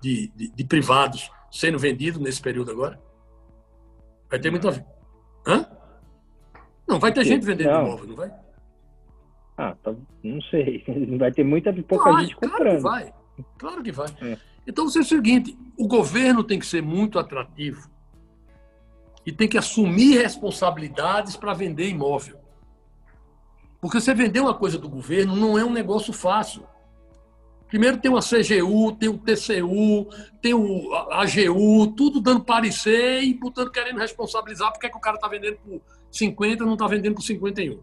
de, 0.00 0.64
privados 0.64 1.28
sendo 1.50 1.76
vendidos 1.76 2.20
nesse 2.20 2.40
período 2.40 2.70
agora? 2.70 3.02
Vai 4.30 4.38
ter 4.38 4.50
muita. 4.50 4.86
Hã? 5.44 5.66
Não, 6.86 7.00
vai 7.00 7.12
ter 7.12 7.24
gente 7.24 7.44
vendendo 7.44 7.72
não. 7.72 7.86
imóvel, 7.86 8.06
não 8.06 8.16
vai? 8.16 8.32
Ah, 9.56 9.76
tá, 9.82 9.94
não 10.22 10.40
sei. 10.42 10.84
Vai 11.18 11.30
ter 11.30 11.44
muita 11.44 11.72
pouca 11.82 12.10
vai, 12.10 12.24
gente 12.24 12.36
comprando. 12.36 12.56
Claro 12.58 12.76
que 12.76 12.82
vai. 12.82 13.14
Claro 13.58 13.82
que 13.82 13.92
vai. 13.92 14.08
É. 14.22 14.38
Então, 14.66 14.84
é 14.84 14.88
o 14.88 14.90
seguinte: 14.90 15.56
o 15.76 15.86
governo 15.86 16.42
tem 16.42 16.58
que 16.58 16.66
ser 16.66 16.82
muito 16.82 17.18
atrativo 17.18 17.90
e 19.24 19.32
tem 19.32 19.48
que 19.48 19.58
assumir 19.58 20.18
responsabilidades 20.18 21.36
para 21.36 21.54
vender 21.54 21.88
imóvel. 21.88 22.38
Porque 23.80 24.00
você 24.00 24.14
vender 24.14 24.40
uma 24.40 24.54
coisa 24.54 24.78
do 24.78 24.88
governo 24.88 25.34
não 25.34 25.58
é 25.58 25.64
um 25.64 25.72
negócio 25.72 26.12
fácil. 26.12 26.64
Primeiro 27.68 27.96
tem 27.98 28.10
uma 28.10 28.20
CGU, 28.20 28.92
tem 28.92 29.08
o 29.08 29.16
TCU, 29.16 30.06
tem 30.42 30.52
o 30.52 30.94
AGU, 31.10 31.86
tudo 31.96 32.20
dando 32.20 32.44
parecer 32.44 33.22
e 33.22 33.32
botando, 33.32 33.70
querendo 33.70 33.98
responsabilizar 33.98 34.70
porque 34.70 34.86
é 34.86 34.90
que 34.90 34.96
o 34.96 35.00
cara 35.00 35.16
está 35.16 35.26
vendendo 35.26 35.56
por 35.56 35.80
50 36.10 36.62
e 36.62 36.66
não 36.66 36.74
está 36.74 36.86
vendendo 36.86 37.14
por 37.14 37.22
51. 37.22 37.80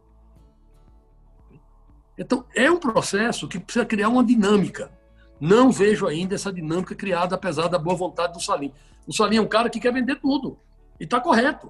Então, 2.18 2.46
é 2.54 2.70
um 2.70 2.78
processo 2.78 3.48
que 3.48 3.60
precisa 3.60 3.86
criar 3.86 4.10
uma 4.10 4.24
dinâmica. 4.24 4.92
Não 5.40 5.72
vejo 5.72 6.06
ainda 6.06 6.36
essa 6.36 6.52
dinâmica 6.52 6.94
criada, 6.94 7.36
apesar 7.36 7.68
da 7.68 7.80
boa 7.80 7.96
vontade 7.96 8.34
do 8.34 8.42
Salim. 8.42 8.74
O 9.08 9.14
Salim 9.14 9.38
é 9.38 9.42
um 9.42 9.48
cara 9.48 9.70
que 9.70 9.80
quer 9.80 9.94
vender 9.94 10.18
tudo. 10.18 10.60
E 11.00 11.06
está 11.06 11.20
correto. 11.20 11.70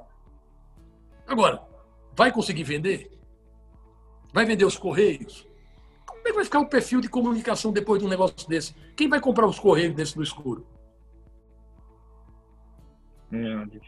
Agora, 1.27 1.61
vai 2.15 2.31
conseguir 2.31 2.63
vender? 2.63 3.11
Vai 4.33 4.45
vender 4.45 4.65
os 4.65 4.77
Correios? 4.77 5.47
Como 6.05 6.19
é 6.21 6.23
que 6.23 6.33
vai 6.33 6.43
ficar 6.43 6.59
o 6.59 6.67
perfil 6.67 7.01
de 7.01 7.07
comunicação 7.07 7.71
depois 7.71 7.99
de 7.99 8.05
um 8.05 8.09
negócio 8.09 8.47
desse? 8.47 8.73
Quem 8.95 9.07
vai 9.07 9.19
comprar 9.19 9.47
os 9.47 9.59
correios 9.59 9.95
desse 9.95 10.17
no 10.17 10.23
escuro? 10.23 10.67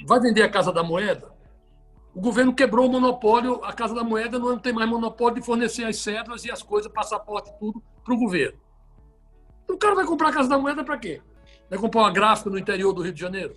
vai 0.06 0.20
vender 0.20 0.44
a 0.44 0.50
Casa 0.50 0.72
da 0.72 0.84
Moeda? 0.84 1.34
O 2.14 2.22
governo 2.22 2.54
quebrou 2.54 2.88
o 2.88 2.92
monopólio, 2.92 3.64
a 3.64 3.74
Casa 3.74 3.96
da 3.96 4.04
Moeda 4.04 4.38
não 4.38 4.60
tem 4.60 4.74
mais 4.74 4.90
monopólio 4.90 5.40
de 5.40 5.46
fornecer 5.46 5.86
as 5.86 5.98
cédulas 5.98 6.46
e 6.46 6.52
as 6.52 6.62
coisas, 6.62 6.92
passaporte 6.92 7.50
e 7.50 7.60
tudo 7.60 7.82
para 8.04 8.14
o 8.14 8.18
governo. 8.18 8.60
O 9.68 9.78
cara 9.78 9.96
vai 9.96 10.06
comprar 10.06 10.30
a 10.30 10.34
Casa 10.34 10.50
da 10.50 10.58
Moeda 10.58 10.84
para 10.84 10.98
quê? 10.98 11.22
Vai 11.70 11.80
comprar 11.80 12.02
uma 12.02 12.12
gráfica 12.12 12.50
no 12.50 12.60
interior 12.60 12.94
do 12.94 13.02
Rio 13.02 13.14
de 13.14 13.20
Janeiro? 13.20 13.56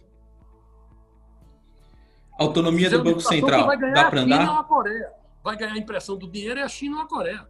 Autonomia 2.39 2.91
do 2.91 3.03
Banco 3.03 3.21
Central. 3.21 3.69
Dá 3.95 4.11
para 4.11 4.21
andar? 4.23 4.37
Vai 4.39 4.47
ganhar 4.47 4.61
a 4.61 4.65
Coreia. 4.65 5.13
Vai 5.43 5.57
ganhar 5.57 5.73
a 5.75 5.79
impressão 5.79 6.17
do 6.17 6.29
dinheiro 6.29 6.59
é 6.59 6.63
a 6.63 6.69
China 6.69 6.97
ou 6.97 7.03
a 7.03 7.09
Coreia. 7.09 7.47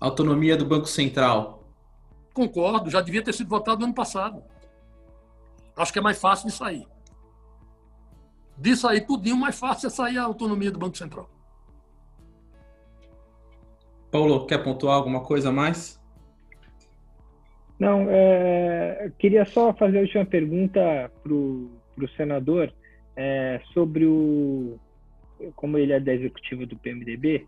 Autonomia 0.00 0.56
do 0.56 0.64
Banco 0.64 0.86
Central. 0.86 1.64
Concordo, 2.32 2.90
já 2.90 3.00
devia 3.00 3.22
ter 3.22 3.32
sido 3.32 3.48
votado 3.48 3.80
no 3.80 3.86
ano 3.86 3.94
passado. 3.94 4.42
Acho 5.76 5.92
que 5.92 5.98
é 5.98 6.02
mais 6.02 6.18
fácil 6.18 6.48
de 6.48 6.54
sair. 6.54 6.86
De 8.56 8.74
sair 8.76 9.02
tudinho, 9.02 9.36
mais 9.36 9.58
fácil 9.58 9.88
é 9.88 9.90
sair 9.90 10.18
a 10.18 10.24
autonomia 10.24 10.70
do 10.70 10.78
Banco 10.78 10.96
Central. 10.96 11.28
Paulo, 14.10 14.46
quer 14.46 14.58
pontuar 14.62 14.96
alguma 14.96 15.20
coisa 15.20 15.50
a 15.50 15.52
mais? 15.52 16.00
Não, 17.78 18.06
é, 18.08 19.12
queria 19.18 19.44
só 19.44 19.74
fazer 19.74 19.98
a 19.98 20.02
última 20.02 20.24
pergunta 20.24 21.10
para 21.22 21.32
o 21.34 22.08
senador 22.16 22.72
é, 23.16 23.60
sobre 23.72 24.04
o. 24.06 24.78
Como 25.54 25.76
ele 25.76 25.92
é 25.92 26.00
da 26.00 26.14
executiva 26.14 26.64
do 26.64 26.76
PMDB, 26.76 27.46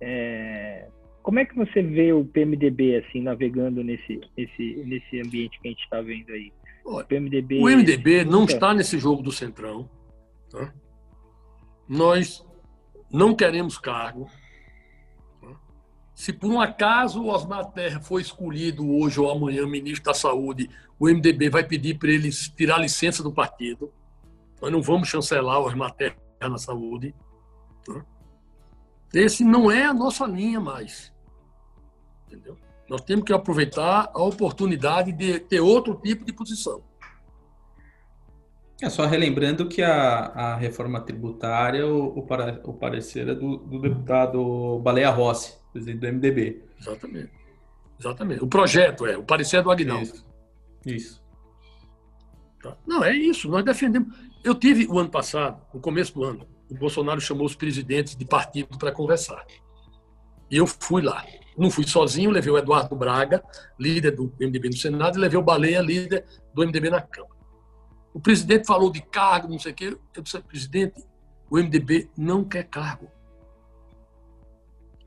é, 0.00 0.86
como 1.22 1.38
é 1.38 1.44
que 1.44 1.54
você 1.54 1.82
vê 1.82 2.12
o 2.12 2.24
PMDB 2.24 2.96
assim 2.96 3.20
navegando 3.22 3.84
nesse, 3.84 4.20
nesse, 4.36 4.82
nesse 4.86 5.20
ambiente 5.20 5.60
que 5.60 5.68
a 5.68 5.70
gente 5.70 5.82
está 5.82 6.00
vendo 6.00 6.30
aí? 6.32 6.52
O 6.84 7.04
PMDB, 7.04 7.58
o 7.58 7.64
MDB 7.64 8.24
não 8.24 8.44
está 8.44 8.72
nesse 8.72 8.98
jogo 8.98 9.22
do 9.22 9.30
centrão. 9.30 9.88
Tá? 10.50 10.72
Nós 11.86 12.44
não 13.12 13.34
queremos 13.34 13.76
cargo. 13.76 14.30
Tá? 15.40 15.48
Se 16.14 16.32
por 16.32 16.50
um 16.50 16.60
acaso 16.60 17.22
o 17.22 17.28
Osmar 17.28 17.70
Terra 17.72 18.00
for 18.00 18.18
escolhido 18.18 18.90
hoje 18.90 19.20
ou 19.20 19.30
amanhã 19.30 19.66
ministro 19.66 20.04
da 20.04 20.14
Saúde, 20.14 20.70
o 20.98 21.06
MDB 21.06 21.50
vai 21.50 21.64
pedir 21.64 21.98
para 21.98 22.10
eles 22.10 22.48
tirar 22.48 22.78
licença 22.78 23.22
do 23.22 23.32
partido. 23.32 23.92
Nós 24.60 24.70
não 24.70 24.82
vamos 24.82 25.08
chancelar 25.08 25.60
o 25.60 25.66
Osmar 25.66 25.92
Terra 25.92 26.16
na 26.42 26.58
saúde. 26.58 27.14
Tá? 27.84 28.04
Esse 29.14 29.44
não 29.44 29.70
é 29.70 29.84
a 29.84 29.94
nossa 29.94 30.26
linha 30.26 30.60
mais. 30.60 31.12
Entendeu? 32.26 32.56
Nós 32.88 33.00
temos 33.02 33.24
que 33.24 33.32
aproveitar 33.32 34.10
a 34.12 34.22
oportunidade 34.22 35.12
de 35.12 35.40
ter 35.40 35.60
outro 35.60 35.94
tipo 35.94 36.24
de 36.24 36.32
posição. 36.32 36.82
É 38.82 38.88
só 38.88 39.04
relembrando 39.04 39.68
que 39.68 39.82
a, 39.82 40.26
a 40.26 40.56
reforma 40.56 41.00
tributária, 41.00 41.86
o, 41.86 42.18
o, 42.18 42.22
para, 42.26 42.60
o 42.64 42.72
parecer 42.72 43.28
é 43.28 43.34
do, 43.34 43.58
do, 43.58 43.78
deputado 43.78 44.78
Baleia 44.78 45.10
Rossi, 45.10 45.54
presidente 45.70 45.98
do 45.98 46.12
MDB. 46.12 46.64
Exatamente. 46.80 47.30
Exatamente. 47.98 48.42
O 48.42 48.46
projeto 48.46 49.06
é, 49.06 49.18
o 49.18 49.22
parecer 49.22 49.58
é 49.58 49.62
do 49.62 49.70
Aguinaldo. 49.70 50.04
Isso. 50.04 50.26
isso. 50.86 51.24
Tá. 52.62 52.76
Não, 52.86 53.04
é 53.04 53.14
isso. 53.14 53.48
Nós 53.50 53.64
defendemos. 53.64 54.16
Eu 54.42 54.54
tive 54.54 54.86
o 54.86 54.98
ano 54.98 55.10
passado, 55.10 55.60
no 55.72 55.80
começo 55.80 56.14
do 56.14 56.24
ano, 56.24 56.46
o 56.70 56.74
Bolsonaro 56.74 57.20
chamou 57.20 57.44
os 57.44 57.54
presidentes 57.54 58.16
de 58.16 58.24
partido 58.24 58.78
para 58.78 58.90
conversar. 58.90 59.44
E 60.50 60.56
eu 60.56 60.66
fui 60.66 61.02
lá. 61.02 61.24
Não 61.58 61.70
fui 61.70 61.86
sozinho, 61.86 62.30
levei 62.30 62.50
o 62.50 62.56
Eduardo 62.56 62.96
Braga, 62.96 63.44
líder 63.78 64.12
do 64.12 64.32
MDB 64.40 64.70
no 64.70 64.76
Senado, 64.76 65.18
e 65.18 65.20
levei 65.20 65.38
o 65.38 65.42
Baleia, 65.42 65.80
líder 65.80 66.24
do 66.54 66.62
MDB 66.62 66.88
na 66.88 67.02
Câmara. 67.02 67.34
O 68.14 68.20
presidente 68.20 68.66
falou 68.66 68.90
de 68.90 69.02
cargo, 69.02 69.48
não 69.48 69.58
sei 69.58 69.72
o 69.72 69.74
quê. 69.74 69.98
Eu 70.14 70.22
disse, 70.22 70.40
presidente, 70.40 71.04
o 71.50 71.58
MDB 71.58 72.08
não 72.16 72.42
quer 72.44 72.64
cargo. 72.64 73.08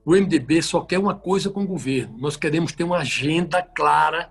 O 0.06 0.12
MDB 0.12 0.62
só 0.62 0.82
quer 0.82 1.00
uma 1.00 1.16
coisa 1.16 1.50
com 1.50 1.64
o 1.64 1.68
governo. 1.68 2.18
Nós 2.20 2.38
queremos 2.38 2.72
ter 2.72 2.84
uma 2.84 2.98
agenda 2.98 3.64
clara 3.64 4.30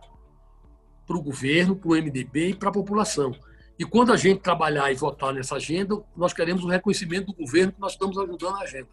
para 1.06 1.16
o 1.16 1.22
governo, 1.22 1.74
para 1.74 1.90
o 1.90 1.94
MDB 1.94 2.50
e 2.50 2.54
para 2.54 2.68
a 2.68 2.72
população. 2.72 3.34
E 3.78 3.84
quando 3.84 4.12
a 4.12 4.16
gente 4.16 4.40
trabalhar 4.40 4.92
e 4.92 4.94
votar 4.94 5.32
nessa 5.32 5.56
agenda, 5.56 6.02
nós 6.16 6.32
queremos 6.32 6.64
o 6.64 6.68
reconhecimento 6.68 7.26
do 7.26 7.34
governo 7.34 7.72
que 7.72 7.80
nós 7.80 7.92
estamos 7.92 8.18
ajudando 8.18 8.56
a 8.56 8.60
agenda. 8.60 8.88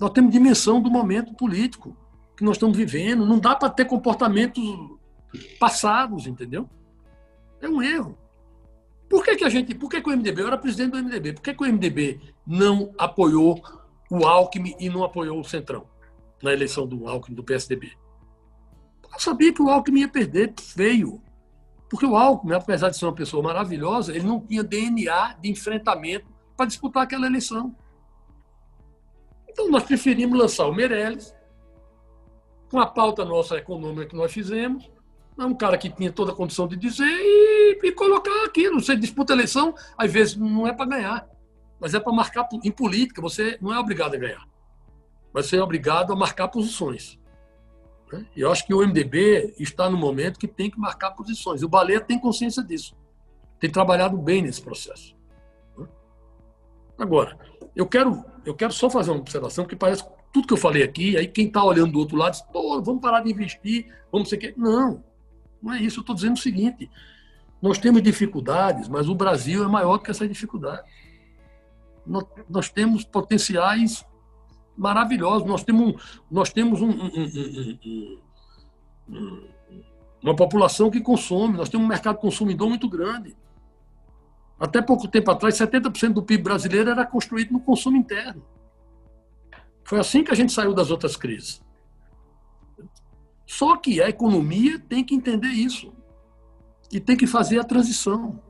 Nós 0.00 0.10
temos 0.10 0.32
dimensão 0.32 0.80
do 0.80 0.90
momento 0.90 1.34
político 1.34 1.96
que 2.36 2.42
nós 2.42 2.56
estamos 2.56 2.76
vivendo. 2.76 3.26
Não 3.26 3.38
dá 3.38 3.54
para 3.54 3.68
ter 3.68 3.84
comportamentos 3.84 4.62
passados, 5.58 6.26
entendeu? 6.26 6.68
É 7.60 7.68
um 7.68 7.82
erro. 7.82 8.18
Por 9.08 9.24
que, 9.24 9.36
que 9.36 9.44
a 9.44 9.48
gente. 9.48 9.74
Por 9.74 9.90
que, 9.90 10.00
que 10.00 10.08
o 10.08 10.16
MDB? 10.16 10.40
Eu 10.40 10.46
era 10.46 10.56
presidente 10.56 10.92
do 10.92 11.02
MDB. 11.02 11.34
Por 11.34 11.42
que, 11.42 11.52
que 11.52 11.62
o 11.62 11.66
MDB 11.66 12.20
não 12.46 12.94
apoiou 12.96 13.60
o 14.10 14.24
Alckmin 14.24 14.74
e 14.78 14.88
não 14.88 15.04
apoiou 15.04 15.38
o 15.38 15.44
Centrão 15.44 15.86
na 16.42 16.52
eleição 16.52 16.86
do 16.86 17.06
Alckmin 17.06 17.34
do 17.34 17.44
PSDB? 17.44 17.92
Eu 19.12 19.18
sabia 19.18 19.52
que 19.52 19.60
o 19.60 19.68
Alckmin 19.68 20.00
ia 20.00 20.08
perder 20.08 20.54
feio. 20.58 21.20
Porque 21.90 22.06
o 22.06 22.16
Alckmin, 22.16 22.54
apesar 22.54 22.88
de 22.88 22.96
ser 22.96 23.04
uma 23.04 23.14
pessoa 23.14 23.42
maravilhosa, 23.42 24.14
ele 24.14 24.24
não 24.24 24.40
tinha 24.40 24.62
DNA 24.62 25.34
de 25.42 25.50
enfrentamento 25.50 26.26
para 26.56 26.64
disputar 26.64 27.02
aquela 27.02 27.26
eleição. 27.26 27.74
Então 29.48 29.68
nós 29.68 29.82
preferimos 29.82 30.38
lançar 30.38 30.66
o 30.66 30.72
Meirelles, 30.72 31.34
com 32.70 32.78
a 32.78 32.86
pauta 32.86 33.24
nossa 33.24 33.56
econômica 33.56 34.06
que 34.06 34.14
nós 34.14 34.32
fizemos, 34.32 34.88
é 35.36 35.44
um 35.44 35.54
cara 35.54 35.76
que 35.76 35.90
tinha 35.90 36.12
toda 36.12 36.30
a 36.30 36.34
condição 36.34 36.68
de 36.68 36.76
dizer 36.76 37.04
e, 37.04 37.80
e 37.82 37.92
colocar 37.92 38.44
aquilo. 38.44 38.80
Você 38.80 38.94
disputa 38.94 39.32
a 39.32 39.36
eleição, 39.36 39.74
às 39.98 40.12
vezes 40.12 40.36
não 40.36 40.68
é 40.68 40.72
para 40.72 40.86
ganhar, 40.86 41.28
mas 41.80 41.92
é 41.92 41.98
para 41.98 42.12
marcar 42.12 42.48
em 42.62 42.70
política. 42.70 43.20
Você 43.20 43.58
não 43.60 43.74
é 43.74 43.78
obrigado 43.80 44.14
a 44.14 44.18
ganhar, 44.18 44.46
mas 45.32 45.46
você 45.46 45.56
é 45.56 45.62
obrigado 45.62 46.12
a 46.12 46.16
marcar 46.16 46.46
posições. 46.46 47.19
Né? 48.12 48.26
Eu 48.36 48.50
acho 48.50 48.66
que 48.66 48.74
o 48.74 48.80
MDB 48.86 49.54
está 49.58 49.88
no 49.88 49.96
momento 49.96 50.38
que 50.38 50.48
tem 50.48 50.70
que 50.70 50.78
marcar 50.78 51.12
posições. 51.12 51.62
O 51.62 51.68
Baleia 51.68 52.00
tem 52.00 52.18
consciência 52.18 52.62
disso. 52.62 52.96
Tem 53.58 53.70
trabalhado 53.70 54.16
bem 54.16 54.42
nesse 54.42 54.62
processo. 54.62 55.14
Né? 55.76 55.86
Agora, 56.98 57.38
eu 57.74 57.86
quero, 57.86 58.24
eu 58.44 58.54
quero 58.54 58.72
só 58.72 58.90
fazer 58.90 59.10
uma 59.10 59.20
observação, 59.20 59.64
que 59.64 59.76
parece 59.76 60.04
tudo 60.32 60.46
que 60.46 60.52
eu 60.52 60.58
falei 60.58 60.82
aqui, 60.82 61.16
aí 61.16 61.26
quem 61.26 61.46
está 61.46 61.62
olhando 61.62 61.92
do 61.92 61.98
outro 61.98 62.16
lado 62.16 62.32
diz, 62.32 62.42
pô, 62.42 62.80
vamos 62.82 63.00
parar 63.00 63.20
de 63.20 63.30
investir, 63.30 63.92
vamos 64.12 64.28
ser 64.28 64.36
que. 64.36 64.54
Não, 64.56 65.02
não 65.62 65.72
é 65.72 65.80
isso. 65.80 65.98
Eu 65.98 66.02
estou 66.02 66.14
dizendo 66.14 66.36
o 66.36 66.40
seguinte: 66.40 66.90
nós 67.60 67.78
temos 67.78 68.02
dificuldades, 68.02 68.88
mas 68.88 69.08
o 69.08 69.14
Brasil 69.14 69.64
é 69.64 69.68
maior 69.68 69.98
que 69.98 70.10
essa 70.10 70.26
dificuldade. 70.26 70.82
Nós, 72.06 72.24
nós 72.48 72.70
temos 72.70 73.04
potenciais 73.04 74.04
maravilhosos. 74.76 75.46
Nós 75.46 75.62
temos, 75.62 76.20
nós 76.30 76.50
temos 76.50 76.80
um, 76.80 76.90
um, 76.90 78.18
um, 79.08 79.48
uma 80.22 80.36
população 80.36 80.90
que 80.90 81.00
consome, 81.00 81.56
nós 81.56 81.68
temos 81.68 81.84
um 81.84 81.88
mercado 81.88 82.18
consumidor 82.18 82.68
muito 82.68 82.88
grande. 82.88 83.36
Até 84.58 84.82
pouco 84.82 85.08
tempo 85.08 85.30
atrás, 85.30 85.54
70% 85.56 86.12
do 86.12 86.22
PIB 86.22 86.42
brasileiro 86.42 86.90
era 86.90 87.06
construído 87.06 87.52
no 87.52 87.60
consumo 87.60 87.96
interno. 87.96 88.42
Foi 89.84 89.98
assim 89.98 90.22
que 90.22 90.30
a 90.30 90.34
gente 90.34 90.52
saiu 90.52 90.74
das 90.74 90.90
outras 90.90 91.16
crises. 91.16 91.62
Só 93.46 93.76
que 93.76 94.00
a 94.00 94.08
economia 94.08 94.78
tem 94.78 95.02
que 95.02 95.14
entender 95.14 95.48
isso 95.48 95.92
e 96.92 97.00
tem 97.00 97.16
que 97.16 97.26
fazer 97.26 97.58
a 97.58 97.64
transição. 97.64 98.40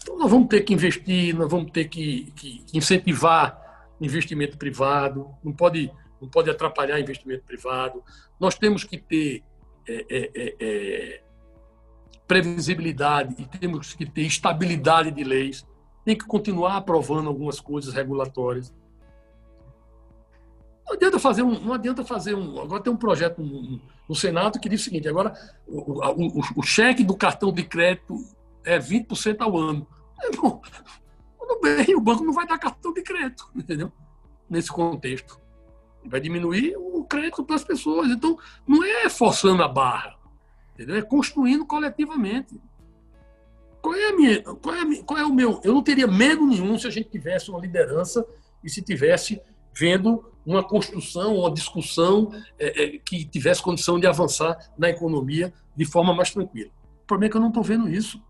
Então, 0.00 0.16
nós 0.16 0.30
vamos 0.30 0.48
ter 0.48 0.62
que 0.62 0.72
investir, 0.72 1.36
nós 1.36 1.50
vamos 1.50 1.70
ter 1.70 1.88
que, 1.88 2.32
que 2.36 2.64
incentivar 2.72 3.67
investimento 4.00 4.56
privado, 4.56 5.28
não 5.42 5.52
pode, 5.52 5.92
não 6.20 6.28
pode 6.28 6.50
atrapalhar 6.50 7.00
investimento 7.00 7.44
privado. 7.44 8.02
Nós 8.38 8.54
temos 8.54 8.84
que 8.84 8.98
ter 8.98 9.42
é, 9.88 10.06
é, 10.10 10.30
é, 10.34 10.56
é, 10.60 11.22
previsibilidade 12.26 13.34
e 13.38 13.46
temos 13.46 13.94
que 13.94 14.04
ter 14.04 14.22
estabilidade 14.22 15.10
de 15.10 15.24
leis. 15.24 15.66
Tem 16.04 16.16
que 16.16 16.26
continuar 16.26 16.76
aprovando 16.76 17.28
algumas 17.28 17.60
coisas 17.60 17.94
regulatórias. 17.94 18.72
Não 20.86 20.94
adianta 20.94 21.18
fazer 21.18 21.42
um, 21.42 21.60
não 21.60 21.74
adianta 21.74 22.04
fazer 22.04 22.34
um. 22.34 22.60
Agora 22.60 22.82
tem 22.82 22.92
um 22.92 22.96
projeto 22.96 23.42
no, 23.42 23.80
no 24.08 24.14
Senado 24.14 24.58
que 24.58 24.68
diz 24.68 24.80
o 24.80 24.84
seguinte: 24.84 25.08
agora 25.08 25.34
o, 25.66 26.00
o, 26.02 26.42
o, 26.56 26.62
cheque 26.62 27.04
do 27.04 27.14
cartão 27.14 27.52
de 27.52 27.62
crédito 27.62 28.16
é 28.64 28.78
20% 28.78 29.36
ao 29.40 29.56
ano. 29.56 29.86
É 30.22 30.30
bom, 30.34 30.60
tudo 31.48 31.60
bem, 31.62 31.96
o 31.96 32.00
banco 32.00 32.22
não 32.22 32.32
vai 32.32 32.46
dar 32.46 32.58
cartão 32.58 32.92
de 32.92 33.02
crédito, 33.02 33.50
entendeu? 33.56 33.90
Nesse 34.48 34.70
contexto. 34.70 35.40
Vai 36.04 36.20
diminuir 36.20 36.76
o 36.76 37.04
crédito 37.04 37.44
para 37.44 37.56
as 37.56 37.64
pessoas. 37.64 38.10
Então, 38.10 38.38
não 38.66 38.84
é 38.84 39.08
forçando 39.08 39.62
a 39.62 39.68
barra, 39.68 40.16
entendeu? 40.74 40.96
É 40.96 41.02
construindo 41.02 41.66
coletivamente. 41.66 42.60
Qual 43.82 43.94
é, 43.94 44.12
minha, 44.12 44.42
qual, 44.42 44.74
é 44.74 44.80
a, 44.80 45.04
qual 45.04 45.18
é 45.18 45.24
o 45.24 45.34
meu. 45.34 45.60
Eu 45.64 45.74
não 45.74 45.82
teria 45.82 46.06
medo 46.06 46.46
nenhum 46.46 46.78
se 46.78 46.86
a 46.86 46.90
gente 46.90 47.08
tivesse 47.10 47.50
uma 47.50 47.60
liderança 47.60 48.24
e 48.62 48.68
se 48.68 48.82
tivesse 48.82 49.40
vendo 49.74 50.32
uma 50.44 50.62
construção, 50.64 51.36
uma 51.36 51.52
discussão 51.52 52.32
é, 52.58 52.84
é, 52.84 52.98
que 52.98 53.24
tivesse 53.24 53.62
condição 53.62 54.00
de 54.00 54.06
avançar 54.06 54.56
na 54.76 54.88
economia 54.88 55.52
de 55.76 55.84
forma 55.84 56.14
mais 56.14 56.30
tranquila. 56.30 56.70
O 57.02 57.06
problema 57.06 57.28
é 57.28 57.30
que 57.30 57.36
eu 57.36 57.40
não 57.40 57.48
estou 57.48 57.62
vendo 57.62 57.88
isso. 57.88 58.20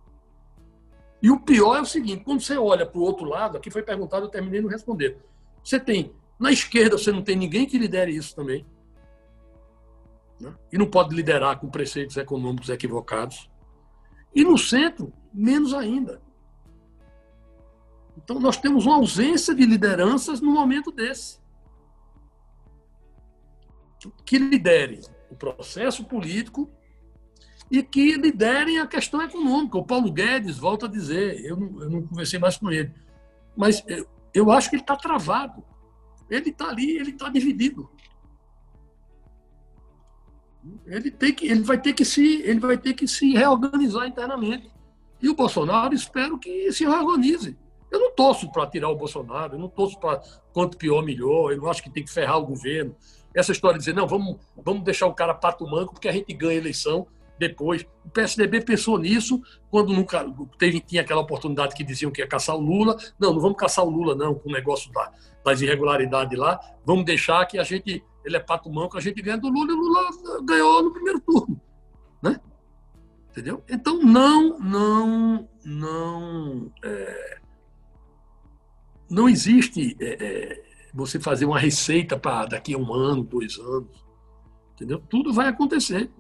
E 1.23 1.31
o 1.31 1.40
pior 1.40 1.77
é 1.77 1.81
o 1.81 1.86
seguinte: 1.86 2.24
quando 2.24 2.40
você 2.40 2.57
olha 2.57 2.86
para 2.86 2.99
o 2.99 3.03
outro 3.03 3.27
lado, 3.27 3.57
aqui 3.57 3.70
foi 3.70 3.82
perguntado, 3.82 4.27
eu 4.27 4.31
terminei 4.31 4.61
não 4.61 4.69
responder. 4.69 5.19
Você 5.62 5.78
tem, 5.78 6.12
na 6.39 6.51
esquerda, 6.51 6.97
você 6.97 7.12
não 7.12 7.23
tem 7.23 7.36
ninguém 7.36 7.66
que 7.66 7.78
lidere 7.78 8.15
isso 8.15 8.35
também. 8.35 8.65
Né? 10.40 10.55
E 10.73 10.78
não 10.78 10.86
pode 10.86 11.15
liderar 11.15 11.59
com 11.59 11.69
preceitos 11.69 12.16
econômicos 12.16 12.69
equivocados. 12.69 13.51
E 14.35 14.45
no 14.45 14.57
centro, 14.57 15.12
menos 15.32 15.74
ainda. 15.74 16.23
Então, 18.16 18.39
nós 18.39 18.57
temos 18.57 18.86
uma 18.86 18.97
ausência 18.97 19.55
de 19.55 19.65
lideranças 19.65 20.40
no 20.40 20.51
momento 20.51 20.93
desse. 20.93 21.40
Que 24.24 24.39
lidere 24.39 25.01
o 25.31 25.35
processo 25.35 26.05
político 26.05 26.70
e 27.70 27.82
que 27.82 28.15
liderem 28.15 28.78
a 28.78 28.86
questão 28.86 29.20
econômica. 29.23 29.78
O 29.78 29.85
Paulo 29.85 30.11
Guedes 30.11 30.59
volta 30.59 30.86
a 30.86 30.89
dizer, 30.89 31.45
eu 31.45 31.57
não, 31.57 31.82
eu 31.82 31.90
não 31.90 32.03
conversei 32.03 32.39
mais 32.39 32.57
com 32.57 32.70
ele, 32.70 32.93
mas 33.57 33.85
eu, 33.86 34.07
eu 34.32 34.51
acho 34.51 34.70
que 34.70 34.77
ele 34.77 34.82
está 34.82 34.97
travado. 34.97 35.62
Ele 36.31 36.51
está 36.51 36.69
ali, 36.69 36.97
ele 36.97 37.11
está 37.11 37.28
dividido. 37.28 37.90
Ele, 40.86 41.11
tem 41.11 41.32
que, 41.32 41.47
ele, 41.47 41.62
vai 41.62 41.81
ter 41.81 41.93
que 41.93 42.05
se, 42.05 42.43
ele 42.43 42.61
vai 42.61 42.77
ter 42.77 42.93
que 42.95 43.07
se 43.07 43.32
reorganizar 43.32 44.07
internamente. 44.07 44.70
E 45.20 45.28
o 45.28 45.35
Bolsonaro, 45.35 45.95
espero 45.95 46.39
que 46.39 46.70
se 46.73 46.85
reorganize. 46.85 47.57
Eu 47.90 48.01
não 48.01 48.15
torço 48.15 48.51
para 48.53 48.66
tirar 48.66 48.90
o 48.90 48.97
Bolsonaro, 48.97 49.55
eu 49.55 49.59
não 49.59 49.69
torço 49.69 49.99
para 49.99 50.20
quanto 50.53 50.77
pior, 50.77 51.03
melhor. 51.03 51.53
Eu 51.53 51.59
não 51.59 51.70
acho 51.70 51.82
que 51.82 51.90
tem 51.90 52.05
que 52.05 52.12
ferrar 52.12 52.39
o 52.39 52.47
governo. 52.47 52.95
Essa 53.35 53.53
história 53.53 53.78
de 53.78 53.85
dizer, 53.85 53.95
não, 53.95 54.07
vamos, 54.07 54.36
vamos 54.57 54.85
deixar 54.85 55.07
o 55.07 55.15
cara 55.15 55.35
pato 55.35 55.66
manco 55.66 55.95
porque 55.95 56.09
a 56.09 56.12
gente 56.12 56.32
ganha 56.35 56.53
a 56.53 56.62
eleição 56.62 57.07
depois. 57.39 57.86
O 58.05 58.10
PSDB 58.10 58.60
pensou 58.60 58.98
nisso 58.98 59.40
quando 59.70 59.93
nunca 59.93 60.27
teve, 60.59 60.81
tinha 60.81 61.02
aquela 61.02 61.20
oportunidade 61.20 61.74
que 61.74 61.85
diziam 61.85 62.10
que 62.10 62.20
ia 62.20 62.27
caçar 62.27 62.56
o 62.56 62.60
Lula. 62.60 62.97
Não, 63.19 63.32
não 63.32 63.40
vamos 63.40 63.56
caçar 63.56 63.85
o 63.85 63.90
Lula, 63.90 64.15
não, 64.15 64.35
com 64.35 64.48
o 64.48 64.52
negócio 64.52 64.93
da, 64.93 65.12
das 65.44 65.60
irregularidades 65.60 66.39
lá. 66.39 66.59
Vamos 66.85 67.05
deixar 67.05 67.47
que 67.47 67.59
a 67.59 67.62
gente. 67.62 68.05
Ele 68.24 68.36
é 68.36 68.40
pato 68.40 68.70
manco, 68.70 68.98
a 68.98 69.01
gente 69.01 69.23
ganha 69.23 69.39
do 69.39 69.48
Lula 69.48 69.70
e 69.70 69.74
o 69.74 69.78
Lula 69.78 70.43
ganhou 70.44 70.82
no 70.82 70.93
primeiro 70.93 71.20
turno. 71.20 71.60
Né? 72.23 72.39
Entendeu? 73.31 73.62
Então, 73.69 74.02
não, 74.02 74.59
não, 74.59 75.48
não. 75.65 76.73
É, 76.85 77.39
não 79.10 79.28
existe 79.28 79.97
é, 80.01 80.24
é, 80.24 80.62
você 80.93 81.19
fazer 81.19 81.47
uma 81.47 81.59
receita 81.59 82.19
para 82.19 82.47
daqui 82.47 82.74
a 82.74 82.78
um 82.78 82.93
ano, 82.93 83.23
dois 83.23 83.59
anos. 83.59 84.05
Entendeu? 84.74 85.01
Tudo 85.09 85.32
vai 85.32 85.48
acontecer. 85.48 86.10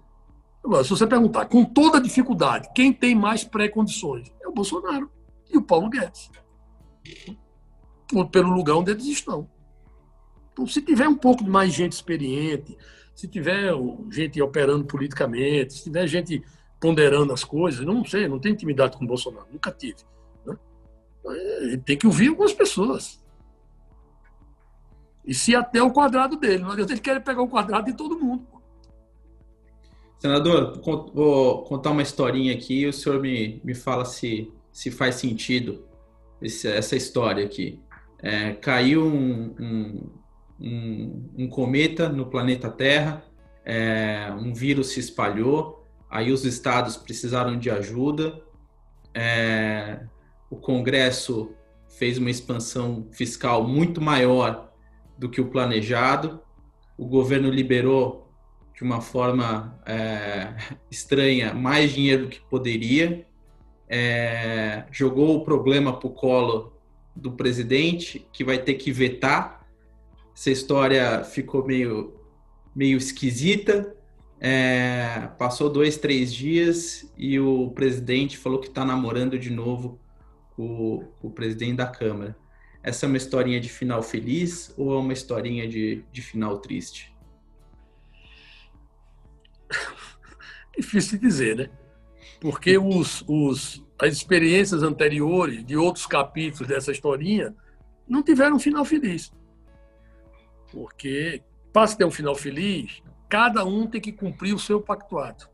Agora, 0.68 0.84
se 0.84 0.90
você 0.90 1.06
perguntar, 1.06 1.46
com 1.46 1.64
toda 1.64 1.98
dificuldade, 1.98 2.68
quem 2.74 2.92
tem 2.92 3.14
mais 3.14 3.42
pré-condições? 3.42 4.30
É 4.38 4.46
o 4.46 4.52
Bolsonaro 4.52 5.10
e 5.50 5.56
o 5.56 5.62
Paulo 5.62 5.88
Guedes. 5.88 6.30
Pelo 8.30 8.50
lugar 8.50 8.74
onde 8.74 8.90
eles 8.90 9.06
estão. 9.06 9.48
Então, 10.52 10.66
se 10.66 10.82
tiver 10.82 11.08
um 11.08 11.16
pouco 11.16 11.42
mais 11.42 11.72
gente 11.72 11.92
experiente, 11.92 12.76
se 13.14 13.26
tiver 13.26 13.72
gente 14.10 14.42
operando 14.42 14.84
politicamente, 14.84 15.72
se 15.72 15.84
tiver 15.84 16.06
gente 16.06 16.44
ponderando 16.78 17.32
as 17.32 17.44
coisas, 17.44 17.86
não 17.86 18.04
sei, 18.04 18.28
não 18.28 18.38
tenho 18.38 18.52
intimidade 18.52 18.98
com 18.98 19.04
o 19.04 19.08
Bolsonaro, 19.08 19.46
nunca 19.50 19.72
tive. 19.72 20.04
Né? 20.44 20.54
Tem 21.82 21.96
que 21.96 22.06
ouvir 22.06 22.28
algumas 22.28 22.52
pessoas. 22.52 23.24
E 25.24 25.32
se 25.32 25.56
até 25.56 25.82
o 25.82 25.90
quadrado 25.90 26.36
dele, 26.36 26.62
não 26.62 26.72
adianta 26.72 26.92
ele 26.92 27.00
querer 27.00 27.20
pegar 27.20 27.40
o 27.40 27.48
quadrado 27.48 27.86
de 27.86 27.96
todo 27.96 28.18
mundo. 28.18 28.57
Senador, 30.18 30.80
vou 31.14 31.62
contar 31.62 31.90
uma 31.92 32.02
historinha 32.02 32.52
aqui 32.52 32.80
e 32.80 32.86
o 32.86 32.92
senhor 32.92 33.20
me, 33.20 33.60
me 33.62 33.72
fala 33.72 34.04
se, 34.04 34.52
se 34.72 34.90
faz 34.90 35.14
sentido 35.14 35.86
esse, 36.42 36.66
essa 36.66 36.96
história 36.96 37.44
aqui. 37.44 37.80
É, 38.20 38.52
caiu 38.54 39.06
um, 39.06 39.54
um, 39.60 40.10
um, 40.60 41.30
um, 41.38 41.48
cometa 41.48 42.08
no 42.08 42.26
planeta 42.26 42.68
Terra, 42.68 43.22
é, 43.64 44.32
um 44.36 44.52
vírus 44.52 44.88
se 44.88 44.98
espalhou, 44.98 45.86
aí 46.10 46.32
os 46.32 46.44
estados 46.44 46.96
precisaram 46.96 47.56
de 47.56 47.70
ajuda, 47.70 48.42
é, 49.14 50.00
o 50.50 50.56
Congresso 50.56 51.52
fez 51.96 52.18
uma 52.18 52.30
expansão 52.30 53.06
fiscal 53.12 53.66
muito 53.68 54.00
maior 54.00 54.72
do 55.16 55.28
que 55.28 55.40
o 55.40 55.48
planejado, 55.48 56.40
o 56.96 57.06
governo 57.06 57.48
liberou 57.50 58.27
de 58.78 58.84
uma 58.84 59.00
forma 59.00 59.76
é, 59.84 60.54
estranha 60.88 61.52
mais 61.52 61.92
dinheiro 61.92 62.26
do 62.26 62.28
que 62.28 62.40
poderia, 62.42 63.26
é, 63.88 64.84
jogou 64.92 65.36
o 65.36 65.44
problema 65.44 65.98
para 65.98 66.06
o 66.06 66.12
colo 66.12 66.72
do 67.14 67.32
presidente, 67.32 68.24
que 68.32 68.44
vai 68.44 68.56
ter 68.56 68.74
que 68.74 68.92
vetar. 68.92 69.66
Essa 70.32 70.50
história 70.50 71.24
ficou 71.24 71.66
meio, 71.66 72.14
meio 72.74 72.96
esquisita. 72.96 73.96
É, 74.40 75.28
passou 75.36 75.68
dois, 75.68 75.96
três 75.96 76.32
dias 76.32 77.12
e 77.18 77.40
o 77.40 77.72
presidente 77.72 78.38
falou 78.38 78.60
que 78.60 78.68
está 78.68 78.84
namorando 78.84 79.36
de 79.36 79.50
novo 79.50 79.98
com, 80.54 81.04
o 81.20 81.30
presidente 81.30 81.78
da 81.78 81.88
Câmara. 81.88 82.36
Essa 82.80 83.06
é 83.06 83.08
uma 83.08 83.16
historinha 83.16 83.58
de 83.58 83.68
final 83.68 84.00
feliz 84.04 84.72
ou 84.76 84.94
é 84.94 84.98
uma 84.98 85.12
historinha 85.12 85.66
de, 85.66 86.04
de 86.12 86.22
final 86.22 86.58
triste? 86.58 87.12
Difícil 90.78 91.18
de 91.18 91.26
dizer, 91.26 91.56
né? 91.56 91.70
Porque 92.40 92.78
os, 92.78 93.24
os, 93.26 93.84
as 94.00 94.12
experiências 94.12 94.84
anteriores 94.84 95.64
de 95.64 95.76
outros 95.76 96.06
capítulos 96.06 96.68
dessa 96.68 96.92
historinha 96.92 97.52
não 98.08 98.22
tiveram 98.22 98.56
um 98.56 98.60
final 98.60 98.84
feliz. 98.84 99.32
Porque, 100.70 101.42
para 101.72 101.96
ter 101.96 102.04
um 102.04 102.10
final 102.12 102.36
feliz, 102.36 103.02
cada 103.28 103.64
um 103.64 103.88
tem 103.88 104.00
que 104.00 104.12
cumprir 104.12 104.54
o 104.54 104.58
seu 104.58 104.80
pactuado. 104.80 105.48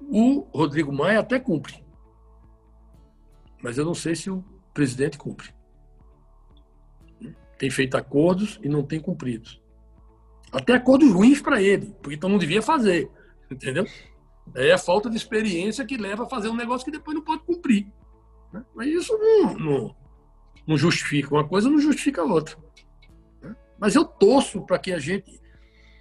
O 0.00 0.46
Rodrigo 0.54 0.92
Maia 0.92 1.18
até 1.18 1.40
cumpre, 1.40 1.84
mas 3.60 3.76
eu 3.76 3.84
não 3.84 3.94
sei 3.94 4.14
se 4.14 4.30
o 4.30 4.44
presidente 4.72 5.18
cumpre. 5.18 5.52
Tem 7.58 7.68
feito 7.68 7.96
acordos 7.96 8.60
e 8.62 8.68
não 8.68 8.84
tem 8.84 9.00
cumprido. 9.00 9.50
Até 10.52 10.74
acordos 10.74 11.12
ruins 11.12 11.40
para 11.40 11.60
ele, 11.60 11.94
porque 12.02 12.16
então 12.16 12.30
não 12.30 12.38
devia 12.38 12.62
fazer, 12.62 13.10
entendeu? 13.50 13.86
É 14.54 14.72
a 14.72 14.78
falta 14.78 15.10
de 15.10 15.16
experiência 15.16 15.84
que 15.84 15.96
leva 15.96 16.24
a 16.24 16.28
fazer 16.28 16.48
um 16.48 16.56
negócio 16.56 16.84
que 16.84 16.90
depois 16.90 17.14
não 17.14 17.22
pode 17.22 17.42
cumprir. 17.42 17.86
Mas 18.74 18.88
isso 18.88 19.16
não, 19.18 19.54
não, 19.54 19.96
não 20.66 20.76
justifica. 20.76 21.34
Uma 21.34 21.46
coisa 21.46 21.68
não 21.68 21.78
justifica 21.78 22.22
a 22.22 22.24
outra. 22.24 22.56
Mas 23.78 23.94
eu 23.94 24.04
torço 24.04 24.62
para 24.62 24.78
que 24.78 24.92
a 24.92 24.98
gente, 24.98 25.40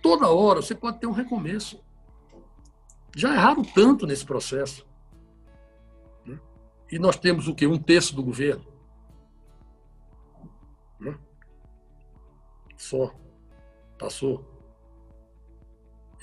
toda 0.02 0.30
hora, 0.30 0.62
você 0.62 0.74
pode 0.74 1.00
ter 1.00 1.08
um 1.08 1.12
recomeço. 1.12 1.84
Já 3.16 3.34
erraram 3.34 3.64
tanto 3.64 4.08
nesse 4.08 4.26
processo. 4.26 4.88
Né? 6.26 6.40
E 6.92 6.98
nós 6.98 7.18
temos 7.18 7.48
o 7.48 7.54
quê? 7.54 7.68
Um 7.68 7.78
terço 7.78 8.16
do 8.16 8.24
governo. 8.24 8.66
Né? 11.00 11.18
Só. 12.78 13.14
Passou. 13.98 14.46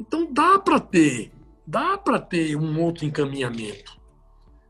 Então 0.00 0.32
dá 0.32 0.58
para 0.58 0.80
ter, 0.80 1.32
dá 1.66 1.96
para 1.96 2.18
ter 2.18 2.56
um 2.56 2.80
outro 2.82 3.04
encaminhamento. 3.04 4.00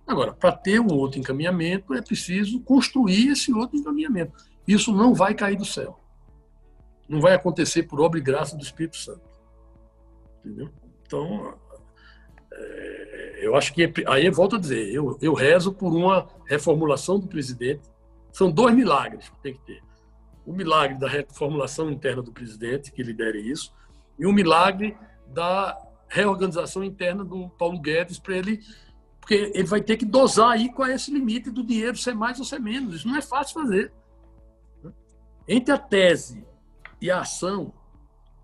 Agora, 0.06 0.32
para 0.34 0.52
ter 0.52 0.80
um 0.80 0.92
outro 0.92 1.18
encaminhamento, 1.18 1.94
é 1.94 2.02
preciso 2.02 2.60
construir 2.60 3.32
esse 3.32 3.52
outro 3.52 3.76
encaminhamento. 3.76 4.32
Isso 4.66 4.92
não 4.92 5.14
vai 5.14 5.34
cair 5.34 5.56
do 5.56 5.64
céu 5.64 6.04
não 7.08 7.20
vai 7.20 7.34
acontecer 7.34 7.84
por 7.84 8.00
obra 8.00 8.18
e 8.18 8.22
graça 8.22 8.56
do 8.56 8.62
Espírito 8.62 8.96
Santo. 8.96 9.22
Entendeu? 10.44 10.70
Então, 11.06 11.54
é, 12.52 13.46
eu 13.46 13.56
acho 13.56 13.72
que, 13.72 13.92
aí 14.06 14.26
eu 14.26 14.32
volto 14.32 14.56
a 14.56 14.58
dizer, 14.58 14.92
eu, 14.92 15.18
eu 15.20 15.34
rezo 15.34 15.72
por 15.72 15.94
uma 15.94 16.28
reformulação 16.46 17.18
do 17.18 17.26
presidente. 17.26 17.82
São 18.32 18.50
dois 18.50 18.74
milagres 18.74 19.28
que 19.28 19.42
tem 19.42 19.54
que 19.54 19.60
ter. 19.60 19.82
O 20.46 20.52
milagre 20.52 20.98
da 20.98 21.08
reformulação 21.08 21.90
interna 21.90 22.22
do 22.22 22.32
presidente, 22.32 22.92
que 22.92 23.02
lidere 23.02 23.40
isso, 23.40 23.72
e 24.18 24.26
o 24.26 24.32
milagre 24.32 24.96
da 25.26 25.76
reorganização 26.08 26.84
interna 26.84 27.24
do 27.24 27.48
Paulo 27.50 27.80
Guedes 27.80 28.18
para 28.18 28.36
ele 28.36 28.60
porque 29.24 29.52
ele 29.54 29.66
vai 29.66 29.80
ter 29.80 29.96
que 29.96 30.04
dosar 30.04 30.50
aí 30.50 30.70
qual 30.70 30.86
é 30.86 30.94
esse 30.94 31.10
limite 31.10 31.50
do 31.50 31.64
dinheiro 31.64 31.96
ser 31.96 32.14
mais 32.14 32.38
ou 32.38 32.44
ser 32.44 32.58
menos. 32.58 32.96
Isso 32.96 33.08
não 33.08 33.16
é 33.16 33.22
fácil 33.22 33.54
fazer. 33.54 33.90
Entre 35.48 35.72
a 35.72 35.78
tese 35.78 36.44
e 37.00 37.10
a 37.10 37.20
ação 37.20 37.72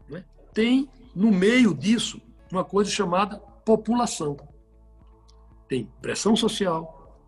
né, 0.08 0.24
tem 0.54 0.88
no 1.14 1.30
meio 1.30 1.74
disso 1.74 2.18
uma 2.50 2.64
coisa 2.64 2.90
chamada 2.90 3.38
população. 3.38 4.38
Tem 5.68 5.84
pressão 6.00 6.34
social, 6.34 7.22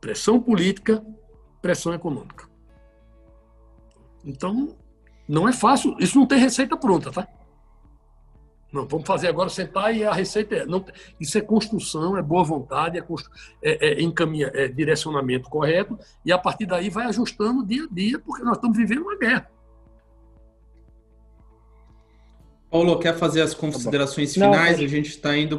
pressão 0.00 0.40
política, 0.40 1.00
pressão 1.62 1.94
econômica. 1.94 2.45
Então, 4.26 4.76
não 5.28 5.48
é 5.48 5.52
fácil. 5.52 5.96
Isso 6.00 6.18
não 6.18 6.26
tem 6.26 6.38
receita 6.38 6.76
pronta, 6.76 7.10
tá? 7.10 7.26
Não, 8.72 8.86
vamos 8.86 9.06
fazer 9.06 9.28
agora, 9.28 9.48
sentar 9.48 9.94
e 9.94 10.04
a 10.04 10.12
receita 10.12 10.56
é. 10.56 10.66
Não, 10.66 10.84
isso 11.20 11.38
é 11.38 11.40
construção, 11.40 12.18
é 12.18 12.22
boa 12.22 12.42
vontade, 12.42 12.98
é, 12.98 13.00
constru, 13.00 13.32
é, 13.62 13.92
é, 13.92 14.02
encaminha, 14.02 14.50
é 14.52 14.68
direcionamento 14.68 15.48
correto, 15.48 15.98
e 16.24 16.32
a 16.32 16.36
partir 16.36 16.66
daí 16.66 16.90
vai 16.90 17.06
ajustando 17.06 17.64
dia 17.64 17.84
a 17.84 17.94
dia, 17.94 18.18
porque 18.18 18.42
nós 18.42 18.56
estamos 18.56 18.76
vivendo 18.76 19.02
uma 19.02 19.16
guerra. 19.16 19.48
Paulo, 22.68 22.98
quer 22.98 23.16
fazer 23.16 23.40
as 23.40 23.54
considerações 23.54 24.34
tá 24.34 24.44
finais? 24.44 24.78
Não, 24.78 24.84
a 24.84 24.88
gente 24.88 25.08
está 25.08 25.34
indo 25.34 25.58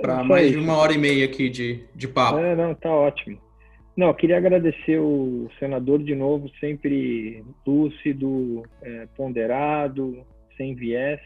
para 0.00 0.22
mais 0.22 0.52
de 0.52 0.58
uma 0.58 0.76
hora 0.76 0.92
e 0.92 0.98
meia 0.98 1.24
aqui 1.24 1.48
de, 1.48 1.84
de 1.94 2.06
papo. 2.06 2.38
É, 2.38 2.54
não, 2.54 2.74
tá 2.74 2.90
ótimo. 2.90 3.40
Não, 3.94 4.08
eu 4.08 4.14
queria 4.14 4.38
agradecer 4.38 4.98
o 4.98 5.50
senador 5.58 6.02
de 6.02 6.14
novo, 6.14 6.48
sempre 6.58 7.44
lúcido, 7.66 8.62
é, 8.80 9.06
ponderado, 9.14 10.24
sem 10.56 10.74
viés 10.74 11.20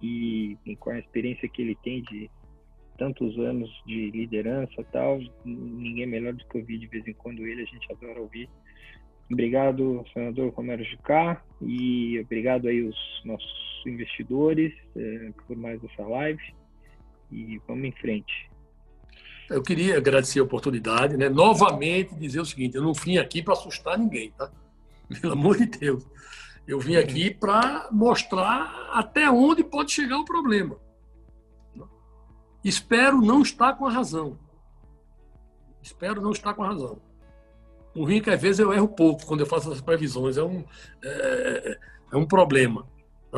e, 0.00 0.56
e, 0.64 0.76
com 0.76 0.90
a 0.90 0.98
experiência 0.98 1.48
que 1.48 1.60
ele 1.60 1.76
tem 1.82 2.02
de 2.02 2.30
tantos 2.96 3.36
anos 3.38 3.70
de 3.84 4.10
liderança 4.10 4.84
tal, 4.92 5.20
ninguém 5.44 6.06
melhor 6.06 6.34
do 6.34 6.44
que 6.46 6.58
ouvir 6.58 6.78
de 6.78 6.86
vez 6.86 7.06
em 7.06 7.14
quando 7.14 7.44
ele, 7.44 7.62
a 7.62 7.66
gente 7.66 7.92
adora 7.92 8.20
ouvir. 8.20 8.48
Obrigado, 9.30 10.04
senador 10.12 10.52
Romero 10.52 10.82
Jucá, 10.84 11.42
e 11.60 12.18
obrigado 12.20 12.68
aí 12.68 12.82
os 12.82 13.22
nossos 13.24 13.82
investidores 13.86 14.72
é, 14.96 15.30
por 15.46 15.56
mais 15.56 15.82
essa 15.82 16.02
live. 16.02 16.42
E 17.30 17.60
vamos 17.66 17.84
em 17.84 17.92
frente. 17.92 18.50
Eu 19.48 19.62
queria 19.62 19.96
agradecer 19.96 20.40
a 20.40 20.42
oportunidade, 20.42 21.16
né? 21.16 21.28
Novamente 21.28 22.14
dizer 22.14 22.40
o 22.40 22.46
seguinte: 22.46 22.76
eu 22.76 22.82
não 22.82 22.92
vim 22.92 23.16
aqui 23.16 23.42
para 23.42 23.54
assustar 23.54 23.98
ninguém, 23.98 24.30
tá? 24.32 24.50
Pelo 25.20 25.32
amor 25.32 25.56
de 25.56 25.66
Deus. 25.66 26.06
Eu 26.66 26.78
vim 26.78 26.96
aqui 26.96 27.32
para 27.32 27.88
mostrar 27.90 28.90
até 28.92 29.30
onde 29.30 29.64
pode 29.64 29.90
chegar 29.90 30.18
o 30.18 30.24
problema. 30.24 30.76
Espero 32.62 33.22
não 33.22 33.40
estar 33.40 33.72
com 33.74 33.86
a 33.86 33.90
razão. 33.90 34.38
Espero 35.82 36.20
não 36.20 36.32
estar 36.32 36.52
com 36.52 36.62
a 36.62 36.68
razão. 36.68 37.00
O 37.94 38.04
ruim 38.04 38.18
é 38.18 38.20
que 38.20 38.30
às 38.30 38.40
vezes 38.40 38.58
eu 38.58 38.72
erro 38.72 38.88
pouco 38.88 39.24
quando 39.24 39.40
eu 39.40 39.46
faço 39.46 39.68
essas 39.68 39.80
previsões. 39.80 40.36
É 40.36 40.42
um, 40.42 40.62
é, 41.02 41.78
é 42.12 42.16
um 42.16 42.26
problema. 42.26 42.86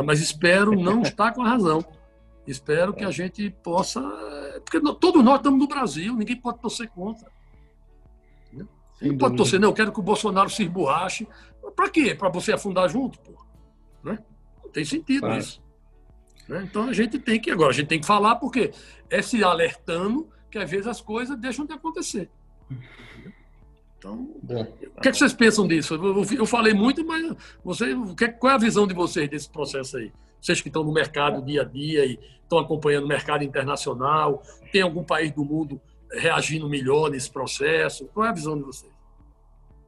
Mas 0.04 0.20
espero 0.20 0.72
não 0.72 1.02
estar 1.02 1.32
com 1.32 1.42
a 1.42 1.48
razão. 1.48 1.84
Espero 2.46 2.92
que 2.92 3.04
a 3.04 3.10
gente 3.10 3.48
possa. 3.62 4.00
Porque 4.64 4.80
todos 4.80 5.24
nós 5.24 5.36
estamos 5.36 5.58
no 5.58 5.66
Brasil, 5.66 6.14
ninguém 6.16 6.36
pode 6.36 6.60
torcer 6.60 6.88
contra. 6.88 7.30
Ninguém 9.00 9.18
pode 9.18 9.36
torcer, 9.36 9.58
não, 9.58 9.68
eu 9.68 9.74
quero 9.74 9.92
que 9.92 10.00
o 10.00 10.02
Bolsonaro 10.02 10.50
se 10.50 10.62
esborrache. 10.62 11.26
Para 11.74 11.88
quê? 11.88 12.14
Para 12.14 12.28
você 12.28 12.52
afundar 12.52 12.88
junto? 12.88 13.18
Pô. 13.20 13.32
Né? 14.04 14.18
Não 14.62 14.70
tem 14.70 14.84
sentido 14.84 15.20
claro. 15.20 15.38
isso. 15.38 15.62
Né? 16.46 16.66
Então 16.68 16.84
a 16.88 16.92
gente 16.92 17.18
tem 17.18 17.40
que. 17.40 17.50
Agora, 17.50 17.70
a 17.70 17.72
gente 17.72 17.86
tem 17.86 18.00
que 18.00 18.06
falar, 18.06 18.36
porque 18.36 18.72
é 19.08 19.22
se 19.22 19.42
alertando 19.42 20.28
que 20.50 20.58
às 20.58 20.70
vezes 20.70 20.86
as 20.86 21.00
coisas 21.00 21.38
deixam 21.38 21.64
de 21.64 21.72
acontecer. 21.72 22.28
Então, 23.98 24.30
Bom, 24.42 24.62
o 24.62 25.00
que, 25.00 25.08
é 25.08 25.12
que, 25.12 25.18
vocês 25.18 25.32
pensam 25.32 25.68
disso? 25.68 25.94
Eu, 25.94 26.24
eu 26.38 26.46
falei 26.46 26.72
muito, 26.72 27.04
mas 27.04 27.36
você, 27.62 27.94
que, 28.16 28.28
qual 28.28 28.52
é 28.52 28.54
a 28.54 28.58
visão 28.58 28.86
de 28.86 28.94
vocês 28.94 29.28
desse 29.28 29.48
processo 29.48 29.98
aí? 29.98 30.10
Vocês 30.40 30.60
que 30.60 30.68
estão 30.68 30.82
no 30.84 30.92
mercado 30.92 31.44
dia 31.44 31.62
a 31.62 31.64
dia 31.64 32.04
e 32.06 32.18
estão 32.42 32.58
acompanhando 32.58 33.04
o 33.04 33.08
mercado 33.08 33.44
internacional, 33.44 34.42
tem 34.72 34.82
algum 34.82 35.04
país 35.04 35.30
do 35.32 35.44
mundo 35.44 35.80
reagindo 36.12 36.68
melhor 36.68 37.10
nesse 37.10 37.30
processo? 37.30 38.08
Qual 38.12 38.26
é 38.26 38.30
a 38.30 38.34
visão 38.34 38.56
de 38.56 38.64
vocês? 38.64 39.00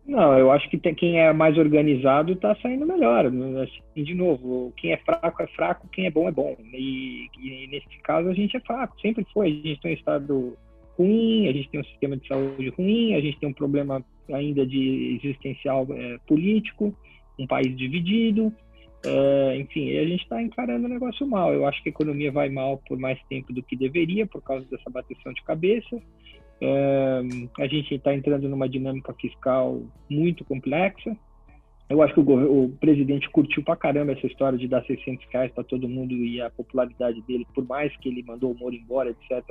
Não, 0.06 0.36
eu 0.36 0.50
acho 0.50 0.68
que 0.68 0.76
tem, 0.76 0.94
quem 0.94 1.20
é 1.20 1.32
mais 1.32 1.56
organizado 1.56 2.32
está 2.32 2.56
saindo 2.56 2.84
melhor. 2.84 3.26
Assim, 3.26 4.02
de 4.02 4.14
novo, 4.14 4.72
quem 4.76 4.92
é 4.92 4.96
fraco 4.96 5.42
é 5.42 5.46
fraco, 5.48 5.88
quem 5.92 6.06
é 6.06 6.10
bom 6.10 6.28
é 6.28 6.32
bom. 6.32 6.56
E, 6.72 7.28
e, 7.40 7.68
nesse 7.68 7.98
caso 8.02 8.28
a 8.28 8.34
gente 8.34 8.56
é 8.56 8.60
fraco, 8.60 9.00
sempre 9.00 9.24
foi. 9.32 9.62
A 9.64 9.68
gente 9.68 9.80
tem 9.80 9.92
um 9.92 9.94
estado 9.94 10.58
ruim, 10.98 11.48
a 11.48 11.52
gente 11.52 11.68
tem 11.68 11.80
um 11.80 11.84
sistema 11.84 12.16
de 12.16 12.26
saúde 12.26 12.68
ruim, 12.70 13.14
a 13.14 13.20
gente 13.20 13.38
tem 13.38 13.48
um 13.48 13.52
problema 13.52 14.04
ainda 14.32 14.66
de 14.66 15.20
existencial 15.22 15.86
é, 15.90 16.18
político, 16.26 16.94
um 17.38 17.46
país 17.46 17.76
dividido, 17.76 18.52
é, 19.04 19.56
enfim, 19.56 19.96
a 19.98 20.04
gente 20.04 20.22
está 20.22 20.40
encarando 20.40 20.86
o 20.86 20.88
negócio 20.88 21.26
mal. 21.26 21.52
Eu 21.52 21.66
acho 21.66 21.82
que 21.82 21.88
a 21.88 21.92
economia 21.92 22.30
vai 22.30 22.48
mal 22.48 22.78
por 22.86 22.98
mais 22.98 23.20
tempo 23.28 23.52
do 23.52 23.62
que 23.62 23.76
deveria, 23.76 24.26
por 24.26 24.42
causa 24.42 24.64
dessa 24.66 24.88
bateção 24.88 25.32
de 25.32 25.42
cabeça. 25.42 26.00
É, 26.60 27.20
a 27.58 27.66
gente 27.66 27.94
está 27.94 28.14
entrando 28.14 28.48
numa 28.48 28.68
dinâmica 28.68 29.12
fiscal 29.14 29.82
muito 30.08 30.44
complexa. 30.44 31.16
Eu 31.92 32.00
acho 32.00 32.14
que 32.14 32.20
o, 32.20 32.64
o, 32.64 32.68
presidente 32.80 33.28
curtiu 33.28 33.62
pra 33.62 33.76
caramba 33.76 34.12
essa 34.12 34.26
história 34.26 34.58
de 34.58 34.66
dar 34.66 34.82
600 34.82 35.26
reais 35.30 35.52
para 35.52 35.62
todo 35.62 35.86
mundo 35.86 36.14
e 36.14 36.40
a 36.40 36.48
popularidade 36.48 37.20
dele, 37.28 37.46
por 37.54 37.66
mais 37.66 37.94
que 37.98 38.08
ele 38.08 38.22
mandou 38.22 38.50
o 38.50 38.58
Moro 38.58 38.74
embora, 38.74 39.10
etc., 39.10 39.44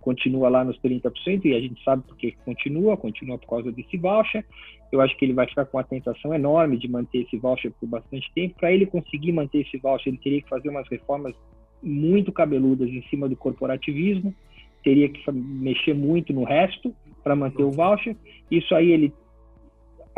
continua 0.00 0.48
lá 0.48 0.64
nos 0.64 0.78
30%, 0.80 1.44
e 1.44 1.54
a 1.54 1.60
gente 1.60 1.82
sabe 1.82 2.04
por 2.04 2.16
que 2.16 2.30
continua, 2.44 2.96
continua 2.96 3.36
por 3.38 3.48
causa 3.48 3.72
desse 3.72 3.96
voucher. 3.96 4.46
Eu 4.92 5.00
acho 5.00 5.16
que 5.16 5.24
ele 5.24 5.34
vai 5.34 5.48
ficar 5.48 5.64
com 5.64 5.78
uma 5.78 5.84
tentação 5.84 6.32
enorme 6.32 6.78
de 6.78 6.86
manter 6.86 7.22
esse 7.22 7.36
voucher 7.36 7.72
por 7.72 7.88
bastante 7.88 8.30
tempo. 8.36 8.54
Para 8.60 8.72
ele 8.72 8.86
conseguir 8.86 9.32
manter 9.32 9.62
esse 9.62 9.76
voucher, 9.76 10.12
ele 10.12 10.22
teria 10.22 10.40
que 10.40 10.48
fazer 10.48 10.68
umas 10.68 10.88
reformas 10.88 11.34
muito 11.82 12.30
cabeludas 12.30 12.88
em 12.88 13.02
cima 13.08 13.28
do 13.28 13.34
corporativismo, 13.34 14.32
teria 14.84 15.08
que 15.08 15.20
mexer 15.32 15.94
muito 15.94 16.32
no 16.32 16.44
resto 16.44 16.94
para 17.24 17.34
manter 17.34 17.64
o 17.64 17.72
voucher. 17.72 18.16
Isso 18.48 18.74
aí 18.76 18.92
ele 18.92 19.12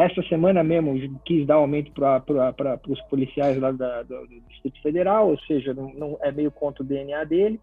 essa 0.03 0.23
semana 0.29 0.63
mesmo 0.63 1.21
quis 1.25 1.47
dar 1.47 1.57
aumento 1.57 1.93
para 1.93 2.81
os 2.89 3.01
policiais 3.03 3.59
lá 3.59 3.71
da, 3.73 4.03
do, 4.03 4.27
do, 4.27 4.41
Distrito 4.49 4.81
Federal, 4.83 5.31
ou 5.31 5.39
seja, 5.41 5.73
não, 5.75 5.93
não, 5.95 6.19
é 6.23 6.31
meio 6.33 6.51
contra 6.51 6.83
o 6.83 6.87
DNA 6.87 7.25
dele. 7.25 7.61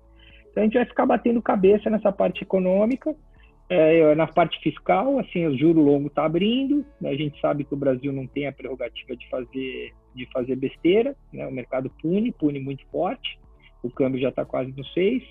Então 0.51 0.63
a 0.63 0.65
gente 0.65 0.75
vai 0.75 0.85
ficar 0.85 1.05
batendo 1.05 1.41
cabeça 1.41 1.89
nessa 1.89 2.11
parte 2.11 2.43
econômica, 2.43 3.15
é, 3.69 4.15
na 4.15 4.25
parte 4.25 4.59
fiscal, 4.61 5.19
assim, 5.19 5.45
o 5.45 5.57
juro 5.57 5.79
longo 5.79 6.07
está 6.07 6.25
abrindo, 6.25 6.83
a 7.03 7.13
gente 7.13 7.39
sabe 7.39 7.63
que 7.63 7.73
o 7.73 7.77
Brasil 7.77 8.11
não 8.11 8.25
tem 8.25 8.47
a 8.47 8.51
prerrogativa 8.51 9.15
de 9.15 9.29
fazer, 9.29 9.93
de 10.15 10.25
fazer 10.33 10.55
besteira, 10.55 11.15
né? 11.31 11.45
o 11.45 11.51
mercado 11.51 11.91
pune, 12.01 12.31
pune 12.31 12.59
muito 12.59 12.83
forte, 12.87 13.39
o 13.83 13.91
câmbio 13.91 14.19
já 14.19 14.29
está 14.29 14.43
quase 14.43 14.73
no 14.75 14.83
6, 14.83 15.23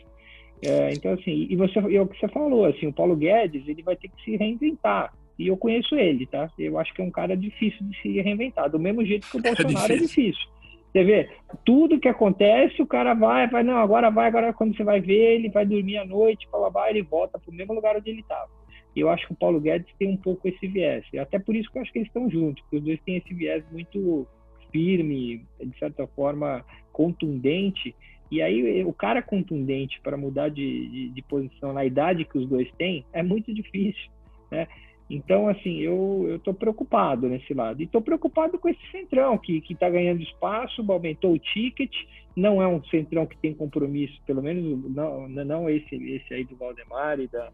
é, 0.65 0.93
então 0.93 1.15
assim, 1.15 1.49
e 1.51 1.57
você, 1.57 1.81
e 1.81 1.97
é 1.97 2.01
o 2.01 2.07
que 2.07 2.19
você 2.19 2.29
falou, 2.29 2.65
assim, 2.65 2.87
o 2.87 2.93
Paulo 2.93 3.17
Guedes, 3.17 3.67
ele 3.67 3.83
vai 3.83 3.97
ter 3.97 4.09
que 4.09 4.23
se 4.23 4.37
reinventar, 4.37 5.13
e 5.39 5.47
eu 5.47 5.57
conheço 5.57 5.95
ele, 5.95 6.27
tá? 6.27 6.51
Eu 6.59 6.79
acho 6.79 6.93
que 6.93 7.01
é 7.01 7.05
um 7.05 7.11
cara 7.11 7.37
difícil 7.37 7.87
de 7.87 8.01
se 8.03 8.21
reinventar, 8.21 8.69
do 8.69 8.79
mesmo 8.79 9.05
jeito 9.05 9.31
que 9.31 9.37
o 9.37 9.41
é 9.45 9.55
Bolsonaro 9.55 9.93
é 9.93 9.97
difícil. 9.97 10.25
É 10.25 10.27
difícil. 10.27 10.59
Você 10.91 11.05
vê, 11.05 11.31
tudo 11.65 12.01
que 12.01 12.09
acontece, 12.09 12.81
o 12.81 12.87
cara 12.87 13.15
vai, 13.15 13.47
vai, 13.47 13.63
não, 13.63 13.77
agora 13.77 14.11
vai, 14.11 14.27
agora 14.27 14.53
quando 14.53 14.77
você 14.77 14.83
vai 14.83 15.01
ver, 15.01 15.35
ele 15.35 15.51
vai 15.51 15.67
dormir 15.67 15.99
à 15.99 16.05
noite, 16.05 16.49
fala, 16.51 16.71
vai, 16.71 16.91
ele 16.91 17.03
volta 17.03 17.39
para 17.39 17.51
o 17.51 17.55
mesmo 17.55 17.75
lugar 17.75 17.97
onde 17.97 18.11
ele 18.11 18.21
estava. 18.21 18.49
E 18.97 19.01
eu 19.01 19.11
acho 19.11 19.27
que 19.27 19.33
o 19.33 19.37
Paulo 19.37 19.61
Guedes 19.61 19.95
tem 19.99 20.09
um 20.09 20.17
pouco 20.17 20.49
esse 20.49 20.67
viés. 20.67 21.05
E 21.13 21.19
até 21.19 21.39
por 21.39 21.55
isso 21.55 21.71
que 21.71 21.79
eu 21.79 21.83
acho 21.83 21.93
que 21.93 21.99
eles 21.99 22.09
estão 22.09 22.29
juntos, 22.31 22.63
porque 22.63 22.79
os 22.79 22.83
dois 22.83 23.01
têm 23.03 23.19
esse 23.19 23.35
viés 23.35 23.63
muito 23.71 24.27
firme, 24.73 25.47
de 25.63 25.79
certa 25.79 26.07
forma 26.09 26.65
contundente. 26.91 27.95
E 28.31 28.43
aí 28.43 28.85
o 28.85 28.93
cara 28.93 29.23
contundente 29.23 30.01
para 30.01 30.17
mudar 30.17 30.49
de, 30.49 30.89
de, 30.89 31.09
de 31.11 31.23
posição 31.23 31.73
na 31.73 31.85
idade 31.85 32.25
que 32.25 32.39
os 32.39 32.49
dois 32.49 32.69
têm 32.73 33.05
é 33.13 33.23
muito 33.23 33.55
difícil, 33.55 34.11
né? 34.51 34.67
Então, 35.11 35.49
assim, 35.49 35.79
eu 35.79 36.37
estou 36.37 36.53
preocupado 36.53 37.29
nesse 37.29 37.55
lado. 37.55 37.81
E 37.81 37.85
estou 37.85 38.03
preocupado 38.03 38.59
com 38.59 38.69
esse 38.69 38.91
centrão 38.91 39.39
que 39.39 39.63
está 39.71 39.89
ganhando 39.89 40.23
espaço, 40.23 40.85
aumentou 40.87 41.33
o 41.33 41.39
ticket, 41.39 41.93
não 42.37 42.63
é 42.63 42.69
um 42.69 42.83
centrão 42.85 43.27
que 43.27 43.37
tem 43.39 43.55
compromisso, 43.55 44.21
pelo 44.27 44.43
menos 44.43 44.85
não, 44.95 45.29
não 45.29 45.69
esse, 45.69 45.95
esse 45.95 46.35
aí 46.35 46.45
do 46.45 46.57
Valdemar 46.57 47.19
e, 47.19 47.27
da, 47.27 47.51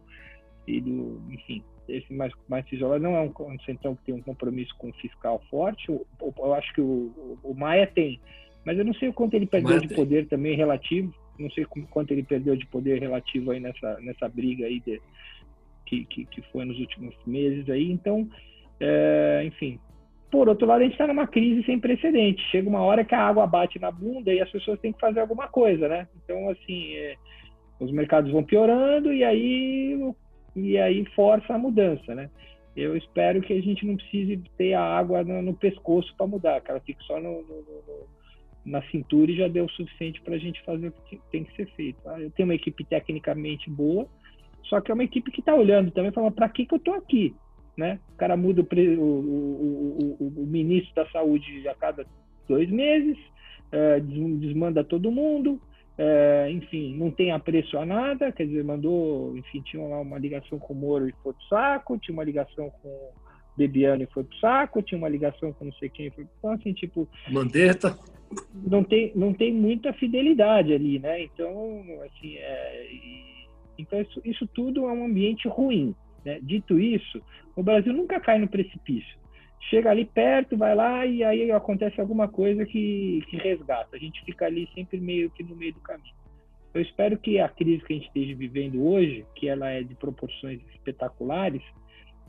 e 0.66 0.81
do, 0.81 1.22
enfim, 1.31 1.62
esse 1.89 2.12
mais, 2.12 2.32
mais 2.48 2.70
isolado, 2.72 3.02
não 3.02 3.16
é 3.16 3.20
um, 3.20 3.32
um 3.47 3.59
centrão 3.60 3.94
que 3.94 4.05
tem 4.05 4.14
um 4.14 4.22
compromisso 4.22 4.74
com 4.76 4.90
o 4.90 4.94
fiscal 4.94 5.40
forte. 5.48 5.89
Eu, 5.89 6.05
eu 6.20 6.55
acho 6.55 6.72
que 6.74 6.81
o, 6.81 7.39
o, 7.43 7.55
Maia 7.55 7.86
tem, 7.86 8.20
mas 8.64 8.76
eu 8.76 8.85
não 8.85 8.94
sei 8.94 9.09
o 9.09 9.12
quanto 9.12 9.35
ele 9.35 9.47
perdeu 9.47 9.78
de 9.78 9.94
poder 9.94 10.26
também 10.26 10.56
relativo, 10.56 11.14
não 11.39 11.51
sei 11.51 11.64
quanto 11.90 12.12
ele 12.12 12.22
perdeu 12.22 12.56
de 12.56 12.66
poder 12.66 13.01
relativo 13.01 13.51
aí 13.52 13.60
nessa, 13.60 13.98
nessa 14.01 14.28
briga 14.28 14.66
aí 14.66 14.81
de, 14.81 15.01
que, 15.95 16.05
que, 16.07 16.25
que 16.27 16.43
foi 16.51 16.65
nos 16.65 16.79
últimos 16.79 17.15
meses 17.27 17.69
aí. 17.69 17.91
Então, 17.91 18.29
é, 18.81 19.43
enfim. 19.47 19.79
Por 20.31 20.49
outro 20.49 20.66
lado, 20.66 20.81
a 20.81 20.85
gente 20.85 20.93
está 20.93 21.07
numa 21.07 21.29
crise 21.29 21.65
sem 21.65 21.79
precedente. 21.79 22.43
Chega 22.51 22.69
uma 22.69 22.81
hora 22.81 23.05
que 23.05 23.15
a 23.15 23.21
água 23.21 23.47
bate 23.47 23.79
na 23.79 23.91
bunda 23.91 24.33
e 24.33 24.41
as 24.41 24.51
pessoas 24.51 24.81
têm 24.81 24.93
que 24.93 25.01
fazer 25.01 25.21
alguma 25.21 25.47
coisa, 25.47 25.89
né? 25.89 26.09
Então, 26.25 26.49
assim, 26.49 26.95
é, 26.95 27.15
os 27.79 27.93
mercados 27.93 28.33
vão 28.33 28.43
piorando 28.43 29.12
e 29.12 29.23
aí, 29.23 30.12
e 30.57 30.77
aí 30.77 31.05
força 31.15 31.55
a 31.55 31.59
mudança, 31.59 32.15
né? 32.15 32.31
Eu 32.77 32.97
espero 32.97 33.41
que 33.41 33.53
a 33.53 33.61
gente 33.61 33.87
não 33.87 33.97
precise 33.97 34.37
ter 34.59 34.75
a 34.75 34.83
água 34.83 35.23
no, 35.23 35.41
no 35.41 35.55
pescoço 35.55 36.12
para 36.16 36.27
mudar, 36.27 36.61
ela 36.66 36.81
fique 36.81 37.03
só 37.05 37.21
no, 37.21 37.43
no, 37.43 37.57
no, 37.62 38.09
na 38.66 38.83
cintura 38.91 39.31
e 39.31 39.37
já 39.37 39.47
deu 39.47 39.66
o 39.66 39.71
suficiente 39.71 40.21
para 40.23 40.35
a 40.35 40.39
gente 40.39 40.61
fazer 40.65 40.89
o 40.89 40.93
que 41.09 41.21
tem 41.31 41.45
que 41.45 41.55
ser 41.55 41.66
feito. 41.77 42.03
Tá? 42.03 42.21
Eu 42.21 42.33
tenho 42.33 42.49
uma 42.49 42.55
equipe 42.57 42.85
tecnicamente 42.85 43.71
boa, 43.71 44.09
só 44.65 44.81
que 44.81 44.91
é 44.91 44.95
uma 44.95 45.05
equipe 45.05 45.31
que 45.31 45.41
está 45.41 45.55
olhando 45.55 45.91
também, 45.91 46.12
falando, 46.12 46.32
para 46.32 46.49
que, 46.49 46.66
que 46.66 46.74
eu 46.74 46.78
estou 46.78 46.95
aqui? 46.95 47.35
Né? 47.77 47.99
O 48.15 48.16
cara 48.16 48.36
muda 48.36 48.62
o, 48.62 49.01
o, 49.01 50.16
o, 50.20 50.43
o, 50.43 50.47
ministro 50.47 50.95
da 50.95 51.07
saúde 51.11 51.66
a 51.69 51.74
cada 51.74 52.07
dois 52.49 52.70
meses, 52.70 53.19
é, 53.73 53.99
desmanda 54.01 54.85
todo 54.85 55.11
mundo, 55.11 55.61
é, 55.99 56.49
enfim, 56.51 56.97
não 56.97 57.11
tem 57.11 57.32
apreço 57.32 57.77
a 57.78 57.85
nada, 57.85 58.31
quer 58.31 58.47
dizer, 58.47 58.65
mandou, 58.65 59.36
enfim, 59.36 59.61
tinha 59.62 59.82
lá 59.82 60.01
uma 60.01 60.19
ligação 60.19 60.59
com 60.59 60.73
o 60.73 60.77
Moro 60.77 61.09
e 61.09 61.15
foi 61.23 61.32
pro 61.32 61.49
saco, 61.49 61.99
tinha 61.99 62.12
uma 62.12 62.24
ligação 62.24 62.70
com 62.82 62.89
o 62.89 63.11
Bebiano 63.57 64.03
e 64.03 64.07
foi 64.07 64.24
pro 64.24 64.39
saco, 64.39 64.82
tinha 64.82 64.99
uma 64.99 65.09
ligação 65.09 65.53
com 65.53 65.65
não 65.65 65.73
sei 65.74 65.89
quem, 65.89 66.11
foi 66.11 66.27
então, 66.39 66.51
assim, 66.51 66.73
tipo... 66.73 67.09
Mandetta. 67.31 67.97
Não 68.53 68.82
tem, 68.82 69.12
não 69.15 69.32
tem 69.32 69.53
muita 69.53 69.93
fidelidade 69.93 70.73
ali, 70.73 70.99
né? 70.99 71.23
Então, 71.23 71.85
assim, 72.05 72.36
é, 72.36 72.89
então, 73.79 74.01
isso, 74.01 74.21
isso 74.25 74.47
tudo 74.47 74.89
é 74.89 74.93
um 74.93 75.05
ambiente 75.05 75.49
ruim. 75.49 75.95
Né? 76.25 76.39
Dito 76.43 76.79
isso, 76.79 77.21
o 77.55 77.63
Brasil 77.63 77.93
nunca 77.93 78.21
cai 78.21 78.39
no 78.39 78.49
precipício. 78.49 79.19
Chega 79.71 79.91
ali 79.91 80.05
perto, 80.05 80.57
vai 80.57 80.75
lá 80.75 81.07
e 81.07 81.25
aí 81.25 81.51
acontece 81.51 82.01
alguma 82.01 82.29
coisa 82.29 82.67
que, 82.67 83.23
que 83.29 83.37
resgata. 83.37 83.97
A 83.97 83.99
gente 83.99 84.23
fica 84.25 84.47
ali 84.47 84.69
sempre 84.75 85.01
meio 85.01 85.31
que 85.31 85.43
no 85.43 85.57
meio 85.57 85.73
do 85.73 85.81
caminho. 85.81 86.15
Eu 86.75 86.83
espero 86.83 87.17
que 87.17 87.39
a 87.39 87.49
crise 87.49 87.85
que 87.85 87.93
a 87.93 87.97
gente 87.97 88.09
esteja 88.09 88.35
vivendo 88.35 88.85
hoje, 88.85 89.25
que 89.37 89.49
ela 89.49 89.71
é 89.71 89.83
de 89.83 89.95
proporções 89.95 90.61
espetaculares, 90.75 91.63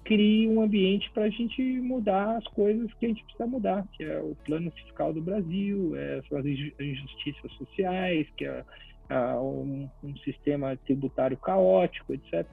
crie 0.06 0.48
um 0.48 0.62
ambiente 0.62 1.10
para 1.12 1.24
a 1.24 1.30
gente 1.30 1.62
mudar 1.82 2.38
as 2.38 2.48
coisas 2.50 2.94
que 2.94 3.08
a 3.08 3.10
gente 3.10 3.24
precisa 3.24 3.48
mudar, 3.48 3.86
que 3.94 4.04
é 4.04 4.20
o 4.20 4.36
plano 4.46 4.72
fiscal 4.72 5.12
do 5.12 5.20
Brasil, 5.20 5.96
é, 5.96 6.20
as 6.20 6.46
injustiças 6.80 7.52
sociais, 7.54 8.28
que 8.38 8.46
é 8.46 8.64
a 9.10 9.40
um, 9.40 9.90
um, 10.04 10.18
sistema 10.18 10.78
tributário 10.86 11.38
caótico, 11.38 12.14
etc. 12.14 12.46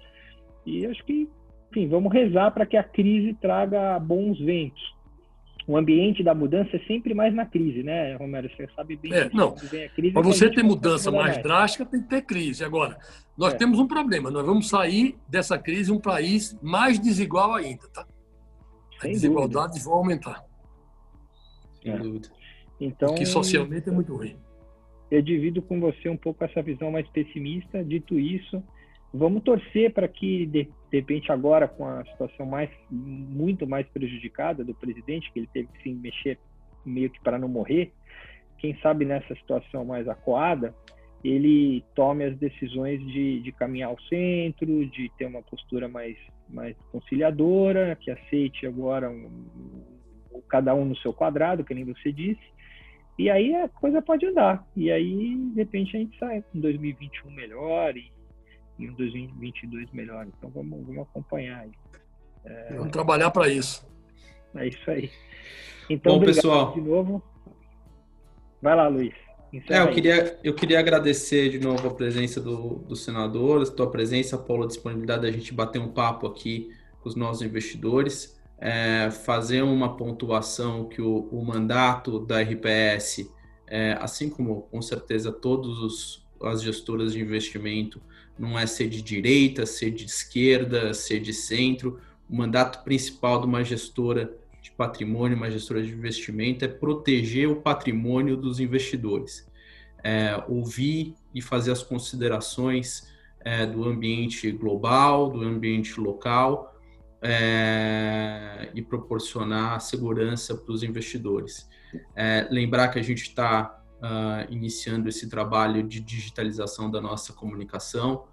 E 0.66 0.86
acho 0.86 1.02
que, 1.04 1.28
enfim, 1.70 1.88
vamos 1.88 2.12
rezar 2.12 2.50
para 2.50 2.66
que 2.66 2.76
a 2.76 2.84
crise 2.84 3.34
traga 3.34 3.98
bons 3.98 4.38
ventos. 4.38 4.82
O 5.66 5.76
ambiente 5.76 6.24
da 6.24 6.34
mudança 6.34 6.76
é 6.76 6.80
sempre 6.80 7.14
mais 7.14 7.32
na 7.32 7.46
crise, 7.46 7.84
né, 7.84 8.16
Romero? 8.16 8.50
Você 8.50 8.68
sabe 8.74 8.96
bem. 8.96 9.12
É, 9.12 9.30
não. 9.32 9.54
Para 10.12 10.22
você 10.22 10.50
ter 10.50 10.62
mudança 10.62 11.10
mais, 11.10 11.34
mais 11.34 11.42
drástica, 11.42 11.86
tem 11.86 12.02
que 12.02 12.08
ter 12.08 12.22
crise. 12.22 12.64
Agora, 12.64 12.98
nós 13.38 13.54
é. 13.54 13.56
temos 13.56 13.78
um 13.78 13.86
problema. 13.86 14.28
Nós 14.28 14.44
vamos 14.44 14.68
sair 14.68 15.16
dessa 15.28 15.56
crise 15.56 15.92
um 15.92 16.00
país 16.00 16.58
mais 16.60 16.98
desigual 16.98 17.54
ainda, 17.54 17.86
tá? 17.88 18.04
As 18.96 19.10
desigualdades 19.10 19.84
vão 19.84 19.94
aumentar. 19.94 20.44
Sem 21.80 21.92
é. 21.92 21.96
dúvida. 21.96 22.28
Então, 22.80 23.14
que 23.14 23.24
socialmente 23.24 23.88
é 23.88 23.92
muito 23.92 24.16
ruim 24.16 24.36
eu 25.12 25.20
divido 25.20 25.60
com 25.60 25.78
você 25.78 26.08
um 26.08 26.16
pouco 26.16 26.42
essa 26.42 26.62
visão 26.62 26.90
mais 26.90 27.06
pessimista. 27.08 27.84
Dito 27.84 28.18
isso, 28.18 28.64
vamos 29.12 29.42
torcer 29.42 29.92
para 29.92 30.08
que, 30.08 30.46
de, 30.46 30.66
repente, 30.90 31.30
agora, 31.30 31.68
com 31.68 31.86
a 31.86 32.02
situação 32.06 32.46
mais, 32.46 32.70
muito 32.90 33.66
mais 33.66 33.86
prejudicada 33.88 34.64
do 34.64 34.74
presidente, 34.74 35.30
que 35.30 35.40
ele 35.40 35.50
teve 35.52 35.68
que 35.68 35.82
se 35.82 35.90
mexer 35.92 36.38
meio 36.82 37.10
que 37.10 37.20
para 37.20 37.38
não 37.38 37.46
morrer, 37.46 37.92
quem 38.56 38.74
sabe 38.80 39.04
nessa 39.04 39.34
situação 39.34 39.84
mais 39.84 40.08
acuada, 40.08 40.74
ele 41.22 41.84
tome 41.94 42.24
as 42.24 42.36
decisões 42.38 42.98
de, 43.06 43.40
de 43.40 43.52
caminhar 43.52 43.90
ao 43.90 44.00
centro, 44.04 44.86
de 44.86 45.12
ter 45.18 45.26
uma 45.26 45.42
postura 45.42 45.88
mais, 45.88 46.16
mais 46.48 46.74
conciliadora, 46.90 47.98
que 48.00 48.10
aceite 48.10 48.66
agora 48.66 49.10
um, 49.10 49.30
cada 50.48 50.74
um 50.74 50.86
no 50.86 50.96
seu 50.96 51.12
quadrado, 51.12 51.64
que 51.64 51.74
nem 51.74 51.84
você 51.84 52.10
disse, 52.10 52.40
e 53.18 53.30
aí 53.30 53.54
a 53.54 53.68
coisa 53.68 54.00
pode 54.00 54.26
andar. 54.26 54.66
E 54.76 54.90
aí, 54.90 55.36
de 55.36 55.54
repente, 55.54 55.96
a 55.96 56.00
gente 56.00 56.18
sai 56.18 56.42
com 56.42 56.60
2021 56.60 57.30
melhor 57.30 57.96
e, 57.96 58.10
e 58.78 58.88
um 58.88 58.94
2022 58.94 59.90
melhor. 59.92 60.26
Então 60.26 60.50
vamos, 60.50 60.84
vamos 60.86 61.02
acompanhar 61.02 61.60
aí. 61.60 61.72
É... 62.44 62.74
Vamos 62.74 62.92
trabalhar 62.92 63.30
para 63.30 63.48
isso. 63.48 63.86
É 64.54 64.68
isso 64.68 64.90
aí. 64.90 65.10
Então, 65.88 66.18
Bom, 66.18 66.24
pessoal. 66.24 66.72
de 66.72 66.80
novo. 66.80 67.22
Vai 68.60 68.76
lá, 68.76 68.88
Luiz. 68.88 69.14
É, 69.68 69.80
eu 69.80 69.90
queria, 69.90 70.38
eu 70.42 70.54
queria 70.54 70.78
agradecer 70.78 71.50
de 71.50 71.58
novo 71.58 71.86
a 71.86 71.94
presença 71.94 72.40
do, 72.40 72.76
do 72.76 72.96
senador, 72.96 73.62
a 73.62 73.66
tua 73.70 73.90
presença, 73.90 74.38
Paulo, 74.38 74.64
a 74.64 74.66
disponibilidade 74.66 75.22
da 75.22 75.30
gente 75.30 75.52
bater 75.52 75.78
um 75.78 75.88
papo 75.88 76.26
aqui 76.26 76.70
com 77.00 77.08
os 77.08 77.14
nossos 77.14 77.42
investidores 77.42 78.40
é, 78.64 79.10
fazer 79.10 79.60
uma 79.62 79.96
pontuação 79.96 80.88
que 80.88 81.02
o, 81.02 81.28
o 81.32 81.44
mandato 81.44 82.20
da 82.20 82.40
RPS, 82.40 83.28
é, 83.66 83.98
assim 84.00 84.30
como 84.30 84.62
com 84.70 84.80
certeza 84.80 85.32
todas 85.32 86.22
as 86.40 86.62
gestoras 86.62 87.12
de 87.12 87.20
investimento, 87.20 88.00
não 88.38 88.56
é 88.56 88.64
ser 88.64 88.88
de 88.88 89.02
direita, 89.02 89.66
ser 89.66 89.90
de 89.90 90.04
esquerda, 90.04 90.94
ser 90.94 91.18
de 91.18 91.34
centro. 91.34 91.98
O 92.30 92.36
mandato 92.36 92.84
principal 92.84 93.40
de 93.40 93.46
uma 93.46 93.64
gestora 93.64 94.32
de 94.62 94.70
patrimônio, 94.70 95.36
uma 95.36 95.50
gestora 95.50 95.82
de 95.82 95.90
investimento, 95.90 96.64
é 96.64 96.68
proteger 96.68 97.48
o 97.48 97.56
patrimônio 97.56 98.36
dos 98.36 98.60
investidores. 98.60 99.44
É, 100.04 100.40
ouvir 100.46 101.16
e 101.34 101.42
fazer 101.42 101.72
as 101.72 101.82
considerações 101.82 103.08
é, 103.40 103.66
do 103.66 103.84
ambiente 103.84 104.52
global, 104.52 105.30
do 105.30 105.42
ambiente 105.42 105.98
local 106.00 106.71
é, 107.22 108.68
e 108.74 108.82
proporcionar 108.82 109.80
segurança 109.80 110.56
para 110.56 110.72
os 110.72 110.82
investidores. 110.82 111.68
É, 112.16 112.48
lembrar 112.50 112.88
que 112.88 112.98
a 112.98 113.02
gente 113.02 113.22
está 113.22 113.80
uh, 114.00 114.04
ah, 114.04 114.46
iniciando 114.50 115.08
esse 115.08 115.28
trabalho 115.28 115.82
de 115.82 116.00
digitalização 116.00 116.90
da 116.90 117.00
nossa 117.00 117.32
comunicação, 117.32 118.24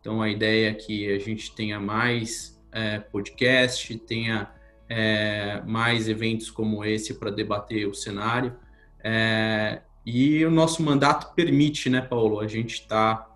então 0.00 0.22
a 0.22 0.28
ideia 0.28 0.70
é 0.70 0.74
que 0.74 1.12
a 1.12 1.18
gente 1.18 1.54
tenha 1.54 1.78
mais 1.78 2.58
é, 2.72 2.98
podcast, 2.98 3.96
tenha 3.98 4.50
é, 4.88 5.60
mais 5.66 6.08
eventos 6.08 6.50
como 6.50 6.84
esse 6.84 7.14
para 7.14 7.30
debater 7.30 7.86
o 7.86 7.94
cenário. 7.94 8.56
É, 9.02 9.82
e 10.06 10.44
o 10.44 10.50
nosso 10.50 10.82
mandato 10.82 11.34
permite, 11.34 11.90
né, 11.90 12.00
Paulo? 12.00 12.40
A 12.40 12.46
gente 12.46 12.74
está 12.74 13.27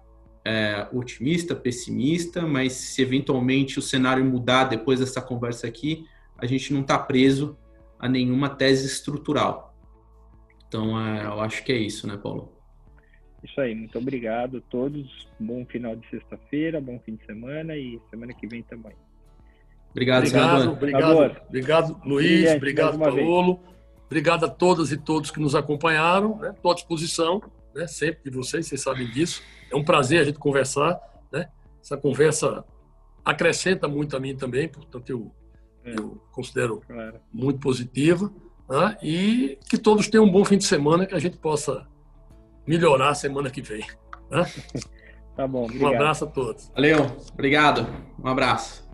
é, 0.45 0.89
otimista, 0.93 1.55
pessimista, 1.55 2.43
mas 2.43 2.73
se 2.73 3.03
eventualmente 3.03 3.79
o 3.79 3.83
cenário 3.83 4.25
mudar 4.25 4.65
depois 4.65 5.01
dessa 5.01 5.21
conversa 5.21 5.67
aqui, 5.67 6.05
a 6.37 6.47
gente 6.47 6.73
não 6.73 6.81
está 6.81 6.99
preso 6.99 7.57
a 7.99 8.09
nenhuma 8.09 8.49
tese 8.49 8.87
estrutural. 8.87 9.77
Então, 10.67 10.99
é, 11.01 11.25
eu 11.25 11.41
acho 11.41 11.63
que 11.65 11.71
é 11.71 11.77
isso, 11.77 12.07
né, 12.07 12.17
Paulo? 12.17 12.53
Isso 13.45 13.61
aí, 13.61 13.75
muito 13.75 13.97
obrigado 13.99 14.59
a 14.59 14.61
todos. 14.61 15.29
Bom 15.39 15.65
final 15.67 15.97
de 15.97 16.09
sexta-feira, 16.09 16.81
bom 16.81 16.99
fim 17.05 17.17
de 17.17 17.27
semana 17.27 17.77
e 17.77 18.01
semana 18.11 18.33
que 18.33 18.47
vem 18.47 18.63
também. 18.63 18.93
Obrigado, 19.91 20.27
obrigado, 20.27 20.73
obrigado, 20.73 21.43
obrigado, 21.49 22.01
Luiz, 22.05 22.51
obrigado, 22.53 22.99
Paulo. 22.99 23.61
Obrigado 24.07 24.45
a 24.45 24.49
todas 24.49 24.93
e 24.93 24.97
todos 24.97 25.31
que 25.31 25.41
nos 25.41 25.55
acompanharam. 25.55 26.33
Estou 26.35 26.71
né? 26.71 26.73
à 26.73 26.75
disposição, 26.75 27.43
né? 27.75 27.87
sempre 27.87 28.31
de 28.31 28.37
vocês, 28.37 28.67
vocês 28.67 28.81
sabem 28.81 29.09
disso. 29.11 29.43
É 29.71 29.77
um 29.77 29.85
prazer 29.85 30.21
a 30.21 30.25
gente 30.25 30.39
conversar. 30.39 31.01
Né? 31.33 31.49
Essa 31.83 31.97
conversa 31.97 32.65
acrescenta 33.25 33.89
muito 33.89 34.17
a 34.17 34.21
mim 34.21 34.37
também, 34.37 34.69
portanto, 34.69 35.09
eu, 35.09 35.33
é. 35.85 35.99
eu 35.99 36.23
considero 36.33 36.81
claro. 36.87 37.21
muito 37.33 37.61
positiva. 37.61 38.33
Né? 38.69 38.97
E 39.03 39.59
que 39.69 39.79
todos 39.79 40.09
tenham 40.09 40.25
um 40.25 40.31
bom 40.31 40.45
fim 40.45 40.59
de 40.59 40.65
semana, 40.65 41.07
que 41.07 41.15
a 41.15 41.19
gente 41.19 41.39
possa 41.39 41.87
melhorar 42.67 43.11
a 43.11 43.15
semana 43.15 43.51
que 43.51 43.63
vem. 43.63 43.87
Né? 44.31 44.45
Tá 45.35 45.47
bom. 45.47 45.65
Obrigado. 45.65 45.91
Um 45.91 45.95
abraço 45.95 46.25
a 46.25 46.27
todos. 46.27 46.71
Valeu, 46.75 47.07
obrigado. 47.33 47.87
Um 48.23 48.29
abraço. 48.29 48.87